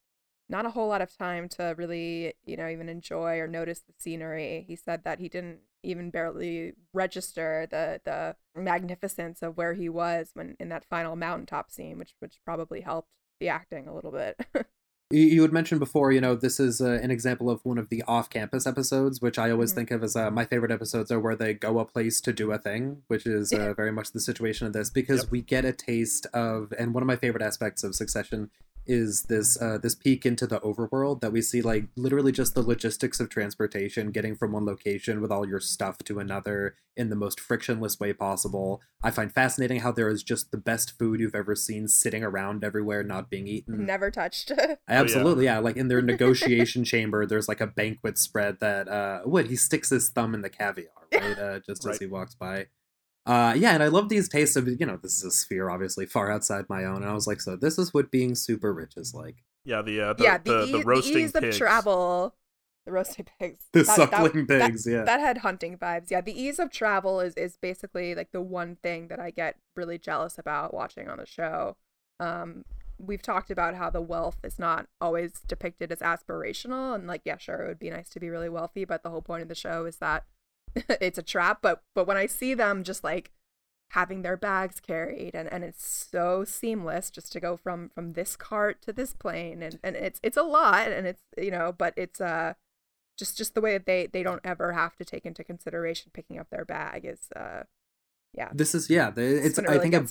not 0.48 0.66
a 0.66 0.70
whole 0.70 0.88
lot 0.88 1.02
of 1.02 1.16
time 1.16 1.48
to 1.50 1.74
really, 1.76 2.34
you 2.44 2.56
know, 2.56 2.68
even 2.68 2.88
enjoy 2.88 3.38
or 3.38 3.46
notice 3.48 3.80
the 3.80 3.94
scenery. 3.98 4.64
He 4.68 4.76
said 4.76 5.04
that 5.04 5.18
he 5.18 5.28
didn't 5.28 5.60
even 5.82 6.10
barely 6.10 6.74
register 6.92 7.66
the 7.70 8.00
the 8.04 8.36
magnificence 8.60 9.42
of 9.42 9.56
where 9.56 9.74
he 9.74 9.88
was 9.88 10.30
when 10.34 10.56
in 10.60 10.68
that 10.68 10.84
final 10.84 11.16
mountaintop 11.16 11.70
scene, 11.70 11.98
which 11.98 12.14
which 12.20 12.38
probably 12.44 12.82
helped 12.82 13.08
the 13.40 13.48
acting 13.48 13.88
a 13.88 13.94
little 13.94 14.12
bit. 14.12 14.40
You, 15.12 15.20
you 15.26 15.42
had 15.42 15.52
mentioned 15.52 15.78
before, 15.78 16.10
you 16.10 16.20
know, 16.22 16.34
this 16.34 16.58
is 16.58 16.80
uh, 16.80 16.98
an 17.02 17.10
example 17.10 17.50
of 17.50 17.60
one 17.64 17.76
of 17.76 17.90
the 17.90 18.02
off-campus 18.08 18.66
episodes, 18.66 19.20
which 19.20 19.38
I 19.38 19.50
always 19.50 19.72
Mhm. 19.72 19.74
think 19.76 19.90
of 19.90 20.02
as 20.02 20.16
uh, 20.16 20.30
my 20.30 20.46
favorite 20.46 20.70
episodes 20.72 21.10
are 21.12 21.20
where 21.20 21.36
they 21.36 21.52
go 21.52 21.78
a 21.78 21.84
place 21.84 22.20
to 22.22 22.32
do 22.32 22.50
a 22.50 22.58
thing, 22.58 23.02
which 23.08 23.26
is 23.26 23.52
uh, 23.52 23.74
very 23.74 23.92
much 23.92 24.12
the 24.12 24.20
situation 24.20 24.66
of 24.66 24.72
this 24.72 24.88
because 24.88 25.24
Yep. 25.24 25.30
we 25.30 25.42
get 25.42 25.64
a 25.66 25.72
taste 25.72 26.26
of, 26.32 26.72
and 26.78 26.94
one 26.94 27.02
of 27.02 27.06
my 27.06 27.16
favorite 27.16 27.42
aspects 27.42 27.84
of 27.84 27.94
Succession 27.94 28.50
is 28.86 29.24
this 29.24 29.60
uh, 29.60 29.78
this 29.78 29.94
peek 29.94 30.26
into 30.26 30.46
the 30.46 30.60
overworld 30.60 31.20
that 31.20 31.32
we 31.32 31.40
see 31.40 31.62
like 31.62 31.86
literally 31.96 32.32
just 32.32 32.54
the 32.54 32.62
logistics 32.62 33.20
of 33.20 33.28
transportation 33.28 34.10
getting 34.10 34.34
from 34.34 34.52
one 34.52 34.64
location 34.64 35.20
with 35.20 35.30
all 35.30 35.46
your 35.46 35.60
stuff 35.60 35.98
to 35.98 36.18
another 36.18 36.74
in 36.96 37.08
the 37.08 37.16
most 37.16 37.40
frictionless 37.40 37.98
way 37.98 38.12
possible 38.12 38.80
i 39.02 39.10
find 39.10 39.32
fascinating 39.32 39.80
how 39.80 39.90
there 39.92 40.08
is 40.08 40.22
just 40.22 40.50
the 40.50 40.56
best 40.56 40.98
food 40.98 41.20
you've 41.20 41.34
ever 41.34 41.54
seen 41.54 41.86
sitting 41.88 42.22
around 42.24 42.64
everywhere 42.64 43.02
not 43.02 43.30
being 43.30 43.46
eaten 43.46 43.86
Never 43.86 44.10
touched. 44.10 44.52
Absolutely, 44.88 45.44
yeah. 45.44 45.58
Like 45.58 45.76
in 45.76 45.88
their 45.88 46.02
negotiation 46.02 46.84
chamber, 46.84 47.26
there's 47.26 47.48
like 47.48 47.60
a 47.60 47.66
banquet 47.66 48.16
spread 48.18 48.58
that 48.60 48.88
uh 48.88 49.20
what 49.24 49.46
he 49.46 49.56
sticks 49.56 49.90
his 49.90 50.08
thumb 50.10 50.34
in 50.34 50.42
the 50.42 50.50
caviar, 50.50 50.88
right? 51.12 51.38
Uh 51.38 51.58
just 51.60 51.86
as 51.86 51.98
he 51.98 52.06
walks 52.06 52.34
by. 52.34 52.66
Uh 53.24 53.54
yeah, 53.56 53.72
and 53.74 53.82
I 53.82 53.86
love 53.88 54.08
these 54.08 54.28
tastes 54.28 54.56
of 54.56 54.66
you 54.68 54.84
know, 54.86 54.96
this 54.96 55.16
is 55.16 55.24
a 55.24 55.30
sphere 55.30 55.70
obviously 55.70 56.06
far 56.06 56.30
outside 56.30 56.64
my 56.68 56.84
own. 56.84 56.96
And 57.02 57.06
I 57.06 57.14
was 57.14 57.26
like, 57.26 57.40
so 57.40 57.56
this 57.56 57.78
is 57.78 57.94
what 57.94 58.10
being 58.10 58.34
super 58.34 58.72
rich 58.74 58.94
is 58.96 59.14
like. 59.14 59.36
Yeah, 59.64 59.82
the 59.82 60.00
uh, 60.00 60.12
the, 60.14 60.24
yeah, 60.24 60.38
the, 60.38 60.50
the, 60.52 60.66
the, 60.72 60.78
ease, 60.78 60.84
roasting 60.84 61.14
the 61.14 61.20
ease 61.20 61.32
pigs. 61.32 61.54
of 61.54 61.58
travel. 61.58 62.34
The 62.84 62.90
roasting 62.90 63.26
pigs. 63.38 63.66
The 63.72 63.84
That- 63.84 63.94
suckling 63.94 64.46
that- 64.46 64.70
pigs, 64.70 64.84
yeah. 64.88 65.04
That 65.04 65.20
had 65.20 65.38
hunting 65.38 65.78
vibes. 65.78 66.10
Yeah, 66.10 66.20
the 66.20 66.32
ease 66.40 66.58
of 66.58 66.72
travel 66.72 67.20
is 67.20 67.34
is 67.34 67.56
basically 67.56 68.16
like 68.16 68.32
the 68.32 68.40
one 68.42 68.76
thing 68.82 69.06
that 69.06 69.20
I 69.20 69.30
get 69.30 69.56
really 69.76 69.98
jealous 69.98 70.36
about 70.36 70.74
watching 70.74 71.08
on 71.08 71.18
the 71.18 71.26
show. 71.26 71.76
Um, 72.18 72.64
we've 72.98 73.22
talked 73.22 73.52
about 73.52 73.76
how 73.76 73.88
the 73.88 74.00
wealth 74.00 74.38
is 74.42 74.58
not 74.58 74.86
always 75.00 75.32
depicted 75.46 75.92
as 75.92 76.00
aspirational, 76.00 76.94
and 76.96 77.06
like, 77.06 77.22
yeah, 77.24 77.36
sure, 77.36 77.64
it 77.64 77.68
would 77.68 77.78
be 77.78 77.90
nice 77.90 78.08
to 78.10 78.20
be 78.20 78.30
really 78.30 78.48
wealthy, 78.48 78.84
but 78.84 79.04
the 79.04 79.10
whole 79.10 79.22
point 79.22 79.42
of 79.42 79.48
the 79.48 79.54
show 79.54 79.84
is 79.84 79.98
that 79.98 80.24
it's 81.00 81.18
a 81.18 81.22
trap. 81.22 81.58
But 81.62 81.82
but 81.94 82.06
when 82.06 82.16
I 82.16 82.26
see 82.26 82.54
them 82.54 82.84
just 82.84 83.04
like 83.04 83.32
having 83.92 84.22
their 84.22 84.38
bags 84.38 84.80
carried 84.80 85.34
and, 85.34 85.52
and 85.52 85.62
it's 85.62 85.86
so 85.86 86.44
seamless 86.44 87.10
just 87.10 87.30
to 87.30 87.38
go 87.38 87.58
from 87.58 87.90
from 87.94 88.14
this 88.14 88.36
cart 88.36 88.80
to 88.80 88.90
this 88.90 89.12
plane 89.12 89.62
and, 89.62 89.78
and 89.84 89.96
it's 89.96 90.18
it's 90.22 90.36
a 90.38 90.42
lot 90.42 90.90
and 90.90 91.06
it's 91.06 91.22
you 91.36 91.50
know 91.50 91.74
but 91.76 91.92
it's 91.94 92.18
uh 92.18 92.54
just 93.18 93.36
just 93.36 93.54
the 93.54 93.60
way 93.60 93.74
that 93.74 93.84
they 93.84 94.06
they 94.06 94.22
don't 94.22 94.40
ever 94.44 94.72
have 94.72 94.96
to 94.96 95.04
take 95.04 95.26
into 95.26 95.44
consideration 95.44 96.10
picking 96.14 96.38
up 96.38 96.48
their 96.50 96.64
bag 96.64 97.04
is 97.04 97.28
uh 97.36 97.64
yeah. 98.34 98.48
This 98.52 98.74
is 98.74 98.88
yeah, 98.88 99.10
the, 99.10 99.22
it's 99.44 99.58
one 99.58 99.68
I 99.68 99.78
think 99.78 99.94
a, 99.94 100.06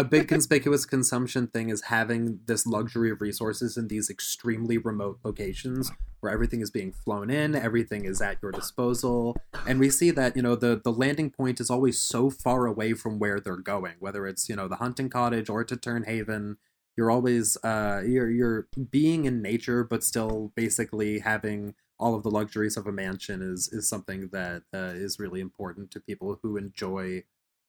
a 0.00 0.04
big 0.04 0.26
conspicuous 0.26 0.84
consumption 0.84 1.46
thing 1.46 1.70
is 1.70 1.82
having 1.82 2.40
this 2.46 2.66
luxury 2.66 3.10
of 3.10 3.20
resources 3.20 3.76
in 3.76 3.86
these 3.86 4.10
extremely 4.10 4.78
remote 4.78 5.20
locations 5.22 5.92
where 6.20 6.32
everything 6.32 6.60
is 6.60 6.70
being 6.70 6.92
flown 6.92 7.30
in, 7.30 7.54
everything 7.54 8.04
is 8.04 8.20
at 8.20 8.38
your 8.42 8.50
disposal, 8.50 9.36
and 9.66 9.78
we 9.78 9.90
see 9.90 10.10
that 10.10 10.34
you 10.34 10.42
know 10.42 10.56
the 10.56 10.80
the 10.82 10.92
landing 10.92 11.30
point 11.30 11.60
is 11.60 11.70
always 11.70 12.00
so 12.00 12.30
far 12.30 12.66
away 12.66 12.94
from 12.94 13.20
where 13.20 13.38
they're 13.38 13.56
going, 13.56 13.94
whether 14.00 14.26
it's 14.26 14.48
you 14.48 14.56
know 14.56 14.66
the 14.66 14.76
hunting 14.76 15.08
cottage 15.08 15.48
or 15.48 15.62
to 15.62 15.76
Turnhaven. 15.76 16.56
You're 16.96 17.12
always 17.12 17.56
uh 17.62 18.02
you're 18.04 18.30
you're 18.30 18.66
being 18.90 19.24
in 19.24 19.40
nature, 19.40 19.84
but 19.84 20.02
still 20.02 20.52
basically 20.56 21.20
having 21.20 21.74
all 21.98 22.16
of 22.16 22.24
the 22.24 22.30
luxuries 22.30 22.76
of 22.76 22.88
a 22.88 22.92
mansion 22.92 23.40
is 23.40 23.68
is 23.72 23.88
something 23.88 24.28
that 24.32 24.64
uh, 24.74 24.92
is 24.94 25.20
really 25.20 25.40
important 25.40 25.92
to 25.92 26.00
people 26.00 26.40
who 26.42 26.56
enjoy 26.56 27.22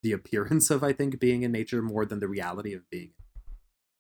the 0.04 0.12
appearance 0.12 0.70
of 0.70 0.84
I 0.84 0.94
think 0.94 1.20
being 1.20 1.42
in 1.44 1.52
nature 1.52 1.82
more 1.82 2.06
than 2.06 2.20
the 2.20 2.28
reality 2.28 2.74
of 2.74 2.90
being. 2.90 3.12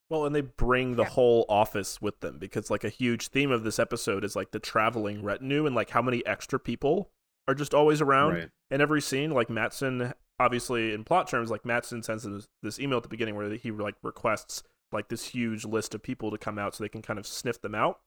Well, 0.10 0.26
and 0.26 0.36
they 0.36 0.41
bring 0.41 0.95
the 0.95 1.04
Yeah. 1.04 1.10
whole 1.10 1.45
office 1.49 1.99
with 2.01 2.20
them 2.20 2.38
because 2.38 2.70
like 2.70 2.84
a 2.84 2.89
huge 2.89 3.30
theme 3.30 3.51
of 3.51 3.64
this 3.64 3.80
episode 3.80 4.24
is 4.24 4.36
like 4.36 4.51
the 4.51 4.60
traveling 4.60 5.24
retinue 5.24 5.66
and 5.66 5.74
like 5.76 5.89
how 5.89 6.01
many 6.01 6.24
extra 6.26 6.60
people 6.60 7.12
are 7.47 7.56
just 7.56 7.74
always 7.74 7.99
around 8.01 8.34
Right. 8.34 8.49
in 8.70 8.82
every 8.82 9.01
scene. 9.01 9.32
Like 9.32 9.49
Matsson, 9.49 10.14
obviously 10.39 10.93
in 10.93 11.04
plot 11.04 11.28
terms, 11.28 11.49
like 11.49 11.66
Matsson 11.66 12.04
sends 12.04 12.24
this, 12.24 12.47
this 12.62 12.80
email 12.80 12.97
at 12.97 13.04
the 13.04 13.10
beginning 13.10 13.36
where 13.36 13.49
he 13.56 13.72
like 13.72 13.95
requests 14.04 14.62
like 14.91 15.08
this 15.08 15.30
huge 15.30 15.66
list 15.66 15.95
of 15.95 16.04
people 16.04 16.30
to 16.30 16.38
come 16.38 16.60
out 16.60 16.76
so 16.76 16.84
they 16.84 16.89
can 16.89 17.01
kind 17.01 17.18
of 17.18 17.26
sniff 17.26 17.60
them 17.62 17.74
out. 17.74 17.99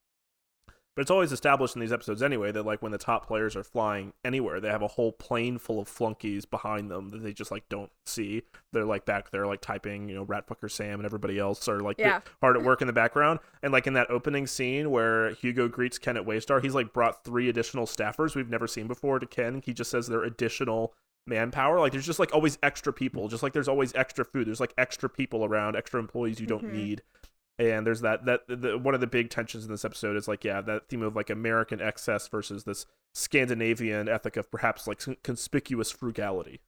But 0.97 1.03
it's 1.03 1.11
always 1.11 1.31
established 1.31 1.77
in 1.77 1.81
these 1.81 1.93
episodes 1.93 2.23
anyway 2.23 2.53
that 2.53 2.65
like 2.65 2.81
when 2.81 2.91
the 2.91 2.97
top 2.97 3.27
players 3.27 3.55
are 3.55 3.63
flying 3.63 4.15
anywhere, 4.25 4.61
they 4.61 4.71
have 4.71 4.81
a 4.81 4.89
whole 4.89 5.13
plane 5.13 5.59
full 5.59 5.79
of 5.79 5.89
flunkies 5.89 6.47
behind 6.47 6.91
them 6.91 7.11
that 7.11 7.23
they 7.23 7.35
just 7.35 7.51
like 7.51 7.69
don't 7.69 7.91
see. 8.07 8.45
They're 8.73 8.87
like 8.87 9.05
back 9.05 9.31
there 9.31 9.47
like 9.47 9.61
typing, 9.61 10.09
you 10.09 10.15
know, 10.15 10.25
Ratfucker 10.25 10.71
Sam 10.71 10.99
and 10.99 11.05
everybody 11.05 11.39
else 11.39 11.69
are 11.69 11.81
like 11.81 11.99
Yeah. 11.99 12.23
hard 12.41 12.57
at 12.57 12.65
work 12.65 12.81
in 12.81 12.87
the 12.87 12.95
background. 12.95 13.41
And 13.63 13.75
like 13.75 13.87
in 13.87 13.93
that 13.93 14.11
opening 14.11 14.47
scene 14.47 14.91
where 14.91 15.33
Hugo 15.33 15.69
greets 15.69 15.99
Ken 15.99 16.17
at 16.17 16.25
Waystar, 16.25 16.63
he's 16.63 16.75
like 16.75 16.95
brought 16.95 17.25
three 17.25 17.51
additional 17.51 17.85
staffers 17.85 18.35
we've 18.35 18.49
never 18.49 18.67
seen 18.67 18.87
before 18.87 19.19
to 19.19 19.27
Ken. 19.27 19.61
He 19.63 19.75
just 19.75 19.91
says 19.91 20.07
they're 20.07 20.25
additional 20.25 20.95
manpower. 21.27 21.79
Like 21.79 21.93
there's 21.93 22.07
just 22.07 22.19
like 22.19 22.35
always 22.35 22.59
extra 22.63 22.93
people, 22.93 23.29
just 23.29 23.43
like 23.43 23.53
there's 23.53 23.69
always 23.69 23.95
extra 23.95 24.25
food. 24.25 24.47
There's 24.47 24.61
like 24.61 24.73
extra 24.79 25.11
people 25.11 25.45
around, 25.45 25.77
extra 25.77 26.01
employees 26.01 26.41
you 26.41 26.47
don't 26.47 26.65
mm-hmm. 26.65 26.77
need. 26.77 27.03
And 27.59 27.87
there's 27.87 28.03
that 28.03 28.27
that 28.27 28.41
the, 28.49 28.77
one 28.77 28.95
of 28.95 29.01
the 29.01 29.07
big 29.07 29.31
tensions 29.31 29.65
in 29.65 29.71
this 29.71 29.85
episode 29.85 30.17
is 30.17 30.29
like 30.29 30.45
yeah 30.45 30.61
that 30.61 30.89
theme 30.89 31.03
of 31.03 31.17
like 31.17 31.31
American 31.31 31.81
excess 31.81 32.29
versus 32.29 32.65
this 32.65 32.85
Scandinavian 33.15 34.09
ethic 34.09 34.37
of 34.37 34.51
perhaps 34.51 34.87
like 34.87 35.03
conspicuous 35.23 35.91
frugality. 35.91 36.61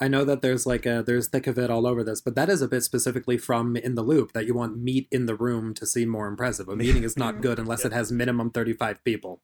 I 0.00 0.08
know 0.08 0.24
that 0.24 0.42
there's 0.42 0.64
like 0.64 0.86
a 0.86 1.02
there's 1.04 1.28
thick 1.28 1.46
of 1.46 1.58
it 1.58 1.70
all 1.70 1.86
over 1.86 2.04
this, 2.04 2.20
but 2.20 2.36
that 2.36 2.48
is 2.48 2.62
a 2.62 2.68
bit 2.68 2.82
specifically 2.84 3.36
from 3.36 3.76
in 3.76 3.96
the 3.96 4.02
loop 4.02 4.32
that 4.32 4.46
you 4.46 4.54
want 4.54 4.78
meat 4.78 5.08
in 5.10 5.26
the 5.26 5.34
room 5.34 5.74
to 5.74 5.86
seem 5.86 6.08
more 6.08 6.28
impressive. 6.28 6.68
A 6.68 6.76
meeting 6.76 7.02
is 7.02 7.16
not 7.16 7.40
good 7.42 7.58
unless 7.58 7.80
yeah. 7.80 7.88
it 7.88 7.92
has 7.92 8.12
minimum 8.12 8.50
35 8.50 9.02
people. 9.04 9.42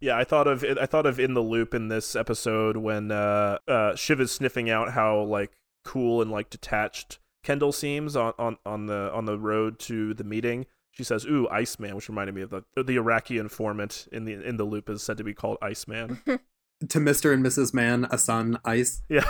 Yeah, 0.00 0.16
I 0.16 0.24
thought 0.24 0.48
of 0.48 0.64
I 0.64 0.86
thought 0.86 1.06
of 1.06 1.20
in 1.20 1.34
the 1.34 1.42
loop 1.42 1.74
in 1.74 1.88
this 1.88 2.16
episode 2.16 2.78
when 2.78 3.12
uh, 3.12 3.58
uh, 3.68 3.94
Shiv 3.94 4.20
is 4.20 4.32
sniffing 4.32 4.70
out 4.70 4.92
how 4.92 5.20
like 5.22 5.52
cool 5.84 6.22
and 6.22 6.30
like 6.30 6.48
detached 6.50 7.18
Kendall 7.42 7.72
seems 7.72 8.16
on, 8.16 8.32
on, 8.38 8.58
on 8.66 8.86
the 8.86 9.10
on 9.12 9.24
the 9.24 9.38
road 9.38 9.78
to 9.80 10.14
the 10.14 10.24
meeting. 10.24 10.66
She 10.92 11.04
says, 11.04 11.24
"Ooh, 11.24 11.48
Iceman," 11.48 11.94
which 11.94 12.08
reminded 12.08 12.34
me 12.34 12.42
of 12.42 12.50
the 12.50 12.62
the 12.82 12.96
Iraqi 12.96 13.38
informant 13.38 14.08
in 14.12 14.24
the 14.24 14.46
in 14.46 14.56
the 14.56 14.64
loop 14.64 14.90
is 14.90 15.02
said 15.02 15.16
to 15.18 15.24
be 15.24 15.34
called 15.34 15.58
Iceman. 15.62 16.20
to 16.26 16.98
Mr. 16.98 17.32
and 17.32 17.44
Mrs. 17.44 17.74
Man, 17.74 18.06
a 18.10 18.18
son, 18.18 18.58
ice. 18.64 19.02
Yeah. 19.08 19.24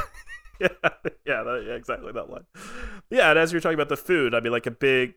yeah, 0.60 0.88
yeah, 1.24 1.42
that, 1.42 1.64
yeah, 1.66 1.72
exactly 1.72 2.12
that 2.12 2.28
line. 2.28 2.44
Yeah, 3.08 3.30
and 3.30 3.38
as 3.38 3.50
you're 3.50 3.62
talking 3.62 3.78
about 3.78 3.88
the 3.88 3.96
food, 3.96 4.34
I 4.34 4.40
mean, 4.40 4.52
like 4.52 4.66
a 4.66 4.70
big 4.70 5.14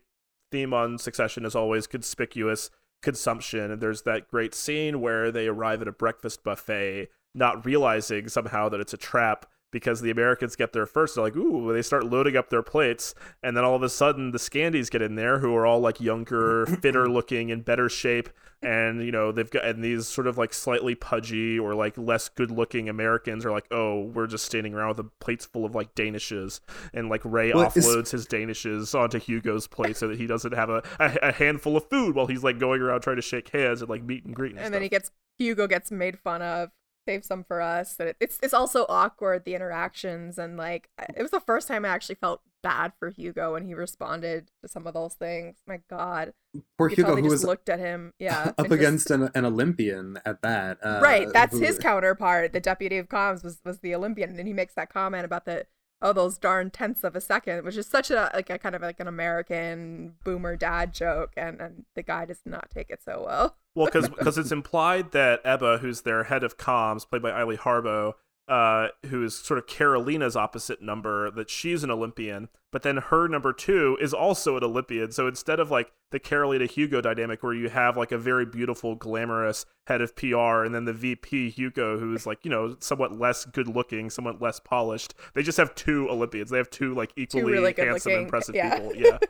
theme 0.50 0.72
on 0.72 0.96
Succession 0.96 1.44
is 1.44 1.54
always 1.54 1.86
conspicuous 1.86 2.70
consumption. 3.02 3.70
And 3.70 3.82
there's 3.82 4.02
that 4.02 4.28
great 4.28 4.54
scene 4.54 5.02
where 5.02 5.30
they 5.30 5.46
arrive 5.46 5.82
at 5.82 5.88
a 5.88 5.92
breakfast 5.92 6.42
buffet, 6.42 7.08
not 7.34 7.66
realizing 7.66 8.28
somehow 8.28 8.70
that 8.70 8.80
it's 8.80 8.94
a 8.94 8.96
trap 8.96 9.44
because 9.74 10.00
the 10.00 10.10
Americans 10.10 10.54
get 10.54 10.72
there 10.72 10.86
first. 10.86 11.16
They're 11.16 11.24
like, 11.24 11.36
ooh, 11.36 11.74
they 11.74 11.82
start 11.82 12.06
loading 12.06 12.36
up 12.36 12.48
their 12.48 12.62
plates, 12.62 13.12
and 13.42 13.56
then 13.56 13.64
all 13.64 13.74
of 13.74 13.82
a 13.82 13.88
sudden 13.88 14.30
the 14.30 14.38
Scandies 14.38 14.88
get 14.88 15.02
in 15.02 15.16
there, 15.16 15.40
who 15.40 15.54
are 15.56 15.66
all 15.66 15.80
like 15.80 16.00
younger, 16.00 16.64
fitter 16.80 17.08
looking, 17.08 17.48
in 17.50 17.62
better 17.62 17.88
shape, 17.88 18.28
and 18.62 19.04
you 19.04 19.10
know 19.10 19.32
they've 19.32 19.50
got 19.50 19.64
and 19.64 19.82
these 19.82 20.06
sort 20.06 20.28
of 20.28 20.38
like 20.38 20.54
slightly 20.54 20.94
pudgy 20.94 21.58
or 21.58 21.74
like 21.74 21.98
less 21.98 22.28
good 22.28 22.52
looking 22.52 22.88
Americans 22.88 23.44
are 23.44 23.50
like, 23.50 23.66
oh, 23.72 24.02
we're 24.02 24.28
just 24.28 24.46
standing 24.46 24.74
around 24.74 24.90
with 24.90 25.00
a 25.00 25.10
plates 25.20 25.44
full 25.44 25.64
of 25.64 25.74
like 25.74 25.92
Danishes, 25.96 26.60
and 26.94 27.08
like 27.08 27.22
Ray 27.24 27.52
well, 27.52 27.66
offloads 27.66 28.12
his 28.12 28.26
Danishes 28.28 28.98
onto 28.98 29.18
Hugo's 29.18 29.66
plate 29.66 29.96
so 29.96 30.06
that 30.06 30.18
he 30.18 30.28
doesn't 30.28 30.54
have 30.54 30.70
a, 30.70 30.84
a, 31.00 31.18
a 31.20 31.32
handful 31.32 31.76
of 31.76 31.90
food 31.90 32.14
while 32.14 32.26
he's 32.26 32.44
like 32.44 32.60
going 32.60 32.80
around 32.80 33.00
trying 33.00 33.16
to 33.16 33.22
shake 33.22 33.48
hands 33.48 33.80
and 33.80 33.90
like 33.90 34.04
meet 34.04 34.24
and 34.24 34.36
greet. 34.36 34.52
And, 34.52 34.60
and 34.60 34.72
then 34.72 34.82
he 34.82 34.88
gets 34.88 35.10
Hugo 35.36 35.66
gets 35.66 35.90
made 35.90 36.16
fun 36.20 36.42
of 36.42 36.70
save 37.06 37.24
some 37.24 37.44
for 37.44 37.60
us. 37.60 37.94
That 37.96 38.16
it's 38.20 38.38
it's 38.42 38.54
also 38.54 38.86
awkward 38.88 39.44
the 39.44 39.54
interactions 39.54 40.38
and 40.38 40.56
like 40.56 40.88
it 41.16 41.22
was 41.22 41.30
the 41.30 41.40
first 41.40 41.68
time 41.68 41.84
I 41.84 41.88
actually 41.88 42.16
felt 42.16 42.40
bad 42.62 42.92
for 42.98 43.10
Hugo 43.10 43.52
when 43.52 43.66
he 43.66 43.74
responded 43.74 44.50
to 44.62 44.68
some 44.68 44.86
of 44.86 44.94
those 44.94 45.14
things. 45.14 45.58
My 45.66 45.80
God, 45.88 46.32
poor 46.78 46.88
Hugo 46.88 47.16
who 47.16 47.28
was 47.28 47.44
looked 47.44 47.68
at 47.68 47.78
him, 47.78 48.12
yeah, 48.18 48.52
up 48.58 48.70
against 48.70 49.08
just... 49.08 49.20
an, 49.20 49.30
an, 49.34 49.44
Olympian 49.44 50.18
at 50.24 50.42
that. 50.42 50.78
Uh, 50.82 51.00
right, 51.02 51.28
that's 51.32 51.58
who... 51.58 51.64
his 51.64 51.78
counterpart. 51.78 52.52
The 52.52 52.60
deputy 52.60 52.98
of 52.98 53.08
comms 53.08 53.44
was 53.44 53.60
was 53.64 53.80
the 53.80 53.94
Olympian, 53.94 54.38
and 54.38 54.48
he 54.48 54.54
makes 54.54 54.74
that 54.74 54.92
comment 54.92 55.24
about 55.24 55.44
the 55.44 55.66
oh 56.04 56.12
those 56.12 56.38
darn 56.38 56.70
tenths 56.70 57.02
of 57.02 57.16
a 57.16 57.20
second 57.20 57.64
which 57.64 57.76
is 57.76 57.86
such 57.86 58.10
a 58.10 58.30
like 58.32 58.48
a 58.50 58.58
kind 58.58 58.76
of 58.76 58.82
like 58.82 59.00
an 59.00 59.08
american 59.08 60.14
boomer 60.22 60.54
dad 60.54 60.94
joke 60.94 61.32
and 61.36 61.60
and 61.60 61.84
the 61.94 62.02
guy 62.02 62.24
does 62.24 62.40
not 62.44 62.70
take 62.70 62.90
it 62.90 63.02
so 63.02 63.24
well. 63.26 63.56
Well 63.74 63.86
because 63.86 64.08
because 64.08 64.38
it's 64.38 64.52
implied 64.52 65.12
that 65.12 65.40
ebba 65.44 65.78
who's 65.78 66.02
their 66.02 66.24
head 66.24 66.44
of 66.44 66.56
comms 66.56 67.08
played 67.08 67.22
by 67.22 67.30
Eili 67.30 67.58
Harboe 67.58 68.14
uh, 68.48 68.88
who 69.06 69.24
is 69.24 69.36
sort 69.36 69.58
of 69.58 69.66
Karolina's 69.66 70.36
opposite 70.36 70.82
number, 70.82 71.30
that 71.30 71.48
she's 71.48 71.82
an 71.82 71.90
Olympian, 71.90 72.48
but 72.72 72.82
then 72.82 72.98
her 72.98 73.26
number 73.28 73.52
two 73.52 73.96
is 74.00 74.12
also 74.12 74.56
an 74.56 74.64
Olympian. 74.64 75.12
So 75.12 75.26
instead 75.26 75.60
of 75.60 75.70
like 75.70 75.92
the 76.10 76.20
Karolina 76.20 76.70
Hugo 76.70 77.00
dynamic, 77.00 77.42
where 77.42 77.54
you 77.54 77.68
have 77.68 77.96
like 77.96 78.12
a 78.12 78.18
very 78.18 78.44
beautiful, 78.44 78.96
glamorous 78.96 79.64
head 79.86 80.02
of 80.02 80.14
PR, 80.16 80.64
and 80.64 80.74
then 80.74 80.84
the 80.84 80.92
VP 80.92 81.50
Hugo, 81.50 81.98
who's 81.98 82.26
like 82.26 82.44
you 82.44 82.50
know 82.50 82.76
somewhat 82.80 83.18
less 83.18 83.44
good 83.46 83.68
looking, 83.68 84.10
somewhat 84.10 84.42
less 84.42 84.60
polished, 84.60 85.14
they 85.34 85.42
just 85.42 85.58
have 85.58 85.74
two 85.74 86.08
Olympians. 86.10 86.50
They 86.50 86.58
have 86.58 86.70
two 86.70 86.94
like 86.94 87.12
equally 87.16 87.44
two 87.44 87.50
really 87.50 87.74
handsome, 87.76 88.12
impressive 88.12 88.54
yeah. 88.54 88.78
people. 88.78 88.94
Yeah. 88.94 89.18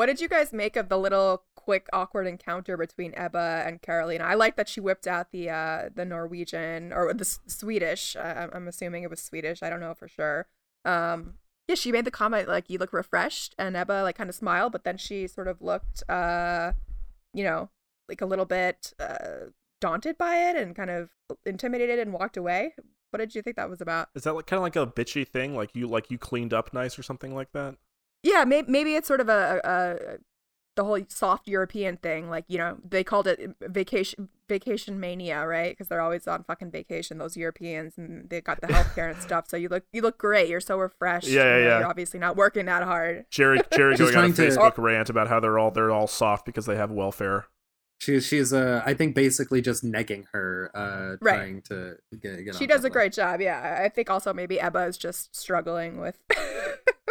What 0.00 0.06
did 0.06 0.22
you 0.22 0.28
guys 0.28 0.50
make 0.50 0.76
of 0.76 0.88
the 0.88 0.96
little 0.96 1.44
quick 1.56 1.86
awkward 1.92 2.26
encounter 2.26 2.78
between 2.78 3.12
Ebba 3.14 3.64
and 3.66 3.82
Karolina? 3.82 4.22
I 4.22 4.32
like 4.32 4.56
that 4.56 4.66
she 4.66 4.80
whipped 4.80 5.06
out 5.06 5.30
the 5.30 5.50
uh 5.50 5.90
the 5.94 6.06
Norwegian 6.06 6.90
or 6.90 7.12
the 7.12 7.20
S- 7.20 7.40
Swedish. 7.46 8.16
Uh, 8.16 8.48
I'm 8.50 8.66
assuming 8.66 9.02
it 9.02 9.10
was 9.10 9.22
Swedish. 9.22 9.62
I 9.62 9.68
don't 9.68 9.80
know 9.80 9.92
for 9.92 10.08
sure. 10.08 10.46
Um 10.86 11.34
yeah, 11.68 11.74
she 11.74 11.92
made 11.92 12.06
the 12.06 12.10
comment 12.10 12.48
like 12.48 12.70
you 12.70 12.78
look 12.78 12.94
refreshed 12.94 13.54
and 13.58 13.76
Ebba 13.76 14.02
like 14.02 14.16
kind 14.16 14.30
of 14.30 14.34
smiled, 14.34 14.72
but 14.72 14.84
then 14.84 14.96
she 14.96 15.26
sort 15.26 15.48
of 15.48 15.60
looked 15.60 16.02
uh 16.08 16.72
you 17.34 17.44
know, 17.44 17.68
like 18.08 18.22
a 18.22 18.26
little 18.26 18.46
bit 18.46 18.94
uh 18.98 19.50
daunted 19.82 20.16
by 20.16 20.48
it 20.48 20.56
and 20.56 20.74
kind 20.74 20.88
of 20.88 21.10
intimidated 21.44 21.98
and 21.98 22.14
walked 22.14 22.38
away. 22.38 22.72
What 23.10 23.18
did 23.18 23.34
you 23.34 23.42
think 23.42 23.56
that 23.56 23.68
was 23.68 23.82
about? 23.82 24.08
Is 24.14 24.22
that 24.22 24.32
like 24.32 24.46
kind 24.46 24.56
of 24.56 24.62
like 24.62 24.76
a 24.76 24.86
bitchy 24.86 25.28
thing? 25.28 25.54
Like 25.54 25.76
you 25.76 25.86
like 25.86 26.10
you 26.10 26.16
cleaned 26.16 26.54
up 26.54 26.72
nice 26.72 26.98
or 26.98 27.02
something 27.02 27.34
like 27.34 27.52
that? 27.52 27.76
Yeah, 28.22 28.44
maybe, 28.44 28.70
maybe 28.70 28.94
it's 28.94 29.08
sort 29.08 29.20
of 29.20 29.28
a, 29.28 29.60
a, 29.64 30.18
the 30.76 30.84
whole 30.84 30.98
soft 31.08 31.48
European 31.48 31.96
thing. 31.96 32.30
Like 32.30 32.44
you 32.48 32.58
know, 32.58 32.78
they 32.88 33.04
called 33.04 33.26
it 33.26 33.40
um, 33.44 33.54
vacation 33.72 34.28
vacation 34.48 34.98
mania, 34.98 35.46
right? 35.46 35.72
Because 35.72 35.88
they're 35.88 36.00
always 36.00 36.26
on 36.26 36.44
fucking 36.44 36.70
vacation. 36.70 37.18
Those 37.18 37.36
Europeans 37.36 37.94
and 37.96 38.28
they 38.28 38.40
got 38.40 38.60
the 38.60 38.66
healthcare 38.66 39.10
and 39.10 39.20
stuff. 39.20 39.48
So 39.48 39.56
you 39.56 39.68
look 39.68 39.84
you 39.92 40.02
look 40.02 40.18
great. 40.18 40.48
You're 40.48 40.60
so 40.60 40.78
refreshed. 40.78 41.28
Yeah, 41.28 41.44
yeah, 41.44 41.56
you 41.56 41.64
know, 41.64 41.78
You're 41.78 41.88
obviously 41.88 42.20
not 42.20 42.36
working 42.36 42.66
that 42.66 42.82
hard. 42.82 43.26
Jerry 43.30 43.60
Jerry 43.72 43.96
going 43.96 44.16
on 44.16 44.24
a 44.24 44.28
Facebook 44.28 44.74
to... 44.74 44.82
rant 44.82 45.10
about 45.10 45.28
how 45.28 45.40
they're 45.40 45.58
all 45.58 45.70
they're 45.70 45.90
all 45.90 46.06
soft 46.06 46.44
because 46.46 46.66
they 46.66 46.76
have 46.76 46.90
welfare. 46.90 47.46
She's 48.00 48.26
she's 48.26 48.52
uh 48.52 48.82
I 48.84 48.94
think 48.94 49.14
basically 49.14 49.60
just 49.60 49.84
negging 49.84 50.24
her, 50.32 50.70
uh 50.74 51.16
right. 51.20 51.36
trying 51.36 51.62
to 51.62 51.96
get, 52.20 52.44
get 52.44 52.54
She 52.56 52.66
does 52.66 52.84
a 52.84 52.90
great 52.90 53.12
job, 53.12 53.40
yeah. 53.40 53.80
I 53.84 53.88
think 53.90 54.08
also 54.08 54.32
maybe 54.32 54.58
Ebba 54.58 54.84
is 54.84 54.96
just 54.96 55.36
struggling 55.36 56.00
with 56.00 56.18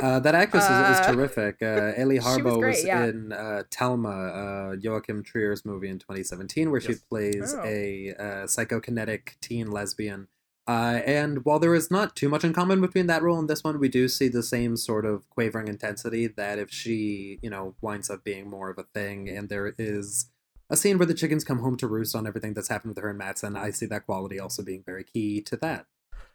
uh, 0.02 0.20
that 0.20 0.36
actress 0.36 0.64
uh, 0.66 0.90
is, 0.92 1.00
is, 1.00 1.06
terrific. 1.16 1.62
Uh, 1.62 1.94
Eili 1.94 2.20
Harboe 2.20 2.44
was, 2.44 2.58
great, 2.58 2.70
was 2.70 2.86
yeah. 2.86 3.06
in 3.06 3.34
uh, 3.34 3.64
Thelma, 3.72 4.10
uh, 4.10 4.76
Joachim 4.80 5.24
Trier's 5.24 5.66
movie 5.66 5.90
in 5.90 6.00
2017, 6.00 6.72
where 6.72 6.82
yes. 6.82 6.88
she 6.88 6.96
plays 7.10 7.54
oh. 7.56 7.64
a 7.66 8.14
uh, 8.18 8.24
psychokinetic 8.46 9.40
teen 9.42 9.70
lesbian. 9.70 10.28
Uh, 10.68 11.02
and 11.06 11.44
while 11.46 11.58
there 11.58 11.74
is 11.74 11.90
not 11.90 12.16
too 12.16 12.30
much 12.30 12.44
in 12.44 12.54
common 12.54 12.80
between 12.80 13.08
that 13.08 13.24
role 13.24 13.40
and 13.40 13.50
this 13.50 13.64
one, 13.64 13.80
we 13.80 13.90
do 13.90 14.08
see 14.08 14.28
the 14.28 14.44
same 14.44 14.78
sort 14.78 15.04
of 15.04 15.28
quavering 15.30 15.68
intensity 15.68 16.28
that 16.28 16.60
if 16.60 16.70
she, 16.70 17.40
you 17.42 17.50
know, 17.50 17.74
winds 17.82 18.10
up 18.10 18.24
being 18.24 18.48
more 18.48 18.70
of 18.70 18.78
a 18.78 18.84
thing 18.84 19.28
and 19.28 19.50
there 19.50 19.74
is 19.80 20.28
a 20.70 20.78
scene 20.78 20.98
where 20.98 21.06
the 21.06 21.14
chickens 21.14 21.44
come 21.44 21.60
home 21.60 21.78
to 21.78 21.88
roost 21.88 22.16
on 22.16 22.28
everything 22.28 22.54
that's 22.54 22.68
happened 22.68 22.96
with 22.96 23.04
her 23.04 23.10
and 23.10 23.18
Matsson. 23.18 23.56
I 23.56 23.72
see 23.72 23.86
that 23.88 24.06
quality 24.06 24.40
also 24.40 24.64
being 24.64 24.84
very 24.86 25.04
key 25.04 25.42
to 25.42 25.58
that. 25.58 25.88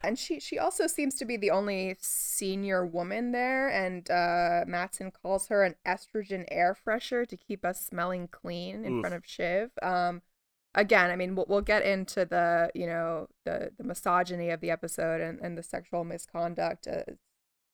And 0.03 0.19
she 0.19 0.39
she 0.39 0.59
also 0.59 0.87
seems 0.87 1.15
to 1.15 1.25
be 1.25 1.39
the 1.39 1.51
only 1.51 1.97
senior 2.01 2.85
woman 2.85 3.33
there, 3.33 3.69
and 3.69 4.11
uh, 4.11 4.65
Matsson 4.67 5.11
calls 5.11 5.47
her 5.49 5.65
an 5.65 5.77
estrogen 5.87 6.45
air 6.51 6.75
fresher 6.75 7.25
to 7.25 7.37
keep 7.39 7.65
us 7.65 7.87
smelling 7.87 8.29
clean 8.29 8.85
in 8.85 8.99
Oof. 8.99 9.01
front 9.01 9.15
of 9.15 9.25
Shiv. 9.25 9.71
Um, 9.83 10.21
again, 10.75 11.11
I 11.11 11.17
mean, 11.17 11.35
we'll, 11.35 11.47
we'll 11.49 11.63
get 11.63 11.85
into 11.85 12.27
the 12.27 12.71
you 12.75 12.87
know 12.87 13.29
the 13.47 13.71
the 13.79 13.85
misogyny 13.85 14.51
of 14.51 14.61
the 14.61 14.71
episode 14.71 15.23
and, 15.23 15.41
and 15.41 15.57
the 15.57 15.63
sexual 15.63 16.05
misconduct. 16.05 16.87
Uh, 16.87 17.13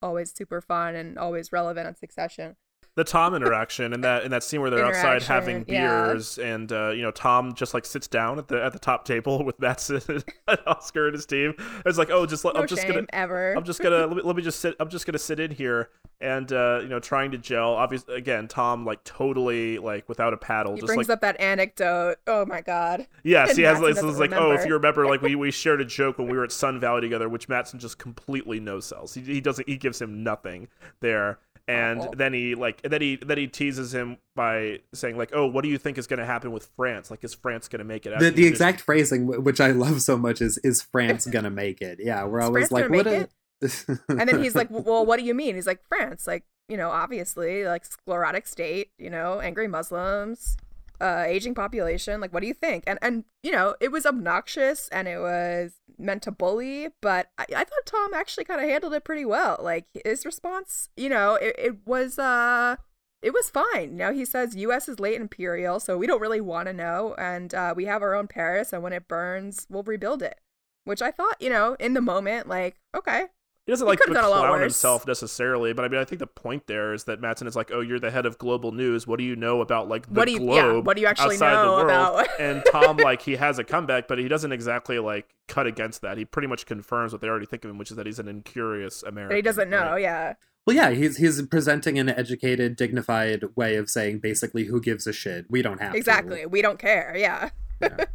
always 0.01 0.33
super 0.33 0.61
fun 0.61 0.95
and 0.95 1.19
always 1.19 1.53
relevant 1.53 1.87
on 1.89 1.97
Succession 1.97 2.57
the 2.97 3.05
Tom 3.05 3.35
interaction 3.35 3.93
and 3.93 4.03
that 4.03 4.25
in 4.25 4.31
that 4.31 4.43
scene 4.43 4.61
where 4.61 4.69
they're 4.69 4.85
outside 4.85 5.23
having 5.23 5.63
beers 5.63 6.39
yeah. 6.39 6.47
and 6.47 6.73
uh, 6.73 6.91
you 6.91 7.03
know 7.03 7.11
Tom 7.11 7.55
just 7.55 7.73
like 7.73 7.87
sits 7.87 8.09
down 8.09 8.39
at 8.39 8.49
the 8.49 8.63
at 8.63 8.73
the 8.73 8.79
top 8.79 9.05
table 9.05 9.45
with 9.47 9.59
Matsson 9.61 10.03
and 10.49 10.59
Oskar 10.67 11.07
and 11.07 11.15
his 11.15 11.25
team. 11.25 11.55
It's 11.87 11.99
like 11.99 12.11
oh 12.11 12.27
just 12.27 12.45
no 12.45 12.53
I'm 12.55 12.67
just 12.67 12.87
gonna 12.87 13.07
ever 13.13 13.55
I'm 13.55 13.65
just 13.65 13.81
gonna 13.81 14.07
let 14.07 14.17
me, 14.17 14.23
let 14.23 14.37
me 14.37 14.43
just 14.43 14.61
sit 14.61 14.75
I'm 14.81 14.91
just 14.91 15.07
gonna 15.07 15.19
sit 15.19 15.39
in 15.39 15.53
here 15.53 15.91
and 16.21 16.53
uh, 16.53 16.81
you 16.83 16.89
know 16.89 16.99
trying 16.99 17.31
to 17.31 17.39
gel. 17.39 17.75
Obviously 17.75 18.17
again 18.17 18.49
Tom 18.49 18.85
like 18.85 19.03
totally 19.05 19.79
like 19.79 20.09
without 20.09 20.35
a 20.35 20.37
paddle. 20.37 20.75
He 20.75 20.81
just 20.81 20.89
brings 20.89 21.09
like, 21.09 21.15
up 21.15 21.21
that 21.21 21.41
anecdote. 21.41 22.17
Oh 22.27 22.45
my 22.45 22.61
god. 22.61 23.07
Yes, 23.23 23.57
he 23.57 23.63
has 23.63 23.81
like, 23.81 23.93
it's 23.93 24.03
like 24.19 24.33
oh 24.33 24.53
if 24.53 24.67
you 24.67 24.75
remember 24.75 25.07
like 25.07 25.23
we, 25.23 25.35
we 25.37 25.53
shared 25.53 25.81
a 25.81 25.85
joke 25.85 26.19
when 26.19 26.29
we 26.29 26.37
were 26.37 26.45
at 26.45 26.53
Sun 26.53 26.81
Valley 26.81 27.01
together, 27.01 27.29
which 27.29 27.49
Matsson 27.49 27.79
just 27.79 27.99
completely 27.99 28.59
no 28.59 28.81
sells. 28.81 29.15
He, 29.15 29.21
he 29.23 29.41
doesn't 29.41 29.69
he 29.69 29.77
gives 29.77 30.03
him 30.03 30.25
nothing 30.25 30.69
there 31.01 31.39
and 31.69 32.01
Awful. 32.01 32.15
then 32.17 32.33
he 32.33 32.55
like 32.55 32.83
then 32.83 33.01
he 33.01 33.17
then 33.17 33.39
he 33.39 33.47
teases 33.47 33.95
him 33.95 34.19
by 34.35 34.81
saying 34.95 35.17
like 35.17 35.31
oh 35.33 35.47
what 35.47 35.63
do 35.63 35.69
you 35.69 35.79
think 35.79 35.99
is 35.99 36.07
going 36.07 36.19
to 36.19 36.27
happen 36.27 36.53
with 36.53 36.71
france? 36.77 37.11
Like 37.11 37.25
is 37.25 37.35
france 37.35 37.69
going 37.69 37.79
to 37.79 37.85
make 37.85 38.07
it? 38.07 38.19
The, 38.19 38.31
the 38.31 38.47
exact 38.47 38.81
phrasing 38.81 39.27
which 39.27 39.61
i 39.61 39.71
love 39.71 40.03
so 40.03 40.17
much 40.17 40.41
is 40.41 40.59
is 40.59 40.83
france 40.83 41.27
going 41.27 41.45
to 41.45 41.51
make 41.51 41.81
it? 41.81 41.99
Yeah 42.01 42.25
we're 42.25 42.41
always 42.41 42.71
like 42.71 42.91
what 42.91 43.07
a... 43.07 43.29
and 44.09 44.29
then 44.29 44.43
he's 44.43 44.55
like 44.55 44.69
well 44.71 45.05
what 45.05 45.19
do 45.19 45.25
you 45.25 45.35
mean? 45.35 45.55
He's 45.55 45.67
like 45.67 45.83
france 45.89 46.27
like 46.27 46.45
you 46.69 46.77
know 46.77 46.91
obviously 46.91 47.65
like 47.65 47.85
sclerotic 47.85 48.47
state 48.47 48.91
you 48.99 49.11
know 49.11 49.41
angry 49.41 49.69
muslims 49.69 50.57
uh, 51.01 51.25
aging 51.27 51.55
population. 51.55 52.21
Like, 52.21 52.33
what 52.33 52.41
do 52.41 52.47
you 52.47 52.55
think? 52.55 52.85
And 52.87 52.99
and 53.03 53.25
you 53.43 53.53
know, 53.53 53.75
it 53.81 53.91
was 53.91 54.07
obnoxious 54.07 54.89
and 54.89 55.09
it 55.09 55.19
was 55.19 55.73
meant 55.99 56.23
to 56.23 56.31
bully, 56.31 56.89
but 57.01 57.31
I, 57.39 57.47
I 57.57 57.65
thought 57.65 57.87
Tom 57.87 58.15
actually 58.15 58.45
kind 58.45 58.61
of 58.61 58.69
handled 58.69 58.95
it 58.95 59.05
pretty 59.05 59.25
well. 59.25 59.59
Like 59.61 59.87
his 60.05 60.25
response, 60.25 60.89
you 60.97 61.09
know, 61.09 61.35
it, 61.35 61.55
it 61.59 61.87
was 61.87 62.19
uh 62.19 62.77
it 63.23 63.35
was 63.35 63.51
fine. 63.51 63.97
Now 63.97 64.13
he 64.13 64.25
says 64.25 64.57
U.S. 64.57 64.89
is 64.89 64.99
late 64.99 65.21
imperial, 65.21 65.79
so 65.81 65.99
we 65.99 66.07
don't 66.07 66.21
really 66.21 66.41
want 66.41 66.69
to 66.69 66.73
know, 66.73 67.15
and 67.19 67.53
uh, 67.55 67.75
we 67.77 67.85
have 67.85 68.03
our 68.03 68.15
own 68.15 68.29
Paris, 68.29 68.73
and 68.73 68.83
when 68.83 68.95
it 68.95 69.09
burns, 69.09 69.67
we'll 69.69 69.83
rebuild 69.83 70.23
it. 70.23 70.41
Which 70.85 71.03
I 71.03 71.11
thought, 71.11 71.37
you 71.41 71.51
know, 71.51 71.77
in 71.79 71.93
the 71.93 72.01
moment, 72.01 72.49
like, 72.49 72.81
okay, 72.97 73.27
he 73.71 73.73
doesn't 73.73 73.87
like 73.87 74.01
clown 74.01 74.61
himself 74.61 75.07
necessarily, 75.07 75.73
but 75.73 75.85
I 75.85 75.89
mean, 75.89 76.01
I 76.01 76.05
think 76.05 76.19
the 76.19 76.27
point 76.27 76.67
there 76.67 76.93
is 76.93 77.05
that 77.05 77.21
Matsson 77.21 77.47
is 77.47 77.55
like, 77.55 77.71
"Oh, 77.73 77.81
you're 77.81 78.01
the 78.01 78.11
head 78.11 78.27
of 78.27 78.37
global 78.37 78.73
news. 78.73 79.07
What 79.07 79.21
do 79.21 79.25
you 79.25 79.37
know 79.37 79.61
about 79.61 79.89
like 79.89 80.09
the 80.09 80.15
what 80.15 80.27
do 80.27 80.33
you, 80.33 80.41
globe? 80.41 80.57
Yeah, 80.57 80.81
what 80.81 80.97
do 80.97 81.03
you 81.03 81.07
actually 81.07 81.39
know 81.39 81.79
about?" 81.79 82.27
and 82.41 82.65
Tom, 82.69 82.97
like, 82.97 83.23
he 83.23 83.37
has 83.37 83.61
a 83.61 83.65
comeback, 83.65 84.09
but 84.09 84.19
he 84.19 84.27
doesn't 84.27 84.51
exactly 84.51 84.99
like 84.99 85.29
cut 85.47 85.69
against 85.69 86.03
that. 86.03 86.19
He 86.19 86.25
pretty 86.25 86.49
much 86.49 86.67
confirms 86.67 87.13
what 87.13 87.21
they 87.21 87.29
already 87.29 87.47
think 87.47 87.65
of 87.65 87.71
him, 87.71 87.79
which 87.79 87.93
is 87.93 87.97
that 87.97 88.07
he's 88.07 88.19
an 88.19 88.27
incurious 88.27 89.05
American. 89.05 89.29
But 89.29 89.37
he 89.37 89.43
doesn't 89.43 89.71
know, 89.71 89.93
right? 89.93 90.03
yeah. 90.03 90.35
Well, 90.67 90.75
yeah, 90.75 90.91
he's 90.91 91.19
he's 91.19 91.41
presenting 91.43 91.97
an 92.01 92.09
educated, 92.09 92.75
dignified 92.75 93.45
way 93.55 93.77
of 93.77 93.89
saying 93.89 94.19
basically, 94.19 94.65
"Who 94.65 94.81
gives 94.81 95.07
a 95.07 95.13
shit? 95.13 95.47
We 95.49 95.63
don't 95.63 95.81
have 95.81 95.95
exactly. 95.95 96.41
To. 96.41 96.47
We 96.47 96.61
don't 96.61 96.81
care." 96.81 97.15
Yeah. 97.17 97.51
yeah. 97.81 98.07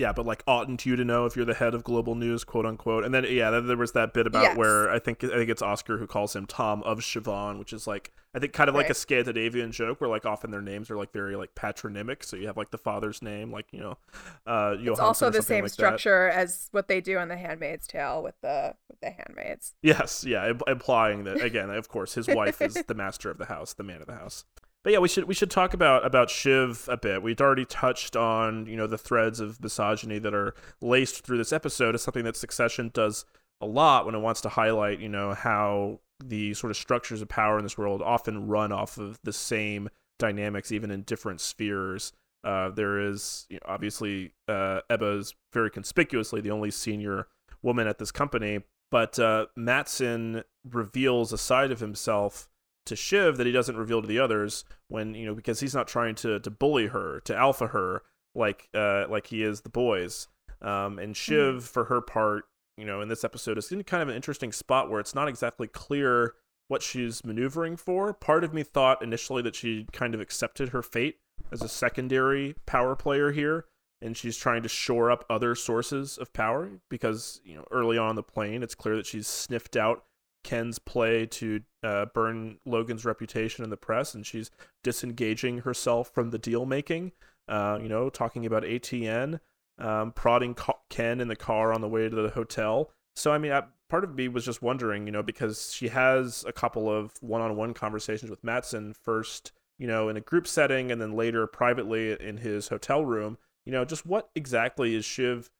Yeah, 0.00 0.14
but 0.14 0.24
like 0.24 0.42
oughtn't 0.46 0.86
you 0.86 0.96
to 0.96 1.04
know 1.04 1.26
if 1.26 1.36
you're 1.36 1.44
the 1.44 1.52
head 1.52 1.74
of 1.74 1.84
global 1.84 2.14
news, 2.14 2.42
quote 2.42 2.64
unquote. 2.64 3.04
And 3.04 3.12
then 3.12 3.26
yeah, 3.28 3.50
then 3.50 3.66
there 3.66 3.76
was 3.76 3.92
that 3.92 4.14
bit 4.14 4.26
about 4.26 4.42
yes. 4.42 4.56
where 4.56 4.90
I 4.90 4.98
think 4.98 5.22
I 5.22 5.28
think 5.28 5.50
it's 5.50 5.60
Oskar 5.60 5.98
who 5.98 6.06
calls 6.06 6.34
him 6.34 6.46
Tom 6.46 6.82
of 6.84 7.00
Siobhan, 7.00 7.58
which 7.58 7.74
is 7.74 7.86
like 7.86 8.10
I 8.34 8.38
think 8.38 8.54
kind 8.54 8.70
of 8.70 8.74
right. 8.74 8.84
like 8.84 8.90
a 8.90 8.94
Scandinavian 8.94 9.72
joke 9.72 10.00
where 10.00 10.08
like 10.08 10.24
often 10.24 10.52
their 10.52 10.62
names 10.62 10.90
are 10.90 10.96
like 10.96 11.12
very 11.12 11.36
like 11.36 11.54
patronymic. 11.54 12.24
So 12.24 12.36
you 12.36 12.46
have 12.46 12.56
like 12.56 12.70
the 12.70 12.78
father's 12.78 13.20
name, 13.20 13.52
like 13.52 13.66
you 13.72 13.80
know, 13.80 13.98
uh, 14.46 14.76
it's 14.78 14.98
also 14.98 15.28
the 15.28 15.42
same 15.42 15.64
like 15.64 15.72
structure 15.72 16.30
that. 16.32 16.38
as 16.38 16.68
what 16.70 16.88
they 16.88 17.02
do 17.02 17.18
in 17.18 17.28
The 17.28 17.36
Handmaid's 17.36 17.86
Tale 17.86 18.22
with 18.22 18.40
the 18.40 18.76
with 18.88 19.00
the 19.00 19.10
handmaids. 19.10 19.74
Yes, 19.82 20.24
yeah, 20.24 20.50
implying 20.66 21.24
that 21.24 21.42
again, 21.42 21.68
of 21.68 21.90
course, 21.90 22.14
his 22.14 22.26
wife 22.26 22.62
is 22.62 22.72
the 22.86 22.94
master 22.94 23.30
of 23.30 23.36
the 23.36 23.46
house, 23.46 23.74
the 23.74 23.82
man 23.82 24.00
of 24.00 24.06
the 24.06 24.14
house. 24.14 24.46
But 24.82 24.94
yeah, 24.94 24.98
we 24.98 25.08
should 25.08 25.24
we 25.24 25.34
should 25.34 25.50
talk 25.50 25.74
about 25.74 26.06
about 26.06 26.30
Shiv 26.30 26.88
a 26.90 26.96
bit. 26.96 27.22
We'd 27.22 27.40
already 27.40 27.66
touched 27.66 28.16
on 28.16 28.66
you 28.66 28.76
know 28.76 28.86
the 28.86 28.98
threads 28.98 29.40
of 29.40 29.62
misogyny 29.62 30.18
that 30.18 30.34
are 30.34 30.54
laced 30.80 31.24
through 31.24 31.38
this 31.38 31.52
episode. 31.52 31.94
It's 31.94 32.04
something 32.04 32.24
that 32.24 32.36
Succession 32.36 32.90
does 32.94 33.24
a 33.60 33.66
lot 33.66 34.06
when 34.06 34.14
it 34.14 34.20
wants 34.20 34.40
to 34.42 34.48
highlight 34.48 35.00
you 35.00 35.08
know 35.08 35.34
how 35.34 36.00
the 36.24 36.54
sort 36.54 36.70
of 36.70 36.76
structures 36.76 37.22
of 37.22 37.28
power 37.28 37.58
in 37.58 37.64
this 37.64 37.78
world 37.78 38.02
often 38.02 38.46
run 38.46 38.72
off 38.72 38.98
of 38.98 39.18
the 39.22 39.32
same 39.32 39.88
dynamics, 40.18 40.72
even 40.72 40.90
in 40.90 41.02
different 41.02 41.40
spheres. 41.40 42.12
Uh, 42.42 42.70
there 42.70 43.00
is 43.00 43.46
you 43.50 43.56
know, 43.56 43.66
obviously 43.66 44.32
uh, 44.48 44.80
Ebba 44.88 45.18
is 45.18 45.34
very 45.52 45.70
conspicuously 45.70 46.40
the 46.40 46.50
only 46.50 46.70
senior 46.70 47.26
woman 47.62 47.86
at 47.86 47.98
this 47.98 48.10
company, 48.10 48.60
but 48.90 49.18
uh, 49.18 49.46
Matsson 49.56 50.42
reveals 50.70 51.32
a 51.32 51.38
side 51.38 51.70
of 51.70 51.80
himself 51.80 52.49
to 52.86 52.96
Shiv 52.96 53.36
that 53.36 53.46
he 53.46 53.52
doesn't 53.52 53.76
reveal 53.76 54.02
to 54.02 54.08
the 54.08 54.18
others 54.18 54.64
when 54.88 55.14
you 55.14 55.26
know 55.26 55.34
because 55.34 55.60
he's 55.60 55.74
not 55.74 55.88
trying 55.88 56.14
to 56.16 56.40
to 56.40 56.50
bully 56.50 56.88
her 56.88 57.20
to 57.24 57.36
alpha 57.36 57.68
her 57.68 58.02
like 58.34 58.68
uh 58.74 59.06
like 59.08 59.28
he 59.28 59.42
is 59.42 59.62
the 59.62 59.68
boys 59.68 60.28
um 60.62 60.98
and 60.98 61.16
Shiv 61.16 61.56
mm-hmm. 61.56 61.64
for 61.64 61.84
her 61.84 62.00
part 62.00 62.44
you 62.76 62.84
know 62.84 63.00
in 63.00 63.08
this 63.08 63.24
episode 63.24 63.58
is 63.58 63.70
in 63.70 63.82
kind 63.84 64.02
of 64.02 64.08
an 64.08 64.16
interesting 64.16 64.52
spot 64.52 64.90
where 64.90 65.00
it's 65.00 65.14
not 65.14 65.28
exactly 65.28 65.68
clear 65.68 66.34
what 66.68 66.82
she's 66.82 67.24
maneuvering 67.24 67.76
for 67.76 68.12
part 68.12 68.44
of 68.44 68.54
me 68.54 68.62
thought 68.62 69.02
initially 69.02 69.42
that 69.42 69.54
she 69.54 69.86
kind 69.92 70.14
of 70.14 70.20
accepted 70.20 70.70
her 70.70 70.82
fate 70.82 71.18
as 71.52 71.62
a 71.62 71.68
secondary 71.68 72.54
power 72.66 72.94
player 72.94 73.32
here 73.32 73.66
and 74.02 74.16
she's 74.16 74.36
trying 74.36 74.62
to 74.62 74.68
shore 74.68 75.10
up 75.10 75.24
other 75.28 75.54
sources 75.54 76.16
of 76.16 76.32
power 76.32 76.70
because 76.88 77.40
you 77.44 77.54
know 77.54 77.64
early 77.70 77.98
on 77.98 78.14
the 78.14 78.22
plane 78.22 78.62
it's 78.62 78.74
clear 78.74 78.96
that 78.96 79.06
she's 79.06 79.26
sniffed 79.26 79.76
out 79.76 80.04
Ken's 80.42 80.78
play 80.78 81.26
to 81.26 81.60
uh, 81.82 82.06
burn 82.14 82.58
Logan's 82.64 83.04
reputation 83.04 83.64
in 83.64 83.70
the 83.70 83.76
press, 83.76 84.14
and 84.14 84.24
she's 84.26 84.50
disengaging 84.82 85.58
herself 85.58 86.10
from 86.12 86.30
the 86.30 86.38
deal 86.38 86.66
making. 86.66 87.12
Uh, 87.48 87.78
you 87.82 87.88
know, 87.88 88.08
talking 88.08 88.46
about 88.46 88.62
ATN, 88.62 89.40
um, 89.78 90.12
prodding 90.12 90.56
Ken 90.88 91.20
in 91.20 91.28
the 91.28 91.36
car 91.36 91.72
on 91.72 91.80
the 91.80 91.88
way 91.88 92.08
to 92.08 92.14
the 92.14 92.30
hotel. 92.30 92.90
So, 93.16 93.32
I 93.32 93.38
mean, 93.38 93.52
I, 93.52 93.64
part 93.88 94.04
of 94.04 94.14
me 94.14 94.28
was 94.28 94.44
just 94.44 94.62
wondering, 94.62 95.06
you 95.06 95.12
know, 95.12 95.22
because 95.22 95.72
she 95.74 95.88
has 95.88 96.44
a 96.46 96.52
couple 96.52 96.88
of 96.88 97.12
one-on-one 97.20 97.74
conversations 97.74 98.30
with 98.30 98.44
Matsson 98.44 98.94
first, 98.94 99.52
you 99.78 99.86
know, 99.86 100.08
in 100.08 100.16
a 100.16 100.20
group 100.20 100.46
setting, 100.46 100.92
and 100.92 101.00
then 101.00 101.16
later 101.16 101.46
privately 101.46 102.12
in 102.20 102.38
his 102.38 102.68
hotel 102.68 103.04
room. 103.04 103.36
You 103.66 103.72
know, 103.72 103.84
just 103.84 104.06
what 104.06 104.30
exactly 104.34 104.94
is 104.94 105.04
Shiv 105.04 105.50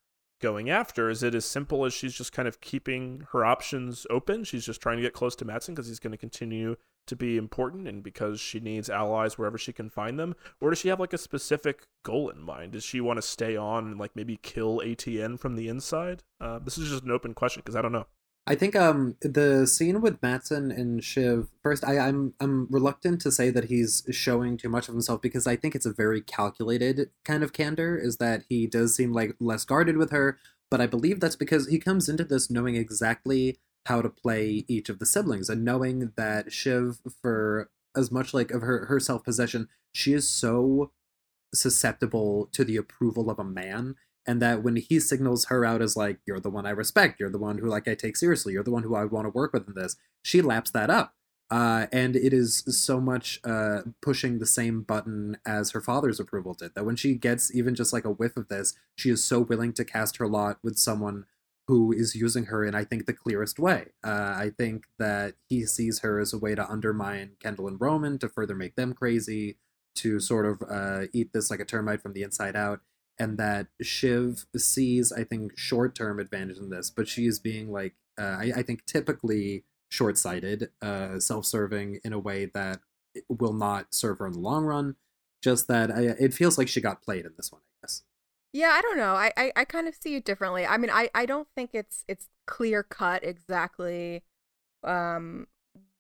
going 0.41 0.71
after? 0.71 1.09
Is 1.11 1.23
it 1.23 1.35
as 1.35 1.45
simple 1.45 1.85
as 1.85 1.93
she's 1.93 2.15
just 2.15 2.33
kind 2.33 2.49
of 2.49 2.61
keeping 2.61 3.27
her 3.33 3.45
options 3.45 4.07
open? 4.11 4.45
She's 4.45 4.67
just 4.67 4.81
trying 4.81 4.97
to 4.97 5.03
get 5.03 5.13
close 5.13 5.37
to 5.37 5.45
Matsson 5.45 5.75
because 5.75 5.89
he's 5.89 6.01
going 6.01 6.13
to 6.13 6.19
continue 6.19 6.77
to 7.07 7.17
be 7.17 7.37
important 7.37 7.89
and 7.89 8.03
because 8.03 8.41
she 8.41 8.61
needs 8.61 8.89
allies 8.89 9.37
wherever 9.37 9.59
she 9.59 9.73
can 9.73 9.91
find 9.91 10.19
them? 10.19 10.35
Or 10.61 10.71
does 10.71 10.79
she 10.79 10.89
have 10.89 11.01
like 11.01 11.13
a 11.13 11.19
specific 11.19 11.87
goal 12.03 12.31
in 12.31 12.41
mind? 12.41 12.73
Does 12.73 12.85
she 12.85 13.01
want 13.01 13.19
to 13.19 13.23
stay 13.23 13.57
on 13.57 13.87
and 13.87 13.99
like 13.99 14.15
maybe 14.15 14.39
kill 14.43 14.81
ATN 14.85 15.39
from 15.39 15.57
the 15.57 15.69
inside? 15.69 16.23
Uh, 16.41 16.59
this 16.59 16.79
is 16.79 16.89
just 16.89 17.05
an 17.05 17.11
open 17.11 17.35
question 17.35 17.63
because 17.65 17.77
I 17.77 17.83
don't 17.83 17.93
know. 17.93 18.07
I 18.51 18.57
think 18.57 18.75
um 18.75 19.15
the 19.21 19.65
scene 19.65 20.01
with 20.01 20.21
Matsson 20.23 20.73
and 20.73 21.05
Shiv 21.05 21.47
first 21.63 21.85
I, 21.85 21.99
I'm 22.01 22.35
I'm 22.41 22.67
reluctant 22.69 23.21
to 23.21 23.31
say 23.31 23.49
that 23.51 23.67
he's 23.67 24.03
showing 24.11 24.57
too 24.57 24.69
much 24.69 24.89
of 24.89 24.95
himself 24.95 25.23
because 25.23 25.47
I 25.47 25.55
think 25.55 25.77
it's 25.77 25.87
a 25.87 25.93
very 25.93 26.21
calculated 26.21 27.11
kind 27.25 27.45
of 27.45 27.53
candor, 27.53 27.97
is 27.97 28.17
that 28.17 28.43
he 28.49 28.67
does 28.67 28.97
seem 28.97 29.13
like 29.13 29.37
less 29.39 29.65
guarded 29.65 29.97
with 29.97 30.11
her, 30.11 30.37
but 30.69 30.81
I 30.81 30.89
believe 30.89 31.21
that's 31.21 31.37
because 31.37 31.69
he 31.69 31.79
comes 31.79 32.09
into 32.09 32.25
this 32.25 32.51
knowing 32.51 32.75
exactly 32.75 33.61
how 33.87 34.03
to 34.03 34.09
play 34.09 34.65
each 34.67 34.89
of 34.89 34.99
the 34.99 35.07
siblings 35.07 35.49
and 35.49 35.65
knowing 35.65 36.11
that 36.17 36.53
Shiv 36.53 36.99
for 37.23 37.71
as 37.97 38.11
much 38.11 38.35
like 38.35 38.51
of 38.51 38.63
her, 38.63 38.87
her 38.87 38.99
self 38.99 39.23
possession, 39.23 39.69
she 39.93 40.13
is 40.13 40.29
so 40.29 40.91
susceptible 41.55 42.49
to 42.51 42.65
the 42.65 42.77
approval 42.77 43.31
of 43.31 43.39
a 43.39 43.45
man 43.45 43.95
and 44.31 44.41
that 44.41 44.63
when 44.63 44.77
he 44.77 45.01
signals 45.01 45.47
her 45.47 45.65
out 45.65 45.83
as 45.83 45.97
like 45.97 46.21
you're 46.25 46.39
the 46.39 46.49
one 46.49 46.65
i 46.65 46.71
respect. 46.71 47.19
You're 47.19 47.31
the 47.31 47.39
one 47.39 47.59
who 47.59 47.67
like 47.67 47.89
i 47.89 47.97
take 47.97 48.17
seriously. 48.17 48.53
You're 48.53 48.63
the 48.63 48.71
one 48.71 48.85
who 48.85 48.95
i 48.95 49.05
want 49.05 49.27
to 49.27 49.31
work 49.31 49.53
with 49.53 49.67
in 49.67 49.75
this 49.75 49.97
she 50.23 50.41
laps 50.41 50.71
that 50.71 50.89
up. 50.89 51.15
Uh, 51.51 51.89
and 51.93 52.15
it 52.15 52.33
is 52.33 52.63
so 52.69 53.01
much 53.01 53.41
uh, 53.43 53.81
pushing 54.01 54.39
the 54.39 54.47
same 54.47 54.83
button 54.83 55.37
as 55.45 55.73
her 55.73 55.81
father's 55.81 56.21
approval 56.21 56.55
did 56.55 56.73
that 56.77 56.87
when 56.87 56.95
she 56.95 57.15
gets 57.15 57.53
even 57.53 57.75
just 57.75 57.93
like 57.93 58.05
a 58.05 58.13
whiff 58.13 58.37
of 58.37 58.47
this 58.47 58.75
she 58.95 59.11
is 59.11 59.25
so 59.25 59.41
willing 59.41 59.73
to 59.73 59.85
cast 59.85 60.19
her 60.19 60.29
lot 60.29 60.59
with 60.63 60.79
someone 60.79 61.25
who 61.67 61.91
is 61.91 62.15
using 62.15 62.45
her 62.45 62.65
in 62.65 62.77
i 62.77 62.85
think 62.85 63.07
the 63.07 63.13
clearest 63.13 63.59
way. 63.59 63.87
Uh, 64.05 64.33
i 64.37 64.53
think 64.57 64.85
that 65.01 65.35
he 65.49 65.67
sees 65.67 66.01
her 66.01 66.21
as 66.21 66.33
a 66.33 66.39
way 66.39 66.55
to 66.55 66.71
undermine 66.71 67.33
kendall 67.41 67.67
and 67.67 67.81
roman 67.81 68.17
to 68.17 68.29
further 68.29 68.55
make 68.55 68.77
them 68.77 68.93
crazy 68.93 69.57
to 69.97 70.21
sort 70.21 70.47
of 70.47 70.63
uh, 70.71 71.07
eat 71.13 71.33
this 71.33 71.51
like 71.51 71.59
a 71.59 71.65
termite 71.65 72.01
from 72.01 72.13
the 72.13 72.23
inside 72.23 72.55
out 72.55 72.81
and 73.21 73.37
that 73.37 73.67
Shiv 73.83 74.47
sees, 74.57 75.13
I 75.13 75.25
think, 75.25 75.57
short 75.57 75.95
term 75.95 76.19
advantage 76.19 76.57
in 76.57 76.71
this, 76.71 76.91
but 76.91 77.07
she 77.07 77.27
is 77.27 77.39
being 77.39 77.71
like, 77.71 77.95
uh, 78.19 78.39
I, 78.41 78.53
I, 78.57 78.63
think, 78.63 78.87
typically 78.87 79.65
short 79.91 80.17
sighted, 80.17 80.71
uh, 80.81 81.21
self 81.21 81.45
serving 81.45 82.01
in 82.03 82.15
a 82.15 82.19
way 82.19 82.47
that 82.47 82.81
will 83.29 83.53
not 83.53 83.95
serve 83.95 84.19
her 84.19 84.27
in 84.27 84.33
the 84.33 84.39
long 84.39 84.65
run. 84.65 84.97
Just 85.43 85.69
that 85.69 85.91
I, 85.91 86.01
it 86.19 86.35
feels 86.35 86.57
like 86.57 86.69
she 86.69 86.81
got 86.81 87.03
played 87.03 87.27
in 87.27 87.33
this 87.37 87.53
one, 87.53 87.61
I 87.61 87.87
guess. 87.87 88.03
Yeah, 88.55 88.71
I 88.71 88.81
don't 88.81 88.97
know. 88.97 89.15
I, 89.15 89.33
I, 89.37 89.53
I 89.55 89.65
kind 89.65 89.87
of 89.87 89.95
see 89.95 90.17
it 90.17 90.25
differently. 90.25 90.67
I 90.67 90.79
mean, 90.79 90.91
I, 90.91 91.11
I 91.15 91.27
don't 91.27 91.49
think 91.55 91.71
it's 91.75 92.05
it's 92.09 92.29
clear 92.47 92.83
cut 92.83 93.23
exactly 93.23 94.23
um 94.83 95.47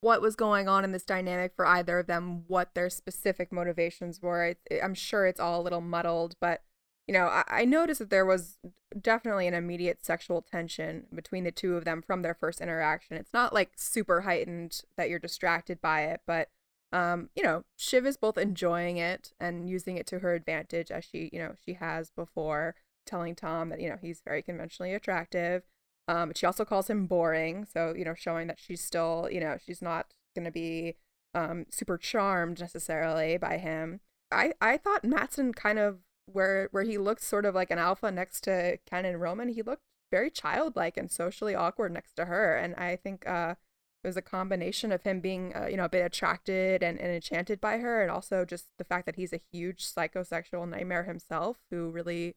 what 0.00 0.22
was 0.22 0.34
going 0.34 0.66
on 0.68 0.82
in 0.82 0.92
this 0.92 1.04
dynamic 1.04 1.52
for 1.54 1.66
either 1.66 1.98
of 1.98 2.06
them, 2.06 2.44
what 2.48 2.74
their 2.74 2.88
specific 2.88 3.52
motivations 3.52 4.22
were. 4.22 4.54
I, 4.70 4.80
I'm 4.82 4.94
sure 4.94 5.26
it's 5.26 5.40
all 5.40 5.60
a 5.60 5.62
little 5.62 5.82
muddled, 5.82 6.36
but 6.40 6.62
you 7.10 7.14
know, 7.14 7.26
I, 7.26 7.42
I 7.48 7.64
noticed 7.64 7.98
that 7.98 8.10
there 8.10 8.24
was 8.24 8.56
definitely 9.00 9.48
an 9.48 9.54
immediate 9.54 10.04
sexual 10.04 10.42
tension 10.42 11.08
between 11.12 11.42
the 11.42 11.50
two 11.50 11.76
of 11.76 11.84
them 11.84 12.02
from 12.02 12.22
their 12.22 12.34
first 12.34 12.60
interaction. 12.60 13.16
It's 13.16 13.32
not 13.32 13.52
like 13.52 13.72
super 13.74 14.20
heightened 14.20 14.82
that 14.96 15.10
you're 15.10 15.18
distracted 15.18 15.80
by 15.80 16.02
it, 16.02 16.20
but 16.24 16.50
um, 16.92 17.28
you 17.34 17.42
know, 17.42 17.64
Shiv 17.74 18.06
is 18.06 18.16
both 18.16 18.38
enjoying 18.38 18.96
it 18.96 19.32
and 19.40 19.68
using 19.68 19.96
it 19.96 20.06
to 20.06 20.20
her 20.20 20.34
advantage 20.34 20.92
as 20.92 21.04
she, 21.04 21.30
you 21.32 21.40
know, 21.40 21.54
she 21.66 21.72
has 21.72 22.10
before, 22.10 22.76
telling 23.06 23.34
Tom 23.34 23.70
that, 23.70 23.80
you 23.80 23.88
know, 23.88 23.98
he's 24.00 24.22
very 24.24 24.40
conventionally 24.40 24.94
attractive. 24.94 25.64
Um, 26.06 26.30
she 26.36 26.46
also 26.46 26.64
calls 26.64 26.88
him 26.88 27.08
boring, 27.08 27.66
so, 27.72 27.92
you 27.92 28.04
know, 28.04 28.14
showing 28.14 28.46
that 28.46 28.60
she's 28.60 28.84
still, 28.84 29.28
you 29.32 29.40
know, 29.40 29.56
she's 29.66 29.82
not 29.82 30.14
gonna 30.36 30.52
be 30.52 30.94
um 31.34 31.66
super 31.70 31.98
charmed 31.98 32.60
necessarily 32.60 33.36
by 33.36 33.58
him. 33.58 33.98
I 34.30 34.52
I 34.60 34.76
thought 34.76 35.02
Matsson 35.04 35.52
kind 35.52 35.80
of 35.80 35.98
where 36.32 36.68
where 36.72 36.84
he 36.84 36.98
looked 36.98 37.22
sort 37.22 37.44
of 37.44 37.54
like 37.54 37.70
an 37.70 37.78
alpha 37.78 38.10
next 38.10 38.42
to 38.44 38.78
Ken 38.86 39.04
and 39.04 39.20
Roman, 39.20 39.48
he 39.48 39.62
looked 39.62 39.84
very 40.10 40.30
childlike 40.30 40.96
and 40.96 41.10
socially 41.10 41.54
awkward 41.54 41.92
next 41.92 42.14
to 42.14 42.26
her. 42.26 42.56
And 42.56 42.74
I 42.74 42.96
think 42.96 43.28
uh, 43.28 43.54
it 44.02 44.06
was 44.06 44.16
a 44.16 44.22
combination 44.22 44.92
of 44.92 45.02
him 45.02 45.20
being 45.20 45.54
uh, 45.54 45.66
you 45.66 45.76
know 45.76 45.84
a 45.84 45.88
bit 45.88 46.04
attracted 46.04 46.82
and, 46.82 46.98
and 46.98 47.12
enchanted 47.12 47.60
by 47.60 47.78
her 47.78 48.02
and 48.02 48.10
also 48.10 48.44
just 48.44 48.66
the 48.78 48.84
fact 48.84 49.06
that 49.06 49.16
he's 49.16 49.32
a 49.32 49.40
huge 49.52 49.84
psychosexual 49.84 50.68
nightmare 50.68 51.04
himself 51.04 51.58
who 51.70 51.90
really 51.90 52.34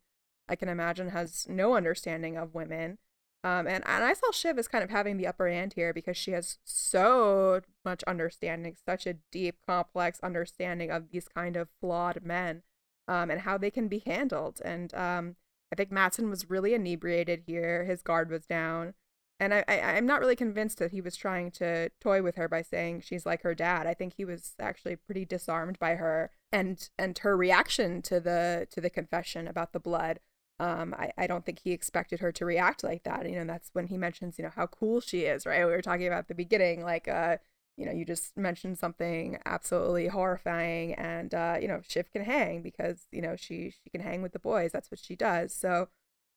i 0.49 0.55
can 0.55 0.67
imagine 0.67 1.09
has 1.09 1.47
no 1.49 1.75
understanding 1.75 2.37
of 2.37 2.53
women 2.53 2.97
um, 3.45 3.65
and, 3.67 3.83
and 3.87 4.03
i 4.03 4.13
saw 4.13 4.31
shiv 4.31 4.57
as 4.57 4.67
kind 4.67 4.83
of 4.83 4.89
having 4.89 5.17
the 5.17 5.27
upper 5.27 5.49
hand 5.49 5.73
here 5.73 5.93
because 5.93 6.17
she 6.17 6.31
has 6.31 6.57
so 6.65 7.61
much 7.85 8.03
understanding 8.03 8.75
such 8.85 9.07
a 9.07 9.15
deep 9.31 9.55
complex 9.65 10.19
understanding 10.21 10.91
of 10.91 11.09
these 11.11 11.27
kind 11.29 11.55
of 11.55 11.69
flawed 11.79 12.23
men 12.23 12.61
um, 13.07 13.29
and 13.29 13.41
how 13.41 13.57
they 13.57 13.71
can 13.71 13.87
be 13.87 13.99
handled 14.05 14.61
and 14.63 14.93
um, 14.93 15.35
i 15.71 15.75
think 15.75 15.91
Matsson 15.91 16.29
was 16.29 16.49
really 16.49 16.73
inebriated 16.73 17.43
here 17.45 17.85
his 17.85 18.01
guard 18.01 18.29
was 18.29 18.45
down 18.45 18.93
and 19.39 19.53
I, 19.53 19.63
I 19.67 19.79
i'm 19.95 20.05
not 20.05 20.19
really 20.19 20.35
convinced 20.35 20.79
that 20.79 20.91
he 20.91 21.01
was 21.01 21.15
trying 21.15 21.51
to 21.51 21.89
toy 21.99 22.21
with 22.21 22.35
her 22.35 22.47
by 22.47 22.61
saying 22.61 23.01
she's 23.01 23.25
like 23.25 23.41
her 23.41 23.55
dad 23.55 23.87
i 23.87 23.93
think 23.93 24.13
he 24.15 24.25
was 24.25 24.53
actually 24.59 24.95
pretty 24.95 25.25
disarmed 25.25 25.79
by 25.79 25.95
her 25.95 26.31
and 26.51 26.89
and 26.97 27.17
her 27.19 27.35
reaction 27.35 28.01
to 28.03 28.19
the 28.19 28.67
to 28.71 28.79
the 28.79 28.89
confession 28.89 29.47
about 29.47 29.73
the 29.73 29.79
blood 29.79 30.19
um 30.59 30.93
i 30.97 31.11
i 31.17 31.27
don't 31.27 31.45
think 31.45 31.59
he 31.63 31.71
expected 31.71 32.19
her 32.19 32.31
to 32.31 32.45
react 32.45 32.83
like 32.83 33.03
that 33.03 33.27
you 33.27 33.35
know 33.35 33.45
that's 33.45 33.69
when 33.73 33.87
he 33.87 33.97
mentions 33.97 34.37
you 34.37 34.43
know 34.43 34.51
how 34.55 34.67
cool 34.67 35.01
she 35.01 35.21
is 35.21 35.45
right? 35.45 35.65
We 35.65 35.71
were 35.71 35.81
talking 35.81 36.07
about 36.07 36.27
the 36.27 36.35
beginning 36.35 36.83
like 36.83 37.07
uh 37.07 37.37
you 37.77 37.85
know 37.85 37.91
you 37.91 38.05
just 38.05 38.37
mentioned 38.37 38.77
something 38.77 39.37
absolutely 39.45 40.07
horrifying 40.07 40.93
and 40.93 41.33
uh 41.33 41.57
you 41.59 41.67
know 41.67 41.81
shiv 41.87 42.11
can 42.11 42.23
hang 42.23 42.61
because 42.61 43.07
you 43.11 43.21
know 43.21 43.35
she 43.35 43.73
she 43.83 43.89
can 43.89 44.01
hang 44.01 44.21
with 44.21 44.31
the 44.31 44.39
boys 44.39 44.71
that's 44.71 44.91
what 44.91 44.99
she 44.99 45.15
does 45.15 45.53
so 45.53 45.87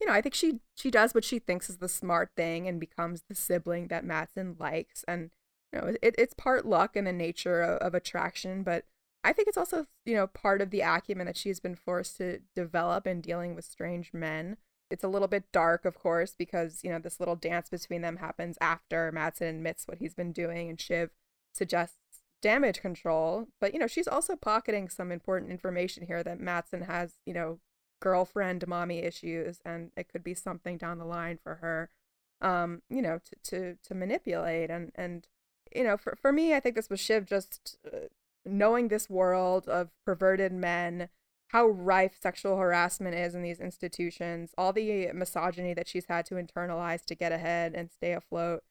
you 0.00 0.06
know, 0.06 0.12
I 0.12 0.20
think 0.20 0.34
she 0.34 0.60
she 0.74 0.90
does 0.90 1.14
what 1.14 1.24
she 1.24 1.38
thinks 1.38 1.70
is 1.70 1.78
the 1.78 1.88
smart 1.88 2.30
thing 2.36 2.68
and 2.68 2.78
becomes 2.80 3.22
the 3.28 3.34
sibling 3.34 3.88
that 3.88 4.04
Matsson 4.04 4.56
likes. 4.58 5.04
And 5.08 5.30
you 5.72 5.80
know, 5.80 5.86
it, 6.02 6.14
it's 6.18 6.34
part 6.34 6.66
luck 6.66 6.96
and 6.96 7.06
the 7.06 7.12
nature 7.12 7.62
of, 7.62 7.78
of 7.78 7.94
attraction, 7.94 8.62
but 8.62 8.84
I 9.24 9.32
think 9.32 9.48
it's 9.48 9.56
also 9.56 9.86
you 10.04 10.14
know 10.14 10.26
part 10.26 10.60
of 10.60 10.70
the 10.70 10.82
acumen 10.82 11.26
that 11.26 11.36
she's 11.36 11.60
been 11.60 11.76
forced 11.76 12.16
to 12.18 12.40
develop 12.54 13.06
in 13.06 13.20
dealing 13.20 13.54
with 13.54 13.64
strange 13.64 14.12
men. 14.12 14.58
It's 14.90 15.02
a 15.04 15.08
little 15.08 15.28
bit 15.28 15.50
dark, 15.52 15.84
of 15.84 15.98
course, 15.98 16.34
because 16.38 16.80
you 16.84 16.90
know 16.90 16.98
this 16.98 17.18
little 17.18 17.36
dance 17.36 17.70
between 17.70 18.02
them 18.02 18.18
happens 18.18 18.58
after 18.60 19.10
Matsson 19.12 19.48
admits 19.48 19.88
what 19.88 19.98
he's 19.98 20.14
been 20.14 20.32
doing, 20.32 20.68
and 20.68 20.80
Shiv 20.80 21.10
suggests 21.56 21.96
damage 22.42 22.80
control. 22.80 23.48
But 23.60 23.72
you 23.72 23.80
know, 23.80 23.86
she's 23.86 24.08
also 24.08 24.36
pocketing 24.36 24.88
some 24.88 25.10
important 25.10 25.50
information 25.50 26.06
here 26.06 26.22
that 26.22 26.40
Matsson 26.40 26.82
has 26.82 27.14
you 27.24 27.34
know 27.34 27.58
girlfriend 28.00 28.66
mommy 28.66 28.98
issues 28.98 29.60
and 29.64 29.90
it 29.96 30.08
could 30.08 30.22
be 30.22 30.34
something 30.34 30.76
down 30.76 30.98
the 30.98 31.04
line 31.04 31.38
for 31.42 31.56
her 31.56 31.90
um 32.42 32.82
you 32.90 33.00
know 33.00 33.18
to 33.18 33.36
to, 33.42 33.76
to 33.82 33.94
manipulate 33.94 34.70
and 34.70 34.92
and 34.94 35.28
you 35.74 35.82
know 35.82 35.96
for, 35.96 36.14
for 36.20 36.32
me 36.32 36.54
i 36.54 36.60
think 36.60 36.76
this 36.76 36.90
was 36.90 37.00
shiv 37.00 37.24
just 37.24 37.78
uh, 37.92 38.00
knowing 38.44 38.88
this 38.88 39.08
world 39.08 39.66
of 39.68 39.88
perverted 40.04 40.52
men 40.52 41.08
how 41.48 41.66
rife 41.66 42.16
sexual 42.20 42.58
harassment 42.58 43.14
is 43.14 43.34
in 43.34 43.42
these 43.42 43.60
institutions 43.60 44.52
all 44.58 44.72
the 44.72 45.10
misogyny 45.12 45.72
that 45.72 45.88
she's 45.88 46.06
had 46.06 46.26
to 46.26 46.34
internalize 46.34 47.04
to 47.04 47.14
get 47.14 47.32
ahead 47.32 47.74
and 47.74 47.90
stay 47.90 48.12
afloat 48.12 48.62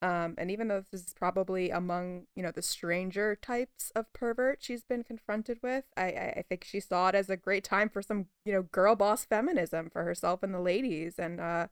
um, 0.00 0.34
and 0.38 0.50
even 0.50 0.68
though 0.68 0.84
this 0.90 1.00
is 1.00 1.14
probably 1.14 1.70
among 1.70 2.26
you 2.36 2.42
know 2.42 2.52
the 2.52 2.62
stranger 2.62 3.34
types 3.34 3.90
of 3.96 4.12
pervert 4.12 4.58
she's 4.62 4.84
been 4.84 5.02
confronted 5.02 5.58
with, 5.62 5.84
I, 5.96 6.04
I 6.06 6.44
think 6.48 6.64
she 6.64 6.78
saw 6.78 7.08
it 7.08 7.14
as 7.16 7.28
a 7.28 7.36
great 7.36 7.64
time 7.64 7.88
for 7.88 8.00
some 8.00 8.26
you 8.44 8.52
know 8.52 8.62
girl 8.62 8.94
boss 8.94 9.24
feminism 9.24 9.90
for 9.90 10.04
herself 10.04 10.42
and 10.42 10.54
the 10.54 10.60
ladies. 10.60 11.18
And 11.18 11.40
uh, 11.40 11.66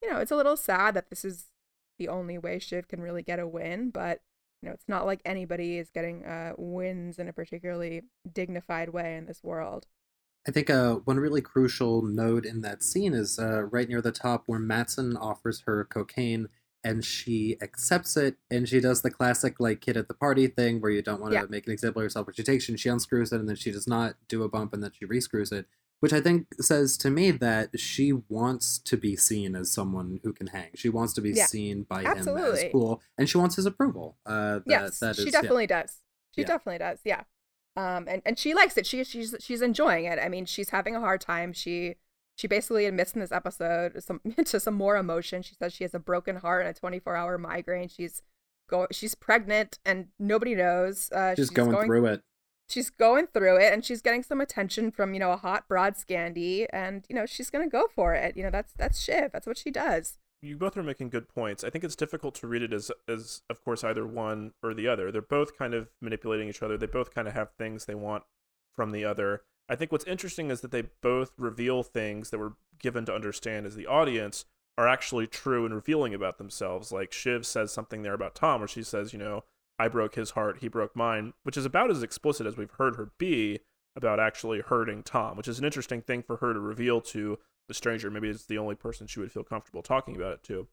you 0.00 0.10
know 0.10 0.18
it's 0.18 0.30
a 0.30 0.36
little 0.36 0.56
sad 0.56 0.94
that 0.94 1.10
this 1.10 1.24
is 1.24 1.46
the 1.98 2.08
only 2.08 2.38
way 2.38 2.60
Shiv 2.60 2.86
can 2.86 3.00
really 3.00 3.22
get 3.22 3.40
a 3.40 3.48
win, 3.48 3.90
but 3.90 4.20
you 4.62 4.68
know 4.68 4.74
it's 4.74 4.88
not 4.88 5.04
like 5.04 5.20
anybody 5.24 5.78
is 5.78 5.90
getting 5.90 6.24
uh, 6.24 6.52
wins 6.56 7.18
in 7.18 7.26
a 7.26 7.32
particularly 7.32 8.02
dignified 8.32 8.90
way 8.90 9.16
in 9.16 9.26
this 9.26 9.42
world. 9.42 9.88
I 10.46 10.52
think 10.52 10.70
uh, 10.70 10.94
one 10.96 11.18
really 11.18 11.40
crucial 11.40 12.02
note 12.02 12.44
in 12.44 12.62
that 12.62 12.82
scene 12.82 13.14
is 13.14 13.38
uh, 13.38 13.62
right 13.64 13.88
near 13.88 14.02
the 14.02 14.12
top 14.12 14.44
where 14.46 14.58
Matsson 14.58 15.16
offers 15.16 15.62
her 15.66 15.84
cocaine 15.84 16.48
and 16.84 17.04
she 17.04 17.56
accepts 17.62 18.16
it 18.16 18.36
and 18.50 18.68
she 18.68 18.80
does 18.80 19.02
the 19.02 19.10
classic 19.10 19.60
like 19.60 19.80
kid 19.80 19.96
at 19.96 20.08
the 20.08 20.14
party 20.14 20.46
thing 20.46 20.80
where 20.80 20.90
you 20.90 21.02
don't 21.02 21.20
want 21.20 21.32
to 21.32 21.38
yeah. 21.38 21.46
make 21.48 21.66
an 21.66 21.72
example 21.72 22.00
of 22.00 22.04
yourself 22.04 22.26
but 22.26 22.36
she 22.36 22.42
takes 22.42 22.68
and 22.68 22.80
she 22.80 22.88
unscrews 22.88 23.32
it 23.32 23.40
and 23.40 23.48
then 23.48 23.56
she 23.56 23.70
does 23.70 23.86
not 23.86 24.14
do 24.28 24.42
a 24.42 24.48
bump 24.48 24.72
and 24.72 24.82
then 24.82 24.90
she 24.98 25.06
rescrews 25.06 25.52
it 25.52 25.66
which 26.00 26.12
i 26.12 26.20
think 26.20 26.46
says 26.60 26.96
to 26.96 27.10
me 27.10 27.30
that 27.30 27.78
she 27.78 28.12
wants 28.12 28.78
to 28.78 28.96
be 28.96 29.14
seen 29.14 29.54
as 29.54 29.70
someone 29.72 30.20
who 30.22 30.32
can 30.32 30.48
hang. 30.48 30.70
She 30.74 30.88
wants 30.88 31.12
to 31.14 31.20
be 31.20 31.30
yeah. 31.30 31.46
seen 31.46 31.84
by 31.84 32.04
Absolutely. 32.04 32.42
him 32.60 32.66
as 32.66 32.72
cool 32.72 33.02
and 33.16 33.28
she 33.28 33.38
wants 33.38 33.56
his 33.56 33.66
approval. 33.66 34.18
Uh 34.26 34.54
that, 34.54 34.62
yes. 34.66 34.98
that 34.98 35.18
is, 35.18 35.24
she 35.24 35.30
definitely 35.30 35.64
yeah. 35.64 35.82
does. 35.82 35.96
She 36.34 36.44
definitely 36.44 36.78
does 36.78 36.98
yeah. 37.04 37.22
Um 37.76 38.06
and 38.08 38.20
and 38.26 38.38
she 38.38 38.52
likes 38.52 38.76
it. 38.76 38.86
She 38.86 39.04
she's 39.04 39.34
she's 39.40 39.62
enjoying 39.62 40.04
it. 40.04 40.18
I 40.18 40.28
mean 40.28 40.44
she's 40.44 40.70
having 40.70 40.96
a 40.96 41.00
hard 41.00 41.20
time. 41.20 41.52
She 41.52 41.96
she 42.36 42.46
basically 42.46 42.86
admits 42.86 43.12
in 43.12 43.20
this 43.20 43.32
episode 43.32 44.02
some 44.02 44.20
to 44.44 44.60
some 44.60 44.74
more 44.74 44.96
emotion. 44.96 45.42
She 45.42 45.54
says 45.54 45.72
she 45.72 45.84
has 45.84 45.94
a 45.94 45.98
broken 45.98 46.36
heart 46.36 46.66
and 46.66 46.74
a 46.74 46.78
24 46.78 47.16
hour 47.16 47.38
migraine. 47.38 47.88
She's 47.88 48.22
go 48.68 48.86
she's 48.90 49.14
pregnant 49.14 49.78
and 49.84 50.08
nobody 50.18 50.54
knows. 50.54 51.10
Uh, 51.12 51.34
she's, 51.34 51.48
she's 51.48 51.50
going, 51.50 51.70
going, 51.70 51.86
through 51.86 52.06
it. 52.06 52.22
She's 52.68 52.90
going 52.90 53.26
through 53.26 53.56
it 53.56 53.72
and 53.72 53.84
she's 53.84 54.00
getting 54.00 54.22
some 54.22 54.40
attention 54.40 54.90
from 54.90 55.14
you 55.14 55.20
know 55.20 55.32
a 55.32 55.36
hot 55.36 55.68
broad 55.68 55.94
Scandi 55.94 56.66
and 56.72 57.04
you 57.08 57.14
know 57.14 57.26
she's 57.26 57.50
gonna 57.50 57.68
go 57.68 57.88
for 57.94 58.14
it. 58.14 58.36
You 58.36 58.42
know 58.42 58.50
that's 58.50 58.72
that's 58.72 59.00
Shiv. 59.00 59.30
That's 59.32 59.46
what 59.46 59.58
she 59.58 59.70
does. 59.70 60.18
You 60.40 60.56
both 60.56 60.76
are 60.76 60.82
making 60.82 61.10
good 61.10 61.28
points. 61.28 61.62
I 61.62 61.70
think 61.70 61.84
it's 61.84 61.94
difficult 61.94 62.34
to 62.36 62.48
read 62.48 62.62
it 62.62 62.72
as 62.72 62.90
as 63.06 63.42
of 63.50 63.62
course 63.62 63.84
either 63.84 64.06
one 64.06 64.52
or 64.62 64.74
the 64.74 64.88
other. 64.88 65.12
They're 65.12 65.22
both 65.22 65.56
kind 65.56 65.74
of 65.74 65.88
manipulating 66.00 66.48
each 66.48 66.62
other. 66.62 66.76
They 66.76 66.86
both 66.86 67.14
kind 67.14 67.28
of 67.28 67.34
have 67.34 67.50
things 67.52 67.84
they 67.84 67.94
want 67.94 68.24
from 68.74 68.90
the 68.90 69.04
other. 69.04 69.42
I 69.72 69.74
think 69.74 69.90
what's 69.90 70.04
interesting 70.04 70.50
is 70.50 70.60
that 70.60 70.70
they 70.70 70.82
both 71.00 71.32
reveal 71.38 71.82
things 71.82 72.28
that 72.28 72.38
were 72.38 72.56
given 72.78 73.06
to 73.06 73.14
understand 73.14 73.64
as 73.64 73.74
the 73.74 73.86
audience 73.86 74.44
are 74.76 74.86
actually 74.86 75.26
true 75.26 75.64
and 75.64 75.74
revealing 75.74 76.12
about 76.12 76.36
themselves. 76.36 76.92
Like 76.92 77.10
Shiv 77.10 77.46
says 77.46 77.72
something 77.72 78.02
there 78.02 78.12
about 78.12 78.34
Tom, 78.34 78.60
where 78.60 78.68
she 78.68 78.82
says, 78.82 79.14
you 79.14 79.18
know, 79.18 79.44
I 79.78 79.88
broke 79.88 80.14
his 80.14 80.32
heart, 80.32 80.58
he 80.58 80.68
broke 80.68 80.94
mine, 80.94 81.32
which 81.42 81.56
is 81.56 81.64
about 81.64 81.90
as 81.90 82.02
explicit 82.02 82.46
as 82.46 82.58
we've 82.58 82.70
heard 82.72 82.96
her 82.96 83.12
be 83.16 83.60
about 83.96 84.20
actually 84.20 84.60
hurting 84.60 85.02
Tom, 85.04 85.38
which 85.38 85.48
is 85.48 85.58
an 85.58 85.64
interesting 85.64 86.02
thing 86.02 86.22
for 86.22 86.36
her 86.36 86.52
to 86.52 86.60
reveal 86.60 87.00
to 87.00 87.38
the 87.66 87.72
stranger. 87.72 88.10
Maybe 88.10 88.28
it's 88.28 88.44
the 88.44 88.58
only 88.58 88.74
person 88.74 89.06
she 89.06 89.20
would 89.20 89.32
feel 89.32 89.42
comfortable 89.42 89.80
talking 89.80 90.14
about 90.16 90.34
it 90.34 90.42
to. 90.44 90.68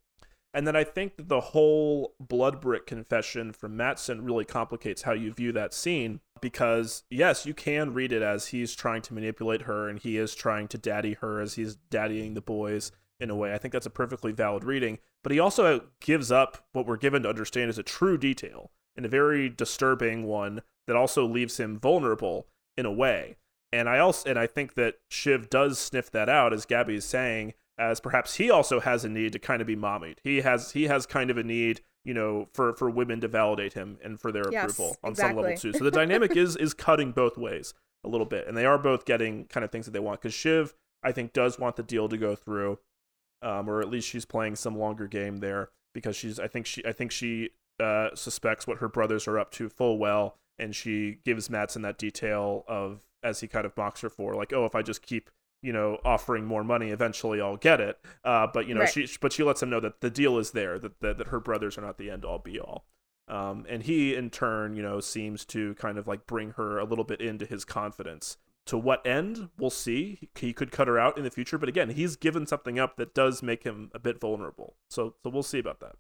And 0.54 0.66
then 0.66 0.76
I 0.76 0.84
think 0.84 1.18
that 1.18 1.30
the 1.30 1.42
whole 1.42 2.16
blood 2.20 2.60
brick 2.60 2.88
confession 2.88 3.52
from 3.52 3.78
Matsson 3.78 4.24
really 4.24 4.46
complicates 4.46 5.04
how 5.04 5.12
you 5.14 5.32
view 5.32 5.52
that 5.52 5.74
scene 5.74 6.22
because, 6.42 7.04
yes, 7.10 7.46
you 7.46 7.54
can 7.54 7.94
read 7.94 8.12
it 8.12 8.24
as 8.24 8.48
he's 8.48 8.74
trying 8.74 9.04
to 9.04 9.14
manipulate 9.14 9.64
her 9.64 9.88
and 9.88 10.00
he 10.00 10.18
is 10.18 10.34
trying 10.34 10.68
to 10.70 10.78
daddy 10.78 11.14
her 11.22 11.40
as 11.40 11.54
he's 11.54 11.78
daddying 11.92 12.34
the 12.34 12.42
boys 12.42 12.92
in 13.20 13.30
a 13.30 13.36
way. 13.36 13.54
I 13.54 13.58
think 13.58 13.74
that's 13.74 13.86
a 13.86 13.92
perfectly 13.92 14.32
valid 14.32 14.64
reading. 14.64 14.98
But 15.24 15.34
he 15.34 15.40
also 15.40 15.84
gives 16.00 16.32
up 16.32 16.66
what 16.72 16.88
we're 16.88 16.98
given 16.98 17.24
to 17.24 17.30
understand 17.30 17.70
as 17.70 17.78
a 17.78 17.84
true 17.84 18.18
detail 18.18 18.72
and 18.96 19.06
a 19.06 19.10
very 19.10 19.50
disturbing 19.50 20.24
one 20.24 20.62
that 20.88 20.96
also 20.96 21.26
leaves 21.26 21.60
him 21.60 21.78
vulnerable 21.80 22.48
in 22.76 22.86
a 22.86 22.92
way. 22.92 23.36
And 23.72 23.88
I 23.88 24.00
also 24.00 24.28
and 24.28 24.40
I 24.40 24.48
think 24.48 24.74
that 24.76 24.96
Shiv 25.10 25.50
does 25.50 25.78
sniff 25.78 26.10
that 26.12 26.30
out, 26.30 26.54
as 26.54 26.66
Gabby 26.66 26.96
is 26.96 27.06
saying, 27.06 27.54
as 27.80 28.02
perhaps 28.02 28.36
he 28.36 28.52
also 28.52 28.82
has 28.82 29.06
a 29.06 29.10
need 29.10 29.32
to 29.32 29.40
kind 29.40 29.62
of 29.62 29.68
be 29.68 29.76
mommied. 29.76 30.18
He 30.24 30.42
has 30.42 30.74
he 30.74 30.84
has 30.84 31.06
kind 31.06 31.32
of 31.32 31.38
a 31.38 31.44
need, 31.44 31.82
you 32.04 32.14
know, 32.14 32.50
for 32.54 32.74
for 32.74 32.90
women 32.90 33.22
to 33.22 33.28
validate 33.28 33.74
him 33.74 33.98
and 34.04 34.20
for 34.20 34.32
their 34.32 34.52
yes, 34.52 34.72
approval 34.72 34.98
on 35.04 35.12
exactly. 35.12 35.30
some 35.30 35.44
level 35.44 35.58
too. 35.58 35.74
So 35.74 35.84
the 35.86 35.92
dynamic 35.92 36.36
is 36.36 36.56
is 36.58 36.74
cutting 36.74 37.14
both 37.14 37.38
ways 37.38 37.74
a 38.04 38.10
little 38.10 38.26
bit, 38.26 38.48
and 38.48 38.56
they 38.56 38.66
are 38.66 38.78
both 38.78 39.06
getting 39.06 39.46
kind 39.46 39.64
of 39.64 39.72
things 39.72 39.86
that 39.86 39.92
they 39.92 40.00
want. 40.00 40.22
Because 40.22 40.34
Shiv, 40.34 40.74
I 41.02 41.14
think, 41.14 41.32
does 41.32 41.58
want 41.58 41.78
the 41.78 41.84
deal 41.84 42.10
to 42.10 42.18
go 42.18 42.36
through, 42.36 42.80
um, 43.42 43.70
or 43.70 43.80
at 43.80 43.90
least 43.90 44.10
she's 44.10 44.26
playing 44.26 44.58
some 44.58 44.78
longer 44.78 45.08
game 45.08 45.38
there 45.38 45.70
because 45.94 46.18
she's. 46.18 46.38
I 46.38 46.48
think 46.48 46.66
she. 46.66 46.86
I 46.86 46.92
think 46.92 47.12
she 47.12 47.52
uh, 47.80 48.10
suspects 48.14 48.68
what 48.68 48.80
her 48.80 48.90
brothers 48.90 49.26
are 49.28 49.40
up 49.40 49.52
to 49.52 49.70
full 49.70 49.98
well, 49.98 50.36
and 50.58 50.76
she 50.76 51.20
gives 51.24 51.50
Matsson 51.50 51.82
that 51.84 51.98
detail 51.98 52.66
of 52.68 53.00
as 53.24 53.40
he 53.40 53.48
kind 53.48 53.66
of 53.66 53.76
mocks 53.78 54.02
her 54.02 54.10
for 54.10 54.36
like, 54.36 54.52
oh, 54.54 54.66
if 54.66 54.76
I 54.76 54.82
just 54.82 55.02
keep 55.02 55.30
you 55.62 55.74
know 55.74 55.98
offering 56.06 56.46
more 56.46 56.64
money 56.64 56.90
eventually 56.90 57.42
i'll 57.42 57.58
get 57.58 57.80
it. 57.80 58.00
Uh, 58.24 58.48
but 58.54 58.68
you 58.68 58.74
know 58.74 58.82
right. 58.82 58.90
she 58.90 59.08
but 59.22 59.34
she 59.34 59.44
lets 59.44 59.62
him 59.62 59.70
know 59.70 59.80
that 59.80 60.02
the 60.02 60.10
deal 60.10 60.38
is 60.38 60.52
there 60.52 60.80
that, 60.80 61.00
that 61.02 61.18
that 61.18 61.28
her 61.28 61.40
brothers 61.40 61.78
are 61.78 61.82
not 61.82 61.98
the 61.98 62.10
end 62.10 62.26
all 62.26 62.40
be 62.40 62.60
all. 62.60 62.86
Um, 63.28 63.66
and 63.70 63.84
he 63.84 64.16
in 64.16 64.30
turn 64.30 64.76
you 64.76 64.82
know 64.82 65.00
seems 65.00 65.46
to 65.46 65.76
kind 65.76 65.98
of 65.98 66.08
like 66.08 66.26
bring 66.26 66.52
her 66.52 66.80
a 66.80 66.86
little 66.86 67.06
bit 67.06 67.22
into 67.22 67.46
his 67.46 67.66
confidence. 67.66 68.38
To 68.66 68.78
what 68.78 69.06
end? 69.06 69.50
We'll 69.58 69.72
see. 69.72 70.30
He 70.36 70.54
could 70.54 70.72
cut 70.72 70.88
her 70.88 71.00
out 71.00 71.18
in 71.18 71.24
the 71.24 71.32
future 71.32 71.58
but 71.58 71.70
again 71.70 71.90
he's 71.90 72.16
given 72.16 72.46
something 72.46 72.80
up 72.80 72.98
that 72.98 73.14
does 73.14 73.44
make 73.44 73.64
him 73.64 73.92
a 73.94 74.00
bit 74.00 74.20
vulnerable. 74.20 74.76
So 74.90 75.16
so 75.24 75.30
we'll 75.30 75.44
see 75.44 75.60
about 75.60 75.80
that. 75.82 75.96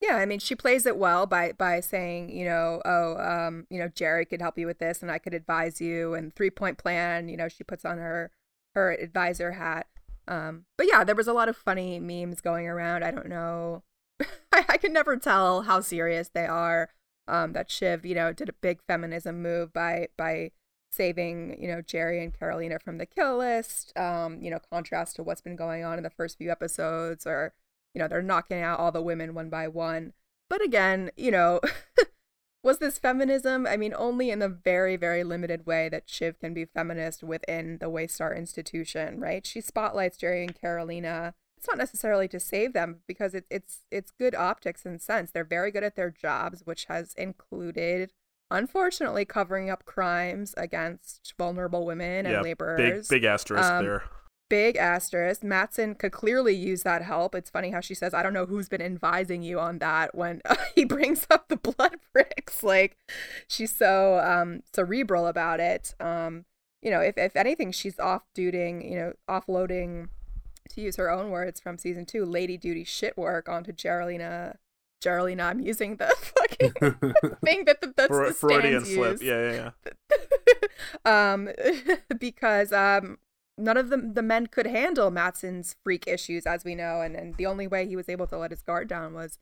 Yeah, 0.00 0.16
I 0.16 0.24
mean, 0.24 0.38
she 0.38 0.54
plays 0.54 0.86
it 0.86 0.96
well 0.96 1.26
by 1.26 1.52
by 1.52 1.80
saying, 1.80 2.30
you 2.30 2.46
know, 2.46 2.80
oh, 2.86 3.16
um, 3.18 3.66
you 3.68 3.78
know, 3.78 3.88
Jerry 3.88 4.24
could 4.24 4.40
help 4.40 4.56
you 4.56 4.66
with 4.66 4.78
this, 4.78 5.02
and 5.02 5.10
I 5.10 5.18
could 5.18 5.34
advise 5.34 5.78
you, 5.78 6.14
and 6.14 6.34
three 6.34 6.48
point 6.48 6.78
plan. 6.78 7.28
You 7.28 7.36
know, 7.36 7.48
she 7.48 7.64
puts 7.64 7.84
on 7.84 7.98
her 7.98 8.30
her 8.74 8.92
advisor 8.92 9.52
hat. 9.52 9.86
Um, 10.28 10.64
but 10.76 10.86
yeah, 10.88 11.04
there 11.04 11.14
was 11.14 11.26
a 11.26 11.32
lot 11.32 11.48
of 11.48 11.56
funny 11.56 11.98
memes 11.98 12.40
going 12.40 12.66
around. 12.66 13.04
I 13.04 13.10
don't 13.10 13.28
know. 13.28 13.82
I 14.52 14.64
I, 14.68 14.76
can 14.76 14.92
never 14.92 15.16
tell 15.16 15.62
how 15.62 15.80
serious 15.80 16.28
they 16.28 16.46
are. 16.46 16.90
Um, 17.26 17.52
that 17.52 17.70
Shiv, 17.70 18.04
you 18.04 18.14
know, 18.14 18.32
did 18.32 18.48
a 18.48 18.54
big 18.54 18.80
feminism 18.86 19.42
move 19.42 19.72
by 19.72 20.08
by 20.16 20.52
saving, 20.90 21.60
you 21.60 21.68
know, 21.68 21.80
Jerry 21.82 22.22
and 22.22 22.36
Karolina 22.36 22.80
from 22.82 22.98
the 22.98 23.06
kill 23.06 23.38
list. 23.38 23.96
Um, 23.96 24.40
you 24.42 24.50
know, 24.50 24.58
contrast 24.70 25.16
to 25.16 25.22
what's 25.22 25.40
been 25.40 25.56
going 25.56 25.84
on 25.84 25.98
in 25.98 26.04
the 26.04 26.10
first 26.10 26.38
few 26.38 26.50
episodes, 26.50 27.26
or 27.26 27.52
you 27.94 28.00
know, 28.00 28.08
they're 28.08 28.22
knocking 28.22 28.62
out 28.62 28.78
all 28.78 28.92
the 28.92 29.02
women 29.02 29.34
one 29.34 29.50
by 29.50 29.68
one. 29.68 30.12
But 30.48 30.62
again, 30.62 31.10
you 31.16 31.30
know, 31.30 31.60
was 32.62 32.78
this 32.78 32.98
feminism? 32.98 33.66
I 33.66 33.76
mean, 33.76 33.94
only 33.96 34.30
in 34.30 34.38
the 34.38 34.48
very, 34.48 34.96
very 34.96 35.24
limited 35.24 35.66
way 35.66 35.88
that 35.88 36.08
Shiv 36.08 36.38
can 36.38 36.52
be 36.52 36.66
feminist 36.66 37.22
within 37.22 37.78
the 37.78 37.90
Waystar 37.90 38.36
institution, 38.36 39.18
right? 39.18 39.46
She 39.46 39.60
spotlights 39.60 40.18
Jerry 40.18 40.44
and 40.44 40.54
Karolina. 40.54 41.34
It's 41.56 41.68
not 41.68 41.78
necessarily 41.78 42.28
to 42.28 42.40
save 42.40 42.72
them 42.72 43.00
because 43.06 43.34
it, 43.34 43.46
it's 43.50 43.80
it's 43.90 44.10
good 44.10 44.34
optics 44.34 44.86
and 44.86 45.00
sense. 45.00 45.30
They're 45.30 45.44
very 45.44 45.70
good 45.70 45.84
at 45.84 45.96
their 45.96 46.10
jobs, 46.10 46.62
which 46.64 46.86
has 46.86 47.14
included 47.14 48.12
unfortunately 48.50 49.24
covering 49.24 49.70
up 49.70 49.84
crimes 49.84 50.54
against 50.56 51.34
vulnerable 51.38 51.84
women 51.86 52.26
and 52.26 52.34
yeah, 52.34 52.40
laborers. 52.40 53.08
Big 53.08 53.22
big 53.22 53.24
asterisk 53.24 53.70
um, 53.70 53.84
there. 53.84 54.04
Big 54.50 54.76
asterisk. 54.76 55.42
Matsson 55.42 55.94
could 55.94 56.12
clearly 56.12 56.54
use 56.54 56.82
that 56.82 57.00
help. 57.02 57.34
It's 57.34 57.48
funny 57.48 57.70
how 57.70 57.80
she 57.80 57.94
says, 57.94 58.12
I 58.12 58.22
don't 58.22 58.34
know 58.34 58.44
who's 58.44 58.68
been 58.68 58.82
advising 58.82 59.42
you 59.42 59.58
on 59.58 59.78
that 59.78 60.14
when 60.14 60.42
uh, 60.44 60.56
he 60.74 60.84
brings 60.84 61.26
up 61.30 61.48
the 61.48 61.56
blood 61.56 61.96
pricks. 62.12 62.62
Like, 62.62 62.98
she's 63.48 63.74
so 63.74 64.18
um, 64.18 64.62
cerebral 64.74 65.26
about 65.26 65.60
it. 65.60 65.94
Um, 65.98 66.44
you 66.82 66.90
know, 66.90 67.00
if, 67.00 67.16
if 67.16 67.34
anything, 67.36 67.72
she's 67.72 67.98
off 67.98 68.24
duting, 68.36 68.86
you 68.90 68.98
know, 68.98 69.12
offloading, 69.28 70.08
to 70.70 70.80
use 70.80 70.96
her 70.96 71.10
own 71.10 71.30
words 71.30 71.58
from 71.58 71.78
season 71.78 72.04
two, 72.04 72.24
lady 72.24 72.56
duty 72.58 72.84
shit 72.84 73.16
work 73.16 73.48
onto 73.48 73.72
Geraldina 73.72 74.56
Geraldine, 75.00 75.40
I'm 75.40 75.60
using 75.60 75.96
the 75.96 76.06
fucking 76.18 76.72
thing 77.44 77.64
that 77.64 77.80
the, 77.80 77.92
that's 77.96 78.08
For, 78.08 78.28
the 78.28 78.34
Freudian 78.34 78.84
slip. 78.84 79.22
Yeah, 79.22 79.52
yeah, 79.52 79.70
yeah. 81.04 81.32
um, 81.32 81.48
because 82.18 82.72
um, 82.72 83.18
none 83.60 83.76
of 83.76 83.90
the 83.90 83.96
the 83.96 84.22
men 84.22 84.46
could 84.46 84.66
handle 84.66 85.10
Matsson's 85.10 85.76
freak 85.84 86.06
issues, 86.06 86.46
as 86.46 86.64
we 86.64 86.74
know, 86.74 87.00
and 87.00 87.14
and 87.14 87.36
the 87.36 87.46
only 87.46 87.66
way 87.66 87.86
he 87.86 87.96
was 87.96 88.08
able 88.08 88.26
to 88.28 88.38
let 88.38 88.50
his 88.50 88.62
guard 88.62 88.88
down 88.88 89.14
was, 89.14 89.38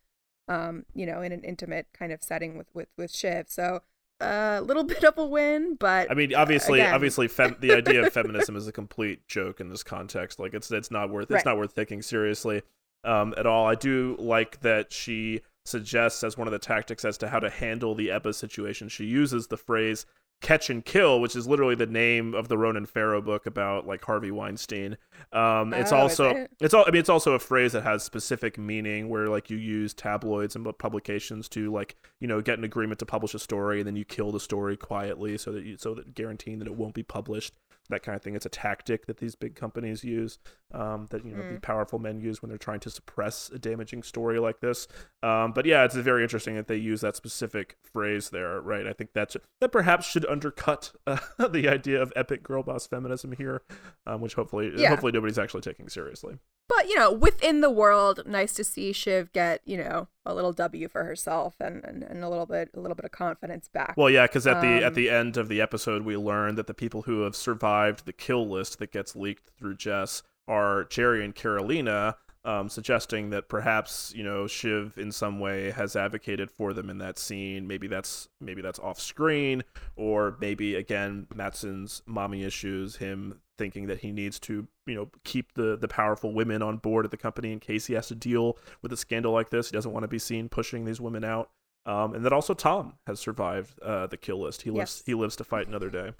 um, 0.49 0.85
you 0.95 1.07
know, 1.07 1.23
in 1.23 1.32
an 1.32 1.43
intimate 1.45 1.86
kind 1.93 2.12
of 2.12 2.23
setting 2.23 2.59
with 2.59 2.69
with 2.74 2.89
with 2.97 3.15
Shiv. 3.15 3.47
So 3.49 3.81
a 4.20 4.24
uh, 4.24 4.61
little 4.61 4.85
bit 4.95 5.05
of 5.05 5.16
a 5.19 5.24
win, 5.24 5.77
but 5.77 6.11
I 6.11 6.15
mean, 6.15 6.35
obviously, 6.35 6.81
again. 6.81 6.95
obviously, 6.95 7.28
fem- 7.28 7.57
the 7.61 7.73
idea 7.77 8.07
of 8.07 8.12
feminism 8.12 8.57
is 8.57 8.66
a 8.66 8.73
complete 8.73 9.27
joke 9.28 9.61
in 9.61 9.69
this 9.69 9.82
context. 9.82 10.39
Like, 10.39 10.55
it's 10.55 10.70
it's 10.70 10.90
not 10.90 11.11
worth 11.11 11.31
it's 11.31 11.45
not 11.45 11.57
worth 11.57 11.74
taking 11.74 12.03
seriously 12.03 12.62
um, 13.05 13.35
at 13.36 13.47
all. 13.47 13.66
I 13.66 13.74
do 13.74 14.16
like 14.19 14.61
that 14.61 14.93
she 14.93 15.43
suggests 15.65 16.24
as 16.24 16.36
one 16.36 16.49
of 16.49 16.53
the 16.53 16.59
tactics 16.59 17.05
as 17.05 17.19
to 17.19 17.28
how 17.28 17.39
to 17.39 17.51
handle 17.51 17.95
the 17.95 18.11
Ebba 18.11 18.32
situation. 18.32 18.89
She 18.89 19.05
uses 19.05 19.47
the 19.47 19.57
phrase 19.57 20.07
catch 20.40 20.70
and 20.70 20.85
kill, 20.85 21.20
which 21.20 21.35
is 21.35 21.48
literally 21.48 21.74
the 21.74 21.86
name 21.86 22.35
of 22.35 22.48
the 22.48 22.56
Ronan 22.56 22.86
Farrow 22.86 23.20
book 23.20 23.47
about 23.47 23.86
like 23.86 24.05
Harvey 24.05 24.31
Weinstein. 24.31 24.97
Um, 25.32 25.74
it's 25.74 25.93
oh, 25.93 25.97
also 25.97 26.31
it? 26.31 26.51
it's 26.60 26.74
all 26.74 26.85
I 26.86 26.90
mean 26.90 27.01
it's 27.01 27.09
also 27.09 27.32
a 27.32 27.39
phrase 27.39 27.73
that 27.73 27.82
has 27.82 28.02
specific 28.02 28.56
meaning 28.56 29.09
where 29.09 29.28
like 29.28 29.51
you 29.51 29.56
use 29.56 29.93
tabloids 29.93 30.55
and 30.55 30.66
publications 30.78 31.48
to 31.51 31.73
like 31.73 31.97
you 32.20 32.28
know 32.28 32.40
get 32.40 32.59
an 32.59 32.65
agreement 32.65 33.01
to 33.01 33.06
publish 33.06 33.35
a 33.35 33.39
story 33.39 33.81
and 33.81 33.86
then 33.86 33.97
you 33.97 34.05
kill 34.05 34.31
the 34.31 34.40
story 34.40 34.77
quietly 34.77 35.36
so 35.36 35.52
that 35.52 35.65
you 35.65 35.77
so 35.77 35.94
that 35.94 36.15
guaranteeing 36.15 36.60
that 36.60 36.69
it 36.69 36.74
won't 36.74 36.94
be 36.94 37.02
published 37.02 37.55
that 37.89 38.02
kind 38.02 38.16
of 38.16 38.23
thing. 38.23 38.35
It's 38.35 38.47
a 38.47 38.51
tactic 38.51 39.06
that 39.06 39.19
these 39.19 39.35
big 39.35 39.55
companies 39.55 40.05
use, 40.05 40.39
um, 40.73 41.06
that 41.10 41.24
you 41.24 41.32
know 41.32 41.43
mm. 41.43 41.55
the 41.55 41.60
powerful 41.60 41.98
men 41.98 42.20
use 42.20 42.43
when 42.43 42.48
they're 42.48 42.59
trying 42.59 42.81
to 42.81 42.90
suppress 42.90 43.51
a 43.51 43.59
damaging 43.59 44.02
story 44.02 44.39
like 44.39 44.60
this. 44.60 44.86
Um, 45.23 45.52
but 45.52 45.66
yeah, 45.66 45.85
it's 45.85 45.94
very 45.94 46.23
interesting 46.23 46.55
that 46.56 46.69
they 46.69 46.77
use 46.77 47.01
that 47.01 47.16
specific 47.16 47.77
phrase 47.82 48.31
there, 48.31 48.60
right? 48.60 48.86
I 48.86 48.93
think 48.93 49.10
that's 49.15 49.36
that 49.60 49.73
perhaps 49.73 50.06
should 50.06 50.27
undercut 50.27 50.93
uh, 51.06 51.19
the 51.48 51.69
idea 51.69 52.01
of 52.01 52.12
epic 52.16 52.43
girl 52.43 52.62
boss 52.62 52.86
feminism 52.86 53.32
here, 53.32 53.62
um, 54.06 54.20
which 54.20 54.35
hopefully 54.35 54.73
yeah. 54.77 54.89
hopefully 54.89 55.12
nobody's 55.12 55.39
actually 55.39 55.62
taking 55.62 55.89
seriously. 55.89 56.39
But 56.69 56.89
you 56.89 56.97
know, 56.97 57.11
within 57.11 57.61
the 57.61 57.70
world, 57.70 58.23
nice 58.27 58.53
to 58.55 58.65
see 58.65 58.93
Shiv 58.93 59.32
get 59.32 59.62
you 59.65 59.77
know 59.77 60.09
a 60.27 60.35
little 60.35 60.53
W 60.53 60.89
for 60.89 61.05
herself 61.05 61.55
and, 61.61 61.82
and, 61.85 62.03
and 62.03 62.23
a 62.23 62.28
little 62.28 62.47
bit 62.47 62.70
a 62.74 62.81
little 62.81 62.95
bit 62.95 63.07
of 63.07 63.11
confidence 63.11 63.69
back. 63.69 63.95
Well, 63.97 64.11
yeah, 64.11 64.27
because 64.27 64.47
at 64.47 64.61
the 64.61 64.85
at 64.85 64.95
the 64.95 65.09
um, 65.09 65.16
end 65.16 65.36
of 65.36 65.49
the 65.49 65.61
episode, 65.61 66.03
we 66.03 66.16
learn 66.16 66.57
that 66.57 66.66
the 66.66 66.74
people 66.74 67.03
who 67.03 67.23
have 67.23 67.35
survived 67.35 68.05
the 68.05 68.12
kill 68.12 68.47
list 68.49 68.78
that 68.78 68.93
gets 68.93 69.16
leaked 69.16 69.51
through 69.59 69.77
Jess 69.77 70.23
are 70.47 70.85
Jerry 70.85 71.24
and 71.24 71.35
Karolina, 71.35 72.15
um, 72.44 72.69
suggesting 72.69 73.31
that 73.31 73.48
perhaps 73.48 74.12
you 74.15 74.23
know 74.23 74.47
Shiv 74.47 74.97
in 74.97 75.12
some 75.12 75.40
way 75.40 75.70
has 75.70 75.97
advocated 75.97 76.51
for 76.51 76.73
them 76.73 76.89
in 76.89 76.98
that 76.98 77.19
scene. 77.19 77.66
Maybe 77.66 77.86
that's 77.86 78.28
maybe 78.40 78.62
that's 78.62 78.78
off 78.78 79.01
screen, 79.01 79.65
or 79.97 80.36
maybe 80.40 80.74
again 80.74 81.27
Matsson's 81.35 82.02
mommy 82.06 82.44
issues, 82.44 82.97
him 82.97 83.40
thinking 83.59 83.89
that 83.89 83.98
he 83.98 84.12
needs 84.12 84.39
to 84.39 84.69
you 84.86 84.94
know 84.94 85.10
keep 85.24 85.55
the 85.55 85.77
the 85.77 85.89
powerful 85.89 86.32
women 86.32 86.62
on 86.62 86.77
board 86.77 87.05
at 87.05 87.10
the 87.10 87.16
company 87.16 87.52
in 87.52 87.60
case 87.60 87.86
he 87.86 87.94
has 87.94 88.09
to 88.09 88.15
deal 88.15 88.56
with 88.82 88.93
a 88.93 88.97
scandal 88.97 89.32
like 89.32 89.51
this. 89.51 89.70
He 89.70 89.74
doesn't 89.74 89.93
want 89.93 90.05
to 90.05 90.09
be 90.09 90.19
seen 90.19 90.48
pushing 90.48 90.85
these 90.85 91.01
women 91.01 91.24
out. 91.24 91.51
Um, 91.86 92.15
and 92.15 92.24
that 92.24 92.32
also 92.32 92.55
Tom 92.55 92.94
has 93.06 93.19
survived 93.19 93.81
uh, 93.81 94.06
the 94.06 94.16
kill 94.16 94.40
list. 94.40 94.62
He 94.62 94.70
lives 94.70 94.98
yes. 94.98 95.02
he 95.06 95.15
lives 95.15 95.36
to 95.36 95.44
fight 95.44 95.66
another 95.66 95.90
day. 95.90 96.12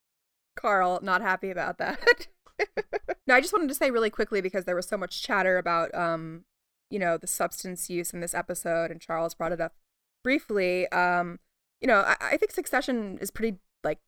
Karl 0.58 0.98
not 1.02 1.22
happy 1.22 1.50
about 1.50 1.78
that. 1.78 2.26
no, 3.30 3.36
I 3.36 3.40
just 3.40 3.52
wanted 3.52 3.68
to 3.68 3.76
say 3.76 3.92
really 3.92 4.10
quickly 4.10 4.40
because 4.40 4.64
there 4.64 4.74
was 4.74 4.88
so 4.88 4.96
much 4.96 5.22
chatter 5.22 5.56
about, 5.56 5.94
um, 5.94 6.44
you 6.90 6.98
know, 6.98 7.16
the 7.16 7.28
substance 7.28 7.88
use 7.88 8.12
in 8.12 8.18
this 8.18 8.34
episode, 8.34 8.90
and 8.90 9.00
Charles 9.00 9.34
brought 9.34 9.52
it 9.52 9.60
up 9.60 9.74
briefly. 10.24 10.88
Um, 10.88 11.38
you 11.80 11.86
know, 11.86 12.00
I, 12.00 12.16
I 12.20 12.36
think 12.36 12.50
Succession 12.50 13.18
is 13.20 13.30
pretty 13.30 13.58
like 13.84 14.00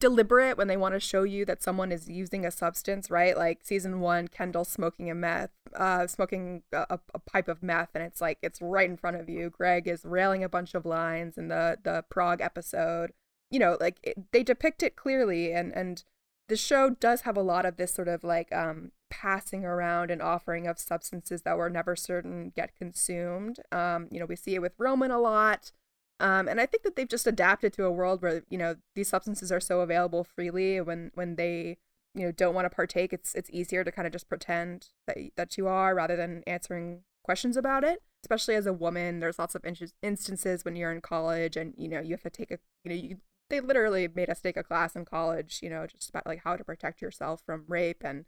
deliberate 0.00 0.58
when 0.58 0.66
they 0.66 0.76
want 0.76 0.94
to 0.94 1.00
show 1.00 1.22
you 1.22 1.44
that 1.44 1.62
someone 1.62 1.92
is 1.92 2.08
using 2.08 2.44
a 2.44 2.50
substance, 2.50 3.08
right? 3.08 3.36
Like 3.36 3.60
season 3.62 4.00
one, 4.00 4.26
Kendall 4.26 4.64
smoking 4.64 5.08
a 5.12 5.14
meth, 5.14 5.52
uh, 5.76 6.08
smoking 6.08 6.64
a, 6.72 6.98
a, 7.14 7.20
pipe 7.20 7.46
of 7.46 7.62
meth, 7.62 7.90
and 7.94 8.02
it's 8.02 8.20
like 8.20 8.38
it's 8.42 8.60
right 8.60 8.90
in 8.90 8.96
front 8.96 9.16
of 9.16 9.28
you. 9.28 9.48
Greg 9.48 9.86
is 9.86 10.04
railing 10.04 10.42
a 10.42 10.48
bunch 10.48 10.74
of 10.74 10.84
lines 10.84 11.38
in 11.38 11.46
the 11.46 11.78
the 11.84 12.04
Prague 12.10 12.40
episode. 12.40 13.12
You 13.48 13.60
know, 13.60 13.76
like 13.80 13.98
it, 14.02 14.32
they 14.32 14.42
depict 14.42 14.82
it 14.82 14.96
clearly, 14.96 15.52
and 15.52 15.72
and 15.72 16.02
the 16.48 16.56
show 16.56 16.90
does 16.90 17.22
have 17.22 17.36
a 17.36 17.42
lot 17.42 17.66
of 17.66 17.76
this 17.76 17.92
sort 17.92 18.08
of 18.08 18.22
like 18.22 18.52
um, 18.52 18.92
passing 19.10 19.64
around 19.64 20.10
and 20.10 20.22
offering 20.22 20.66
of 20.66 20.78
substances 20.78 21.42
that 21.42 21.58
we're 21.58 21.68
never 21.68 21.96
certain 21.96 22.52
get 22.54 22.76
consumed. 22.76 23.58
Um, 23.72 24.08
you 24.10 24.20
know, 24.20 24.26
we 24.26 24.36
see 24.36 24.54
it 24.54 24.62
with 24.62 24.74
Roman 24.78 25.10
a 25.10 25.18
lot. 25.18 25.72
Um, 26.18 26.48
and 26.48 26.60
I 26.60 26.66
think 26.66 26.82
that 26.84 26.96
they've 26.96 27.08
just 27.08 27.26
adapted 27.26 27.72
to 27.74 27.84
a 27.84 27.90
world 27.90 28.22
where, 28.22 28.42
you 28.48 28.56
know, 28.56 28.76
these 28.94 29.08
substances 29.08 29.52
are 29.52 29.60
so 29.60 29.80
available 29.80 30.24
freely 30.24 30.80
when 30.80 31.10
when 31.14 31.36
they, 31.36 31.78
you 32.14 32.24
know, 32.24 32.32
don't 32.32 32.54
want 32.54 32.64
to 32.64 32.74
partake, 32.74 33.12
it's 33.12 33.34
it's 33.34 33.50
easier 33.50 33.84
to 33.84 33.92
kind 33.92 34.06
of 34.06 34.12
just 34.12 34.28
pretend 34.28 34.88
that 35.06 35.18
that 35.36 35.58
you 35.58 35.66
are 35.68 35.94
rather 35.94 36.16
than 36.16 36.42
answering 36.46 37.02
questions 37.24 37.56
about 37.56 37.84
it. 37.84 38.02
Especially 38.24 38.54
as 38.54 38.66
a 38.66 38.72
woman, 38.72 39.20
there's 39.20 39.38
lots 39.38 39.54
of 39.54 39.64
in- 39.64 39.76
instances 40.02 40.64
when 40.64 40.74
you're 40.74 40.90
in 40.90 41.00
college 41.00 41.56
and, 41.56 41.74
you 41.76 41.88
know, 41.88 42.00
you 42.00 42.12
have 42.12 42.22
to 42.22 42.30
take 42.30 42.50
a, 42.50 42.58
you 42.82 42.88
know, 42.88 42.96
you 42.96 43.18
they 43.48 43.60
literally 43.60 44.08
made 44.08 44.30
us 44.30 44.40
take 44.40 44.56
a 44.56 44.62
class 44.62 44.96
in 44.96 45.04
college, 45.04 45.60
you 45.62 45.70
know, 45.70 45.86
just 45.86 46.10
about 46.10 46.26
like 46.26 46.42
how 46.44 46.56
to 46.56 46.64
protect 46.64 47.00
yourself 47.00 47.42
from 47.44 47.64
rape 47.68 48.02
and 48.04 48.24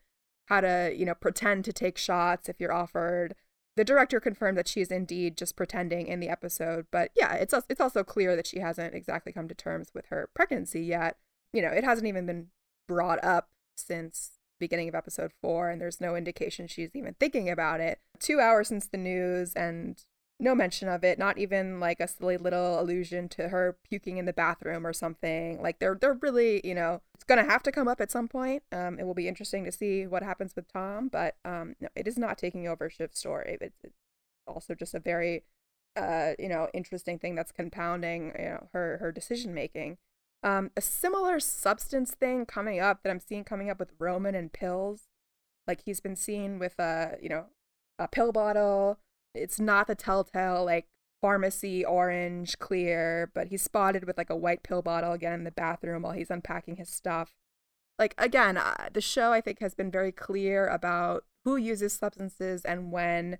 how 0.46 0.60
to, 0.60 0.92
you 0.94 1.04
know, 1.04 1.14
pretend 1.14 1.64
to 1.64 1.72
take 1.72 1.98
shots 1.98 2.48
if 2.48 2.60
you're 2.60 2.72
offered. 2.72 3.34
The 3.76 3.84
director 3.84 4.18
confirmed 4.20 4.58
that 4.58 4.68
she 4.68 4.80
is 4.80 4.90
indeed 4.90 5.36
just 5.36 5.56
pretending 5.56 6.08
in 6.08 6.20
the 6.20 6.28
episode, 6.28 6.86
but 6.90 7.10
yeah, 7.14 7.34
it's 7.34 7.54
it's 7.68 7.80
also 7.80 8.02
clear 8.02 8.34
that 8.34 8.46
she 8.46 8.58
hasn't 8.58 8.94
exactly 8.94 9.32
come 9.32 9.48
to 9.48 9.54
terms 9.54 9.90
with 9.94 10.06
her 10.06 10.28
pregnancy 10.34 10.80
yet. 10.82 11.16
You 11.52 11.62
know, 11.62 11.68
it 11.68 11.84
hasn't 11.84 12.08
even 12.08 12.26
been 12.26 12.48
brought 12.88 13.22
up 13.22 13.50
since 13.76 14.32
beginning 14.58 14.88
of 14.88 14.94
episode 14.94 15.32
4 15.40 15.70
and 15.70 15.80
there's 15.80 16.00
no 16.00 16.16
indication 16.16 16.66
she's 16.66 16.90
even 16.94 17.14
thinking 17.20 17.48
about 17.48 17.80
it. 17.80 18.00
2 18.18 18.40
hours 18.40 18.68
since 18.68 18.86
the 18.86 18.98
news 18.98 19.54
and 19.54 20.02
no 20.40 20.55
mention 20.55 20.89
of 20.89 21.02
it 21.02 21.19
not 21.19 21.39
even 21.39 21.81
like 21.81 22.01
a 22.01 22.09
silly 22.09 22.36
little 22.36 22.81
allusion 22.81 23.28
to 23.28 23.48
her 23.48 23.77
puking 23.89 24.19
in 24.19 24.24
the 24.24 24.32
bathroom 24.32 24.86
or 24.86 24.93
something 24.93 25.60
like 25.60 25.78
they're 25.78 25.97
they're 26.01 26.19
really 26.20 26.60
you 26.65 26.74
know 26.74 27.01
it's 27.15 27.24
gonna 27.24 27.44
have 27.44 27.62
to 27.62 27.73
come 27.73 27.89
up 27.89 28.01
at 28.01 28.10
some 28.10 28.28
point 28.28 28.62
um 28.73 28.98
it 28.98 29.05
will 29.05 29.15
be 29.15 29.28
interesting 29.28 29.65
to 29.65 29.73
see 29.73 30.06
what 30.06 30.23
happens 30.23 30.55
with 30.55 30.70
tom 30.73 31.09
but 31.09 31.36
um 31.44 31.74
no 31.81 31.89
it 31.94 32.06
is 32.06 32.16
not 32.16 32.39
taking 32.39 32.69
over 32.69 32.89
shiv's 32.89 33.19
story 33.19 33.59
it's, 33.60 33.78
it's 33.82 33.98
also 34.47 34.74
just 34.74 34.94
a 34.94 35.01
very 35.01 35.43
uh 35.97 36.32
you 36.39 36.48
know 36.48 36.69
interesting 36.73 37.19
thing 37.19 37.35
that's 37.35 37.52
compounding 37.52 38.32
you 38.39 38.44
know 38.44 38.69
her 38.73 38.98
her 38.98 39.12
decision 39.12 39.52
making. 39.52 39.98
Um 40.43 40.70
a 40.77 40.81
similar 40.81 41.40
substance 41.40 42.12
thing 42.12 42.47
coming 42.47 42.78
up 42.78 43.02
that 43.02 43.10
i'm 43.10 43.20
seeing 43.20 43.43
coming 43.43 43.69
up 43.69 43.81
with 43.81 43.90
roman 43.98 44.36
and 44.36 44.52
pills 44.52 45.09
like 45.66 45.82
he's 45.85 46.01
been 46.01 46.15
seen 46.15 46.60
with 46.60 46.78
a 46.78 47.16
you 47.20 47.28
know 47.28 47.47
a 47.98 48.06
pill 48.06 48.31
bottle 48.31 48.98
it's 49.39 49.60
not 49.60 49.86
the 49.86 49.94
telltale 49.94 50.65
like 50.65 50.86
pharmacy 51.20 51.85
orange 51.85 52.59
clear, 52.59 53.31
but 53.35 53.48
he's 53.48 53.62
spotted 53.62 54.05
with 54.05 54.19
like 54.19 54.31
a 54.31 54.36
white 54.36 54.62
pill 54.62 54.82
bottle 54.82 55.12
again 55.12 55.32
in 55.35 55.44
the 55.44 55.51
bathroom 55.51 56.02
while 56.02 56.12
he's 56.12 56.31
unpacking 56.31 56.77
his 56.77 56.89
stuff. 56.89 57.35
Like 57.98 58.15
again, 58.19 58.56
uh, 58.56 58.89
the 58.93 59.01
show 59.01 59.32
I 59.32 59.40
think 59.40 59.60
has 59.60 59.74
been 59.74 59.90
very 59.90 60.12
clear 60.12 60.66
about 60.69 61.24
who 61.44 61.56
uses 61.56 61.93
substances 61.93 62.65
and 62.65 62.93
when. 62.93 63.39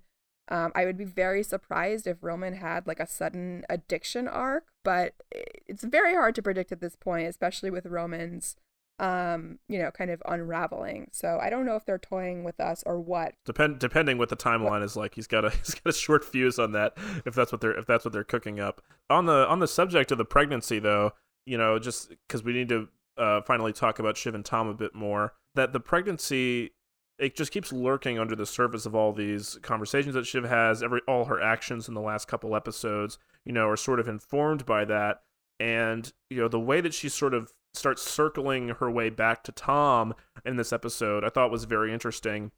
Um, 0.51 0.71
I 0.73 0.85
would 0.85 0.97
be 0.97 1.05
very 1.05 1.43
surprised 1.43 2.07
if 2.07 2.23
Roman 2.23 2.55
had 2.55 2.87
like 2.87 2.99
a 2.99 3.05
sudden 3.05 3.65
addiction 3.69 4.27
arc, 4.27 4.69
but 4.83 5.13
it's 5.31 5.83
very 5.83 6.15
hard 6.15 6.33
to 6.35 6.41
predict 6.41 6.71
at 6.71 6.81
this 6.81 6.95
point, 6.95 7.27
especially 7.27 7.69
with 7.69 7.85
Roman's 7.85 8.55
um, 8.99 9.59
you 9.69 9.79
know, 9.79 9.91
kind 9.91 10.11
of 10.11 10.21
unraveling. 10.25 11.07
So 11.11 11.39
I 11.41 11.49
don't 11.49 11.65
know 11.65 11.75
if 11.75 11.85
they're 11.85 11.97
toying 11.97 12.43
with 12.43 12.59
us 12.59 12.83
or 12.85 12.99
what. 12.99 13.33
Depend 13.45 13.79
depending 13.79 14.17
what 14.17 14.29
the 14.29 14.35
timeline 14.35 14.83
is 14.83 14.95
like. 14.95 15.15
He's 15.15 15.27
got 15.27 15.45
a 15.45 15.49
he's 15.65 15.73
got 15.73 15.89
a 15.89 15.93
short 15.93 16.25
fuse 16.25 16.59
on 16.59 16.73
that. 16.73 16.93
If 17.25 17.33
that's 17.33 17.51
what 17.51 17.61
they're 17.61 17.77
if 17.77 17.85
that's 17.85 18.05
what 18.05 18.11
they're 18.13 18.23
cooking 18.23 18.59
up 18.59 18.81
on 19.09 19.25
the 19.25 19.47
on 19.47 19.59
the 19.59 19.67
subject 19.67 20.11
of 20.11 20.17
the 20.17 20.25
pregnancy, 20.25 20.79
though, 20.79 21.13
you 21.45 21.57
know, 21.57 21.79
just 21.79 22.09
because 22.27 22.43
we 22.43 22.53
need 22.53 22.69
to 22.69 22.89
uh, 23.17 23.41
finally 23.41 23.73
talk 23.73 23.99
about 23.99 24.17
Shiv 24.17 24.35
and 24.35 24.45
Tom 24.45 24.67
a 24.67 24.73
bit 24.73 24.93
more. 24.93 25.33
That 25.55 25.73
the 25.73 25.79
pregnancy 25.79 26.71
it 27.17 27.35
just 27.35 27.51
keeps 27.51 27.73
lurking 27.73 28.17
under 28.17 28.35
the 28.35 28.45
surface 28.45 28.85
of 28.85 28.95
all 28.95 29.11
these 29.11 29.59
conversations 29.61 30.15
that 30.15 30.25
Shiv 30.25 30.45
has. 30.45 30.83
Every 30.83 31.01
all 31.07 31.25
her 31.25 31.41
actions 31.41 31.87
in 31.87 31.93
the 31.93 32.01
last 32.01 32.27
couple 32.27 32.55
episodes, 32.55 33.17
you 33.45 33.53
know, 33.53 33.67
are 33.67 33.77
sort 33.77 33.99
of 33.99 34.07
informed 34.07 34.65
by 34.65 34.85
that. 34.85 35.21
And 35.59 36.11
you 36.29 36.37
know 36.37 36.47
the 36.47 36.59
way 36.59 36.81
that 36.81 36.93
she 36.93 37.09
sort 37.09 37.33
of 37.33 37.53
starts 37.73 38.01
circling 38.01 38.69
her 38.69 38.89
way 38.89 39.09
back 39.09 39.43
to 39.43 39.51
Tom 39.51 40.13
in 40.45 40.55
this 40.55 40.73
episode, 40.73 41.23
I 41.23 41.29
thought 41.29 41.51
was 41.51 41.65
very 41.65 41.93
interesting 41.93 42.51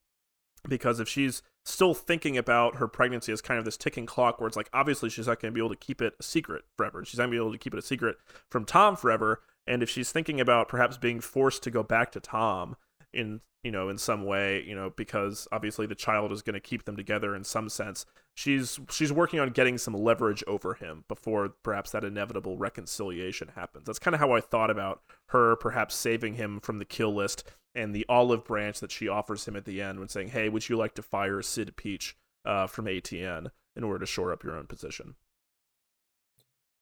because 0.67 0.99
if 0.99 1.09
she's 1.09 1.41
still 1.65 1.93
thinking 1.93 2.37
about 2.37 2.77
her 2.77 2.87
pregnancy 2.87 3.31
as 3.31 3.41
kind 3.41 3.59
of 3.59 3.65
this 3.65 3.77
ticking 3.77 4.05
clock 4.05 4.39
where 4.39 4.47
it's 4.47 4.57
like 4.57 4.69
obviously 4.73 5.09
she's 5.09 5.27
not 5.27 5.39
going 5.39 5.51
to 5.51 5.55
be 5.55 5.61
able 5.61 5.69
to 5.69 5.75
keep 5.75 6.01
it 6.01 6.13
a 6.19 6.23
secret 6.23 6.63
forever. 6.75 7.03
She's 7.05 7.17
not 7.17 7.25
going 7.25 7.31
to 7.31 7.37
be 7.37 7.43
able 7.43 7.51
to 7.51 7.57
keep 7.57 7.73
it 7.73 7.79
a 7.79 7.83
secret 7.83 8.17
from 8.49 8.65
Tom 8.65 8.95
forever. 8.95 9.41
And 9.67 9.83
if 9.83 9.89
she's 9.89 10.11
thinking 10.11 10.41
about 10.41 10.67
perhaps 10.67 10.97
being 10.97 11.19
forced 11.19 11.63
to 11.63 11.71
go 11.71 11.83
back 11.83 12.11
to 12.13 12.19
Tom 12.19 12.75
in 13.13 13.41
you 13.63 13.71
know 13.71 13.89
in 13.89 13.97
some 13.97 14.25
way 14.25 14.63
you 14.63 14.75
know 14.75 14.91
because 14.95 15.47
obviously 15.51 15.85
the 15.85 15.95
child 15.95 16.31
is 16.31 16.41
going 16.41 16.53
to 16.53 16.59
keep 16.59 16.85
them 16.85 16.95
together 16.95 17.35
in 17.35 17.43
some 17.43 17.69
sense. 17.69 18.05
She's 18.33 18.79
she's 18.89 19.11
working 19.11 19.39
on 19.39 19.49
getting 19.49 19.77
some 19.77 19.93
leverage 19.93 20.43
over 20.47 20.73
him 20.73 21.03
before 21.07 21.49
perhaps 21.63 21.91
that 21.91 22.03
inevitable 22.03 22.57
reconciliation 22.57 23.49
happens. 23.55 23.85
That's 23.85 23.99
kind 23.99 24.15
of 24.15 24.19
how 24.19 24.31
i 24.31 24.41
thought 24.41 24.69
about 24.69 25.01
her 25.27 25.55
perhaps 25.55 25.95
saving 25.95 26.35
him 26.35 26.59
from 26.59 26.79
the 26.79 26.85
kill 26.85 27.13
list 27.13 27.43
and 27.73 27.95
the 27.95 28.05
olive 28.09 28.43
branch 28.43 28.79
that 28.79 28.91
she 28.91 29.07
offers 29.07 29.47
him 29.47 29.55
at 29.55 29.65
the 29.65 29.81
end 29.81 29.99
when 29.99 30.09
saying 30.09 30.29
hey 30.29 30.49
would 30.49 30.67
you 30.67 30.77
like 30.77 30.95
to 30.95 31.01
fire 31.01 31.41
Cyd 31.41 31.75
Peach 31.75 32.15
uh, 32.45 32.67
from 32.67 32.85
atn 32.85 33.51
in 33.75 33.83
order 33.83 33.99
to 33.99 34.05
shore 34.05 34.31
up 34.31 34.43
your 34.43 34.55
own 34.55 34.67
position? 34.67 35.15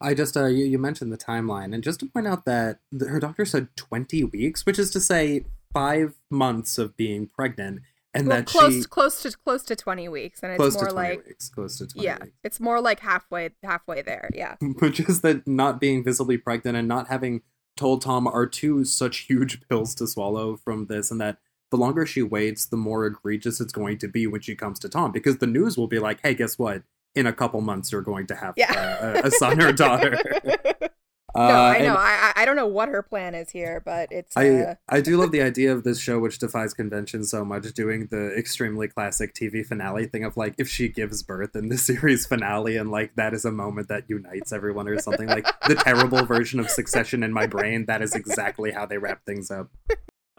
I 0.01 0.13
just 0.13 0.37
uh, 0.37 0.45
you, 0.45 0.65
you 0.65 0.79
mentioned 0.79 1.11
the 1.11 1.17
timeline, 1.17 1.73
and 1.73 1.83
just 1.83 1.99
to 1.99 2.05
point 2.05 2.27
out 2.27 2.45
that 2.45 2.79
the, 2.91 3.07
her 3.07 3.19
doctor 3.19 3.45
said 3.45 3.75
twenty 3.75 4.23
weeks, 4.23 4.65
which 4.65 4.79
is 4.79 4.91
to 4.91 4.99
say 4.99 5.45
five 5.73 6.15
months 6.29 6.77
of 6.77 6.95
being 6.97 7.27
pregnant, 7.27 7.81
and 8.13 8.27
well, 8.27 8.37
that 8.37 8.45
close 8.47 8.73
she 8.73 8.83
close 8.83 9.21
to 9.21 9.31
close 9.31 9.63
to 9.63 9.75
twenty 9.75 10.09
weeks, 10.09 10.41
and 10.41 10.51
it's 10.51 10.75
more 10.75 10.91
like 10.91 11.25
weeks, 11.25 11.49
close 11.49 11.77
to 11.77 11.87
20 11.87 12.05
yeah, 12.05 12.17
weeks. 12.21 12.35
it's 12.43 12.59
more 12.59 12.81
like 12.81 12.99
halfway 12.99 13.51
halfway 13.63 14.01
there, 14.01 14.29
yeah. 14.33 14.55
Which 14.79 14.99
is 14.99 15.21
that 15.21 15.47
not 15.47 15.79
being 15.79 16.03
visibly 16.03 16.37
pregnant 16.37 16.77
and 16.77 16.87
not 16.87 17.07
having 17.07 17.41
told 17.77 18.01
Tom 18.01 18.27
are 18.27 18.45
two 18.45 18.83
such 18.83 19.19
huge 19.19 19.61
pills 19.69 19.95
to 19.95 20.07
swallow 20.07 20.57
from 20.57 20.87
this, 20.87 21.11
and 21.11 21.21
that 21.21 21.37
the 21.71 21.77
longer 21.77 22.05
she 22.05 22.21
waits, 22.21 22.65
the 22.65 22.77
more 22.77 23.05
egregious 23.05 23.59
it's 23.59 23.73
going 23.73 23.97
to 23.99 24.07
be 24.07 24.27
when 24.27 24.41
she 24.41 24.55
comes 24.55 24.79
to 24.79 24.89
Tom, 24.89 25.11
because 25.11 25.37
the 25.37 25.47
news 25.47 25.77
will 25.77 25.87
be 25.87 25.99
like, 25.99 26.19
hey, 26.23 26.33
guess 26.33 26.57
what? 26.57 26.83
In 27.15 27.25
a 27.27 27.33
couple 27.33 27.61
months, 27.61 27.91
you're 27.91 28.01
going 28.01 28.27
to 28.27 28.35
have 28.35 28.53
yeah. 28.57 28.97
uh, 29.01 29.27
a 29.27 29.31
son 29.31 29.61
or 29.61 29.71
daughter. 29.71 30.17
no, 31.35 31.41
uh, 31.41 31.45
I 31.45 31.79
know. 31.79 31.95
I 31.97 32.33
I 32.35 32.45
don't 32.45 32.55
know 32.55 32.67
what 32.67 32.89
her 32.89 33.01
plan 33.01 33.35
is 33.35 33.49
here, 33.51 33.81
but 33.83 34.09
it's. 34.11 34.35
Uh... 34.35 34.75
I 34.89 34.97
I 34.97 35.01
do 35.01 35.17
love 35.17 35.31
the 35.33 35.41
idea 35.41 35.71
of 35.73 35.83
this 35.83 35.99
show, 35.99 36.19
which 36.19 36.39
defies 36.39 36.73
convention 36.73 37.23
so 37.23 37.45
much, 37.45 37.71
doing 37.73 38.07
the 38.11 38.33
extremely 38.35 38.87
classic 38.87 39.33
TV 39.33 39.65
finale 39.65 40.05
thing 40.05 40.23
of 40.23 40.37
like 40.37 40.55
if 40.57 40.67
she 40.67 40.87
gives 40.87 41.23
birth 41.23 41.55
in 41.55 41.69
the 41.69 41.77
series 41.89 42.25
finale, 42.25 42.77
and 42.77 42.91
like 42.91 43.15
that 43.15 43.33
is 43.33 43.45
a 43.45 43.51
moment 43.51 43.87
that 43.89 44.09
unites 44.09 44.51
everyone 44.51 44.87
or 44.87 44.99
something 44.99 45.27
like 45.27 45.45
the 45.67 45.75
terrible 45.75 46.25
version 46.25 46.59
of 46.59 46.69
Succession 46.69 47.23
in 47.23 47.33
my 47.33 47.47
brain. 47.47 47.85
That 47.85 48.01
is 48.01 48.15
exactly 48.15 48.71
how 48.71 48.85
they 48.85 48.97
wrap 48.97 49.25
things 49.25 49.51
up. 49.51 49.69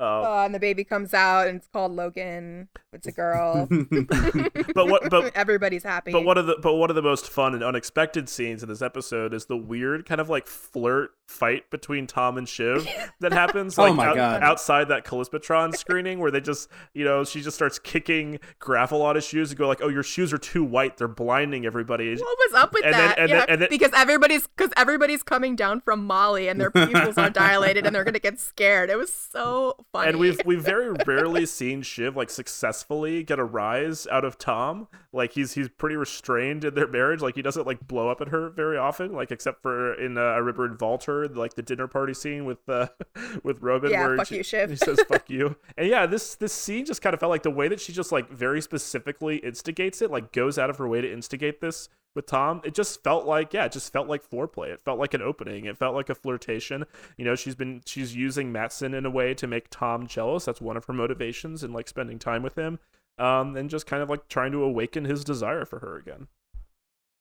Oh. 0.01 0.25
Uh, 0.25 0.45
and 0.47 0.55
the 0.55 0.59
baby 0.59 0.83
comes 0.83 1.13
out 1.13 1.47
and 1.47 1.59
it's 1.59 1.69
called 1.69 1.93
Logan. 1.93 2.69
It's 2.93 3.07
a 3.07 3.13
girl. 3.13 3.69
but 4.75 4.89
what? 4.89 5.11
But 5.11 5.33
everybody's 5.37 5.85
happy. 5.85 6.11
But 6.11 6.25
one 6.25 6.39
of 6.39 6.47
the 6.47 6.57
but 6.61 6.75
one 6.75 6.89
of 6.89 6.97
the 6.97 7.03
most 7.03 7.29
fun 7.29 7.55
and 7.55 7.63
unexpected 7.63 8.29
scenes 8.29 8.63
in 8.63 8.69
this 8.69 8.81
episode 8.81 9.35
is 9.35 9.45
the 9.47 9.57
weird 9.57 10.07
kind 10.07 10.21
of 10.21 10.31
like 10.31 10.47
flirt 10.47 11.11
fight 11.29 11.71
between 11.71 12.07
Tom 12.09 12.39
and 12.39 12.49
Shiv 12.49 12.89
that 13.21 13.33
happens 13.33 13.79
oh 13.79 13.83
like 13.83 13.93
oh 13.93 13.95
my 13.95 14.07
out, 14.07 14.17
God. 14.17 14.43
outside 14.43 14.89
that 14.89 15.05
Kalispitron 15.05 15.77
screening 15.77 16.19
where 16.19 16.33
they 16.33 16.41
just 16.41 16.69
you 16.93 17.05
know 17.05 17.23
she 17.23 17.41
just 17.41 17.55
starts 17.55 17.79
kicking 17.79 18.41
gravel 18.59 19.03
on 19.03 19.15
his 19.15 19.25
shoes 19.25 19.51
and 19.51 19.59
go 19.59 19.69
like 19.69 19.81
oh 19.83 19.89
your 19.89 20.03
shoes 20.03 20.33
are 20.33 20.39
too 20.39 20.65
white 20.65 20.97
they're 20.97 21.07
blinding 21.07 21.67
everybody. 21.67 22.15
What 22.15 22.21
was 22.21 22.55
up 22.55 22.73
with 22.73 22.85
and 22.85 22.95
that? 22.95 23.17
Then, 23.17 23.23
and, 23.23 23.29
yeah, 23.29 23.39
then, 23.41 23.47
and 23.49 23.63
then, 23.63 23.69
because 23.71 23.93
everybody's 23.95 24.47
because 24.49 24.73
everybody's 24.77 25.23
coming 25.23 25.55
down 25.55 25.81
from 25.81 26.05
Molly 26.05 26.49
and 26.49 26.61
their 26.61 26.71
pupils 26.71 27.19
are 27.19 27.31
dilated 27.31 27.87
and 27.87 27.95
they're 27.95 28.05
gonna 28.05 28.19
get 28.19 28.41
scared. 28.41 28.91
It 28.91 28.97
was 28.97 29.13
so 29.13 29.77
funny. 29.93 30.09
And 30.09 30.19
we've 30.19 30.41
we've 30.45 30.63
very 30.63 30.91
rarely 31.07 31.47
seen 31.47 31.83
Shiv 31.83 32.17
like 32.17 32.31
successfully 32.31 33.23
get 33.23 33.39
a 33.39 33.45
rise 33.45 34.07
out 34.09 34.25
of 34.25 34.39
Tom. 34.39 34.89
Like 35.13 35.33
he's 35.33 35.55
he's 35.55 35.69
pretty 35.69 35.97
restrained 35.97 36.65
in 36.65 36.75
their 36.75 36.87
marriage. 36.87 37.21
Like 37.21 37.35
he 37.35 37.43
doesn't 37.43 37.67
like 37.67 37.87
blow 37.87 38.09
up 38.09 38.21
at 38.21 38.29
her 38.29 38.51
very 38.51 38.77
often. 38.77 39.13
Like 39.13 39.31
except 39.31 39.63
for 39.63 39.95
in 39.95 40.19
uh, 40.19 40.21
a 40.21 40.43
River 40.43 40.65
and 40.65 40.81
Walter, 40.81 41.29
like 41.29 41.55
the 41.55 41.63
dinner 41.63 41.87
party 41.89 42.15
scene 42.15 42.45
with 42.45 42.69
uh 42.69 42.89
with 43.43 43.61
Robin. 43.61 43.91
Yeah, 43.91 44.07
where 44.07 44.17
fuck 44.17 44.29
she, 44.29 44.37
you, 44.37 44.43
Shiv. 44.43 44.71
He 44.71 44.77
says 44.77 45.01
fuck 45.09 45.29
you. 45.29 45.57
And 45.77 45.89
yeah, 45.89 46.07
this 46.07 46.35
this 46.35 46.53
scene 46.53 46.85
just 46.85 47.03
kind 47.03 47.15
of 47.15 47.21
felt 47.21 47.31
like 47.31 47.43
the 47.43 47.51
way 47.51 47.69
that 47.69 47.81
she 47.81 47.93
just 47.93 48.13
like 48.13 48.31
very 48.31 48.61
specifically 48.61 49.37
instigates 49.39 50.03
it, 50.03 50.11
like 50.11 50.33
goes 50.33 50.59
out 50.59 50.71
of 50.71 50.79
her 50.79 50.89
way 50.89 51.01
to 51.01 51.13
instigate 51.13 51.61
this 51.61 51.89
with 52.15 52.27
Tom, 52.27 52.61
it 52.65 52.75
just 52.75 53.03
felt 53.03 53.27
like 53.27 53.53
yeah, 53.53 53.65
it 53.67 53.73
just 53.73 53.93
felt 53.93 54.09
like 54.09 54.29
foreplay. 54.29 54.69
It 54.69 54.85
felt 54.85 54.99
like 54.99 55.15
an 55.15 55.23
opening. 55.23 55.65
It 55.65 55.79
felt 55.79 55.95
like 55.95 56.11
a 56.11 56.15
flirtation. 56.15 56.85
You 57.17 57.25
know, 57.25 57.35
she's 57.35 57.55
been 57.55 57.83
she's 57.87 58.15
using 58.15 58.53
Matsson 58.53 58.95
in 58.95 59.07
a 59.07 59.11
way 59.11 59.35
to 59.35 59.47
make 59.47 59.69
Tom 59.71 60.07
jealous. 60.07 60.45
That's 60.45 60.61
one 60.61 60.77
of 60.77 60.85
her 60.87 60.93
motivations 60.93 61.63
in 61.63 61.73
like 61.73 61.89
spending 61.89 62.19
time 62.19 62.43
with 62.43 62.57
him. 62.57 62.79
Um, 63.19 63.55
and 63.57 63.69
just 63.69 63.87
kind 63.87 64.03
of 64.03 64.09
like 64.09 64.29
trying 64.29 64.53
to 64.53 64.63
awaken 64.63 65.05
his 65.05 65.25
desire 65.25 65.67
for 65.67 65.81
her 65.81 65.97
again. 65.97 66.29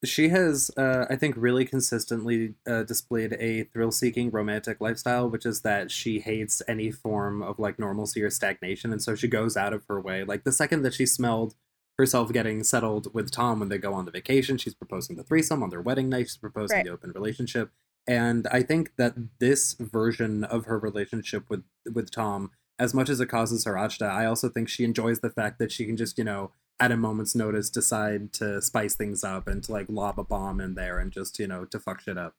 She 0.06 0.30
has, 0.30 0.72
uh, 0.78 1.06
I 1.10 1.18
think, 1.18 1.36
really 1.38 1.66
consistently 1.66 2.54
uh, 2.66 2.84
displayed 2.84 3.34
a 3.34 3.66
thrill-seeking 3.66 4.32
romantic 4.32 4.80
lifestyle, 4.80 5.30
which 5.30 5.46
is 5.46 5.60
that 5.62 5.92
she 5.92 6.22
hates 6.22 6.62
any 6.70 6.90
form 6.90 7.44
of 7.44 7.60
like 7.60 7.78
normalcy 7.78 8.24
or 8.24 8.30
stagnation, 8.30 8.94
and 8.94 9.02
so 9.02 9.14
she 9.14 9.28
goes 9.28 9.58
out 9.58 9.74
of 9.74 9.84
her 9.90 10.00
way. 10.00 10.24
Like 10.24 10.46
the 10.46 10.54
second 10.54 10.84
that 10.84 10.94
she 10.94 11.06
smelled 11.06 11.56
herself 12.00 12.32
getting 12.32 12.64
settled 12.64 13.14
with 13.14 13.30
Tom 13.30 13.60
when 13.60 13.70
they 13.70 13.78
go 13.78 13.94
on 13.94 14.06
the 14.06 14.12
vacation. 14.12 14.58
She's 14.58 14.74
proposing 14.74 15.18
the 15.18 15.24
threesome 15.24 15.62
on 15.62 15.70
their 15.70 15.82
wedding 15.82 16.10
night. 16.10 16.28
She's 16.28 16.38
proposing 16.38 16.78
right. 16.78 16.86
the 16.86 16.92
open 16.92 17.12
relationship. 17.12 17.72
And 18.08 18.48
I 18.52 18.64
think 18.64 18.96
that 18.96 19.16
this 19.40 19.74
version 19.74 20.46
of 20.46 20.66
her 20.66 20.80
relationship 20.80 21.50
with 21.50 21.64
with 21.94 22.10
Tom, 22.10 22.52
as 22.80 22.94
much 22.94 23.10
as 23.10 23.20
it 23.20 23.28
causes 23.28 23.66
her 23.66 23.74
agita, 23.74 24.10
I 24.10 24.26
also 24.26 24.50
think 24.50 24.70
she 24.70 24.86
enjoys 24.86 25.20
the 25.20 25.30
fact 25.30 25.60
that 25.60 25.72
she 25.72 25.86
can 25.86 25.98
just, 25.98 26.18
you 26.18 26.24
know, 26.24 26.52
at 26.80 26.92
a 26.92 26.98
moment's 26.98 27.36
notice 27.36 27.70
decide 27.70 28.32
to 28.34 28.62
spice 28.62 28.96
things 28.96 29.24
up 29.24 29.48
and 29.48 29.62
to 29.66 29.72
like 29.74 29.88
lob 29.90 30.18
a 30.18 30.24
bomb 30.24 30.62
in 30.62 30.76
there 30.76 30.98
and 30.98 31.12
just, 31.12 31.38
you 31.38 31.48
know, 31.48 31.66
to 31.66 31.80
fuck 31.80 32.00
shit 32.00 32.18
up. 32.18 32.34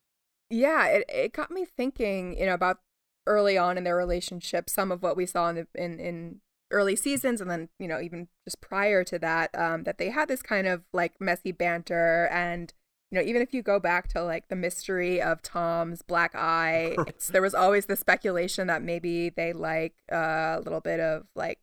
Yeah, 0.49 0.87
it, 0.87 1.05
it 1.09 1.32
got 1.35 1.51
me 1.51 1.66
thinking, 1.66 2.37
you 2.39 2.47
know, 2.47 2.55
about 2.55 2.78
early 3.27 3.59
on 3.59 3.77
in 3.77 3.85
their 3.85 3.97
relationship, 3.97 4.70
some 4.70 4.91
of 4.91 5.03
what 5.03 5.16
we 5.16 5.27
saw 5.27 5.51
in 5.51 5.57
the, 5.57 5.66
in, 5.74 6.01
in 6.01 6.41
early 6.70 6.97
seasons 6.97 7.40
and 7.40 7.51
then 7.51 7.68
you 7.78 7.88
know 7.88 8.01
even 8.01 8.28
just 8.44 8.60
prior 8.60 9.05
to 9.05 9.18
that 9.18 9.51
um, 9.59 9.84
that 9.84 9.98
they 9.98 10.10
had 10.10 10.28
this 10.28 10.42
kind 10.42 10.66
of 10.66 10.82
like 10.92 11.20
messy 11.20 11.52
banter 11.52 12.28
and 12.30 12.72
you 13.10 13.18
know 13.18 13.24
even 13.24 13.42
if 13.42 13.52
you 13.52 13.62
go 13.62 13.80
back 13.80 14.09
to 14.09 14.22
like 14.22 14.48
the 14.48 14.56
mystery 14.56 15.20
of 15.20 15.42
tom's 15.42 16.02
black 16.02 16.34
eye 16.34 16.97
there 17.30 17.42
was 17.42 17.55
always 17.55 17.86
the 17.86 17.97
speculation 17.97 18.66
that 18.66 18.82
maybe 18.82 19.30
they 19.30 19.52
like 19.52 19.94
uh, 20.12 20.56
a 20.59 20.60
little 20.62 20.80
bit 20.80 21.01
of 21.01 21.26
like 21.34 21.59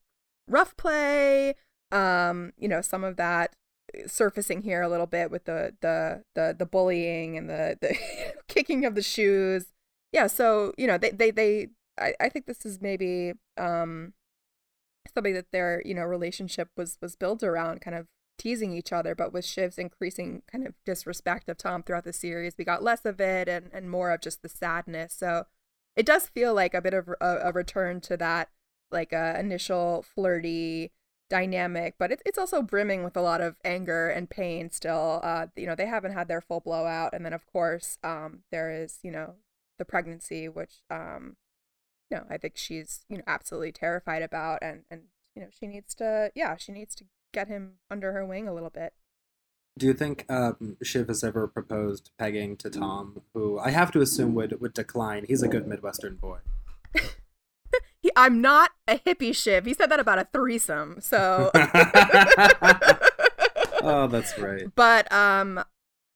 rough 0.48 0.76
play 0.78 1.56
um 1.92 2.52
you 2.58 2.68
know 2.68 2.82
some 2.82 3.04
of 3.04 3.16
that 3.16 3.56
surfacing 4.06 4.62
here 4.62 4.82
a 4.82 4.90
little 4.90 5.06
bit 5.06 5.32
with 5.32 5.46
the 5.46 5.74
the 5.82 6.24
the, 6.36 6.56
the 6.58 6.66
bullying 6.66 7.38
and 7.38 7.50
the 7.50 7.78
the 7.82 7.98
kicking 8.48 8.86
of 8.86 8.96
the 8.96 9.02
shoes. 9.02 9.68
Yeah 10.12 10.28
so 10.28 10.74
you 10.78 10.88
know 10.88 10.98
they 10.98 11.12
they 11.12 11.32
they 11.32 11.68
I, 12.00 12.14
I 12.20 12.30
think 12.30 12.46
this 12.46 12.66
is 12.66 12.82
maybe 12.82 13.34
um 13.58 14.14
something 15.18 15.34
that 15.34 15.52
their 15.52 15.82
you 15.84 15.96
know 15.96 16.04
relationship 16.04 16.70
was 16.78 17.00
was 17.02 17.16
built 17.16 17.42
around 17.42 17.82
kind 17.82 17.98
of 17.98 18.06
teasing 18.38 18.72
each 18.72 18.94
other 18.94 19.16
but 19.16 19.34
with 19.34 19.44
shiv's 19.44 19.80
increasing 19.80 20.44
kind 20.52 20.68
of 20.68 20.76
disrespect 20.86 21.50
of 21.50 21.58
tom 21.58 21.82
throughout 21.82 22.04
the 22.04 22.14
series 22.14 22.54
we 22.56 22.64
got 22.64 22.84
less 22.84 23.04
of 23.04 23.20
it 23.20 23.50
and, 23.50 23.72
and 23.74 23.90
more 23.90 24.12
of 24.12 24.22
just 24.22 24.44
the 24.44 24.50
sadness. 24.50 25.16
So 25.18 25.46
it 25.96 26.06
does 26.06 26.28
feel 26.28 26.54
like 26.54 26.76
a 26.76 26.82
bit 26.82 26.94
of 26.94 27.10
a, 27.20 27.38
a 27.46 27.52
return 27.52 28.00
to 28.02 28.18
that 28.18 28.50
like 28.92 29.12
uh, 29.12 29.34
initial 29.40 30.06
flirty 30.16 30.92
dynamic 31.32 31.96
but 31.98 32.12
it, 32.12 32.22
it's 32.28 32.38
also 32.38 32.62
brimming 32.62 33.04
with 33.04 33.18
a 33.18 33.22
lot 33.22 33.42
of 33.42 33.56
anger 33.66 34.08
and 34.08 34.30
pain 34.30 34.70
still. 34.70 35.20
Uh, 35.24 35.48
you 35.56 35.66
know 35.66 35.74
they 35.74 35.88
haven't 35.88 36.14
had 36.14 36.28
their 36.28 36.42
full 36.42 36.60
blowout 36.60 37.14
and 37.14 37.26
then 37.26 37.34
of 37.34 37.44
course 37.48 37.98
um, 38.04 38.44
there 38.52 38.70
is 38.70 39.00
you 39.02 39.10
know 39.10 39.34
the 39.80 39.86
pregnancy 39.86 40.48
which 40.48 40.84
um, 40.92 41.38
no, 42.10 42.24
I 42.30 42.38
think 42.38 42.58
she's, 42.58 43.06
you 43.10 43.18
know, 43.18 43.24
absolutely 43.28 43.72
terrified 43.72 44.22
about 44.22 44.60
and 44.62 44.84
and 44.90 45.04
you 45.36 45.42
know, 45.42 45.50
she 45.52 45.68
needs 45.68 45.94
to 45.96 46.32
yeah, 46.36 46.56
she 46.58 46.72
needs 46.72 46.96
to 46.96 47.06
get 47.34 47.48
him 47.48 47.74
under 47.92 48.14
her 48.14 48.26
wing 48.26 48.48
a 48.48 48.54
little 48.54 48.70
bit. 48.70 48.94
Do 49.78 49.86
you 49.86 49.94
think 49.94 50.26
um, 50.28 50.78
Shiv 50.82 51.08
has 51.08 51.24
ever 51.24 51.48
proposed 51.48 52.10
pegging 52.18 52.58
to 52.58 52.70
Tom, 52.70 53.22
who 53.34 53.60
I 53.60 53.70
have 53.70 53.92
to 53.92 54.02
assume 54.02 54.34
would 54.34 54.60
would 54.60 54.74
decline? 54.74 55.26
He's 55.28 55.44
a 55.44 55.48
good 55.48 55.68
Midwestern 55.68 56.16
boy. 56.16 56.40
he, 58.02 58.10
I'm 58.16 58.42
not 58.42 58.72
a 58.88 58.98
hippie 58.98 59.36
Shiv. 59.36 59.66
He 59.66 59.76
said 59.76 59.92
that 59.92 60.00
about 60.00 60.18
a 60.18 60.28
threesome. 60.34 61.00
So. 61.00 61.52
oh, 63.84 64.08
that's 64.08 64.38
right. 64.40 64.64
But 64.74 65.12
um, 65.12 65.64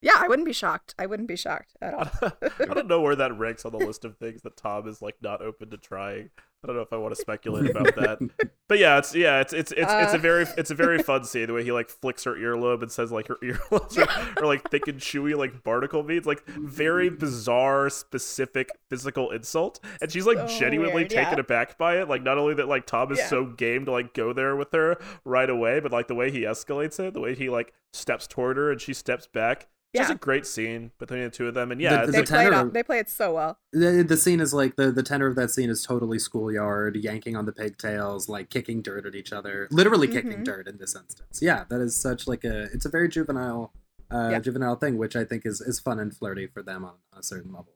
yeah, 0.01 0.15
I 0.17 0.27
wouldn't 0.27 0.47
be 0.47 0.53
shocked. 0.53 0.95
I 0.97 1.05
wouldn't 1.05 1.27
be 1.27 1.35
shocked 1.35 1.75
at 1.81 1.93
all. 1.93 2.09
I 2.59 2.73
don't 2.73 2.87
know 2.87 3.01
where 3.01 3.15
that 3.15 3.37
ranks 3.37 3.65
on 3.65 3.71
the 3.71 3.77
list 3.85 4.03
of 4.03 4.17
things 4.17 4.41
that 4.41 4.57
Tom 4.57 4.87
is 4.87 5.01
like 5.01 5.17
not 5.21 5.41
open 5.41 5.69
to 5.69 5.77
trying. 5.77 6.31
I 6.63 6.67
don't 6.67 6.75
know 6.75 6.83
if 6.83 6.93
I 6.93 6.97
want 6.97 7.15
to 7.15 7.19
speculate 7.19 7.71
about 7.75 7.95
that. 7.95 8.19
But 8.67 8.77
yeah, 8.77 8.99
it's 8.99 9.15
yeah, 9.15 9.39
it's 9.41 9.51
it's 9.51 9.71
it's, 9.71 9.91
uh, 9.91 10.01
it's 10.03 10.13
a 10.13 10.17
uh. 10.17 10.19
very 10.19 10.45
it's 10.57 10.69
a 10.69 10.75
very 10.75 11.01
fun 11.03 11.23
scene 11.23 11.47
the 11.47 11.53
way 11.53 11.63
he 11.63 11.71
like 11.71 11.89
flicks 11.89 12.23
her 12.25 12.35
earlobe 12.35 12.83
and 12.83 12.91
says 12.91 13.11
like 13.11 13.27
her 13.27 13.37
earlobes 13.43 13.97
are, 13.97 14.41
are 14.41 14.45
like 14.45 14.69
thick 14.69 14.87
and 14.87 14.99
chewy 14.99 15.35
like 15.35 15.63
barnacle 15.63 16.03
beads, 16.03 16.27
like 16.27 16.45
very 16.45 17.09
bizarre, 17.09 17.89
specific 17.89 18.69
physical 18.89 19.31
insult, 19.31 19.79
and 20.01 20.11
she's 20.11 20.27
like 20.27 20.37
so 20.37 20.59
genuinely 20.59 20.93
weird, 21.01 21.09
taken 21.09 21.33
yeah. 21.33 21.39
aback 21.39 21.77
by 21.79 21.99
it. 21.99 22.07
Like 22.07 22.21
not 22.21 22.37
only 22.37 22.53
that 22.55 22.67
like 22.67 22.85
Tom 22.85 23.11
is 23.11 23.17
yeah. 23.17 23.27
so 23.27 23.45
game 23.45 23.85
to 23.85 23.91
like 23.91 24.13
go 24.13 24.31
there 24.31 24.55
with 24.55 24.71
her 24.73 25.01
right 25.25 25.49
away, 25.49 25.79
but 25.79 25.91
like 25.91 26.07
the 26.07 26.15
way 26.15 26.29
he 26.29 26.41
escalates 26.41 26.99
it, 26.99 27.15
the 27.15 27.21
way 27.21 27.33
he 27.33 27.49
like 27.49 27.73
steps 27.91 28.27
toward 28.27 28.57
her 28.57 28.71
and 28.71 28.79
she 28.79 28.93
steps 28.93 29.25
back 29.25 29.67
yeah. 29.93 30.03
Just 30.03 30.13
a 30.13 30.15
great 30.15 30.45
scene 30.45 30.91
between 30.99 31.23
the 31.23 31.29
two 31.29 31.47
of 31.47 31.53
them, 31.53 31.69
and 31.69 31.81
yeah, 31.81 32.05
the, 32.05 32.05
the 32.05 32.11
they 32.19 32.23
play 32.23 32.47
it. 32.47 32.73
they 32.73 32.83
play 32.83 32.99
it 32.99 33.09
so 33.09 33.33
well. 33.33 33.59
The, 33.73 34.05
the 34.07 34.15
scene 34.15 34.39
is 34.39 34.53
like 34.53 34.77
the 34.77 34.89
the 34.89 35.03
tenor 35.03 35.27
of 35.27 35.35
that 35.35 35.51
scene 35.51 35.69
is 35.69 35.83
totally 35.83 36.17
schoolyard, 36.51 36.95
yanking 36.95 37.35
on 37.35 37.45
the 37.45 37.51
pigtails, 37.51 38.29
like 38.29 38.49
kicking 38.49 38.81
dirt 38.81 39.05
at 39.05 39.15
each 39.15 39.33
other, 39.33 39.67
literally 39.71 40.07
mm-hmm. 40.07 40.29
kicking 40.29 40.43
dirt 40.43 40.67
in 40.67 40.77
this 40.77 40.95
instance. 40.95 41.39
Yeah, 41.41 41.65
that 41.69 41.81
is 41.81 41.95
such 41.95 42.27
like 42.27 42.43
a 42.43 42.63
it's 42.73 42.85
a 42.85 42.89
very 42.89 43.09
juvenile, 43.09 43.73
uh, 44.11 44.29
yeah. 44.31 44.39
juvenile 44.39 44.75
thing, 44.75 44.97
which 44.97 45.15
I 45.15 45.23
think 45.23 45.45
is 45.45 45.61
is 45.61 45.79
fun 45.79 45.99
and 45.99 46.15
flirty 46.15 46.47
for 46.47 46.61
them 46.63 46.83
on, 46.85 46.95
on 47.13 47.19
a 47.19 47.23
certain 47.23 47.51
level. 47.51 47.73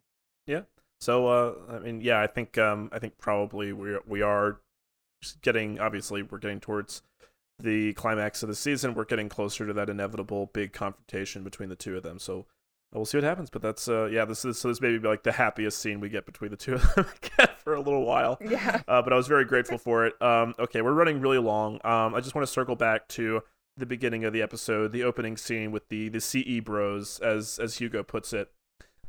Yeah. 0.48 0.62
So 1.00 1.28
uh, 1.28 1.54
I 1.76 1.80
mean, 1.80 2.02
yeah, 2.02 2.20
I 2.20 2.28
think 2.28 2.58
um, 2.58 2.90
I 2.92 3.00
think 3.00 3.18
probably 3.18 3.74
we 3.74 3.98
we 4.06 4.22
are 4.22 4.60
getting 5.42 5.80
obviously 5.80 6.22
we're 6.22 6.38
getting 6.38 6.60
towards 6.60 7.02
the 7.58 7.94
climax 7.94 8.44
of 8.44 8.50
the 8.50 8.56
season, 8.56 8.94
we're 8.94 9.06
getting 9.06 9.30
closer 9.30 9.66
to 9.66 9.72
that 9.72 9.90
inevitable 9.90 10.50
big 10.54 10.74
confrontation 10.74 11.42
between 11.42 11.70
the 11.70 11.76
two 11.76 11.96
of 11.96 12.04
them. 12.04 12.20
So 12.20 12.46
we'll 12.96 13.06
see 13.06 13.18
what 13.18 13.24
happens. 13.24 13.50
But 13.50 13.62
that's 13.62 13.88
uh, 13.88 14.06
yeah, 14.06 14.26
this 14.26 14.46
is 14.46 14.60
so 14.60 14.68
this 14.68 14.82
may 14.82 14.98
be 14.98 15.08
like 15.08 15.24
the 15.24 15.32
happiest 15.32 15.80
scene 15.80 16.00
we 16.00 16.10
get 16.10 16.26
between 16.26 16.52
the 16.52 16.58
two 16.58 16.76
of 16.76 16.96
them 16.96 17.06
for 17.58 17.76
a 17.76 17.82
little 17.82 18.06
while. 18.06 18.38
Yeah. 18.42 18.82
Uh, 18.88 19.02
but 19.02 19.14
I 19.14 19.16
was 19.16 19.28
very 19.28 19.46
grateful 19.46 19.78
for 19.78 20.06
it. 20.06 20.22
Um, 20.22 20.54
okay, 20.60 20.82
we're 20.82 20.94
running 20.94 21.22
really 21.22 21.40
long. 21.40 21.76
Um, 21.84 22.16
I 22.16 22.22
just 22.22 22.36
want 22.36 22.46
to 22.46 22.52
circle 22.52 22.76
back 22.76 23.08
to 23.10 23.42
the 23.78 23.86
beginning 23.86 24.24
of 24.24 24.34
the 24.34 24.42
episode, 24.42 24.92
the 24.92 25.04
opening 25.04 25.38
scene 25.38 25.72
with 25.72 25.90
the 25.90 26.10
the 26.10 26.22
CE 26.22 26.62
Bros, 26.64 27.20
as 27.20 27.60
as 27.60 27.78
Hugo 27.78 28.04
puts 28.04 28.34
it. 28.34 28.52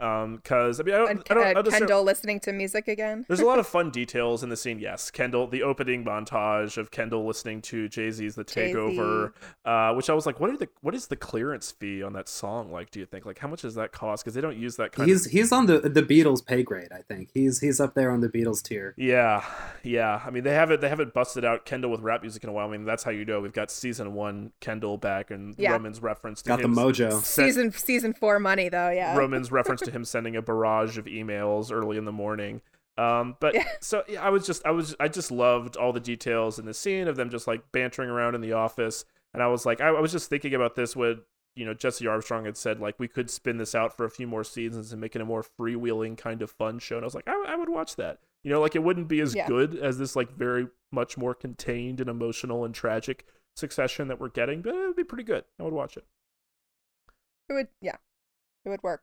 Um, 0.00 0.40
cause 0.44 0.80
I 0.80 0.82
mean, 0.82 0.94
I 0.94 0.98
don't, 0.98 1.10
and, 1.10 1.22
I 1.30 1.34
don't, 1.34 1.44
uh, 1.44 1.48
I 1.48 1.52
don't 1.54 1.70
Kendall 1.70 2.02
listening 2.02 2.40
to 2.40 2.52
music 2.52 2.88
again. 2.88 3.24
There's 3.28 3.40
a 3.40 3.46
lot 3.46 3.58
of 3.58 3.66
fun 3.76 3.90
details 3.90 4.42
in 4.42 4.48
the 4.48 4.56
scene. 4.56 4.78
Yes, 4.78 5.10
Kendall, 5.10 5.46
the 5.46 5.62
opening 5.62 6.04
montage 6.04 6.76
of 6.76 6.90
Kendall 6.90 7.26
listening 7.26 7.62
to 7.62 7.88
Jay 7.88 8.10
Z's 8.10 8.34
"The 8.34 8.44
Takeover," 8.44 9.32
uh, 9.64 9.94
which 9.94 10.10
I 10.10 10.14
was 10.14 10.26
like, 10.26 10.40
what 10.40 10.50
are 10.50 10.56
the 10.56 10.68
what 10.82 10.94
is 10.94 11.06
the 11.06 11.16
clearance 11.16 11.70
fee 11.70 12.02
on 12.02 12.12
that 12.12 12.28
song 12.28 12.70
like? 12.70 12.90
Do 12.90 13.00
you 13.00 13.06
think 13.06 13.24
like 13.24 13.38
how 13.38 13.48
much 13.48 13.62
does 13.62 13.74
that 13.76 13.92
cost? 13.92 14.24
Because 14.24 14.34
they 14.34 14.40
don't 14.40 14.58
use 14.58 14.76
that 14.76 14.92
kind. 14.92 15.08
He's 15.08 15.26
of... 15.26 15.32
he's 15.32 15.52
on 15.52 15.66
the 15.66 15.80
the 15.80 16.02
Beatles 16.02 16.44
pay 16.44 16.62
grade. 16.62 16.88
I 16.92 17.02
think 17.02 17.30
he's 17.32 17.60
he's 17.60 17.80
up 17.80 17.94
there 17.94 18.10
on 18.10 18.20
the 18.20 18.28
Beatles 18.28 18.62
tier. 18.62 18.94
Yeah, 18.98 19.44
yeah. 19.82 20.20
I 20.24 20.30
mean, 20.30 20.44
they 20.44 20.54
haven't 20.54 20.80
they 20.80 20.88
haven't 20.88 21.14
busted 21.14 21.44
out 21.44 21.64
Kendall 21.64 21.90
with 21.90 22.00
rap 22.00 22.22
music 22.22 22.44
in 22.44 22.50
a 22.50 22.52
while. 22.52 22.68
I 22.68 22.72
mean, 22.72 22.84
that's 22.84 23.04
how 23.04 23.10
you 23.10 23.24
know 23.24 23.40
we've 23.40 23.52
got 23.52 23.70
season 23.70 24.14
one 24.14 24.52
Kendall 24.60 24.98
back 24.98 25.30
and 25.30 25.54
yeah. 25.58 25.72
Roman's 25.72 26.00
reference 26.00 26.42
to 26.42 26.48
got 26.48 26.60
the 26.60 26.68
mojo. 26.68 27.22
Season 27.22 27.72
season 27.72 28.12
four 28.12 28.38
money 28.38 28.68
though. 28.68 28.90
Yeah, 28.90 29.16
Roman's 29.16 29.50
reference 29.50 29.82
to 29.86 29.90
him 29.90 30.04
sending 30.04 30.36
a 30.36 30.42
barrage 30.42 30.98
of 30.98 31.06
emails 31.06 31.72
early 31.72 31.96
in 31.96 32.04
the 32.04 32.12
morning. 32.12 32.60
Um, 32.98 33.36
but 33.40 33.54
yeah. 33.54 33.64
so 33.80 34.04
yeah, 34.08 34.22
I 34.22 34.30
was 34.30 34.46
just 34.46 34.64
I 34.64 34.70
was 34.70 34.94
I 34.98 35.08
just 35.08 35.30
loved 35.30 35.76
all 35.76 35.92
the 35.92 36.00
details 36.00 36.58
in 36.58 36.66
the 36.66 36.74
scene 36.74 37.08
of 37.08 37.16
them 37.16 37.30
just 37.30 37.46
like 37.46 37.72
bantering 37.72 38.10
around 38.10 38.34
in 38.34 38.40
the 38.40 38.52
office, 38.52 39.04
and 39.34 39.42
I 39.42 39.48
was 39.48 39.66
like 39.66 39.80
I, 39.80 39.88
I 39.88 40.00
was 40.00 40.12
just 40.12 40.30
thinking 40.30 40.54
about 40.54 40.76
this 40.76 40.96
when 40.96 41.20
you 41.54 41.64
know 41.64 41.74
Jesse 41.74 42.06
Armstrong 42.06 42.44
had 42.44 42.56
said 42.56 42.80
like 42.80 42.98
we 42.98 43.08
could 43.08 43.30
spin 43.30 43.58
this 43.58 43.74
out 43.74 43.96
for 43.96 44.04
a 44.04 44.10
few 44.10 44.26
more 44.26 44.44
seasons 44.44 44.92
and 44.92 45.00
make 45.00 45.14
it 45.14 45.22
a 45.22 45.26
more 45.26 45.44
freewheeling 45.58 46.16
kind 46.16 46.42
of 46.42 46.50
fun 46.50 46.78
show, 46.78 46.96
and 46.96 47.04
I 47.04 47.06
was 47.06 47.14
like 47.14 47.28
I, 47.28 47.44
I 47.48 47.56
would 47.56 47.68
watch 47.68 47.96
that. 47.96 48.18
You 48.42 48.52
know, 48.52 48.60
like 48.60 48.76
it 48.76 48.82
wouldn't 48.82 49.08
be 49.08 49.20
as 49.20 49.34
yeah. 49.34 49.48
good 49.48 49.76
as 49.76 49.98
this 49.98 50.16
like 50.16 50.30
very 50.32 50.68
much 50.92 51.18
more 51.18 51.34
contained 51.34 52.00
and 52.00 52.08
emotional 52.08 52.64
and 52.64 52.74
tragic 52.74 53.26
succession 53.56 54.08
that 54.08 54.20
we're 54.20 54.28
getting, 54.28 54.62
but 54.62 54.74
it 54.74 54.86
would 54.86 54.96
be 54.96 55.04
pretty 55.04 55.24
good. 55.24 55.44
I 55.58 55.64
would 55.64 55.72
watch 55.72 55.96
it. 55.96 56.04
It 57.48 57.54
would, 57.54 57.68
yeah, 57.80 57.96
it 58.64 58.68
would 58.68 58.82
work 58.82 59.02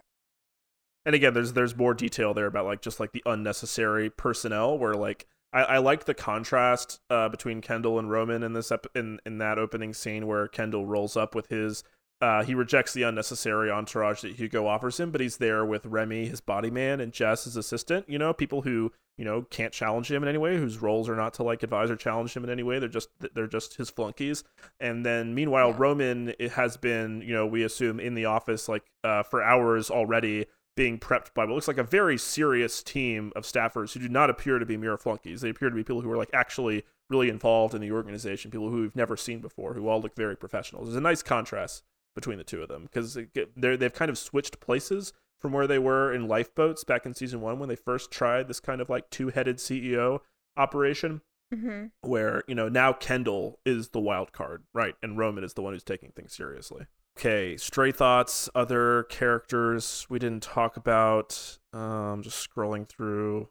and 1.06 1.16
again 1.16 1.34
there's 1.34 1.54
there's 1.54 1.76
more 1.76 1.94
detail 1.94 2.34
there 2.34 2.46
about 2.46 2.66
like 2.66 2.82
just 2.82 3.00
like 3.00 3.12
the 3.12 3.24
unnecessary 3.26 4.10
personnel 4.10 4.78
where 4.78 4.94
like 4.94 5.28
I, 5.52 5.64
I 5.64 5.78
like 5.78 6.06
the 6.06 6.16
contrast 6.16 7.00
uh, 7.12 7.30
between 7.30 7.62
Kendall 7.62 8.00
and 8.00 8.10
Roman 8.10 8.42
in 8.44 8.54
this 8.54 8.72
ep- 8.72 8.88
in 8.96 9.20
in 9.26 9.38
that 9.38 9.60
opening 9.60 9.94
scene 9.94 10.28
where 10.28 10.48
Kendall 10.48 10.86
rolls 10.86 11.16
up 11.16 11.36
with 11.36 11.48
his 11.48 11.84
uh, 12.24 12.42
he 12.42 12.56
rejects 12.56 12.94
the 12.94 13.04
unnecessary 13.04 13.70
entourage 13.70 14.22
that 14.22 14.32
Hugo 14.32 14.66
offers 14.66 14.98
him, 14.98 15.12
but 15.12 15.20
he's 15.20 15.38
there 15.38 15.66
with 15.66 15.86
Remy, 15.86 16.28
his 16.28 16.40
body 16.40 16.72
man, 16.72 17.02
and 17.02 17.12
Jess, 17.12 17.44
his 17.44 17.58
assistant. 17.58 18.08
You 18.08 18.18
know, 18.18 18.32
people 18.34 18.62
who 18.62 18.94
you 19.18 19.26
know 19.26 19.42
can't 19.50 19.74
challenge 19.74 20.10
him 20.10 20.24
in 20.24 20.30
any 20.30 20.38
way, 20.38 20.56
whose 20.56 20.82
roles 20.82 21.10
are 21.10 21.18
not 21.18 21.34
to 21.34 21.44
like 21.44 21.64
advise 21.64 21.92
or 21.92 21.98
challenge 21.98 22.34
him 22.34 22.46
in 22.46 22.50
any 22.50 22.64
way. 22.64 22.80
They're 22.80 22.88
just 22.88 23.10
they're 23.34 23.46
just 23.48 23.76
his 23.76 23.90
flunkies. 23.90 24.46
And 24.80 25.06
then 25.06 25.36
meanwhile, 25.36 25.72
yeah. 25.72 25.76
Roman 25.78 26.34
has 26.54 26.78
been 26.78 27.22
you 27.24 27.34
know 27.34 27.46
we 27.46 27.64
assume 27.64 28.00
in 28.00 28.16
the 28.16 28.24
office 28.26 28.70
like 28.70 28.84
uh, 29.04 29.24
for 29.24 29.44
hours 29.44 29.92
already 29.92 30.46
being 30.76 31.00
prepped 31.00 31.34
by 31.34 31.46
what 31.46 31.54
looks 31.54 31.68
like 31.68 31.78
a 31.78 31.84
very 31.84 32.18
serious 32.18 32.82
team 32.82 33.32
of 33.36 33.44
staffers 33.44 33.94
who 33.94 34.00
do 34.00 34.10
not 34.10 34.30
appear 34.30 34.60
to 34.60 34.66
be 34.66 34.78
mere 34.78 34.98
flunkies. 34.98 35.42
They 35.42 35.50
appear 35.50 35.70
to 35.70 35.76
be 35.76 35.84
people 35.84 36.02
who 36.02 36.12
are 36.12 36.18
like 36.18 36.32
actually 36.34 36.84
really 37.10 37.30
involved 37.30 37.76
in 37.76 37.82
the 37.82 37.92
organization, 37.92 38.50
people 38.50 38.70
who 38.70 38.82
we've 38.82 38.96
never 38.96 39.16
seen 39.16 39.40
before, 39.40 39.74
who 39.74 39.88
all 39.88 40.02
look 40.02 40.16
very 40.16 40.36
professional. 40.36 40.84
There's 40.84 40.96
a 40.96 41.02
nice 41.02 41.22
contrast 41.22 41.84
between 42.16 42.38
the 42.38 42.44
two 42.44 42.62
of 42.62 42.70
them 42.70 42.84
because 42.84 43.14
they 43.14 43.28
they've 43.56 43.94
kind 43.94 44.10
of 44.10 44.18
switched 44.18 44.60
places 44.60 45.14
from 45.40 45.52
where 45.52 45.68
they 45.68 45.80
were 45.80 46.14
in 46.14 46.28
lifeboats 46.28 46.84
back 46.84 47.06
in 47.06 47.14
season 47.14 47.42
one 47.42 47.60
when 47.60 47.70
they 47.70 47.76
first 47.76 48.12
tried 48.12 48.48
this 48.48 48.60
kind 48.60 48.82
of 48.82 48.90
like 48.90 49.10
two-headed 49.10 49.58
CEO 49.58 50.20
operation. 50.58 51.22
Mm-hmm. 51.54 51.88
Where 52.02 52.44
you 52.48 52.56
know 52.56 52.68
now 52.68 52.94
Kendall 52.94 53.60
is 53.64 53.90
the 53.90 54.00
wild 54.00 54.32
card, 54.32 54.64
right, 54.74 54.96
and 55.04 55.20
Roman 55.20 55.44
is 55.44 55.54
the 55.54 55.62
one 55.62 55.74
who's 55.74 55.84
taking 55.84 56.10
things 56.10 56.34
seriously. 56.34 56.88
Okay, 57.18 57.58
stray 57.58 57.92
thoughts, 57.92 58.50
other 58.56 59.04
characters 59.04 60.08
we 60.10 60.20
didn't 60.20 60.44
talk 60.44 60.78
about. 60.78 61.60
Um, 61.72 62.22
just 62.24 62.50
scrolling 62.50 62.88
through 62.88 63.50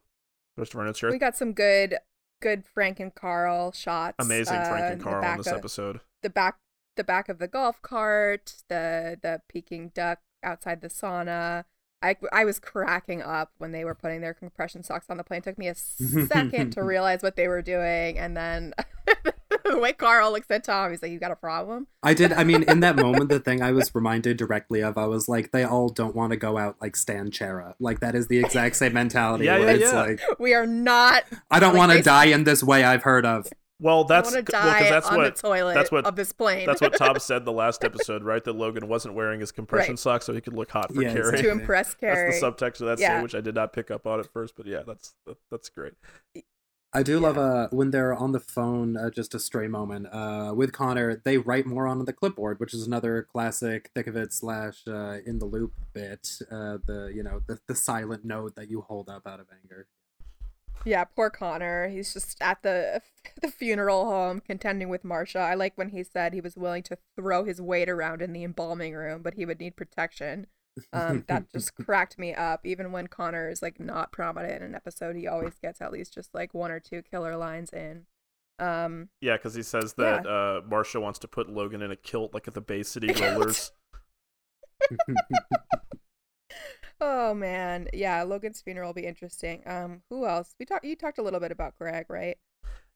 rest 0.56 0.74
of 0.74 0.80
our 0.80 0.86
notes 0.86 1.01
here. 1.01 1.10
We 1.10 1.18
got 1.18 1.36
some 1.36 1.52
good, 1.52 1.97
good 2.40 2.64
Frank 2.64 2.98
and 3.01 3.14
Karl 3.14 3.72
shots. 3.72 4.16
Amazing 4.18 4.56
uh, 4.56 4.68
Frank 4.68 4.93
and 4.94 5.02
Karl 5.02 5.24
in 5.24 5.39
this 5.39 5.47
of, 5.47 5.59
episode. 5.59 6.01
The 6.22 6.30
back, 6.30 6.59
the 6.97 7.05
back 7.05 7.28
of 7.28 7.39
the 7.39 7.48
golf 7.48 7.80
cart, 7.82 8.62
the 8.68 9.18
the 9.22 9.43
Peking 9.48 9.93
duck 9.94 10.18
outside 10.43 10.80
the 10.80 10.89
sauna. 10.89 11.64
I, 12.02 12.16
I 12.32 12.44
was 12.44 12.58
cracking 12.58 13.22
up 13.22 13.52
when 13.58 13.72
they 13.72 13.84
were 13.84 13.94
putting 13.94 14.20
their 14.20 14.34
compression 14.34 14.82
socks 14.82 15.06
on 15.08 15.16
the 15.16 15.24
plane. 15.24 15.38
It 15.38 15.44
took 15.44 15.58
me 15.58 15.68
a 15.68 15.74
second 15.74 16.72
to 16.72 16.82
realize 16.84 17.22
what 17.22 17.36
they 17.36 17.48
were 17.48 17.62
doing, 17.62 18.18
and 18.18 18.36
then 18.36 18.74
the 19.64 19.78
way 19.78 19.92
Karl 19.92 20.32
looks 20.32 20.50
at 20.50 20.64
Tom, 20.64 20.90
he's 20.90 21.02
like, 21.02 21.12
"You 21.12 21.18
got 21.18 21.30
a 21.30 21.36
problem?" 21.36 21.86
I 22.02 22.14
did. 22.14 22.32
I 22.32 22.44
mean, 22.44 22.64
in 22.64 22.80
that 22.80 22.96
moment, 22.96 23.28
the 23.28 23.40
thing 23.40 23.62
I 23.62 23.72
was 23.72 23.94
reminded 23.94 24.36
directly 24.36 24.82
of, 24.82 24.98
I 24.98 25.06
was 25.06 25.28
like, 25.28 25.52
they 25.52 25.64
all 25.64 25.88
don't 25.88 26.14
want 26.14 26.32
to 26.32 26.36
go 26.36 26.58
out 26.58 26.76
like 26.80 26.96
Stan 26.96 27.30
Chera. 27.30 27.74
Like 27.78 28.00
that 28.00 28.14
is 28.14 28.28
the 28.28 28.38
exact 28.38 28.76
same 28.76 28.92
mentality. 28.92 29.44
yeah, 29.46 29.58
yeah, 29.58 29.70
it's 29.70 29.92
yeah. 29.92 30.00
like 30.00 30.20
we 30.38 30.54
are 30.54 30.66
not. 30.66 31.24
I 31.50 31.60
don't 31.60 31.74
like, 31.74 31.78
want 31.78 31.92
to 31.92 32.02
die 32.02 32.26
in 32.26 32.44
this 32.44 32.62
way. 32.62 32.84
I've 32.84 33.02
heard 33.02 33.24
of. 33.26 33.46
Well, 33.82 34.04
that's 34.04 34.32
well, 34.32 34.42
that's 34.44 35.10
what 35.10 35.74
that's 35.74 35.90
what 35.90 36.06
of 36.06 36.14
this 36.14 36.30
plane. 36.30 36.66
that's 36.66 36.80
what 36.80 36.96
Tom 36.96 37.18
said 37.18 37.44
the 37.44 37.52
last 37.52 37.82
episode, 37.84 38.22
right? 38.22 38.42
That 38.44 38.52
Logan 38.52 38.86
wasn't 38.86 39.14
wearing 39.14 39.40
his 39.40 39.50
compression 39.50 39.92
right. 39.92 39.98
socks 39.98 40.24
so 40.24 40.32
he 40.32 40.40
could 40.40 40.54
look 40.54 40.70
hot 40.70 40.94
for 40.94 41.02
yeah, 41.02 41.12
Carrie 41.12 41.42
to 41.42 41.50
impress 41.50 41.92
Carrie. 41.94 42.30
That's 42.40 42.40
the 42.40 42.46
subtext 42.46 42.80
of 42.80 42.86
that 42.86 43.00
yeah. 43.00 43.16
scene, 43.16 43.22
which 43.24 43.34
I 43.34 43.40
did 43.40 43.56
not 43.56 43.72
pick 43.72 43.90
up 43.90 44.06
on 44.06 44.20
at 44.20 44.32
first, 44.32 44.54
but 44.56 44.66
yeah, 44.66 44.82
that's 44.86 45.14
that's 45.50 45.68
great. 45.68 45.94
I 46.94 47.02
do 47.02 47.14
yeah. 47.14 47.18
love 47.18 47.38
uh, 47.38 47.68
when 47.72 47.90
they're 47.90 48.14
on 48.14 48.30
the 48.30 48.38
phone, 48.38 48.96
uh, 48.96 49.10
just 49.10 49.34
a 49.34 49.40
stray 49.40 49.66
moment 49.66 50.06
uh, 50.12 50.52
with 50.54 50.72
Connor. 50.72 51.20
They 51.24 51.38
write 51.38 51.66
more 51.66 51.88
on 51.88 52.04
the 52.04 52.12
clipboard, 52.12 52.60
which 52.60 52.74
is 52.74 52.86
another 52.86 53.26
classic 53.32 53.90
thick 53.94 54.06
of 54.06 54.14
it 54.14 54.32
slash 54.32 54.82
uh, 54.86 55.18
in 55.26 55.40
the 55.40 55.46
loop 55.46 55.72
bit. 55.92 56.28
Uh, 56.50 56.78
the 56.86 57.10
you 57.12 57.24
know 57.24 57.42
the 57.48 57.59
the 57.66 57.74
silent 57.74 58.24
note 58.24 58.54
that 58.54 58.70
you 58.70 58.82
hold 58.82 59.09
up 59.09 59.26
out 59.26 59.40
of 59.40 59.46
anger. 59.64 59.88
Yeah, 60.84 61.04
poor 61.04 61.30
Connor. 61.30 61.88
He's 61.88 62.12
just 62.12 62.36
at 62.40 62.62
the 62.62 63.02
the 63.40 63.48
funeral 63.48 64.06
home 64.06 64.40
contending 64.40 64.88
with 64.88 65.04
Marcia. 65.04 65.38
I 65.38 65.54
like 65.54 65.76
when 65.76 65.90
he 65.90 66.02
said 66.02 66.32
he 66.32 66.40
was 66.40 66.56
willing 66.56 66.82
to 66.84 66.98
throw 67.16 67.44
his 67.44 67.60
weight 67.60 67.88
around 67.88 68.22
in 68.22 68.32
the 68.32 68.44
embalming 68.44 68.94
room, 68.94 69.22
but 69.22 69.34
he 69.34 69.46
would 69.46 69.60
need 69.60 69.76
protection. 69.76 70.46
Um, 70.92 71.24
that 71.28 71.52
just 71.52 71.74
cracked 71.84 72.18
me 72.18 72.34
up. 72.34 72.64
Even 72.64 72.92
when 72.92 73.06
Connor 73.06 73.48
is 73.48 73.62
like 73.62 73.78
not 73.78 74.12
prominent 74.12 74.56
in 74.56 74.62
an 74.62 74.74
episode, 74.74 75.16
he 75.16 75.26
always 75.26 75.54
gets 75.60 75.80
at 75.80 75.92
least 75.92 76.14
just 76.14 76.34
like 76.34 76.54
one 76.54 76.70
or 76.70 76.80
two 76.80 77.02
killer 77.02 77.36
lines 77.36 77.70
in. 77.70 78.06
Um, 78.58 79.08
yeah, 79.20 79.36
because 79.36 79.54
he 79.54 79.62
says 79.62 79.94
that 79.94 80.24
yeah. 80.24 80.30
uh, 80.30 80.60
Marcia 80.68 81.00
wants 81.00 81.18
to 81.20 81.28
put 81.28 81.48
Logan 81.48 81.82
in 81.82 81.90
a 81.90 81.96
kilt 81.96 82.32
like 82.32 82.48
at 82.48 82.54
the 82.54 82.60
Bay 82.60 82.82
City 82.82 83.12
Rollers. 83.20 83.72
Oh 87.02 87.34
man, 87.34 87.88
yeah. 87.92 88.22
Logan's 88.22 88.62
funeral 88.62 88.88
will 88.88 88.94
be 88.94 89.06
interesting. 89.06 89.62
Um, 89.66 90.02
who 90.08 90.24
else? 90.26 90.54
We 90.58 90.64
talked. 90.64 90.84
You 90.84 90.96
talked 90.96 91.18
a 91.18 91.22
little 91.22 91.40
bit 91.40 91.52
about 91.52 91.76
Greg, 91.76 92.06
right? 92.08 92.38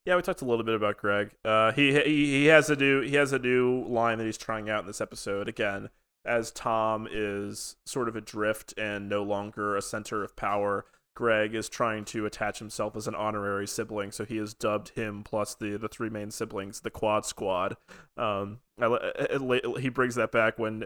Yeah, 0.07 0.15
we 0.15 0.23
talked 0.23 0.41
a 0.41 0.47
little 0.47 0.65
bit 0.65 0.77
about 0.77 0.97
Greg. 0.97 1.33
Uh, 1.45 1.73
he, 1.73 1.93
he 1.93 2.27
he 2.27 2.47
has 2.47 2.71
a 2.71 2.77
new 2.77 3.03
he 3.03 3.17
has 3.17 3.33
a 3.33 3.39
new 3.39 3.85
line 3.85 4.19
that 4.19 4.25
he's 4.25 4.39
trying 4.39 4.71
out 4.71 4.81
in 4.81 4.87
this 4.87 5.01
episode. 5.01 5.49
Again, 5.49 5.91
as 6.25 6.53
Tom 6.53 7.09
is 7.11 7.77
sort 7.85 8.09
of 8.09 8.17
adrift 8.17 8.73
and 8.79 9.09
no 9.09 9.25
longer 9.25 9.77
a 9.77 9.83
center 9.83 10.23
of 10.23 10.37
power, 10.37 10.87
Greg 11.17 11.57
is 11.57 11.69
trying 11.69 12.05
to 12.05 12.25
attach 12.25 12.61
himself 12.61 12.95
as 12.95 13.09
an 13.09 13.17
honorary 13.17 13.67
sibling, 13.67 14.13
so 14.13 14.25
he 14.25 14.37
has 14.37 14.55
dubbed 14.55 14.91
him 14.91 15.25
plus 15.25 15.57
the 15.57 15.77
the 15.77 15.89
three 15.89 16.11
main 16.11 16.31
siblings 16.31 16.81
the 16.81 16.91
Quad 16.91 17.27
Squad. 17.27 17.77
Um, 18.17 18.61
he 18.79 19.89
brings 19.89 20.15
that 20.15 20.31
back 20.31 20.57
when 20.57 20.85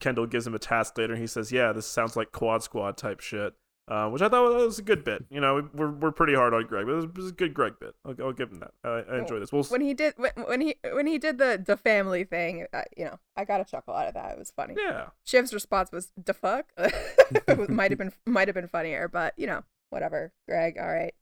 Kendall 0.00 0.26
gives 0.26 0.46
him 0.46 0.54
a 0.54 0.58
task 0.58 0.96
later, 0.98 1.14
and 1.14 1.20
he 1.20 1.26
says, 1.26 1.52
"Yeah, 1.52 1.72
this 1.72 1.86
sounds 1.86 2.16
like 2.16 2.32
Quad 2.32 2.62
Squad 2.62 2.96
type 2.96 3.20
shit." 3.20 3.54
Uh, 3.88 4.06
which 4.10 4.20
I 4.20 4.28
thought 4.28 4.54
was 4.54 4.78
a 4.78 4.82
good 4.82 5.02
bit. 5.02 5.24
You 5.30 5.40
know, 5.40 5.66
we're 5.72 5.90
we're 5.90 6.12
pretty 6.12 6.34
hard 6.34 6.52
on 6.52 6.66
Greg, 6.66 6.84
but 6.84 6.92
it 6.92 6.96
was, 6.96 7.04
it 7.06 7.16
was 7.16 7.28
a 7.30 7.32
good 7.32 7.54
Greg 7.54 7.74
bit. 7.80 7.94
I'll, 8.04 8.14
I'll 8.22 8.32
give 8.34 8.50
him 8.50 8.60
that. 8.60 8.72
I, 8.84 9.14
I 9.14 9.18
enjoy 9.18 9.40
this. 9.40 9.50
We'll... 9.50 9.64
When 9.64 9.80
he 9.80 9.94
did 9.94 10.12
when, 10.18 10.32
when 10.44 10.60
he 10.60 10.74
when 10.92 11.06
he 11.06 11.16
did 11.18 11.38
the 11.38 11.62
the 11.64 11.76
family 11.76 12.24
thing, 12.24 12.66
uh, 12.74 12.82
you 12.96 13.06
know, 13.06 13.18
I 13.34 13.46
got 13.46 13.62
a 13.62 13.64
chuckle 13.64 13.94
out 13.94 14.08
of 14.08 14.14
that. 14.14 14.32
It 14.32 14.38
was 14.38 14.52
funny. 14.54 14.74
Yeah. 14.76 15.06
Shiv's 15.24 15.54
response 15.54 15.90
was 15.90 16.12
"the 16.22 16.34
fuck." 16.34 16.66
might 17.68 17.90
have 17.90 17.98
been 17.98 18.12
might 18.26 18.48
have 18.48 18.54
been 18.54 18.68
funnier, 18.68 19.08
but 19.08 19.32
you 19.38 19.46
know, 19.46 19.62
whatever. 19.88 20.32
Greg, 20.46 20.76
all 20.78 20.86
right 20.86 21.14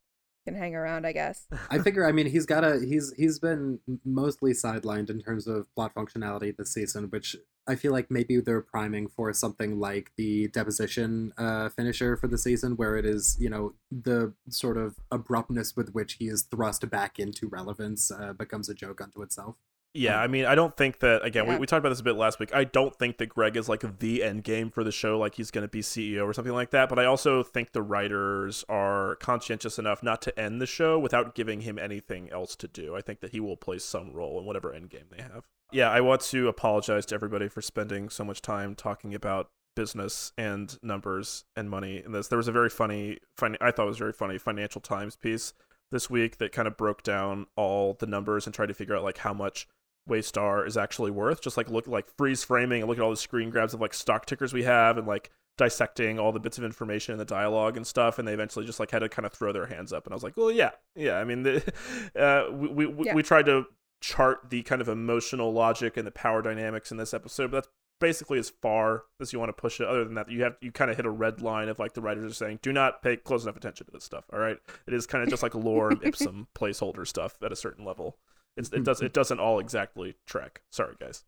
can 0.47 0.55
hang 0.55 0.75
around, 0.75 1.05
I 1.07 1.13
guess. 1.13 1.47
I 1.71 1.79
figure. 1.81 2.07
I 2.07 2.13
mean, 2.13 2.27
he's 2.27 2.47
got 2.47 2.65
a 2.65 2.79
he's 2.79 3.13
he's 3.17 3.39
been 3.39 3.81
mostly 4.05 4.53
sidelined 4.53 5.11
in 5.11 5.21
terms 5.21 5.47
of 5.47 5.73
plot 5.75 5.95
functionality 5.95 6.57
this 6.57 6.73
season, 6.73 7.11
which 7.11 7.37
I 7.67 7.75
feel 7.75 7.93
like 7.93 8.11
maybe 8.11 8.41
they're 8.41 8.63
priming 8.63 9.09
for 9.09 9.33
something 9.33 9.81
like 9.81 10.13
the 10.17 10.49
deposition 10.49 11.33
uh, 11.37 11.69
finisher 11.71 12.17
for 12.17 12.29
the 12.29 12.39
season, 12.39 12.77
where 12.77 12.97
it 12.97 13.05
is 13.05 13.37
you 13.41 13.51
know 13.51 13.75
the 13.91 14.33
sort 14.49 14.77
of 14.77 14.97
abruptness 15.11 15.75
with 15.77 15.91
which 15.93 16.15
he 16.15 16.29
is 16.29 16.43
thrust 16.43 16.89
back 16.89 17.19
into 17.19 17.49
relevance 17.49 18.11
uh, 18.11 18.33
becomes 18.33 18.69
a 18.69 18.75
joke 18.75 19.01
unto 19.01 19.23
itself. 19.23 19.57
Yeah, 19.97 20.17
um, 20.17 20.23
I 20.23 20.27
mean, 20.27 20.45
I 20.45 20.55
don't 20.55 20.77
think 20.77 21.01
that 21.01 21.25
again. 21.25 21.47
Yeah. 21.47 21.55
We, 21.55 21.61
we 21.61 21.67
talked 21.67 21.79
about 21.79 21.89
this 21.89 22.01
a 22.01 22.05
bit 22.05 22.17
last 22.17 22.39
week. 22.39 22.55
I 22.55 22.65
don't 22.65 22.95
think 22.95 23.19
that 23.19 23.29
Greg 23.29 23.57
is 23.57 23.69
like 23.69 23.99
the 23.99 24.23
end 24.23 24.45
game 24.45 24.71
for 24.71 24.85
the 24.85 24.93
show, 24.93 25.19
like 25.19 25.35
he's 25.35 25.51
going 25.51 25.63
to 25.63 25.69
be 25.69 25.81
CEO 25.81 26.25
or 26.25 26.33
something 26.33 26.53
like 26.53 26.71
that. 26.71 26.89
But 26.89 26.99
I 26.99 27.05
also 27.05 27.43
think 27.43 27.73
the 27.73 27.83
writers 27.83 28.65
are 28.69 29.17
conscientious 29.17 29.79
enough 29.79 30.03
not 30.03 30.23
to 30.23 30.39
end 30.39 30.61
the 30.61 30.67
show 30.67 30.99
without 30.99 31.35
giving 31.35 31.63
him 31.63 31.79
anything 31.79 32.31
else 32.31 32.55
to 32.57 32.69
do. 32.69 32.95
I 32.95 33.01
think 33.01 33.21
that 33.21 33.31
he 33.31 33.41
will 33.41 33.57
play 33.57 33.79
some 33.79 34.13
role 34.13 34.39
in 34.39 34.45
whatever 34.45 34.73
end 34.73 34.91
game 34.91 35.07
they 35.11 35.23
have. 35.23 35.45
Yeah, 35.73 35.91
I 35.91 36.01
want 36.01 36.21
to 36.23 36.49
apologize 36.49 37.07
to 37.07 37.15
everybody 37.15 37.49
for 37.49 37.61
spending 37.61 38.09
so 38.09 38.25
much 38.25 38.41
time 38.41 38.75
talking 38.75 39.15
about 39.15 39.51
business 39.75 40.33
and 40.39 40.79
numbers 40.83 41.45
and 41.57 41.69
money 41.69 42.03
in 42.05 42.13
this. 42.13 42.29
There 42.29 42.39
was 42.39 42.49
a 42.49 42.53
very 42.53 42.71
funny, 42.71 43.19
funny 43.37 43.59
I 43.61 43.71
thought 43.71 43.85
it 43.85 43.89
was 43.89 43.99
very 43.99 44.13
funny 44.13 44.39
Financial 44.39 44.81
Times 44.81 45.17
piece 45.17 45.53
this 45.91 46.11
week 46.11 46.39
that 46.39 46.53
kind 46.53 46.67
of 46.67 46.77
broke 46.77 47.03
down 47.03 47.47
all 47.57 47.95
the 47.95 48.07
numbers 48.07 48.47
and 48.47 48.55
tried 48.55 48.67
to 48.67 48.75
figure 48.75 48.97
out 48.97 49.05
like 49.05 49.19
how 49.19 49.33
much 49.33 49.69
Waystar 50.09 50.67
is 50.67 50.77
actually 50.77 51.11
worth. 51.11 51.41
Just 51.43 51.57
like 51.57 51.71
look 51.71 51.87
like 51.87 52.07
freeze 52.17 52.45
framing 52.45 52.83
and 52.83 52.89
look 52.89 52.99
at 52.99 53.05
all 53.05 53.11
the 53.11 53.17
screen 53.17 53.51
grabs 53.51 53.75
of 53.75 53.81
like 53.81 53.95
stock 53.95 54.27
tickers 54.27 54.53
we 54.53 54.63
have 54.65 54.99
and 54.99 55.07
like 55.07 55.31
dissecting 55.59 56.19
all 56.19 56.33
the 56.33 56.41
bits 56.41 56.59
of 56.59 56.65
information 56.65 57.13
and 57.13 57.21
the 57.21 57.25
dialogue 57.25 57.77
and 57.77 57.87
stuff. 57.87 58.19
And 58.19 58.27
they 58.27 58.35
eventually 58.35 58.67
just 58.67 58.81
like 58.81 58.91
had 58.91 59.01
to 59.01 59.09
kind 59.09 59.27
of 59.27 59.33
throw 59.33 59.53
their 59.53 59.67
hands 59.67 59.93
up. 59.93 60.07
And 60.07 60.13
I 60.13 60.17
was 60.17 60.23
like, 60.23 60.37
well, 60.37 60.53
yeah, 60.53 60.71
yeah. 60.95 61.19
I 61.19 61.25
mean, 61.25 61.43
the, 61.43 61.63
uh, 62.19 62.53
we 62.53 62.87
we, 62.87 63.05
yeah. 63.07 63.15
we 63.15 63.23
tried 63.23 63.47
to 63.47 63.67
chart 64.01 64.51
the 64.51 64.63
kind 64.63 64.81
of 64.81 64.89
emotional 64.89 65.53
logic 65.53 65.97
and 65.97 66.07
the 66.07 66.11
power 66.11 66.43
dynamics 66.43 66.91
in 66.91 66.97
this 66.97 67.15
episode, 67.15 67.51
but 67.51 67.65
that's 67.65 67.69
basically 68.01 68.39
as 68.39 68.51
far 68.51 69.05
as 69.21 69.33
you 69.33 69.39
want 69.39 69.49
to 69.49 69.61
push 69.61 69.81
it 69.81 69.87
other 69.87 70.05
than 70.05 70.15
that 70.15 70.31
you 70.31 70.43
have 70.43 70.57
you 70.61 70.71
kind 70.71 70.91
of 70.91 70.97
hit 70.97 71.07
a 71.07 71.11
red 71.11 71.41
line 71.41 71.69
of 71.69 71.79
like 71.79 71.95
the 71.95 72.01
writers 72.01 72.31
are 72.31 72.35
saying 72.35 72.59
do 72.63 72.73
not 72.73 73.03
pay 73.03 73.17
close 73.17 73.45
enough 73.45 73.57
attention 73.57 73.87
to 73.87 73.93
this 73.93 74.05
stuff 74.05 74.25
all 74.33 74.39
right 74.39 74.59
it 74.87 74.93
is 74.93 75.07
kind 75.07 75.25
of 75.25 75.31
just 75.31 75.43
like 75.43 75.55
lore 75.55 75.91
and 75.91 76.03
ipsum 76.05 76.47
placeholder 76.55 77.07
stuff 77.07 77.37
at 77.43 77.53
a 77.53 77.57
certain 77.57 77.85
level 77.85 78.19
it's, 78.57 78.73
it 78.73 78.85
does 78.85 79.03
it 79.03 79.13
doesn't 79.13 79.41
all 79.41 79.59
exactly 79.59 80.17
track. 80.27 80.63
Sorry, 80.71 80.95
guys. 81.01 81.25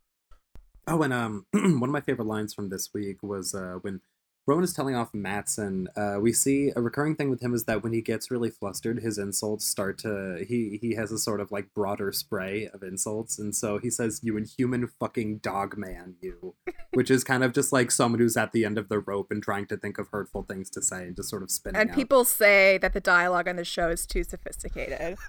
Oh, 0.87 1.03
and 1.03 1.13
um, 1.13 1.47
one 1.53 1.85
of 1.85 1.91
my 1.91 2.01
favorite 2.01 2.27
lines 2.27 2.55
from 2.55 2.71
this 2.71 2.89
week 2.95 3.23
was 3.23 3.55
uh, 3.55 3.79
when 3.83 4.01
Roman 4.49 4.65
is 4.65 4.73
telling 4.73 4.95
off 4.95 5.13
Matsson. 5.13 5.89
Uh, 5.95 6.17
we 6.19 6.33
see 6.33 6.73
a 6.75 6.81
recurring 6.81 7.17
thing 7.17 7.29
with 7.29 7.43
him 7.43 7.53
is 7.53 7.65
that 7.65 7.83
when 7.83 7.93
he 7.93 8.01
gets 8.01 8.31
really 8.31 8.49
flustered, 8.49 9.01
his 9.01 9.19
insults 9.19 9.67
start 9.67 9.99
to 9.99 10.43
he 10.49 10.79
he 10.81 10.95
has 10.95 11.13
a 11.13 11.19
sort 11.19 11.43
of 11.43 11.53
like 11.53 11.75
broader 11.75 12.13
spray 12.13 12.67
of 12.73 12.83
insults, 12.83 13.39
and 13.39 13.55
so 13.55 13.77
he 13.77 13.91
says, 13.91 14.21
"You 14.23 14.39
inhuman 14.39 14.87
fucking 14.87 15.39
dog 15.39 15.77
man, 15.77 16.15
you," 16.23 16.55
which 16.95 17.11
is 17.11 17.25
kind 17.25 17.45
of 17.45 17.53
just 17.53 17.75
like 17.75 17.91
someone 17.91 18.21
who's 18.21 18.39
at 18.39 18.53
the 18.53 18.65
end 18.65 18.79
of 18.79 18.89
the 18.89 19.01
rope 19.01 19.31
and 19.31 19.43
trying 19.43 19.67
to 19.67 19.77
think 19.77 19.99
of 19.99 20.09
hurtful 20.09 20.45
things 20.45 20.71
to 20.71 20.81
say 20.81 21.03
and 21.03 21.15
just 21.15 21.29
sort 21.29 21.43
of 21.43 21.51
spinning. 21.51 21.83
And 21.83 21.91
out. 21.91 21.97
people 21.97 22.25
say 22.25 22.79
that 22.79 22.95
the 22.95 23.01
dialogue 23.01 23.49
on 23.49 23.57
the 23.57 23.65
show 23.65 23.91
is 23.91 24.07
too 24.07 24.25
sophisticated. 24.25 25.19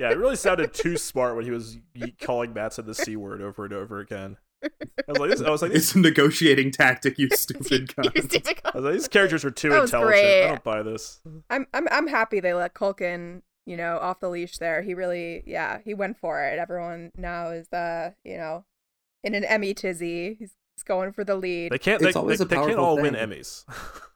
yeah, 0.00 0.10
it 0.10 0.18
really 0.18 0.34
sounded 0.34 0.74
too 0.74 0.96
smart 0.96 1.36
when 1.36 1.44
he 1.44 1.52
was 1.52 1.78
calling 2.20 2.52
Matsson 2.52 2.84
the 2.84 2.96
c 2.96 3.14
word 3.14 3.40
over 3.40 3.64
and 3.64 3.74
over 3.74 4.00
again. 4.00 4.38
I 4.64 4.68
was 5.08 5.18
like, 5.18 5.30
this, 5.30 5.42
I 5.42 5.50
was 5.50 5.62
like, 5.62 5.72
it's 5.72 5.94
a 5.94 5.98
negotiating 5.98 6.70
tactic, 6.70 7.18
you 7.18 7.28
stupid 7.32 7.88
cunt. 7.88 8.62
I 8.64 8.70
was 8.76 8.84
like, 8.84 8.94
these 8.94 9.08
characters 9.08 9.44
are 9.44 9.50
too 9.50 9.68
intelligent. 9.68 10.04
Great. 10.04 10.44
I 10.44 10.48
don't 10.48 10.64
buy 10.64 10.82
this. 10.82 11.20
I'm, 11.50 11.66
I'm, 11.72 11.86
I'm 11.90 12.06
happy 12.06 12.40
they 12.40 12.54
let 12.54 12.74
Culkin, 12.74 13.42
you 13.66 13.76
know, 13.76 13.98
off 13.98 14.20
the 14.20 14.28
leash 14.28 14.58
there. 14.58 14.82
He 14.82 14.94
really, 14.94 15.42
yeah, 15.46 15.78
he 15.84 15.94
went 15.94 16.18
for 16.18 16.42
it. 16.44 16.58
Everyone 16.58 17.12
now 17.16 17.50
is, 17.50 17.72
uh, 17.72 18.10
you 18.24 18.36
know, 18.36 18.64
in 19.22 19.34
an 19.34 19.44
Emmy 19.44 19.74
tizzy. 19.74 20.36
He's, 20.38 20.52
he's 20.74 20.82
going 20.84 21.12
for 21.12 21.24
the 21.24 21.36
lead. 21.36 21.72
They 21.72 21.78
can't. 21.78 22.00
They, 22.00 22.12
they, 22.12 22.36
they 22.36 22.56
can't 22.56 22.74
all 22.74 22.96
thing. 22.96 23.12
win 23.12 23.14
Emmys. 23.14 23.64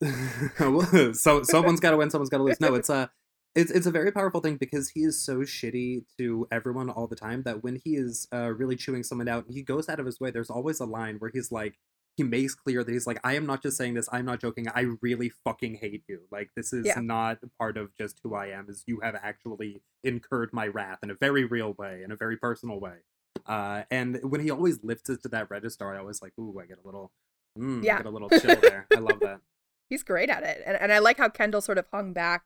so 1.16 1.42
someone's 1.42 1.80
got 1.80 1.90
to 1.90 1.96
win. 1.96 2.10
Someone's 2.10 2.30
got 2.30 2.38
to 2.38 2.44
lose. 2.44 2.60
No, 2.60 2.74
it's 2.74 2.88
a. 2.88 2.94
Uh, 2.94 3.06
it's 3.54 3.70
it's 3.70 3.86
a 3.86 3.90
very 3.90 4.12
powerful 4.12 4.40
thing 4.40 4.56
because 4.56 4.90
he 4.90 5.00
is 5.00 5.20
so 5.20 5.38
shitty 5.38 6.04
to 6.18 6.46
everyone 6.52 6.88
all 6.88 7.06
the 7.06 7.16
time 7.16 7.42
that 7.42 7.62
when 7.62 7.80
he 7.84 7.96
is 7.96 8.28
uh, 8.32 8.52
really 8.52 8.76
chewing 8.76 9.02
someone 9.02 9.28
out, 9.28 9.46
he 9.48 9.62
goes 9.62 9.88
out 9.88 9.98
of 9.98 10.06
his 10.06 10.20
way. 10.20 10.30
There's 10.30 10.50
always 10.50 10.78
a 10.78 10.84
line 10.84 11.16
where 11.16 11.30
he's 11.32 11.50
like, 11.50 11.78
he 12.16 12.22
makes 12.22 12.54
clear 12.54 12.84
that 12.84 12.92
he's 12.92 13.06
like, 13.06 13.18
I 13.24 13.34
am 13.34 13.46
not 13.46 13.62
just 13.62 13.76
saying 13.76 13.94
this. 13.94 14.08
I'm 14.12 14.24
not 14.24 14.40
joking. 14.40 14.68
I 14.68 14.86
really 15.02 15.32
fucking 15.44 15.78
hate 15.80 16.04
you. 16.08 16.20
Like 16.30 16.50
this 16.54 16.72
is 16.72 16.86
yeah. 16.86 17.00
not 17.00 17.38
part 17.58 17.76
of 17.76 17.96
just 17.96 18.20
who 18.22 18.34
I 18.34 18.46
am. 18.46 18.66
Is 18.68 18.84
you 18.86 19.00
have 19.02 19.16
actually 19.20 19.82
incurred 20.04 20.50
my 20.52 20.68
wrath 20.68 20.98
in 21.02 21.10
a 21.10 21.14
very 21.14 21.44
real 21.44 21.74
way, 21.76 22.02
in 22.04 22.12
a 22.12 22.16
very 22.16 22.36
personal 22.36 22.78
way. 22.78 22.98
Uh, 23.46 23.82
and 23.90 24.20
when 24.22 24.40
he 24.40 24.50
always 24.50 24.84
lifts 24.84 25.10
it 25.10 25.22
to 25.22 25.28
that 25.30 25.50
register, 25.50 25.92
I 25.92 25.98
always 25.98 26.22
like, 26.22 26.34
ooh, 26.38 26.60
I 26.62 26.66
get 26.66 26.78
a 26.82 26.86
little, 26.86 27.10
mm, 27.58 27.82
yeah, 27.82 27.94
I 27.94 27.98
get 27.98 28.06
a 28.06 28.10
little 28.10 28.28
chill 28.28 28.56
there. 28.60 28.86
I 28.94 29.00
love 29.00 29.18
that. 29.20 29.40
He's 29.88 30.04
great 30.04 30.30
at 30.30 30.44
it, 30.44 30.62
and 30.64 30.76
and 30.76 30.92
I 30.92 31.00
like 31.00 31.18
how 31.18 31.28
Kendall 31.28 31.60
sort 31.60 31.78
of 31.78 31.86
hung 31.90 32.12
back 32.12 32.44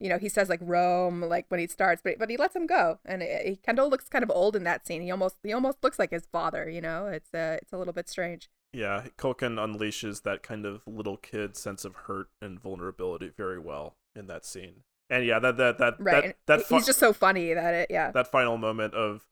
you 0.00 0.08
know, 0.08 0.18
he 0.18 0.28
says 0.28 0.48
like 0.48 0.60
Rome, 0.62 1.22
like 1.22 1.46
when 1.48 1.60
he 1.60 1.66
starts, 1.66 2.02
but 2.02 2.18
but 2.18 2.30
he 2.30 2.36
lets 2.36 2.54
him 2.54 2.66
go, 2.66 2.98
and 3.04 3.22
it, 3.22 3.62
Kendall 3.62 3.88
looks 3.88 4.08
kind 4.08 4.22
of 4.22 4.30
old 4.30 4.54
in 4.56 4.64
that 4.64 4.86
scene. 4.86 5.02
He 5.02 5.10
almost 5.10 5.36
he 5.42 5.52
almost 5.52 5.82
looks 5.82 5.98
like 5.98 6.10
his 6.10 6.26
father. 6.26 6.68
You 6.68 6.80
know, 6.80 7.06
it's 7.06 7.32
uh, 7.32 7.58
it's 7.62 7.72
a 7.72 7.78
little 7.78 7.94
bit 7.94 8.08
strange. 8.08 8.50
Yeah, 8.72 9.04
Culkin 9.16 9.56
unleashes 9.56 10.22
that 10.24 10.42
kind 10.42 10.66
of 10.66 10.82
little 10.86 11.16
kid 11.16 11.56
sense 11.56 11.84
of 11.84 11.94
hurt 11.94 12.28
and 12.42 12.60
vulnerability 12.60 13.30
very 13.34 13.58
well 13.58 13.96
in 14.14 14.26
that 14.26 14.44
scene. 14.44 14.82
And 15.08 15.24
yeah, 15.24 15.38
that 15.38 15.56
that 15.56 15.78
that 15.78 15.94
right. 15.98 16.36
that, 16.46 16.60
that 16.60 16.66
he's 16.68 16.86
just 16.86 16.98
so 16.98 17.12
funny 17.12 17.54
that 17.54 17.74
it 17.74 17.86
yeah. 17.90 18.10
That 18.10 18.30
final 18.30 18.58
moment 18.58 18.92
of 18.94 19.24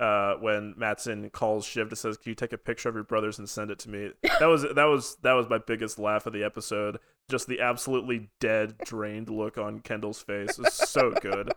uh, 0.00 0.34
when 0.40 0.74
Matsson 0.78 1.28
calls 1.28 1.66
Shiv 1.66 1.90
to 1.90 1.96
says, 1.96 2.16
"Can 2.16 2.30
you 2.30 2.34
take 2.34 2.54
a 2.54 2.58
picture 2.58 2.88
of 2.88 2.94
your 2.94 3.04
brothers 3.04 3.38
and 3.38 3.48
send 3.48 3.70
it 3.70 3.78
to 3.80 3.90
me?" 3.90 4.12
That 4.40 4.46
was 4.46 4.62
that 4.62 4.84
was 4.84 5.16
that 5.22 5.34
was 5.34 5.48
my 5.48 5.58
biggest 5.58 5.98
laugh 5.98 6.26
of 6.26 6.32
the 6.32 6.42
episode. 6.42 6.98
Just 7.28 7.46
the 7.46 7.60
absolutely 7.60 8.30
dead, 8.40 8.78
drained 8.84 9.28
look 9.28 9.58
on 9.58 9.80
Kendall's 9.80 10.22
face 10.22 10.58
is 10.58 10.72
so 10.72 11.12
good. 11.20 11.52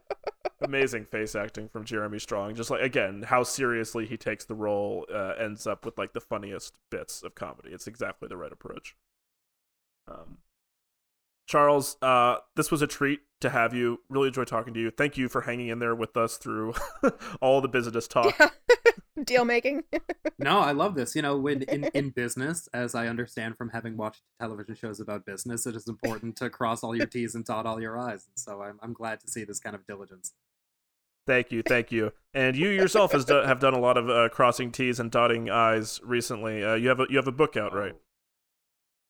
Amazing 0.62 1.06
face 1.06 1.36
acting 1.36 1.70
from 1.70 1.86
Jeremy 1.86 2.20
Strong. 2.20 2.56
Just 2.56 2.70
like 2.70 2.82
again, 2.82 3.24
how 3.24 3.44
seriously 3.44 4.06
he 4.06 4.18
takes 4.18 4.44
the 4.46 4.56
role 4.56 5.06
uh, 5.14 5.34
ends 5.40 5.66
up 5.66 5.86
with 5.86 5.98
like 5.98 6.12
the 6.12 6.22
funniest 6.22 6.74
bits 6.92 7.24
of 7.24 7.36
comedy. 7.36 7.70
It's 7.72 7.88
exactly 7.88 8.28
the 8.28 8.38
right 8.38 8.52
approach. 8.52 8.96
Um, 10.08 10.40
Charles, 11.48 11.98
uh, 12.02 12.38
this 12.56 12.72
was 12.72 12.82
a 12.82 12.88
treat 12.88 13.20
to 13.42 13.50
have 13.50 13.74
you. 13.74 14.00
Really 14.10 14.28
enjoy 14.28 14.46
talking 14.46 14.74
to 14.74 14.80
you. 14.80 14.90
Thank 14.90 15.18
you 15.18 15.30
for 15.30 15.42
hanging 15.42 15.68
in 15.68 15.80
there 15.80 15.96
with 15.96 16.18
us 16.18 16.38
through 16.38 16.74
all 17.42 17.62
the 17.62 17.68
business 17.68 18.08
talk. 18.08 18.34
Yeah. 18.40 18.50
Deal 19.24 19.46
making. 19.46 19.84
no, 20.40 20.60
I 20.60 20.72
love 20.72 20.96
this. 20.96 21.16
You 21.16 21.22
know, 21.22 21.38
when 21.38 21.62
in, 21.64 21.84
in 21.94 22.10
business, 22.10 22.68
as 22.74 22.96
I 22.96 23.08
understand 23.08 23.58
from 23.58 23.70
having 23.70 23.96
watched 23.96 24.22
television 24.40 24.76
shows 24.76 25.00
about 25.00 25.26
business, 25.26 25.68
it 25.68 25.76
is 25.76 25.88
important 25.88 26.36
to 26.38 26.50
cross 26.50 26.84
all 26.84 26.96
your 26.96 27.06
T's 27.06 27.36
and 27.36 27.46
dot 27.46 27.66
all 27.66 27.80
your 27.80 27.98
I's. 27.98 28.26
And 28.28 28.38
so 28.38 28.62
I'm, 28.62 28.80
I'm 28.82 28.94
glad 28.94 29.20
to 29.22 29.28
see 29.30 29.44
this 29.44 29.60
kind 29.60 29.76
of 29.76 29.86
diligence. 29.86 30.34
Thank 31.26 31.52
you, 31.52 31.62
thank 31.62 31.92
you. 31.92 32.12
And 32.34 32.56
you 32.56 32.68
yourself 32.70 33.14
has 33.14 33.24
do, 33.24 33.36
have 33.36 33.60
done 33.60 33.74
a 33.74 33.80
lot 33.80 33.98
of 33.98 34.10
uh, 34.10 34.28
crossing 34.30 34.72
T's 34.72 35.00
and 35.00 35.10
dotting 35.10 35.50
I's 35.50 36.02
recently. 36.04 36.64
Uh, 36.64 36.74
you 36.74 36.90
have 36.90 37.00
a 37.00 37.06
you 37.10 37.16
have 37.16 37.28
a 37.28 37.32
book 37.32 37.56
out, 37.56 37.74
right? 37.74 37.96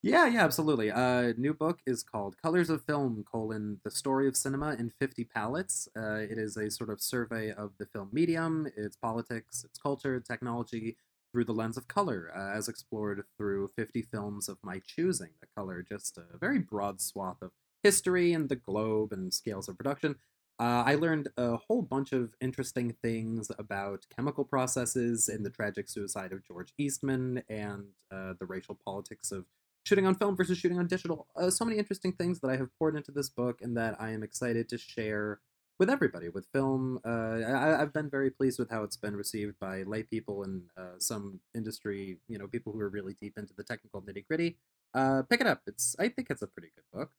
Yeah, 0.05 0.27
yeah, 0.27 0.43
absolutely. 0.43 0.91
Uh, 0.91 1.31
new 1.38 1.53
book 1.53 1.80
is 1.88 2.03
called 2.03 2.38
Colors 2.38 2.69
of 2.69 2.84
Film: 2.84 3.23
colon 3.23 3.80
The 3.85 3.91
Story 3.91 4.27
of 4.27 4.35
Cinema 4.35 4.73
in 4.77 4.89
50 4.99 5.23
Palettes. 5.23 5.88
Uh, 5.97 6.15
it 6.15 6.38
is 6.38 6.57
a 6.57 6.69
sort 6.69 6.89
of 6.89 7.01
survey 7.01 7.51
of 7.51 7.71
the 7.80 7.85
film 7.85 8.09
medium, 8.11 8.67
its 8.75 8.97
politics, 8.97 9.63
its 9.63 9.80
culture, 9.80 10.19
technology, 10.19 10.97
through 11.31 11.45
the 11.45 11.53
lens 11.53 11.77
of 11.77 11.88
color, 11.88 12.30
uh, 12.35 12.51
as 12.55 12.67
explored 12.67 13.23
through 13.38 13.69
50 13.77 14.01
films 14.01 14.49
of 14.49 14.57
my 14.61 14.81
choosing. 14.85 15.31
The 15.39 15.47
color, 15.55 15.81
just 15.81 16.17
a 16.17 16.38
very 16.38 16.59
broad 16.59 16.99
swath 16.99 17.41
of 17.41 17.51
history 17.81 18.34
and 18.34 18.49
the 18.49 18.57
globe 18.57 19.13
and 19.13 19.34
scales 19.34 19.69
of 19.69 19.77
production. 19.77 20.17
Uh, 20.59 20.84
I 20.85 20.95
learned 20.95 21.30
a 21.38 21.57
whole 21.57 21.81
bunch 21.81 22.11
of 22.11 22.35
interesting 22.41 22.93
things 23.01 23.49
about 23.57 24.05
chemical 24.15 24.43
processes 24.45 25.27
in 25.30 25.43
the 25.43 25.49
tragic 25.49 25.89
suicide 25.89 26.31
of 26.34 26.45
George 26.45 26.73
Eastman 26.77 27.41
and 27.49 27.85
uh, 28.11 28.34
the 28.39 28.45
racial 28.45 28.75
politics 28.85 29.31
of 29.31 29.45
shooting 29.84 30.05
on 30.05 30.15
film 30.15 30.35
versus 30.35 30.57
shooting 30.57 30.80
on 30.80 30.88
digital. 30.88 31.27
Uh, 31.35 31.49
so 31.49 31.65
many 31.65 31.77
interesting 31.77 32.14
things 32.14 32.39
that 32.39 32.49
I 32.49 32.57
have 32.57 32.69
poured 32.77 32.95
into 32.95 33.11
this 33.11 33.30
book 33.30 33.61
and 33.61 33.76
that 33.77 33.99
I 33.99 34.11
am 34.11 34.23
excited 34.23 34.69
to 34.69 34.77
share 34.77 35.39
with 35.80 35.89
everybody. 35.89 36.30
With 36.30 36.45
film, 36.53 36.99
uh, 37.05 37.41
I, 37.45 37.80
have 37.80 37.93
been 37.93 38.10
very 38.10 38.30
pleased 38.30 38.60
with 38.60 38.69
how 38.69 38.84
it's 38.84 38.97
been 38.97 39.15
received 39.15 39.60
by 39.60 39.84
lay 39.84 40.03
people 40.03 40.43
and 40.43 40.64
uh, 40.77 40.99
some 40.99 41.39
industry, 41.53 42.18
you 42.27 42.38
know, 42.38 42.47
people 42.47 42.72
who 42.72 42.80
are 42.80 42.89
really 42.89 43.15
deep 43.19 43.38
into 43.38 43.53
the 43.55 43.64
technical 43.64 44.01
nitty 44.01 44.26
gritty. 44.27 44.57
Uh, 44.93 45.23
pick 45.30 45.41
it 45.41 45.47
up. 45.47 45.61
It's 45.68 45.95
I 45.99 46.07
think 46.07 46.30
it's 46.30 46.41
a 46.41 46.47
pretty 46.47 46.69
good 46.76 46.97
book. 46.97 47.11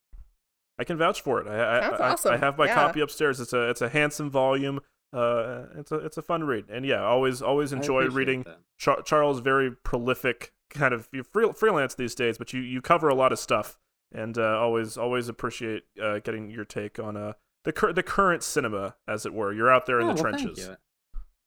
I 0.78 0.84
can 0.84 0.96
vouch 0.96 1.20
for 1.20 1.40
it. 1.40 1.46
I 1.46 1.56
I, 1.56 2.12
awesome. 2.12 2.32
I, 2.32 2.34
I, 2.34 2.38
have 2.38 2.56
my 2.56 2.66
yeah. 2.66 2.74
copy 2.74 3.00
upstairs. 3.00 3.40
It's 3.40 3.52
a 3.52 3.68
it's 3.68 3.82
a 3.82 3.88
handsome 3.88 4.30
volume. 4.30 4.80
Uh, 5.12 5.66
it's 5.76 5.92
a 5.92 5.96
it's 5.96 6.16
a 6.16 6.22
fun 6.22 6.44
read, 6.44 6.64
and 6.70 6.84
yeah, 6.84 7.02
always 7.02 7.42
always 7.42 7.72
enjoy 7.72 8.06
reading. 8.06 8.44
Char- 8.78 9.02
Charles 9.02 9.40
very 9.40 9.70
prolific, 9.70 10.52
kind 10.70 10.94
of 10.94 11.08
free, 11.32 11.50
freelance 11.54 11.94
these 11.94 12.14
days, 12.14 12.38
but 12.38 12.52
you 12.52 12.60
you 12.60 12.80
cover 12.80 13.08
a 13.08 13.14
lot 13.14 13.32
of 13.32 13.38
stuff, 13.38 13.78
and 14.12 14.36
uh, 14.38 14.58
always 14.58 14.96
always 14.96 15.28
appreciate 15.28 15.84
uh, 16.02 16.18
getting 16.20 16.50
your 16.50 16.64
take 16.64 16.98
on 16.98 17.16
uh 17.16 17.32
the 17.64 17.72
cur- 17.72 17.92
the 17.92 18.02
current 18.02 18.42
cinema, 18.42 18.96
as 19.08 19.26
it 19.26 19.32
were. 19.32 19.52
You're 19.52 19.72
out 19.72 19.86
there 19.86 20.00
in 20.00 20.06
oh, 20.06 20.14
the 20.14 20.22
well, 20.22 20.32
trenches. 20.32 20.70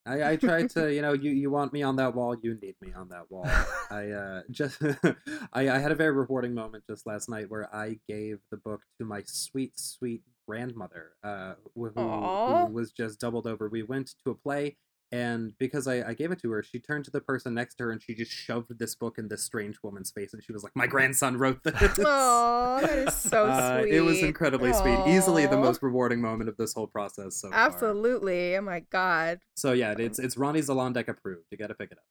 I, 0.08 0.32
I 0.32 0.36
try 0.38 0.66
to, 0.66 0.94
you 0.94 1.02
know, 1.02 1.12
you, 1.12 1.32
you 1.32 1.52
want 1.52 1.74
me 1.74 1.84
on 1.84 1.98
that 1.98 2.16
wall, 2.16 2.36
you 2.42 2.58
need 2.62 2.76
me 2.82 2.94
on 2.94 3.10
that 3.10 3.30
wall. 3.30 3.46
I 3.92 4.12
uh, 4.12 4.42
just, 4.50 4.82
I, 5.54 5.70
I 5.70 5.80
had 5.80 5.92
a 5.92 5.96
very 5.96 6.12
rewarding 6.12 6.54
moment 6.54 6.86
just 6.90 7.06
last 7.06 7.28
night 7.30 7.50
where 7.50 7.74
I 7.76 8.00
gave 8.08 8.38
the 8.50 8.58
book 8.58 8.82
to 9.00 9.06
my 9.06 9.24
sweet, 9.26 9.78
sweet 9.78 10.22
grandmother, 10.48 11.12
uh, 11.26 11.56
who, 11.76 11.90
who 11.90 12.74
was 12.74 12.94
just 12.94 13.20
doubled 13.20 13.48
over. 13.48 13.68
We 13.68 13.84
went 13.84 14.14
to 14.24 14.32
a 14.32 14.36
play 14.36 14.78
and 15.12 15.54
because 15.58 15.88
I, 15.88 16.10
I 16.10 16.14
gave 16.14 16.32
it 16.32 16.42
to 16.42 16.52
her, 16.52 16.62
she 16.62 16.80
turned 16.80 17.06
to 17.06 17.12
the 17.12 17.22
person 17.22 17.54
next 17.54 17.76
to 17.76 17.86
her 17.86 17.92
and 17.92 18.02
she 18.02 18.14
just 18.14 18.32
shoved 18.32 18.78
this 18.78 18.94
book 18.96 19.18
in 19.18 19.30
this 19.30 19.44
strange 19.44 19.78
woman's 19.82 20.12
face, 20.12 20.34
and 20.34 20.44
she 20.44 20.52
was 20.52 20.64
like, 20.64 20.76
"My 20.76 20.88
grandson 20.88 21.38
wrote 21.38 21.64
this." 21.64 21.98
Oh, 22.00 22.80
that 22.82 23.00
is 23.08 23.16
so 23.16 23.46
uh, 23.48 23.82
sweet. 23.82 23.94
It 23.94 24.02
was 24.02 24.22
incredibly 24.22 24.72
Aww. 24.72 24.82
sweet. 24.82 25.16
Easily 25.16 25.46
the 25.46 25.58
most 25.58 25.82
rewarding 25.82 26.22
moment 26.22 26.50
of 26.50 26.58
this 26.58 26.74
whole 26.74 26.88
process. 26.88 27.38
So 27.38 27.50
absolutely. 27.52 28.52
Far. 28.52 28.60
Oh 28.60 28.66
my 28.66 28.80
god. 28.92 29.40
So 29.56 29.72
yeah, 29.72 29.96
it's 29.98 30.20
it's 30.20 30.38
Ronnie 30.38 30.62
Zalondek 30.62 31.08
approved. 31.08 31.46
You 31.52 31.58
got 31.58 31.68
to 31.68 31.76
pick 31.76 31.92
it 31.92 31.98
up. 31.98 32.04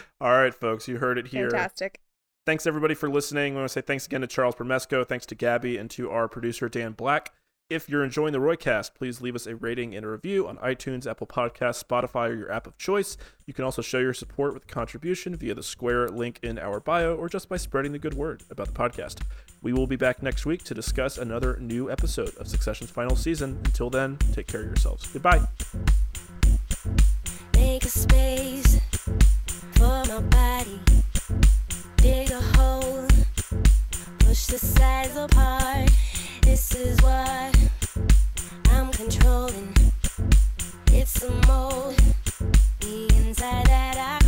All 0.20 0.32
right, 0.32 0.54
folks, 0.54 0.88
you 0.88 0.98
heard 0.98 1.18
it 1.18 1.28
here. 1.28 1.50
Fantastic. 1.50 2.00
Thanks 2.44 2.66
everybody 2.66 2.94
for 2.94 3.08
listening. 3.08 3.54
I 3.54 3.60
want 3.60 3.68
to 3.68 3.72
say 3.72 3.82
thanks 3.82 4.06
again 4.06 4.22
to 4.22 4.26
Charles 4.26 4.56
Bramesco, 4.56 5.06
thanks 5.06 5.26
to 5.26 5.36
Gabby, 5.36 5.76
and 5.76 5.88
to 5.92 6.10
our 6.10 6.28
producer 6.28 6.68
Dan 6.68 6.92
Black. 6.92 7.32
If 7.70 7.88
you're 7.88 8.04
enjoying 8.04 8.34
the 8.34 8.38
Roycast, 8.38 8.92
please 8.94 9.22
leave 9.22 9.34
us 9.34 9.46
a 9.46 9.56
rating 9.56 9.94
and 9.94 10.04
a 10.04 10.08
review 10.08 10.46
on 10.46 10.58
iTunes, 10.58 11.06
Apple 11.06 11.26
Podcasts, 11.26 11.82
Spotify, 11.82 12.28
or 12.28 12.34
your 12.34 12.52
app 12.52 12.66
of 12.66 12.76
choice. 12.76 13.16
You 13.46 13.54
can 13.54 13.64
also 13.64 13.80
show 13.80 13.98
your 13.98 14.12
support 14.12 14.52
with 14.52 14.64
a 14.64 14.66
contribution 14.66 15.36
via 15.36 15.54
the 15.54 15.62
Square 15.62 16.10
link 16.10 16.38
in 16.42 16.58
our 16.58 16.80
bio 16.80 17.14
or 17.14 17.30
just 17.30 17.48
by 17.48 17.56
spreading 17.56 17.92
the 17.92 17.98
good 17.98 18.14
word 18.14 18.42
about 18.50 18.66
the 18.66 18.72
podcast. 18.74 19.22
We 19.62 19.72
will 19.72 19.86
be 19.86 19.96
back 19.96 20.22
next 20.22 20.44
week 20.44 20.64
to 20.64 20.74
discuss 20.74 21.16
another 21.16 21.56
new 21.60 21.90
episode 21.90 22.36
of 22.36 22.46
Succession's 22.46 22.90
final 22.90 23.16
season. 23.16 23.58
Until 23.64 23.88
then, 23.88 24.18
take 24.32 24.48
care 24.48 24.60
of 24.60 24.66
yourselves. 24.66 25.06
Goodbye. 25.10 25.40
Make 27.54 27.84
a 27.84 27.88
space 27.88 28.80
for 29.72 30.04
my 30.08 30.20
body. 30.30 30.80
Dig 31.96 32.30
a 32.32 32.40
hole. 32.40 33.06
Push 34.18 34.46
the 34.46 34.58
sides 34.58 35.16
apart. 35.16 35.88
This 36.52 36.74
is 36.74 37.00
what 37.00 37.56
I'm 38.68 38.92
controlling. 38.92 39.74
It's 40.92 41.22
a 41.22 41.30
mold, 41.46 41.96
the 42.78 43.10
inside 43.16 43.64
that 43.68 43.96
I. 43.96 44.21